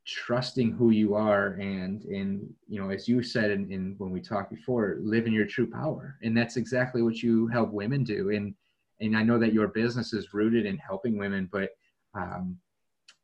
trusting 0.06 0.72
who 0.72 0.90
you 0.90 1.14
are 1.14 1.52
and 1.54 2.02
and 2.04 2.52
you 2.68 2.78
know 2.78 2.90
as 2.90 3.08
you 3.08 3.22
said 3.22 3.50
in, 3.50 3.70
in 3.70 3.94
when 3.98 4.10
we 4.10 4.20
talked 4.20 4.50
before 4.50 4.98
live 5.00 5.26
in 5.26 5.32
your 5.32 5.46
true 5.46 5.70
power 5.70 6.18
and 6.22 6.36
that's 6.36 6.56
exactly 6.56 7.00
what 7.00 7.22
you 7.22 7.46
help 7.46 7.70
women 7.70 8.04
do 8.04 8.30
and 8.30 8.54
and 9.00 9.16
i 9.16 9.22
know 9.22 9.38
that 9.38 9.54
your 9.54 9.68
business 9.68 10.12
is 10.12 10.34
rooted 10.34 10.66
in 10.66 10.76
helping 10.76 11.16
women 11.16 11.48
but 11.50 11.70
um, 12.14 12.58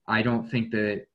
I 0.08 0.22
don't 0.22 0.50
think 0.50 0.70
that 0.72 1.06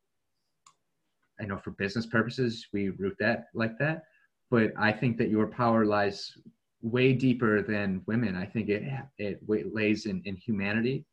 I 1.40 1.46
know 1.46 1.58
for 1.58 1.72
business 1.72 2.06
purposes 2.06 2.68
we 2.72 2.90
root 2.90 3.16
that 3.20 3.48
like 3.54 3.78
that, 3.80 4.04
but 4.50 4.72
I 4.78 4.92
think 4.92 5.18
that 5.18 5.30
your 5.30 5.48
power 5.48 5.86
lies 5.86 6.38
way 6.82 7.14
deeper 7.14 7.62
than 7.62 8.02
women. 8.06 8.36
I 8.36 8.46
think 8.46 8.70
it 8.70 8.84
it 9.18 9.42
lays 9.48 10.06
in, 10.06 10.22
in 10.26 10.36
humanity, 10.38 11.06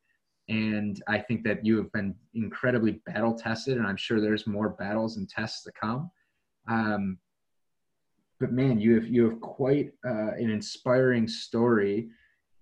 and 0.49 1.03
I 1.09 1.19
think 1.19 1.43
that 1.45 1.65
you 1.65 1.77
have 1.79 1.91
been 1.93 2.15
incredibly 2.35 3.03
battle 3.07 3.35
tested, 3.35 3.79
and 3.79 3.87
I'm 3.87 3.97
sure 3.97 4.21
there's 4.21 4.47
more 4.47 4.71
battles 4.71 5.17
and 5.17 5.29
tests 5.29 5.65
to 5.65 5.73
come. 5.73 6.11
Um, 6.69 7.19
but 8.39 8.53
man, 8.53 8.79
you 8.81 8.95
have 8.95 9.07
you 9.07 9.29
have 9.29 9.41
quite 9.41 9.93
uh, 10.05 10.33
an 10.33 10.51
inspiring 10.51 11.27
story, 11.27 12.09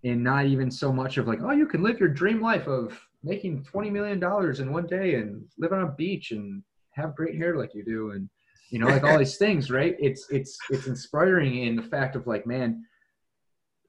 and 0.04 0.22
not 0.22 0.46
even 0.46 0.70
so 0.70 0.92
much 0.92 1.18
of 1.18 1.26
like, 1.26 1.40
oh, 1.42 1.52
you 1.52 1.66
can 1.66 1.82
live 1.82 2.00
your 2.00 2.08
dream 2.08 2.40
life 2.40 2.66
of 2.66 2.98
making 3.22 3.64
$20 3.64 3.90
million 3.90 4.22
in 4.60 4.72
one 4.72 4.86
day 4.86 5.14
and 5.14 5.44
live 5.58 5.72
on 5.72 5.82
a 5.82 5.92
beach 5.92 6.30
and 6.30 6.62
have 6.92 7.16
great 7.16 7.36
hair 7.36 7.56
like 7.56 7.74
you 7.74 7.84
do. 7.84 8.12
And, 8.12 8.28
you 8.70 8.78
know, 8.78 8.86
like 8.86 9.04
all 9.04 9.18
these 9.18 9.36
things, 9.38 9.70
right? 9.70 9.96
It's, 9.98 10.30
it's, 10.30 10.58
it's 10.70 10.86
inspiring 10.86 11.64
in 11.64 11.76
the 11.76 11.82
fact 11.82 12.16
of 12.16 12.26
like, 12.26 12.46
man, 12.46 12.84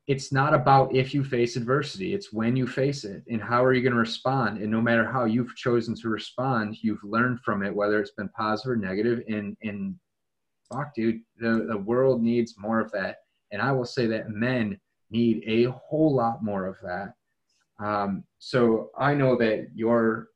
it's 0.08 0.32
not 0.32 0.54
about 0.54 0.94
if 0.94 1.14
you 1.14 1.24
face 1.24 1.56
adversity 1.56 2.14
it's 2.14 2.34
when 2.34 2.56
you 2.56 2.68
face 2.68 3.04
it 3.04 3.24
and 3.30 3.42
how 3.42 3.64
are 3.64 3.74
you 3.74 3.82
going 3.82 3.94
to 3.94 4.00
respond 4.00 4.58
and 4.58 4.70
no 4.72 4.82
matter 4.82 5.10
how 5.10 5.26
you've 5.26 5.56
chosen 5.56 5.96
to 5.96 6.10
respond 6.10 6.76
you've 6.82 7.04
learned 7.04 7.40
from 7.42 7.64
it 7.64 7.74
whether 7.74 8.00
it's 8.00 8.12
been 8.12 8.30
positive 8.30 8.72
or 8.72 8.76
negative 8.76 9.22
and 9.28 9.56
and 9.62 9.96
fuck 10.72 10.94
dude 10.96 11.22
the, 11.38 11.66
the 11.70 11.78
world 11.78 12.22
needs 12.22 12.56
more 12.58 12.80
of 12.80 12.92
that 12.92 13.18
and 13.52 13.62
i 13.62 13.72
will 13.72 13.86
say 13.86 14.08
that 14.08 14.30
men 14.30 14.78
need 15.12 15.44
a 15.46 15.66
whole 15.72 16.14
lot 16.14 16.44
more 16.44 16.66
of 16.66 16.76
that 16.82 17.14
um, 17.84 18.24
so 18.38 18.92
I 18.98 19.14
know 19.14 19.36
that 19.38 19.68
your 19.74 20.28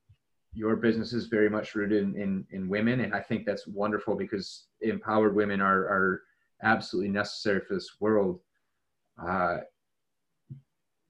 your 0.54 0.78
business 0.78 1.12
is 1.12 1.28
very 1.28 1.50
much 1.50 1.76
rooted 1.76 2.02
in, 2.02 2.16
in, 2.16 2.46
in 2.52 2.70
women, 2.70 3.02
and 3.02 3.14
I 3.14 3.20
think 3.20 3.46
that's 3.46 3.68
wonderful 3.68 4.16
because 4.16 4.68
empowered 4.82 5.36
women 5.36 5.62
are 5.62 5.82
are 5.82 6.22
absolutely 6.64 7.12
necessary 7.12 7.60
for 7.60 7.74
this 7.74 7.98
world. 8.00 8.40
Uh, 9.22 9.58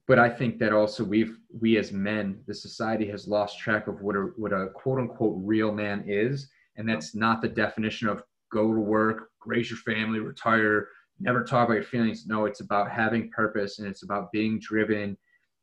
but 0.08 0.18
I 0.18 0.28
think 0.28 0.58
that 0.58 0.72
also 0.72 1.04
we've 1.04 1.38
we 1.58 1.78
as 1.78 1.92
men, 1.92 2.40
the 2.46 2.54
society 2.54 3.08
has 3.10 3.26
lost 3.26 3.58
track 3.58 3.86
of 3.86 4.02
what 4.02 4.16
a 4.16 4.30
what 4.36 4.52
a 4.52 4.68
quote 4.74 4.98
unquote 4.98 5.36
real 5.38 5.72
man 5.72 6.04
is, 6.06 6.48
and 6.76 6.88
that's 6.88 7.14
not 7.14 7.40
the 7.40 7.48
definition 7.48 8.08
of 8.08 8.22
go 8.52 8.72
to 8.72 8.80
work, 8.80 9.30
raise 9.44 9.70
your 9.70 9.78
family, 9.78 10.20
retire, 10.20 10.88
never 11.18 11.42
talk 11.42 11.66
about 11.66 11.74
your 11.74 11.82
feelings. 11.82 12.26
No, 12.26 12.44
it's 12.44 12.60
about 12.60 12.90
having 12.90 13.30
purpose 13.30 13.78
and 13.78 13.88
it's 13.88 14.02
about 14.02 14.30
being 14.32 14.60
driven 14.60 15.16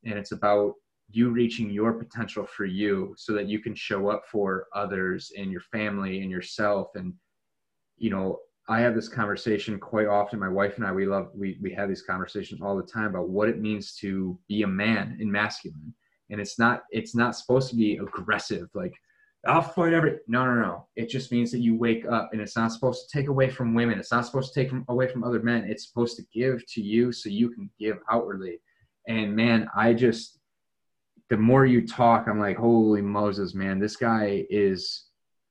and 0.05 0.17
it's 0.17 0.31
about 0.31 0.73
you 1.09 1.29
reaching 1.29 1.69
your 1.69 1.93
potential 1.93 2.45
for 2.45 2.65
you 2.65 3.13
so 3.17 3.33
that 3.33 3.47
you 3.47 3.59
can 3.59 3.75
show 3.75 4.09
up 4.09 4.23
for 4.31 4.67
others 4.73 5.31
and 5.37 5.51
your 5.51 5.61
family 5.61 6.21
and 6.21 6.31
yourself. 6.31 6.89
And 6.95 7.13
you 7.97 8.09
know 8.09 8.39
i 8.69 8.79
have 8.79 8.95
this 8.95 9.09
conversation 9.09 9.79
quite 9.79 10.07
often. 10.07 10.39
My 10.39 10.49
wife 10.49 10.77
and 10.77 10.85
i 10.85 10.91
we 10.91 11.05
love 11.05 11.29
we, 11.35 11.57
we 11.61 11.73
have 11.73 11.89
these 11.89 12.01
conversations 12.01 12.61
all 12.61 12.75
the 12.75 12.83
time 12.83 13.05
about 13.05 13.29
what 13.29 13.49
it 13.49 13.61
means 13.61 13.95
to 13.97 14.37
be 14.47 14.63
a 14.63 14.67
man 14.67 15.17
in 15.19 15.31
masculine. 15.31 15.93
And 16.29 16.41
it's 16.41 16.57
not 16.57 16.83
it's 16.89 17.15
not 17.15 17.35
supposed 17.35 17.69
to 17.69 17.75
be 17.75 17.97
aggressive 17.97 18.69
like 18.73 18.93
i'll 19.45 19.61
fight 19.61 19.93
every 19.93 20.17
no 20.27 20.45
no 20.45 20.55
no. 20.55 20.87
It 20.95 21.09
just 21.09 21.31
means 21.31 21.51
that 21.51 21.59
you 21.59 21.75
wake 21.75 22.05
up 22.05 22.29
and 22.31 22.41
it's 22.41 22.55
not 22.55 22.71
supposed 22.71 23.07
to 23.07 23.17
take 23.17 23.27
away 23.27 23.49
from 23.49 23.75
women. 23.75 23.99
It's 23.99 24.11
not 24.11 24.25
supposed 24.25 24.53
to 24.53 24.59
take 24.59 24.69
from, 24.69 24.85
away 24.87 25.07
from 25.07 25.23
other 25.23 25.41
men. 25.41 25.65
It's 25.65 25.87
supposed 25.87 26.15
to 26.17 26.23
give 26.33 26.65
to 26.73 26.81
you 26.81 27.11
so 27.11 27.29
you 27.29 27.49
can 27.49 27.69
give 27.77 27.97
outwardly 28.09 28.59
and 29.07 29.35
man, 29.35 29.69
I 29.75 29.93
just, 29.93 30.39
the 31.29 31.37
more 31.37 31.65
you 31.65 31.87
talk, 31.87 32.27
I'm 32.27 32.39
like, 32.39 32.57
holy 32.57 33.01
Moses, 33.01 33.53
man, 33.53 33.79
this 33.79 33.95
guy 33.95 34.45
is 34.49 35.05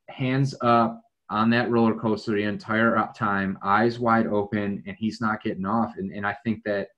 hands 0.09 0.55
up 0.61 1.01
on 1.31 1.51
that 1.51 1.71
roller 1.71 1.95
coaster 1.95 2.33
the 2.33 2.43
entire 2.43 3.09
time, 3.17 3.59
eyes 3.63 3.99
wide 3.99 4.27
open, 4.27 4.83
and 4.87 4.97
he's 4.99 5.21
not 5.21 5.43
getting 5.43 5.67
off. 5.67 5.95
And, 5.97 6.13
and 6.13 6.27
I 6.27 6.37
think 6.45 6.63
that 6.65 6.89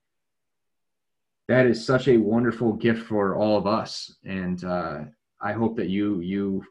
that 1.49 1.67
is 1.67 1.85
such 1.85 2.09
a 2.09 2.17
wonderful 2.17 2.73
gift 2.73 3.07
for 3.07 3.37
all 3.37 3.57
of 3.57 3.67
us. 3.67 4.17
And 4.25 4.65
uh, 4.65 5.01
I 5.41 5.53
hope 5.53 5.77
that 5.77 5.89
you, 5.89 6.21
you 6.21 6.65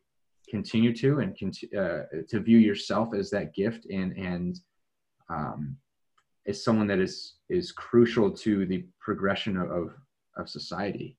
continue 0.49 0.95
to, 0.97 1.19
and 1.19 1.37
cont- 1.37 1.73
uh, 1.77 2.03
to 2.29 2.39
view 2.39 2.57
yourself 2.57 3.13
as 3.13 3.29
that 3.29 3.53
gift 3.53 3.85
and, 3.85 4.11
and, 4.17 4.59
um, 5.29 5.77
is 6.45 6.63
someone 6.63 6.87
that 6.87 6.99
is 6.99 7.35
is 7.49 7.71
crucial 7.71 8.31
to 8.31 8.65
the 8.65 8.85
progression 8.99 9.57
of 9.57 9.93
of 10.37 10.49
society. 10.49 11.17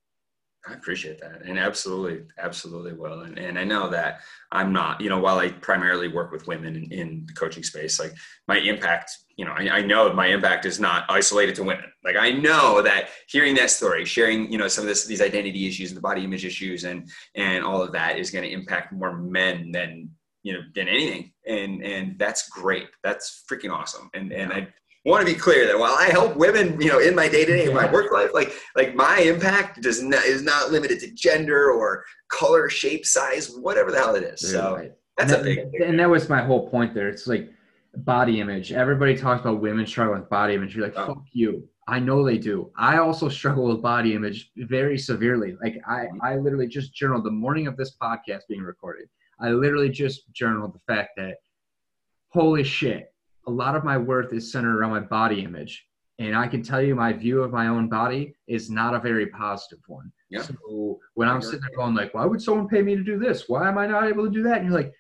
I 0.66 0.72
appreciate 0.72 1.20
that. 1.20 1.42
And 1.44 1.58
absolutely, 1.58 2.22
absolutely 2.38 2.94
will. 2.94 3.20
And, 3.20 3.38
and 3.38 3.58
I 3.58 3.64
know 3.64 3.90
that 3.90 4.20
I'm 4.50 4.72
not, 4.72 5.00
you 5.00 5.10
know, 5.10 5.18
while 5.18 5.38
I 5.38 5.50
primarily 5.50 6.08
work 6.08 6.32
with 6.32 6.46
women 6.46 6.74
in, 6.74 6.90
in 6.90 7.24
the 7.26 7.34
coaching 7.34 7.62
space, 7.62 8.00
like 8.00 8.14
my 8.48 8.58
impact, 8.58 9.10
you 9.36 9.44
know, 9.44 9.52
I, 9.52 9.68
I, 9.68 9.80
know 9.82 10.10
my 10.14 10.28
impact 10.28 10.64
is 10.64 10.80
not 10.80 11.04
isolated 11.10 11.54
to 11.56 11.64
women. 11.64 11.92
Like 12.02 12.16
I 12.16 12.30
know 12.30 12.80
that 12.80 13.10
hearing 13.28 13.54
that 13.56 13.70
story, 13.70 14.06
sharing, 14.06 14.50
you 14.50 14.56
know, 14.56 14.68
some 14.68 14.84
of 14.84 14.88
this, 14.88 15.04
these 15.04 15.20
identity 15.20 15.66
issues 15.68 15.90
and 15.90 15.98
the 15.98 16.02
body 16.02 16.24
image 16.24 16.46
issues 16.46 16.84
and, 16.84 17.10
and 17.34 17.62
all 17.62 17.82
of 17.82 17.92
that 17.92 18.18
is 18.18 18.30
going 18.30 18.44
to 18.44 18.50
impact 18.50 18.90
more 18.90 19.18
men 19.18 19.70
than, 19.70 20.10
you 20.44 20.54
know, 20.54 20.60
than 20.74 20.88
anything. 20.88 21.32
And, 21.46 21.84
and 21.84 22.18
that's 22.18 22.48
great. 22.48 22.88
That's 23.02 23.44
freaking 23.50 23.70
awesome. 23.70 24.08
And, 24.14 24.32
and 24.32 24.50
I, 24.50 24.68
want 25.10 25.26
to 25.26 25.32
be 25.32 25.38
clear 25.38 25.66
that 25.66 25.78
while 25.78 25.94
I 25.98 26.06
help 26.06 26.36
women, 26.36 26.80
you 26.80 26.88
know, 26.88 26.98
in 26.98 27.14
my 27.14 27.28
day 27.28 27.44
to 27.44 27.56
day, 27.56 27.72
my 27.72 27.90
work 27.92 28.12
life, 28.12 28.30
like 28.32 28.52
like 28.74 28.94
my 28.94 29.18
impact 29.18 29.82
does 29.82 30.02
not 30.02 30.24
is 30.24 30.42
not 30.42 30.70
limited 30.70 31.00
to 31.00 31.10
gender 31.12 31.70
or 31.70 32.04
color, 32.28 32.68
shape, 32.68 33.04
size, 33.04 33.50
whatever 33.50 33.90
the 33.90 33.98
hell 33.98 34.14
it 34.14 34.24
is. 34.24 34.40
So 34.50 34.76
right. 34.76 34.92
that's 35.18 35.32
and 35.32 35.42
a 35.42 35.44
big, 35.44 35.72
big. 35.72 35.80
And 35.82 35.98
that 36.00 36.08
was 36.08 36.28
my 36.28 36.42
whole 36.42 36.68
point 36.68 36.94
there. 36.94 37.08
It's 37.08 37.26
like 37.26 37.50
body 37.96 38.40
image. 38.40 38.72
Everybody 38.72 39.16
talks 39.16 39.42
about 39.42 39.60
women 39.60 39.86
struggling 39.86 40.20
with 40.20 40.30
body 40.30 40.54
image. 40.54 40.74
You're 40.74 40.86
like, 40.86 40.96
oh. 40.96 41.06
fuck 41.06 41.24
you. 41.32 41.68
I 41.86 41.98
know 41.98 42.24
they 42.24 42.38
do. 42.38 42.70
I 42.78 42.96
also 42.96 43.28
struggle 43.28 43.66
with 43.66 43.82
body 43.82 44.14
image 44.14 44.50
very 44.56 44.96
severely. 44.96 45.54
Like 45.62 45.76
I, 45.86 46.06
I 46.22 46.36
literally 46.36 46.66
just 46.66 46.94
journaled 46.94 47.24
the 47.24 47.30
morning 47.30 47.66
of 47.66 47.76
this 47.76 47.94
podcast 48.00 48.42
being 48.48 48.62
recorded. 48.62 49.08
I 49.38 49.50
literally 49.50 49.90
just 49.90 50.32
journaled 50.32 50.72
the 50.74 50.94
fact 50.94 51.10
that, 51.18 51.36
holy 52.28 52.64
shit, 52.64 53.12
a 53.46 53.50
lot 53.50 53.76
of 53.76 53.84
my 53.84 53.96
worth 53.96 54.32
is 54.32 54.50
centered 54.50 54.78
around 54.78 54.90
my 54.90 55.00
body 55.00 55.42
image. 55.42 55.86
And 56.18 56.36
I 56.36 56.46
can 56.46 56.62
tell 56.62 56.80
you 56.80 56.94
my 56.94 57.12
view 57.12 57.42
of 57.42 57.50
my 57.50 57.66
own 57.66 57.88
body 57.88 58.34
is 58.46 58.70
not 58.70 58.94
a 58.94 59.00
very 59.00 59.26
positive 59.26 59.80
one. 59.88 60.12
Yeah. 60.30 60.42
So 60.42 61.00
when 61.14 61.28
I'm 61.28 61.42
sitting 61.42 61.60
there 61.60 61.76
going 61.76 61.94
like, 61.94 62.14
why 62.14 62.24
would 62.24 62.40
someone 62.40 62.68
pay 62.68 62.82
me 62.82 62.94
to 62.94 63.02
do 63.02 63.18
this? 63.18 63.48
Why 63.48 63.68
am 63.68 63.78
I 63.78 63.86
not 63.86 64.06
able 64.06 64.24
to 64.24 64.30
do 64.30 64.44
that? 64.44 64.58
And 64.58 64.66
you're 64.66 64.78
like, 64.78 64.92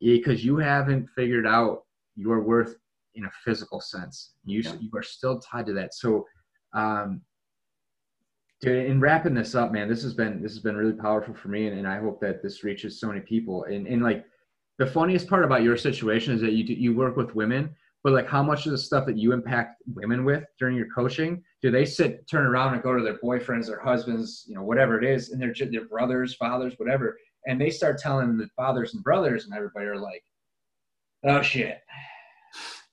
because 0.00 0.44
you 0.44 0.56
haven't 0.56 1.08
figured 1.14 1.46
out 1.46 1.84
your 2.16 2.40
worth 2.40 2.76
in 3.14 3.24
a 3.24 3.30
physical 3.44 3.80
sense. 3.80 4.32
You 4.44 4.60
yeah. 4.60 4.74
you 4.80 4.90
are 4.94 5.02
still 5.02 5.40
tied 5.40 5.66
to 5.66 5.72
that. 5.74 5.94
So, 5.94 6.26
um, 6.72 7.22
dude, 8.60 8.86
in 8.86 9.00
wrapping 9.00 9.34
this 9.34 9.54
up, 9.54 9.72
man, 9.72 9.88
this 9.88 10.02
has 10.02 10.14
been 10.14 10.42
this 10.42 10.52
has 10.52 10.62
been 10.62 10.76
really 10.76 10.92
powerful 10.92 11.34
for 11.34 11.48
me, 11.48 11.66
and, 11.66 11.78
and 11.78 11.88
I 11.88 11.98
hope 11.98 12.20
that 12.20 12.42
this 12.42 12.64
reaches 12.64 13.00
so 13.00 13.08
many 13.08 13.20
people. 13.20 13.64
And 13.64 13.86
and 13.86 14.02
like 14.02 14.24
the 14.78 14.86
funniest 14.86 15.28
part 15.28 15.44
about 15.44 15.62
your 15.62 15.76
situation 15.76 16.34
is 16.34 16.40
that 16.40 16.52
you 16.52 16.64
do, 16.64 16.74
you 16.74 16.94
work 16.94 17.16
with 17.16 17.34
women, 17.34 17.74
but 18.04 18.12
like 18.12 18.28
how 18.28 18.42
much 18.42 18.66
of 18.66 18.72
the 18.72 18.78
stuff 18.78 19.06
that 19.06 19.16
you 19.16 19.32
impact 19.32 19.82
women 19.94 20.24
with 20.24 20.44
during 20.58 20.76
your 20.76 20.86
coaching 20.94 21.42
do 21.60 21.72
they 21.72 21.84
sit 21.84 22.28
turn 22.28 22.46
around 22.46 22.74
and 22.74 22.82
go 22.82 22.96
to 22.96 23.02
their 23.02 23.18
boyfriends 23.18 23.66
their 23.66 23.80
husbands 23.80 24.44
you 24.46 24.54
know 24.54 24.62
whatever 24.62 24.96
it 24.96 25.04
is 25.04 25.30
and 25.30 25.42
their 25.42 25.52
their 25.72 25.86
brothers 25.86 26.36
fathers 26.36 26.74
whatever 26.76 27.18
and 27.46 27.60
they 27.60 27.68
start 27.68 27.98
telling 27.98 28.36
the 28.36 28.46
fathers 28.54 28.94
and 28.94 29.02
brothers 29.02 29.46
and 29.46 29.54
everybody 29.54 29.86
are 29.86 29.98
like 29.98 30.22
oh 31.24 31.42
shit 31.42 31.80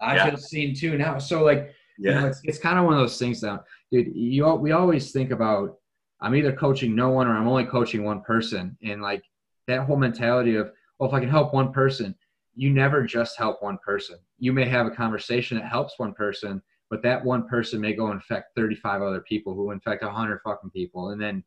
I 0.04 0.16
yeah. 0.16 0.26
feel 0.26 0.38
seen 0.38 0.76
too 0.76 0.98
now. 0.98 1.18
So 1.18 1.44
like, 1.44 1.74
yeah, 1.98 2.16
you 2.16 2.22
know, 2.22 2.28
it's, 2.28 2.42
it's 2.44 2.60
kind 2.60 2.78
of 2.78 2.86
one 2.86 2.94
of 2.94 3.00
those 3.00 3.18
things 3.18 3.42
now, 3.42 3.64
dude. 3.92 4.16
You 4.16 4.54
we 4.56 4.72
always 4.72 5.12
think 5.12 5.32
about 5.32 5.78
I'm 6.22 6.36
either 6.36 6.52
coaching 6.52 6.96
no 6.96 7.10
one 7.10 7.28
or 7.28 7.36
I'm 7.36 7.48
only 7.48 7.66
coaching 7.66 8.04
one 8.04 8.22
person, 8.22 8.78
and 8.84 9.02
like 9.02 9.24
that 9.68 9.82
whole 9.82 9.98
mentality 9.98 10.56
of 10.56 10.72
well, 11.04 11.12
if 11.12 11.18
I 11.18 11.20
can 11.20 11.30
help 11.30 11.54
one 11.54 11.74
person, 11.74 12.16
you 12.56 12.70
never 12.70 13.04
just 13.04 13.38
help 13.38 13.62
one 13.62 13.78
person. 13.86 14.18
You 14.40 14.54
may 14.54 14.64
have 14.70 14.86
a 14.86 14.92
conversation 14.92 15.58
that 15.58 15.68
helps 15.68 16.00
one 16.00 16.14
person, 16.14 16.62
but 16.90 17.04
that 17.04 17.26
one 17.26 17.46
person 17.46 17.82
may 17.82 17.92
go 17.92 18.12
infect 18.12 18.56
35 18.56 19.02
other 19.02 19.20
people 19.20 19.54
who 19.54 19.72
infect 19.72 20.02
100 20.02 20.40
fucking 20.46 20.70
people, 20.70 21.10
and 21.10 21.22
then 21.22 21.44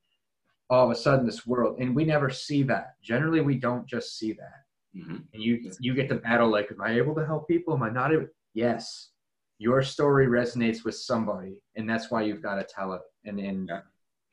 all 0.68 0.84
of 0.84 0.90
a 0.90 0.94
sudden 0.94 1.24
this 1.24 1.46
world, 1.46 1.78
and 1.80 1.96
we 1.96 2.04
never 2.04 2.28
see 2.28 2.64
that. 2.64 2.96
Generally, 3.02 3.40
we 3.40 3.54
don't 3.54 3.86
just 3.86 4.18
see 4.18 4.34
that. 4.34 4.64
Mm-hmm. 4.94 5.16
And 5.32 5.42
you 5.42 5.70
you 5.80 5.94
get 5.94 6.10
to 6.10 6.16
battle 6.16 6.50
like, 6.50 6.70
am 6.70 6.82
I 6.82 6.98
able 6.98 7.14
to 7.14 7.24
help 7.24 7.48
people? 7.48 7.72
Am 7.72 7.82
I 7.82 7.88
not 7.88 8.12
able? 8.12 8.26
yes, 8.52 9.08
your 9.56 9.80
story 9.80 10.26
resonates 10.26 10.84
with 10.84 10.96
somebody, 10.96 11.56
and 11.76 11.88
that's 11.88 12.10
why 12.10 12.24
you've 12.24 12.42
got 12.42 12.56
to 12.56 12.64
tell 12.64 12.92
it. 12.92 13.00
And 13.24 13.40
and 13.40 13.68
yeah. 13.70 13.80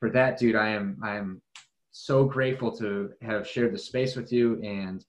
for 0.00 0.10
that, 0.10 0.38
dude, 0.38 0.54
I 0.54 0.68
am 0.68 0.98
I 1.02 1.16
am 1.16 1.40
so 1.92 2.24
grateful 2.26 2.76
to 2.76 3.12
have 3.22 3.48
shared 3.48 3.72
the 3.72 3.78
space 3.78 4.16
with 4.16 4.30
you, 4.30 4.60
and 4.62 5.02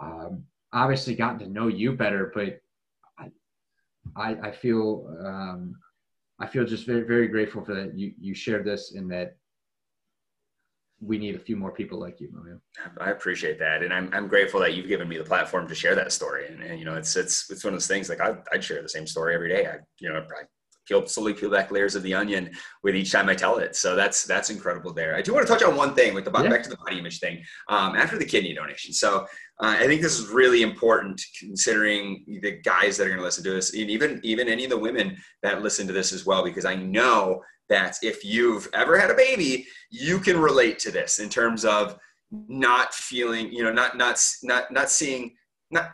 um, 0.00 0.44
obviously 0.72 1.14
gotten 1.14 1.38
to 1.40 1.48
know 1.48 1.68
you 1.68 1.92
better. 1.92 2.32
But 2.34 2.60
I 4.16 4.36
I, 4.48 4.50
feel 4.50 5.14
um, 5.24 5.74
I 6.38 6.46
feel 6.46 6.64
just 6.64 6.86
very 6.86 7.02
very 7.02 7.28
grateful 7.28 7.64
for 7.64 7.74
that 7.74 7.98
you 7.98 8.12
you 8.18 8.34
shared 8.34 8.64
this 8.64 8.94
and 8.94 9.10
that 9.10 9.36
we 11.00 11.16
need 11.16 11.34
a 11.34 11.38
few 11.38 11.56
more 11.56 11.72
people 11.72 11.98
like 11.98 12.20
you, 12.20 12.28
man. 12.32 12.60
I 13.00 13.10
appreciate 13.10 13.58
that, 13.58 13.82
and 13.82 13.92
I'm 13.92 14.10
I'm 14.12 14.28
grateful 14.28 14.60
that 14.60 14.74
you've 14.74 14.88
given 14.88 15.08
me 15.08 15.16
the 15.18 15.24
platform 15.24 15.66
to 15.68 15.74
share 15.74 15.94
that 15.94 16.12
story. 16.12 16.46
And, 16.46 16.62
and 16.62 16.78
you 16.78 16.84
know, 16.84 16.96
it's 16.96 17.16
it's 17.16 17.50
it's 17.50 17.64
one 17.64 17.72
of 17.72 17.80
those 17.80 17.86
things. 17.86 18.08
Like 18.08 18.20
I 18.20 18.36
I'd 18.52 18.64
share 18.64 18.82
the 18.82 18.88
same 18.88 19.06
story 19.06 19.34
every 19.34 19.48
day. 19.48 19.66
I 19.66 19.78
you 19.98 20.08
know 20.08 20.18
I 20.18 20.44
peel 20.90 21.06
slowly 21.06 21.32
peel 21.32 21.50
back 21.50 21.70
layers 21.70 21.94
of 21.94 22.02
the 22.02 22.12
onion 22.12 22.50
with 22.82 22.94
each 22.94 23.12
time 23.12 23.28
I 23.28 23.34
tell 23.34 23.58
it. 23.58 23.76
So 23.76 23.94
that's 23.94 24.24
that's 24.24 24.50
incredible 24.50 24.92
there. 24.92 25.14
I 25.14 25.22
do 25.22 25.32
want 25.32 25.46
to 25.46 25.52
touch 25.52 25.62
on 25.62 25.76
one 25.76 25.94
thing 25.94 26.14
with 26.14 26.24
the 26.24 26.32
yeah. 26.32 26.48
back 26.48 26.62
to 26.64 26.68
the 26.68 26.76
body 26.76 26.98
image 26.98 27.20
thing 27.20 27.42
um, 27.68 27.96
after 27.96 28.18
the 28.18 28.24
kidney 28.24 28.52
donation. 28.54 28.92
So 28.92 29.26
uh, 29.60 29.76
I 29.78 29.86
think 29.86 30.02
this 30.02 30.18
is 30.18 30.28
really 30.28 30.62
important 30.62 31.20
considering 31.38 32.24
the 32.42 32.60
guys 32.62 32.96
that 32.96 33.04
are 33.04 33.10
going 33.10 33.20
to 33.20 33.24
listen 33.24 33.44
to 33.44 33.50
this, 33.50 33.72
and 33.72 33.88
even 33.88 34.20
even 34.22 34.48
any 34.48 34.64
of 34.64 34.70
the 34.70 34.78
women 34.78 35.16
that 35.42 35.62
listen 35.62 35.86
to 35.86 35.92
this 35.92 36.12
as 36.12 36.26
well, 36.26 36.42
because 36.42 36.64
I 36.64 36.74
know 36.74 37.42
that 37.68 37.96
if 38.02 38.24
you've 38.24 38.68
ever 38.74 38.98
had 38.98 39.10
a 39.10 39.14
baby, 39.14 39.66
you 39.90 40.18
can 40.18 40.38
relate 40.38 40.78
to 40.80 40.90
this 40.90 41.20
in 41.20 41.28
terms 41.28 41.64
of 41.64 41.96
not 42.30 42.92
feeling, 42.92 43.52
you 43.52 43.62
know, 43.62 43.72
not 43.72 43.96
not 43.96 44.20
not 44.42 44.72
not 44.72 44.90
seeing 44.90 45.36
not 45.70 45.90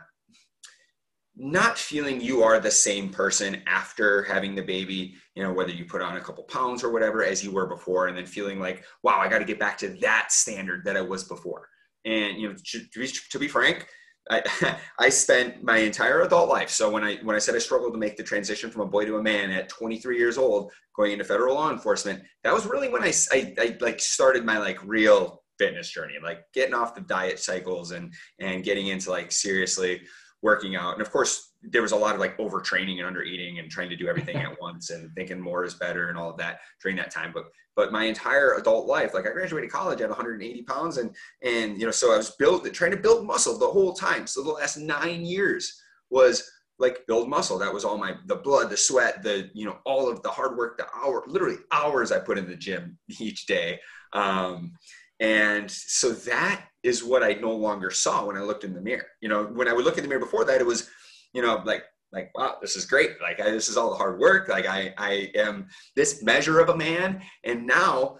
not 1.39 1.77
feeling 1.77 2.19
you 2.19 2.41
are 2.41 2.59
the 2.59 2.71
same 2.71 3.09
person 3.09 3.61
after 3.67 4.23
having 4.23 4.55
the 4.55 4.61
baby, 4.61 5.15
you 5.35 5.43
know, 5.43 5.53
whether 5.53 5.71
you 5.71 5.85
put 5.85 6.01
on 6.01 6.17
a 6.17 6.21
couple 6.21 6.43
pounds 6.45 6.83
or 6.83 6.91
whatever 6.91 7.23
as 7.23 7.43
you 7.43 7.51
were 7.51 7.67
before, 7.67 8.07
and 8.07 8.17
then 8.17 8.25
feeling 8.25 8.59
like, 8.59 8.83
wow, 9.03 9.19
I 9.19 9.27
got 9.27 9.39
to 9.39 9.45
get 9.45 9.59
back 9.59 9.77
to 9.79 9.89
that 10.01 10.31
standard 10.31 10.83
that 10.85 10.97
I 10.97 11.01
was 11.01 11.23
before. 11.23 11.67
And 12.05 12.39
you 12.39 12.49
know, 12.49 12.55
to, 12.55 13.07
to, 13.29 13.39
be, 13.39 13.47
frank, 13.47 13.87
I, 14.31 14.77
I 14.99 15.09
spent 15.09 15.63
my 15.63 15.77
entire 15.77 16.21
adult 16.21 16.49
life. 16.49 16.69
So 16.69 16.89
when 16.89 17.03
I 17.03 17.17
when 17.17 17.35
I 17.35 17.39
said 17.39 17.55
I 17.55 17.59
struggled 17.59 17.93
to 17.93 17.99
make 17.99 18.17
the 18.17 18.23
transition 18.23 18.71
from 18.71 18.81
a 18.81 18.87
boy 18.87 19.05
to 19.05 19.17
a 19.17 19.23
man 19.23 19.51
at 19.51 19.69
23 19.69 20.17
years 20.17 20.37
old, 20.37 20.71
going 20.95 21.11
into 21.11 21.25
federal 21.25 21.55
law 21.55 21.71
enforcement, 21.71 22.23
that 22.43 22.53
was 22.53 22.65
really 22.65 22.89
when 22.89 23.03
I, 23.03 23.13
I, 23.31 23.53
I 23.59 23.77
like 23.79 23.99
started 23.99 24.43
my 24.43 24.57
like 24.57 24.79
real 24.83 25.43
fitness 25.59 25.91
journey, 25.91 26.15
like 26.23 26.41
getting 26.53 26.73
off 26.73 26.95
the 26.95 27.01
diet 27.01 27.39
cycles 27.39 27.91
and 27.91 28.11
and 28.39 28.63
getting 28.63 28.87
into 28.87 29.11
like 29.11 29.31
seriously 29.31 30.01
working 30.41 30.75
out. 30.75 30.93
And 30.93 31.01
of 31.01 31.11
course, 31.11 31.53
there 31.63 31.81
was 31.81 31.91
a 31.91 31.97
lot 31.97 32.13
of 32.13 32.19
like 32.19 32.37
overtraining 32.37 32.97
and 32.97 33.05
under 33.05 33.23
eating 33.23 33.59
and 33.59 33.69
trying 33.69 33.89
to 33.89 33.95
do 33.95 34.07
everything 34.07 34.37
at 34.37 34.59
once 34.61 34.89
and 34.89 35.11
thinking 35.15 35.39
more 35.39 35.63
is 35.63 35.73
better 35.73 36.09
and 36.09 36.17
all 36.17 36.29
of 36.29 36.37
that 36.37 36.59
during 36.81 36.97
that 36.97 37.11
time. 37.11 37.31
But 37.33 37.45
but 37.75 37.91
my 37.91 38.05
entire 38.05 38.55
adult 38.55 38.87
life, 38.87 39.13
like 39.13 39.27
I 39.27 39.31
graduated 39.31 39.71
college 39.71 40.01
at 40.01 40.09
180 40.09 40.63
pounds 40.63 40.97
and 40.97 41.15
and 41.43 41.79
you 41.79 41.85
know, 41.85 41.91
so 41.91 42.13
I 42.13 42.17
was 42.17 42.31
built 42.31 42.71
trying 42.73 42.91
to 42.91 42.97
build 42.97 43.25
muscle 43.25 43.57
the 43.57 43.67
whole 43.67 43.93
time. 43.93 44.27
So 44.27 44.43
the 44.43 44.51
last 44.51 44.77
nine 44.77 45.25
years 45.25 45.81
was 46.09 46.49
like 46.79 47.05
build 47.07 47.29
muscle. 47.29 47.57
That 47.57 47.73
was 47.73 47.85
all 47.85 47.97
my 47.97 48.15
the 48.25 48.35
blood, 48.35 48.69
the 48.69 48.77
sweat, 48.77 49.23
the 49.23 49.49
you 49.53 49.65
know, 49.65 49.77
all 49.85 50.09
of 50.09 50.21
the 50.23 50.29
hard 50.29 50.57
work, 50.57 50.77
the 50.77 50.87
hour, 50.95 51.23
literally 51.27 51.57
hours 51.71 52.11
I 52.11 52.19
put 52.19 52.37
in 52.37 52.47
the 52.47 52.55
gym 52.55 52.97
each 53.19 53.45
day. 53.47 53.79
Um, 54.13 54.73
and 55.19 55.69
so 55.69 56.11
that 56.11 56.65
is 56.83 57.03
what 57.03 57.23
I 57.23 57.33
no 57.33 57.53
longer 57.53 57.91
saw 57.91 58.25
when 58.25 58.37
I 58.37 58.41
looked 58.41 58.63
in 58.63 58.73
the 58.73 58.81
mirror. 58.81 59.07
You 59.21 59.29
know, 59.29 59.45
when 59.45 59.67
I 59.67 59.73
would 59.73 59.85
look 59.85 59.97
in 59.97 60.03
the 60.03 60.09
mirror 60.09 60.19
before 60.19 60.45
that, 60.45 60.61
it 60.61 60.65
was, 60.65 60.89
you 61.33 61.41
know, 61.41 61.61
like, 61.65 61.83
like, 62.11 62.31
wow, 62.35 62.57
this 62.61 62.75
is 62.75 62.85
great. 62.85 63.21
Like, 63.21 63.41
I, 63.41 63.51
this 63.51 63.67
is 63.67 63.77
all 63.77 63.89
the 63.89 63.97
hard 63.97 64.19
work. 64.19 64.47
Like, 64.47 64.65
I, 64.65 64.93
I 64.97 65.31
am 65.35 65.67
this 65.95 66.23
measure 66.23 66.59
of 66.59 66.69
a 66.69 66.77
man. 66.77 67.21
And 67.43 67.65
now 67.65 68.17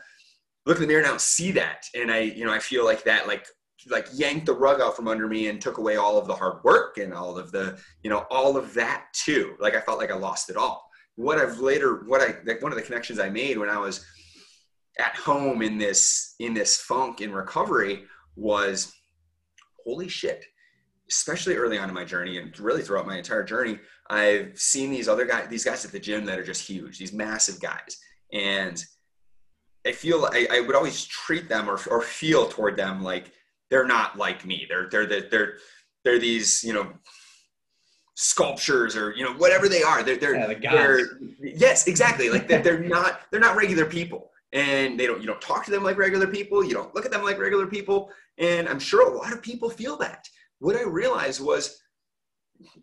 look 0.65 0.77
in 0.77 0.81
the 0.81 0.87
mirror 0.87 1.03
now, 1.03 1.17
see 1.17 1.51
that. 1.51 1.85
And 1.95 2.11
I, 2.11 2.19
you 2.19 2.45
know, 2.45 2.51
I 2.51 2.59
feel 2.59 2.83
like 2.83 3.03
that, 3.05 3.27
like, 3.27 3.45
like 3.89 4.07
yanked 4.13 4.47
the 4.47 4.53
rug 4.53 4.81
out 4.81 4.95
from 4.95 5.07
under 5.07 5.27
me 5.27 5.47
and 5.47 5.61
took 5.61 5.77
away 5.77 5.95
all 5.95 6.17
of 6.17 6.27
the 6.27 6.35
hard 6.35 6.63
work 6.63 6.97
and 6.97 7.13
all 7.13 7.37
of 7.37 7.51
the, 7.51 7.79
you 8.03 8.09
know, 8.09 8.25
all 8.29 8.57
of 8.57 8.73
that 8.73 9.05
too. 9.13 9.55
Like, 9.59 9.75
I 9.75 9.81
felt 9.81 9.99
like 9.99 10.11
I 10.11 10.15
lost 10.15 10.49
it 10.49 10.57
all. 10.57 10.89
What 11.15 11.37
I've 11.37 11.59
later, 11.59 12.03
what 12.07 12.21
I, 12.21 12.35
like 12.45 12.61
one 12.61 12.71
of 12.71 12.77
the 12.77 12.83
connections 12.83 13.19
I 13.19 13.29
made 13.29 13.57
when 13.57 13.69
I 13.69 13.77
was, 13.77 14.05
at 14.99 15.15
home 15.15 15.61
in 15.61 15.77
this 15.77 16.35
in 16.39 16.53
this 16.53 16.77
funk 16.77 17.21
in 17.21 17.31
recovery 17.31 18.03
was 18.35 18.93
holy 19.85 20.07
shit. 20.07 20.45
Especially 21.09 21.55
early 21.55 21.77
on 21.77 21.87
in 21.87 21.95
my 21.95 22.03
journey 22.03 22.37
and 22.37 22.57
really 22.59 22.81
throughout 22.81 23.07
my 23.07 23.17
entire 23.17 23.43
journey 23.43 23.79
i've 24.09 24.57
seen 24.57 24.89
these 24.89 25.07
other 25.07 25.25
guys 25.25 25.47
these 25.49 25.63
guys 25.63 25.83
at 25.85 25.91
the 25.91 25.99
gym 25.99 26.25
that 26.25 26.39
are 26.39 26.43
just 26.43 26.67
huge 26.67 26.97
these 26.97 27.13
massive 27.13 27.59
guys. 27.61 27.97
And 28.33 28.83
i 29.85 29.91
feel 29.91 30.25
i, 30.33 30.47
I 30.51 30.59
would 30.61 30.75
always 30.75 31.05
treat 31.05 31.47
them 31.47 31.69
or, 31.69 31.79
or 31.89 32.01
feel 32.01 32.47
toward 32.47 32.75
them 32.75 33.03
like 33.03 33.31
they're 33.69 33.87
not 33.87 34.17
like 34.17 34.45
me. 34.45 34.65
They're 34.69 34.89
they're 34.89 35.05
they're 35.05 35.29
they're, 35.29 35.53
they're 36.03 36.19
these 36.19 36.63
you 36.63 36.73
know 36.73 36.93
sculptures 38.15 38.95
or 38.95 39.13
you 39.15 39.23
know 39.23 39.33
whatever 39.33 39.67
they 39.69 39.83
are. 39.83 40.03
They're 40.03 40.17
they're, 40.17 40.35
yeah, 40.35 40.47
the 40.47 40.55
they're 40.55 40.99
yes 41.39 41.87
exactly. 41.87 42.29
Like 42.29 42.47
they're, 42.47 42.61
they're 42.61 42.79
not 42.79 43.21
they're 43.31 43.39
not 43.39 43.55
regular 43.55 43.85
people 43.85 44.31
and 44.53 44.99
they 44.99 45.05
don't 45.05 45.21
you 45.21 45.27
don't 45.27 45.41
talk 45.41 45.65
to 45.65 45.71
them 45.71 45.83
like 45.83 45.97
regular 45.97 46.27
people. 46.27 46.63
You 46.63 46.73
don't 46.73 46.93
look 46.95 47.05
at 47.05 47.11
them 47.11 47.23
like 47.23 47.39
regular 47.39 47.67
people. 47.67 48.09
And 48.37 48.67
i'm 48.69 48.79
sure 48.79 49.11
a 49.11 49.17
lot 49.17 49.33
of 49.33 49.41
people 49.41 49.69
feel 49.69 49.97
that. 49.97 50.27
What 50.59 50.75
i 50.75 50.83
realized 50.83 51.41
was 51.41 51.81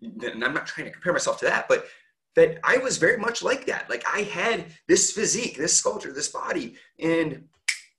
and 0.03 0.45
i'm 0.45 0.55
not 0.55 0.67
trying 0.67 0.87
to 0.87 0.93
compare 0.93 1.13
myself 1.13 1.39
to 1.41 1.47
that 1.47 1.67
but 1.69 1.87
that 2.37 2.59
i 2.65 2.77
was 2.79 2.99
very 2.99 3.17
much 3.19 3.43
like 3.43 3.67
that. 3.67 3.89
Like 3.89 4.05
i 4.13 4.21
had 4.21 4.67
this 4.89 5.13
physique 5.13 5.57
this 5.57 5.75
sculpture 5.75 6.13
this 6.13 6.29
body 6.29 6.77
and 6.99 7.45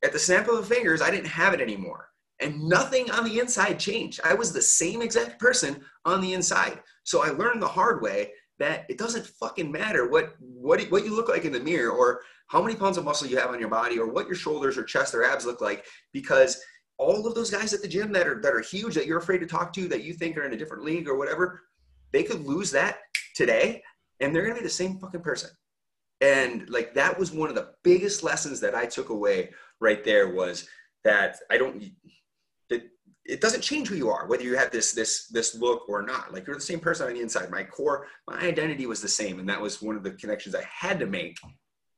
at 0.04 0.14
the 0.14 0.20
snap 0.20 0.48
of 0.48 0.58
the 0.58 0.76
fingers 0.76 1.02
i 1.02 1.12
didn't 1.12 1.28
have 1.28 1.54
it 1.54 1.62
anymore. 1.62 2.10
And 2.42 2.62
nothing 2.66 3.10
on 3.12 3.24
the 3.24 3.40
inside 3.40 3.80
changed. 3.80 4.20
I 4.26 4.34
was 4.34 4.52
the 4.52 4.62
same 4.62 5.02
exact 5.02 5.40
person 5.40 5.82
on 6.04 6.22
the 6.22 6.34
inside. 6.34 6.82
So 7.04 7.24
i 7.24 7.30
learned 7.30 7.62
the 7.62 7.68
hard 7.68 8.02
way 8.02 8.32
that 8.60 8.86
it 8.90 8.98
doesn't 8.98 9.28
fucking 9.28 9.72
matter 9.72 10.10
what 10.10 10.36
what 10.40 10.82
what 10.92 11.04
you 11.04 11.16
look 11.16 11.30
like 11.30 11.46
in 11.46 11.52
the 11.52 11.60
mirror 11.60 11.92
or 11.92 12.22
how 12.48 12.62
many 12.62 12.76
pounds 12.76 12.98
of 12.98 13.04
muscle 13.04 13.28
you 13.28 13.38
have 13.38 13.50
on 13.50 13.60
your 13.60 13.70
body 13.70 14.00
or 14.00 14.08
what 14.08 14.28
your 14.28 14.36
shoulders 14.36 14.78
or 14.78 14.84
chest 14.84 15.14
or 15.14 15.26
abs 15.26 15.46
look 15.46 15.62
like 15.62 15.86
because 16.14 16.62
all 16.98 17.28
of 17.28 17.36
those 17.36 17.52
guys 17.52 17.74
at 17.74 17.82
the 17.82 17.88
gym 17.88 18.12
that 18.12 18.28
are 18.28 18.42
that 18.42 18.54
are 18.54 18.62
huge 18.62 18.96
that 18.96 19.06
you're 19.06 19.20
afraid 19.20 19.40
to 19.40 19.48
talk 19.48 19.74
to 19.74 19.88
that 19.88 20.04
you 20.04 20.14
think 20.14 20.38
are 20.38 20.46
in 20.46 20.54
a 20.54 20.58
different 20.58 20.84
league 20.84 21.08
or 21.08 21.18
whatever 21.18 21.62
they 22.12 22.24
could 22.24 22.46
lose 22.46 22.72
that 22.72 23.00
today 23.36 23.82
and 24.20 24.34
they're 24.34 24.44
going 24.44 24.56
to 24.56 24.62
be 24.62 24.68
the 24.68 24.74
same 24.74 24.98
fucking 25.00 25.22
person. 25.22 25.50
And 26.22 26.70
like 26.70 26.94
that 26.94 27.20
was 27.20 27.32
one 27.32 27.50
of 27.50 27.56
the 27.56 27.72
biggest 27.84 28.24
lessons 28.24 28.60
that 28.62 28.74
I 28.74 28.86
took 28.86 29.10
away 29.10 29.50
right 29.82 30.04
there 30.04 30.34
was 30.34 30.68
that 31.04 31.38
I 31.52 31.58
don't 31.58 31.84
it 33.26 33.42
doesn't 33.42 33.62
change 33.62 33.88
who 33.88 33.96
you 33.96 34.10
are 34.10 34.28
whether 34.28 34.44
you 34.44 34.56
have 34.56 34.72
this 34.72 34.92
this 34.92 35.28
this 35.28 35.56
look 35.56 35.90
or 35.90 36.02
not. 36.02 36.34
Like 36.34 36.46
you're 36.46 36.56
the 36.56 36.62
same 36.62 36.80
person 36.80 37.08
on 37.08 37.14
the 37.14 37.22
inside. 37.22 37.50
My 37.50 37.64
core 37.64 38.08
my 38.28 38.40
identity 38.40 38.86
was 38.86 39.02
the 39.02 39.08
same 39.08 39.40
and 39.40 39.50
that 39.50 39.62
was 39.62 39.82
one 39.82 39.96
of 39.96 40.04
the 40.04 40.12
connections 40.12 40.56
i 40.56 40.64
had 40.64 41.00
to 41.00 41.06
make 41.06 41.38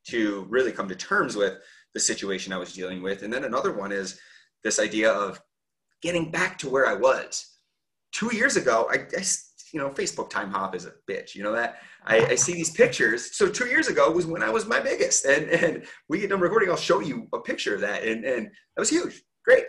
to 0.07 0.45
really 0.49 0.71
come 0.71 0.87
to 0.87 0.95
terms 0.95 1.35
with 1.35 1.57
the 1.93 1.99
situation 1.99 2.53
i 2.53 2.57
was 2.57 2.73
dealing 2.73 3.01
with. 3.01 3.23
And 3.23 3.33
then 3.33 3.43
another 3.43 3.73
one 3.73 3.91
is 3.91 4.19
this 4.63 4.79
idea 4.79 5.11
of 5.11 5.41
getting 6.01 6.31
back 6.31 6.57
to 6.59 6.69
where 6.69 6.87
i 6.87 6.93
was. 6.93 7.57
Two 8.13 8.33
years 8.33 8.55
ago 8.55 8.87
i, 8.91 8.95
I 8.95 9.23
you 9.73 9.81
know 9.81 9.89
facebook 9.89 10.29
time 10.29 10.49
hop 10.49 10.75
is 10.75 10.85
a 10.85 10.93
bitch. 11.09 11.35
You 11.35 11.43
know 11.43 11.53
that? 11.53 11.81
I, 12.05 12.25
I, 12.25 12.35
see 12.35 12.53
these 12.53 12.71
pictures. 12.71 13.35
So 13.35 13.49
two 13.49 13.67
years 13.67 13.89
ago 13.89 14.09
was 14.09 14.25
when 14.25 14.41
i 14.41 14.49
was 14.49 14.65
my 14.65 14.79
biggest. 14.79 15.25
And 15.25 15.49
and 15.49 15.85
we 16.07 16.19
get 16.19 16.29
done 16.29 16.39
recording. 16.39 16.69
I'll 16.69 16.77
show 16.77 17.01
you 17.01 17.27
a 17.33 17.39
picture 17.39 17.75
of 17.75 17.81
that. 17.81 18.03
And 18.03 18.23
and 18.23 18.45
that 18.45 18.79
was 18.79 18.89
huge. 18.89 19.21
Great 19.43 19.65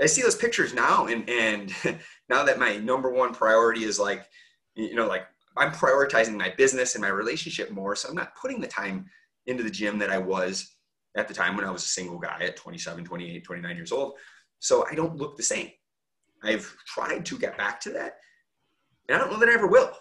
I 0.00 0.06
see 0.06 0.22
those 0.22 0.36
pictures 0.36 0.74
now, 0.74 1.06
and 1.06 1.28
and 1.28 1.72
now 2.28 2.44
that 2.44 2.58
my 2.58 2.76
number 2.76 3.10
one 3.10 3.32
priority 3.32 3.84
is 3.84 3.98
like, 3.98 4.26
you 4.74 4.94
know, 4.94 5.06
like 5.06 5.26
I'm 5.56 5.72
prioritizing 5.72 6.36
my 6.36 6.52
business 6.56 6.94
and 6.94 7.02
my 7.02 7.08
relationship 7.08 7.70
more, 7.70 7.96
so 7.96 8.08
I'm 8.08 8.14
not 8.14 8.34
putting 8.36 8.60
the 8.60 8.66
time 8.66 9.06
into 9.46 9.62
the 9.62 9.70
gym 9.70 9.98
that 9.98 10.10
I 10.10 10.18
was 10.18 10.76
at 11.16 11.28
the 11.28 11.34
time 11.34 11.56
when 11.56 11.64
I 11.64 11.70
was 11.70 11.84
a 11.84 11.88
single 11.88 12.18
guy 12.18 12.40
at 12.42 12.56
27, 12.56 13.04
28, 13.04 13.44
29 13.44 13.76
years 13.76 13.92
old. 13.92 14.14
So 14.58 14.86
I 14.90 14.94
don't 14.94 15.16
look 15.16 15.36
the 15.36 15.42
same. 15.42 15.70
I've 16.42 16.76
tried 16.86 17.24
to 17.24 17.38
get 17.38 17.56
back 17.56 17.80
to 17.82 17.90
that, 17.92 18.18
and 19.08 19.16
I 19.16 19.18
don't 19.18 19.32
know 19.32 19.38
that 19.38 19.48
I 19.48 19.54
ever 19.54 19.66
will. 19.66 19.92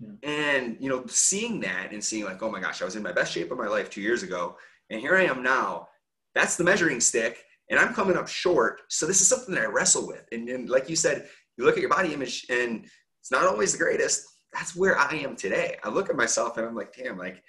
Yeah. 0.00 0.30
And 0.30 0.76
you 0.78 0.90
know, 0.90 1.04
seeing 1.06 1.60
that 1.60 1.92
and 1.92 2.04
seeing 2.04 2.24
like, 2.24 2.42
oh 2.42 2.50
my 2.50 2.60
gosh, 2.60 2.82
I 2.82 2.84
was 2.84 2.96
in 2.96 3.02
my 3.02 3.12
best 3.12 3.32
shape 3.32 3.50
of 3.50 3.58
my 3.58 3.66
life 3.66 3.88
two 3.88 4.02
years 4.02 4.22
ago, 4.22 4.56
and 4.90 5.00
here 5.00 5.16
I 5.16 5.24
am 5.24 5.42
now. 5.42 5.88
That's 6.34 6.56
the 6.56 6.64
measuring 6.64 7.00
stick 7.00 7.38
and 7.70 7.78
I'm 7.78 7.94
coming 7.94 8.16
up 8.16 8.28
short. 8.28 8.82
So 8.88 9.06
this 9.06 9.20
is 9.20 9.28
something 9.28 9.54
that 9.54 9.64
I 9.64 9.66
wrestle 9.66 10.06
with. 10.06 10.24
And, 10.32 10.48
and 10.48 10.68
like 10.68 10.88
you 10.88 10.96
said, 10.96 11.28
you 11.56 11.64
look 11.64 11.76
at 11.76 11.80
your 11.80 11.90
body 11.90 12.14
image 12.14 12.46
and 12.50 12.84
it's 13.20 13.30
not 13.30 13.46
always 13.46 13.72
the 13.72 13.78
greatest. 13.78 14.24
That's 14.52 14.74
where 14.74 14.98
I 14.98 15.16
am 15.16 15.36
today. 15.36 15.76
I 15.84 15.90
look 15.90 16.08
at 16.08 16.16
myself 16.16 16.56
and 16.56 16.66
I'm 16.66 16.74
like, 16.74 16.96
damn, 16.96 17.18
like 17.18 17.42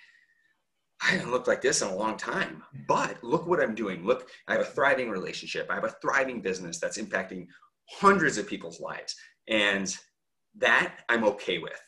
I 1.01 1.11
haven't 1.11 1.32
looked 1.32 1.47
like 1.47 1.61
this 1.61 1.82
in 1.82 1.88
a 1.88 1.95
long 1.95 2.17
time. 2.17 2.63
But 2.88 3.24
look 3.24 3.47
what 3.47 3.61
I'm 3.61 3.76
doing. 3.76 4.05
Look, 4.05 4.30
I 4.47 4.53
have 4.53 4.61
a 4.61 4.65
thriving 4.65 5.09
relationship. 5.09 5.67
I 5.70 5.76
have 5.76 5.86
a 5.86 5.95
thriving 6.01 6.41
business 6.41 6.80
that's 6.80 6.97
impacting 6.97 7.47
hundreds 7.89 8.38
of 8.38 8.47
people's 8.47 8.82
lives. 8.82 9.15
And 9.47 9.95
that 10.57 10.95
I'm 11.07 11.24
okay 11.24 11.59
with 11.59 11.82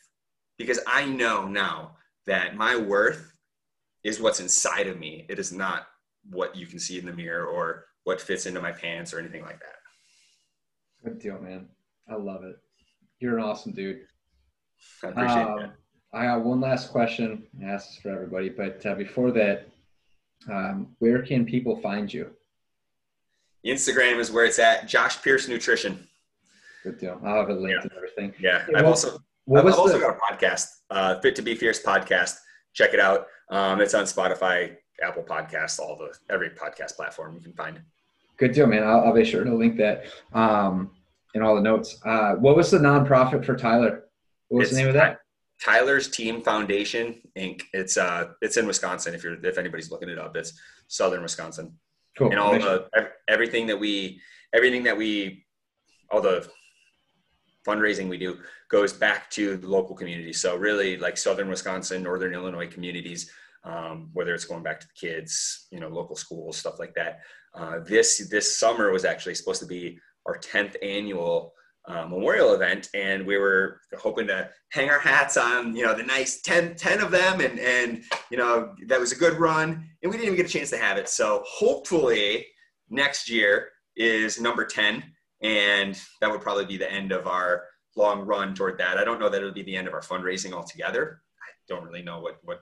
because 0.58 0.80
I 0.86 1.04
know 1.04 1.46
now 1.46 1.96
that 2.26 2.56
my 2.56 2.76
worth 2.76 3.32
is 4.04 4.20
what's 4.20 4.40
inside 4.40 4.86
of 4.86 4.98
me. 4.98 5.26
It 5.28 5.38
is 5.38 5.52
not 5.52 5.86
what 6.30 6.56
you 6.56 6.66
can 6.66 6.78
see 6.78 6.98
in 6.98 7.06
the 7.06 7.12
mirror 7.12 7.46
or 7.46 7.84
what 8.04 8.20
fits 8.20 8.46
into 8.46 8.60
my 8.60 8.72
pants 8.72 9.12
or 9.12 9.18
anything 9.18 9.42
like 9.42 9.60
that. 9.60 9.76
Good 11.04 11.18
deal, 11.20 11.38
man. 11.40 11.68
I 12.08 12.14
love 12.16 12.44
it. 12.44 12.56
You're 13.20 13.38
an 13.38 13.44
awesome 13.44 13.72
dude. 13.72 14.00
I 15.04 15.08
appreciate 15.08 15.42
um, 15.42 15.58
that. 15.60 15.72
I 16.12 16.26
got 16.26 16.44
one 16.44 16.60
last 16.60 16.90
question. 16.90 17.44
I 17.62 17.70
ask 17.70 17.88
this 17.88 17.98
for 17.98 18.10
everybody, 18.10 18.48
but 18.50 18.84
uh, 18.84 18.94
before 18.94 19.30
that, 19.32 19.68
um, 20.50 20.94
where 20.98 21.22
can 21.22 21.46
people 21.46 21.80
find 21.80 22.12
you? 22.12 22.30
Instagram 23.64 24.18
is 24.18 24.30
where 24.30 24.44
it's 24.44 24.58
at. 24.58 24.88
Josh 24.88 25.22
Pierce 25.22 25.48
Nutrition. 25.48 26.06
Good 26.82 26.98
deal. 26.98 27.20
I'll 27.24 27.40
have 27.40 27.48
a 27.48 27.54
link 27.54 27.76
yeah. 27.76 27.82
and 27.82 27.92
everything. 27.96 28.34
Yeah, 28.40 28.64
hey, 28.66 28.74
I've 28.74 28.86
also 28.86 29.18
I've 29.54 29.66
also 29.66 29.98
the... 29.98 30.00
got 30.00 30.16
a 30.16 30.18
podcast, 30.18 30.66
uh, 30.90 31.20
Fit 31.20 31.36
to 31.36 31.42
Be 31.42 31.54
Fierce 31.54 31.82
podcast. 31.82 32.36
Check 32.74 32.92
it 32.92 33.00
out. 33.00 33.26
Um, 33.50 33.80
it's 33.80 33.94
on 33.94 34.04
Spotify, 34.04 34.76
Apple 35.02 35.22
Podcasts, 35.22 35.78
all 35.78 35.96
the 35.96 36.14
every 36.32 36.50
podcast 36.50 36.96
platform 36.96 37.34
you 37.34 37.40
can 37.40 37.52
find. 37.52 37.80
Good 38.36 38.52
deal, 38.52 38.66
man. 38.66 38.82
I'll, 38.82 39.04
I'll 39.06 39.14
be 39.14 39.24
sure 39.24 39.44
to 39.44 39.54
link 39.54 39.76
that 39.78 40.06
um, 40.32 40.90
in 41.34 41.42
all 41.42 41.54
the 41.54 41.60
notes. 41.60 41.98
Uh, 42.04 42.34
what 42.34 42.56
was 42.56 42.70
the 42.70 42.78
nonprofit 42.78 43.44
for 43.44 43.56
Tyler? 43.56 44.04
What 44.48 44.60
was 44.60 44.68
it's 44.68 44.76
the 44.76 44.82
name 44.82 44.88
of 44.88 44.94
that? 44.94 45.20
Tyler's 45.62 46.08
Team 46.08 46.42
Foundation 46.42 47.20
Inc. 47.38 47.62
It's 47.72 47.96
uh 47.96 48.30
it's 48.40 48.56
in 48.56 48.66
Wisconsin. 48.66 49.14
If 49.14 49.22
you're 49.22 49.44
if 49.44 49.58
anybody's 49.58 49.90
looking 49.90 50.08
it 50.08 50.18
up, 50.18 50.36
it's 50.36 50.54
Southern 50.88 51.22
Wisconsin. 51.22 51.78
Cool. 52.18 52.30
And 52.30 52.40
all 52.40 52.58
the 52.58 52.88
everything 53.28 53.66
that 53.68 53.78
we 53.78 54.20
everything 54.52 54.82
that 54.84 54.96
we 54.96 55.44
all 56.10 56.20
the 56.20 56.48
fundraising 57.64 58.08
we 58.08 58.18
do 58.18 58.38
goes 58.68 58.92
back 58.92 59.30
to 59.30 59.56
the 59.56 59.68
local 59.68 59.94
community. 59.94 60.32
So 60.32 60.56
really 60.56 60.96
like 60.96 61.16
Southern 61.16 61.48
Wisconsin, 61.48 62.02
Northern 62.02 62.34
Illinois 62.34 62.66
communities 62.66 63.30
um, 63.64 64.10
whether 64.12 64.34
it's 64.34 64.44
going 64.44 64.62
back 64.62 64.80
to 64.80 64.86
the 64.86 65.08
kids, 65.08 65.66
you 65.70 65.80
know, 65.80 65.88
local 65.88 66.16
schools, 66.16 66.56
stuff 66.56 66.78
like 66.78 66.94
that. 66.94 67.20
Uh, 67.54 67.80
this 67.80 68.28
this 68.30 68.56
summer 68.56 68.90
was 68.90 69.04
actually 69.04 69.34
supposed 69.34 69.60
to 69.60 69.66
be 69.66 69.98
our 70.26 70.38
10th 70.38 70.76
annual 70.82 71.52
uh, 71.86 72.06
memorial 72.06 72.54
event, 72.54 72.88
and 72.94 73.26
we 73.26 73.36
were 73.36 73.80
hoping 73.98 74.26
to 74.28 74.48
hang 74.70 74.88
our 74.88 75.00
hats 75.00 75.36
on, 75.36 75.74
you 75.74 75.84
know, 75.84 75.94
the 75.94 76.02
nice 76.02 76.40
10, 76.42 76.76
10 76.76 77.00
of 77.00 77.10
them, 77.10 77.40
and 77.40 77.58
and 77.58 78.04
you 78.30 78.36
know 78.36 78.74
that 78.86 79.00
was 79.00 79.12
a 79.12 79.16
good 79.16 79.38
run, 79.38 79.88
and 80.02 80.10
we 80.10 80.16
didn't 80.16 80.26
even 80.26 80.36
get 80.36 80.46
a 80.46 80.52
chance 80.52 80.70
to 80.70 80.78
have 80.78 80.96
it. 80.96 81.08
So 81.08 81.42
hopefully 81.46 82.46
next 82.88 83.28
year 83.28 83.70
is 83.96 84.40
number 84.40 84.64
10, 84.64 85.02
and 85.42 86.00
that 86.20 86.30
would 86.30 86.40
probably 86.40 86.66
be 86.66 86.76
the 86.76 86.90
end 86.90 87.12
of 87.12 87.26
our 87.26 87.64
long 87.96 88.22
run 88.22 88.54
toward 88.54 88.78
that. 88.78 88.96
I 88.96 89.04
don't 89.04 89.20
know 89.20 89.28
that 89.28 89.38
it'll 89.38 89.52
be 89.52 89.62
the 89.62 89.76
end 89.76 89.88
of 89.88 89.94
our 89.94 90.00
fundraising 90.00 90.52
altogether. 90.52 91.20
I 91.42 91.50
don't 91.68 91.84
really 91.84 92.02
know 92.02 92.20
what 92.20 92.38
what 92.42 92.60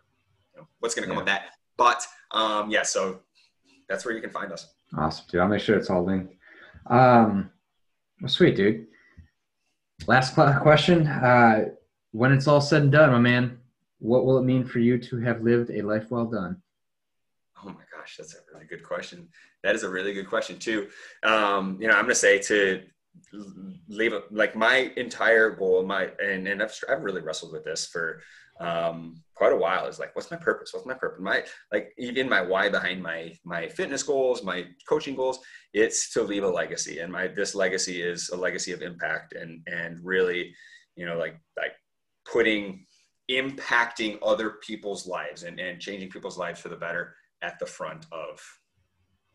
know, 0.61 0.69
what's 0.81 0.95
going 0.95 1.03
to 1.03 1.09
come 1.09 1.17
yeah. 1.17 1.23
of 1.23 1.27
that. 1.27 1.43
But 1.77 2.07
um, 2.31 2.71
yeah, 2.71 2.83
so 2.83 3.21
that's 3.89 4.05
where 4.05 4.15
you 4.15 4.21
can 4.21 4.31
find 4.31 4.53
us. 4.53 4.75
Awesome, 4.97 5.25
dude. 5.31 5.41
I'll 5.41 5.49
make 5.49 5.63
sure 5.63 5.77
it's 5.77 5.91
all 5.91 6.05
linked. 6.05 6.35
Um, 6.87 7.51
well, 8.21 8.29
sweet, 8.29 8.57
dude. 8.57 8.87
Last 10.07 10.35
question. 10.35 11.07
Uh, 11.07 11.67
when 12.13 12.33
it's 12.33 12.47
all 12.47 12.61
said 12.61 12.83
and 12.83 12.93
done, 12.93 13.11
my 13.11 13.19
man, 13.19 13.59
what 13.99 14.25
will 14.25 14.39
it 14.39 14.45
mean 14.45 14.65
for 14.65 14.79
you 14.79 14.99
to 14.99 15.21
have 15.21 15.43
lived 15.43 15.71
a 15.71 15.83
life 15.83 16.11
well 16.11 16.27
done? 16.27 16.61
Oh 17.63 17.69
my 17.69 17.83
gosh, 17.95 18.17
that's 18.17 18.35
a 18.35 18.39
really 18.53 18.67
good 18.67 18.83
question. 18.83 19.29
That 19.63 19.75
is 19.75 19.83
a 19.83 19.91
really 19.91 20.15
good 20.15 20.29
question 20.29 20.59
too. 20.59 20.89
Um, 21.23 21.79
you 21.81 21.87
know, 21.87 21.95
I'm 21.95 22.05
going 22.05 22.15
to 22.15 22.15
say 22.15 22.39
to 22.39 22.83
leave 23.89 24.15
like 24.31 24.57
my 24.57 24.93
entire 24.97 25.51
goal, 25.51 25.85
my 25.85 26.11
and 26.23 26.49
and 26.49 26.63
I've 26.63 26.75
I've 26.89 27.03
really 27.03 27.21
wrestled 27.21 27.53
with 27.53 27.65
this 27.65 27.87
for 27.87 28.23
um, 28.59 29.23
quite 29.41 29.53
a 29.55 29.57
while. 29.57 29.87
Is 29.87 29.99
like 29.99 30.15
what's 30.15 30.31
my 30.31 30.37
purpose? 30.37 30.75
What's 30.75 30.85
my 30.85 30.93
purpose? 30.93 31.23
My 31.23 31.43
like 31.73 31.95
even 31.97 32.29
my 32.29 32.43
why 32.43 32.69
behind 32.69 33.03
my 33.03 33.33
my 33.43 33.69
fitness 33.69 34.03
goals 34.03 34.45
my 34.45 34.67
coaching 34.87 35.17
goals 35.17 35.39
it's 35.73 36.13
to 36.13 36.23
leave 36.23 36.45
a 36.45 36.49
legacy. 36.49 36.99
And 36.99 37.11
my 37.11 37.27
this 37.27 37.55
legacy 37.55 38.03
is 38.03 38.29
a 38.29 38.37
legacy 38.37 38.73
of 38.73 38.83
impact 38.83 39.33
and 39.33 39.63
and 39.67 39.99
really 40.05 40.55
you 40.95 41.07
know 41.07 41.17
like 41.17 41.37
like 41.57 41.73
putting 42.31 42.85
impacting 43.31 44.19
other 44.23 44.59
people's 44.67 45.07
lives 45.07 45.45
and, 45.45 45.59
and 45.59 45.81
changing 45.81 46.11
people's 46.11 46.37
lives 46.37 46.61
for 46.61 46.69
the 46.69 46.77
better 46.77 47.15
at 47.41 47.59
the 47.61 47.67
front 47.67 48.05
of 48.13 48.39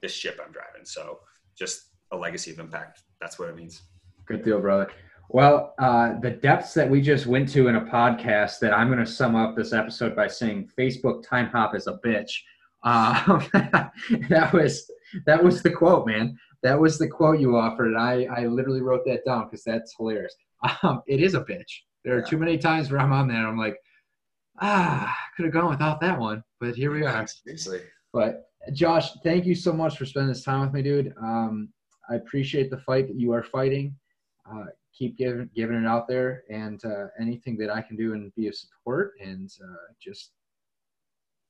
this 0.03 0.13
ship 0.13 0.39
i'm 0.45 0.51
driving. 0.51 0.85
So 0.85 1.17
just 1.57 1.77
a 2.11 2.17
legacy 2.17 2.51
of 2.51 2.59
impact. 2.59 3.01
That's 3.19 3.39
what 3.39 3.49
it 3.49 3.55
means. 3.55 3.81
Good 4.27 4.43
deal 4.43 4.59
brother 4.59 4.91
well, 5.29 5.73
uh, 5.79 6.19
the 6.19 6.31
depths 6.31 6.73
that 6.73 6.89
we 6.89 7.01
just 7.01 7.25
went 7.25 7.49
to 7.49 7.67
in 7.67 7.75
a 7.75 7.81
podcast 7.81 8.59
that 8.59 8.73
I'm 8.73 8.87
going 8.87 9.03
to 9.03 9.11
sum 9.11 9.35
up 9.35 9.55
this 9.55 9.73
episode 9.73 10.15
by 10.15 10.27
saying 10.27 10.69
Facebook 10.77 11.27
time 11.27 11.47
hop 11.47 11.75
is 11.75 11.87
a 11.87 11.99
bitch. 12.05 12.31
Uh, 12.83 13.39
that 14.29 14.51
was 14.53 14.89
that 15.25 15.43
was 15.43 15.63
the 15.63 15.71
quote, 15.71 16.07
man. 16.07 16.37
That 16.63 16.79
was 16.79 16.97
the 16.97 17.07
quote 17.07 17.39
you 17.39 17.57
offered, 17.57 17.87
and 17.87 17.97
I 17.97 18.25
I 18.25 18.45
literally 18.45 18.81
wrote 18.81 19.05
that 19.05 19.25
down 19.25 19.45
because 19.45 19.63
that's 19.63 19.95
hilarious. 19.97 20.35
Um, 20.81 21.01
it 21.07 21.21
is 21.21 21.35
a 21.35 21.41
bitch. 21.41 21.81
There 22.03 22.17
are 22.17 22.21
too 22.21 22.37
many 22.37 22.57
times 22.57 22.89
where 22.89 22.99
I'm 22.99 23.11
on 23.11 23.27
there. 23.27 23.45
I'm 23.45 23.57
like, 23.57 23.77
ah, 24.61 25.15
could 25.35 25.45
have 25.45 25.53
gone 25.53 25.69
without 25.69 25.99
that 26.01 26.19
one, 26.19 26.43
but 26.59 26.75
here 26.75 26.91
we 26.91 27.05
are. 27.05 27.27
Seriously. 27.27 27.81
But 28.13 28.45
Josh, 28.73 29.11
thank 29.23 29.45
you 29.45 29.53
so 29.53 29.73
much 29.73 29.97
for 29.97 30.05
spending 30.05 30.29
this 30.29 30.43
time 30.43 30.61
with 30.61 30.73
me, 30.73 30.81
dude. 30.81 31.13
Um, 31.21 31.69
I 32.09 32.15
appreciate 32.15 32.69
the 32.69 32.79
fight 32.79 33.07
that 33.07 33.19
you 33.19 33.31
are 33.33 33.43
fighting. 33.43 33.95
Uh, 34.49 34.65
keep 34.93 35.17
giving 35.17 35.49
giving 35.55 35.75
it 35.75 35.87
out 35.87 36.07
there, 36.07 36.43
and 36.49 36.83
uh, 36.85 37.07
anything 37.19 37.57
that 37.57 37.69
I 37.69 37.81
can 37.81 37.95
do 37.95 38.13
and 38.13 38.33
be 38.35 38.47
of 38.47 38.55
support 38.55 39.13
and 39.19 39.49
uh, 39.63 39.93
just 39.99 40.31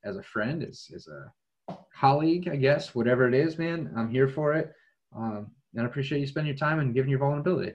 as 0.04 0.18
a 0.18 0.24
friend, 0.24 0.64
as 0.64 0.88
as 0.96 1.08
a 1.08 1.78
colleague, 2.00 2.48
I 2.52 2.56
guess, 2.56 2.94
whatever 2.94 3.28
it 3.28 3.34
is, 3.34 3.58
man, 3.58 3.92
I'm 3.98 4.10
here 4.10 4.30
for 4.30 4.54
it. 4.54 4.72
Um, 5.16 5.52
and 5.74 5.84
I 5.84 5.86
appreciate 5.86 6.20
you 6.20 6.28
spending 6.28 6.54
your 6.54 6.58
time 6.58 6.80
and 6.80 6.94
giving 6.94 7.10
your 7.10 7.20
vulnerability. 7.20 7.74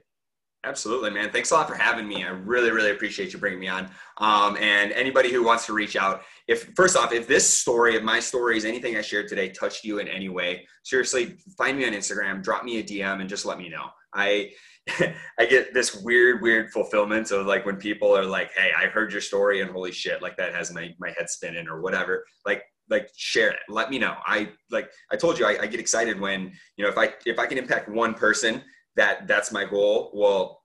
Absolutely, 0.62 1.08
man. 1.08 1.30
Thanks 1.30 1.50
a 1.52 1.54
lot 1.54 1.66
for 1.66 1.74
having 1.74 2.06
me. 2.06 2.22
I 2.22 2.28
really, 2.28 2.70
really 2.70 2.90
appreciate 2.90 3.32
you 3.32 3.38
bringing 3.38 3.60
me 3.60 3.68
on. 3.68 3.88
Um, 4.18 4.58
and 4.58 4.92
anybody 4.92 5.32
who 5.32 5.42
wants 5.42 5.64
to 5.66 5.72
reach 5.72 5.96
out, 5.96 6.22
if 6.48 6.74
first 6.76 6.98
off, 6.98 7.12
if 7.12 7.26
this 7.26 7.48
story 7.48 7.94
if 7.96 8.02
my 8.02 8.20
stories, 8.20 8.66
anything 8.66 8.96
I 8.96 9.00
shared 9.00 9.26
today 9.26 9.48
touched 9.48 9.84
you 9.84 10.00
in 10.00 10.08
any 10.08 10.28
way, 10.28 10.66
seriously, 10.84 11.36
find 11.56 11.78
me 11.78 11.86
on 11.86 11.94
Instagram, 11.94 12.42
drop 12.42 12.62
me 12.62 12.78
a 12.78 12.82
DM, 12.82 13.20
and 13.20 13.28
just 13.28 13.46
let 13.46 13.56
me 13.56 13.70
know. 13.70 13.86
I 14.12 14.50
I 15.38 15.46
get 15.46 15.72
this 15.72 16.02
weird, 16.02 16.42
weird 16.42 16.70
fulfillment 16.72 17.30
of 17.30 17.46
like 17.46 17.64
when 17.64 17.76
people 17.76 18.14
are 18.14 18.26
like, 18.26 18.50
"Hey, 18.52 18.70
I 18.76 18.86
heard 18.86 19.12
your 19.12 19.22
story, 19.22 19.62
and 19.62 19.70
holy 19.70 19.92
shit, 19.92 20.20
like 20.20 20.36
that 20.36 20.54
has 20.54 20.70
my 20.74 20.94
my 20.98 21.14
head 21.16 21.30
spinning 21.30 21.68
or 21.68 21.80
whatever." 21.80 22.26
Like 22.44 22.64
like 22.90 23.08
share 23.16 23.50
it 23.50 23.60
let 23.68 23.88
me 23.88 24.00
know 24.00 24.16
i 24.26 24.48
like 24.72 24.90
i 25.12 25.16
told 25.16 25.38
you 25.38 25.46
I, 25.46 25.62
I, 25.62 25.66
get 25.68 25.78
excited 25.78 26.18
when 26.18 26.52
you 26.76 26.84
know 26.84 26.90
if 26.90 26.98
i 26.98 27.14
if 27.24 27.38
i 27.38 27.46
can 27.46 27.56
impact 27.56 27.88
one 27.88 28.14
person 28.14 28.62
that 29.00 29.26
that's 29.26 29.50
my 29.50 29.64
goal. 29.64 30.10
Well 30.12 30.62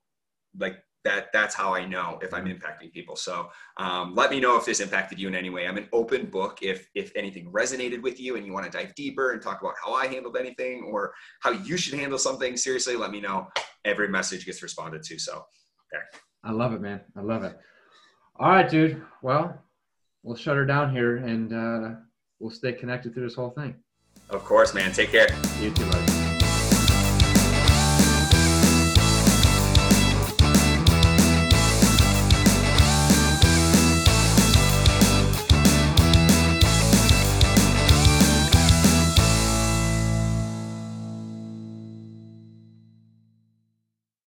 like 0.58 0.78
that 1.04 1.28
that's 1.32 1.54
how 1.54 1.74
i 1.76 1.86
know 1.86 2.18
if 2.24 2.34
i'm 2.34 2.46
impacting 2.46 2.92
people. 2.92 3.16
So 3.16 3.50
um, 3.78 4.16
let 4.16 4.32
me 4.32 4.40
know 4.40 4.58
if 4.58 4.66
this 4.66 4.80
impacted 4.80 5.20
you 5.20 5.28
in 5.28 5.36
any 5.36 5.50
way. 5.50 5.68
I'm 5.68 5.78
an 5.78 5.88
open 5.94 6.26
book. 6.26 6.60
If 6.62 6.90
if 6.96 7.12
anything 7.16 7.52
resonated 7.52 8.02
with 8.02 8.20
you 8.20 8.36
and 8.36 8.46
you 8.46 8.52
want 8.52 8.70
to 8.70 8.78
dive 8.78 8.94
deeper 8.96 9.32
and 9.32 9.42
talk 9.42 9.62
about 9.62 9.76
how 9.84 9.94
i 9.94 10.08
handled 10.08 10.36
anything 10.36 10.84
or 10.92 11.14
how 11.42 11.52
you 11.52 11.78
should 11.78 11.98
handle 11.98 12.18
something 12.18 12.58
seriously 12.58 12.98
let 12.98 13.12
me 13.12 13.22
know. 13.22 13.48
Every 13.86 14.10
message 14.10 14.46
gets 14.46 14.62
responded 14.62 15.04
to 15.04 15.20
so 15.20 15.34
okay. 15.34 16.04
i 16.44 16.52
love 16.52 16.74
it 16.74 16.82
man. 16.82 17.02
I 17.16 17.22
love 17.22 17.44
it. 17.44 17.58
All 18.38 18.50
right 18.50 18.70
dude. 18.70 19.02
Well 19.22 19.62
we'll 20.24 20.36
shut 20.36 20.58
her 20.58 20.66
down 20.66 20.92
here 20.92 21.18
and 21.18 21.54
uh, 21.54 22.00
we'll 22.40 22.50
stay 22.52 22.74
connected 22.74 23.14
through 23.14 23.28
this 23.28 23.36
whole 23.36 23.52
thing. 23.52 23.76
Of 24.30 24.44
course 24.44 24.74
man. 24.74 24.92
Take 24.92 25.12
care. 25.12 25.30
You 25.62 25.72
too 25.72 25.86
buddy 25.92 26.05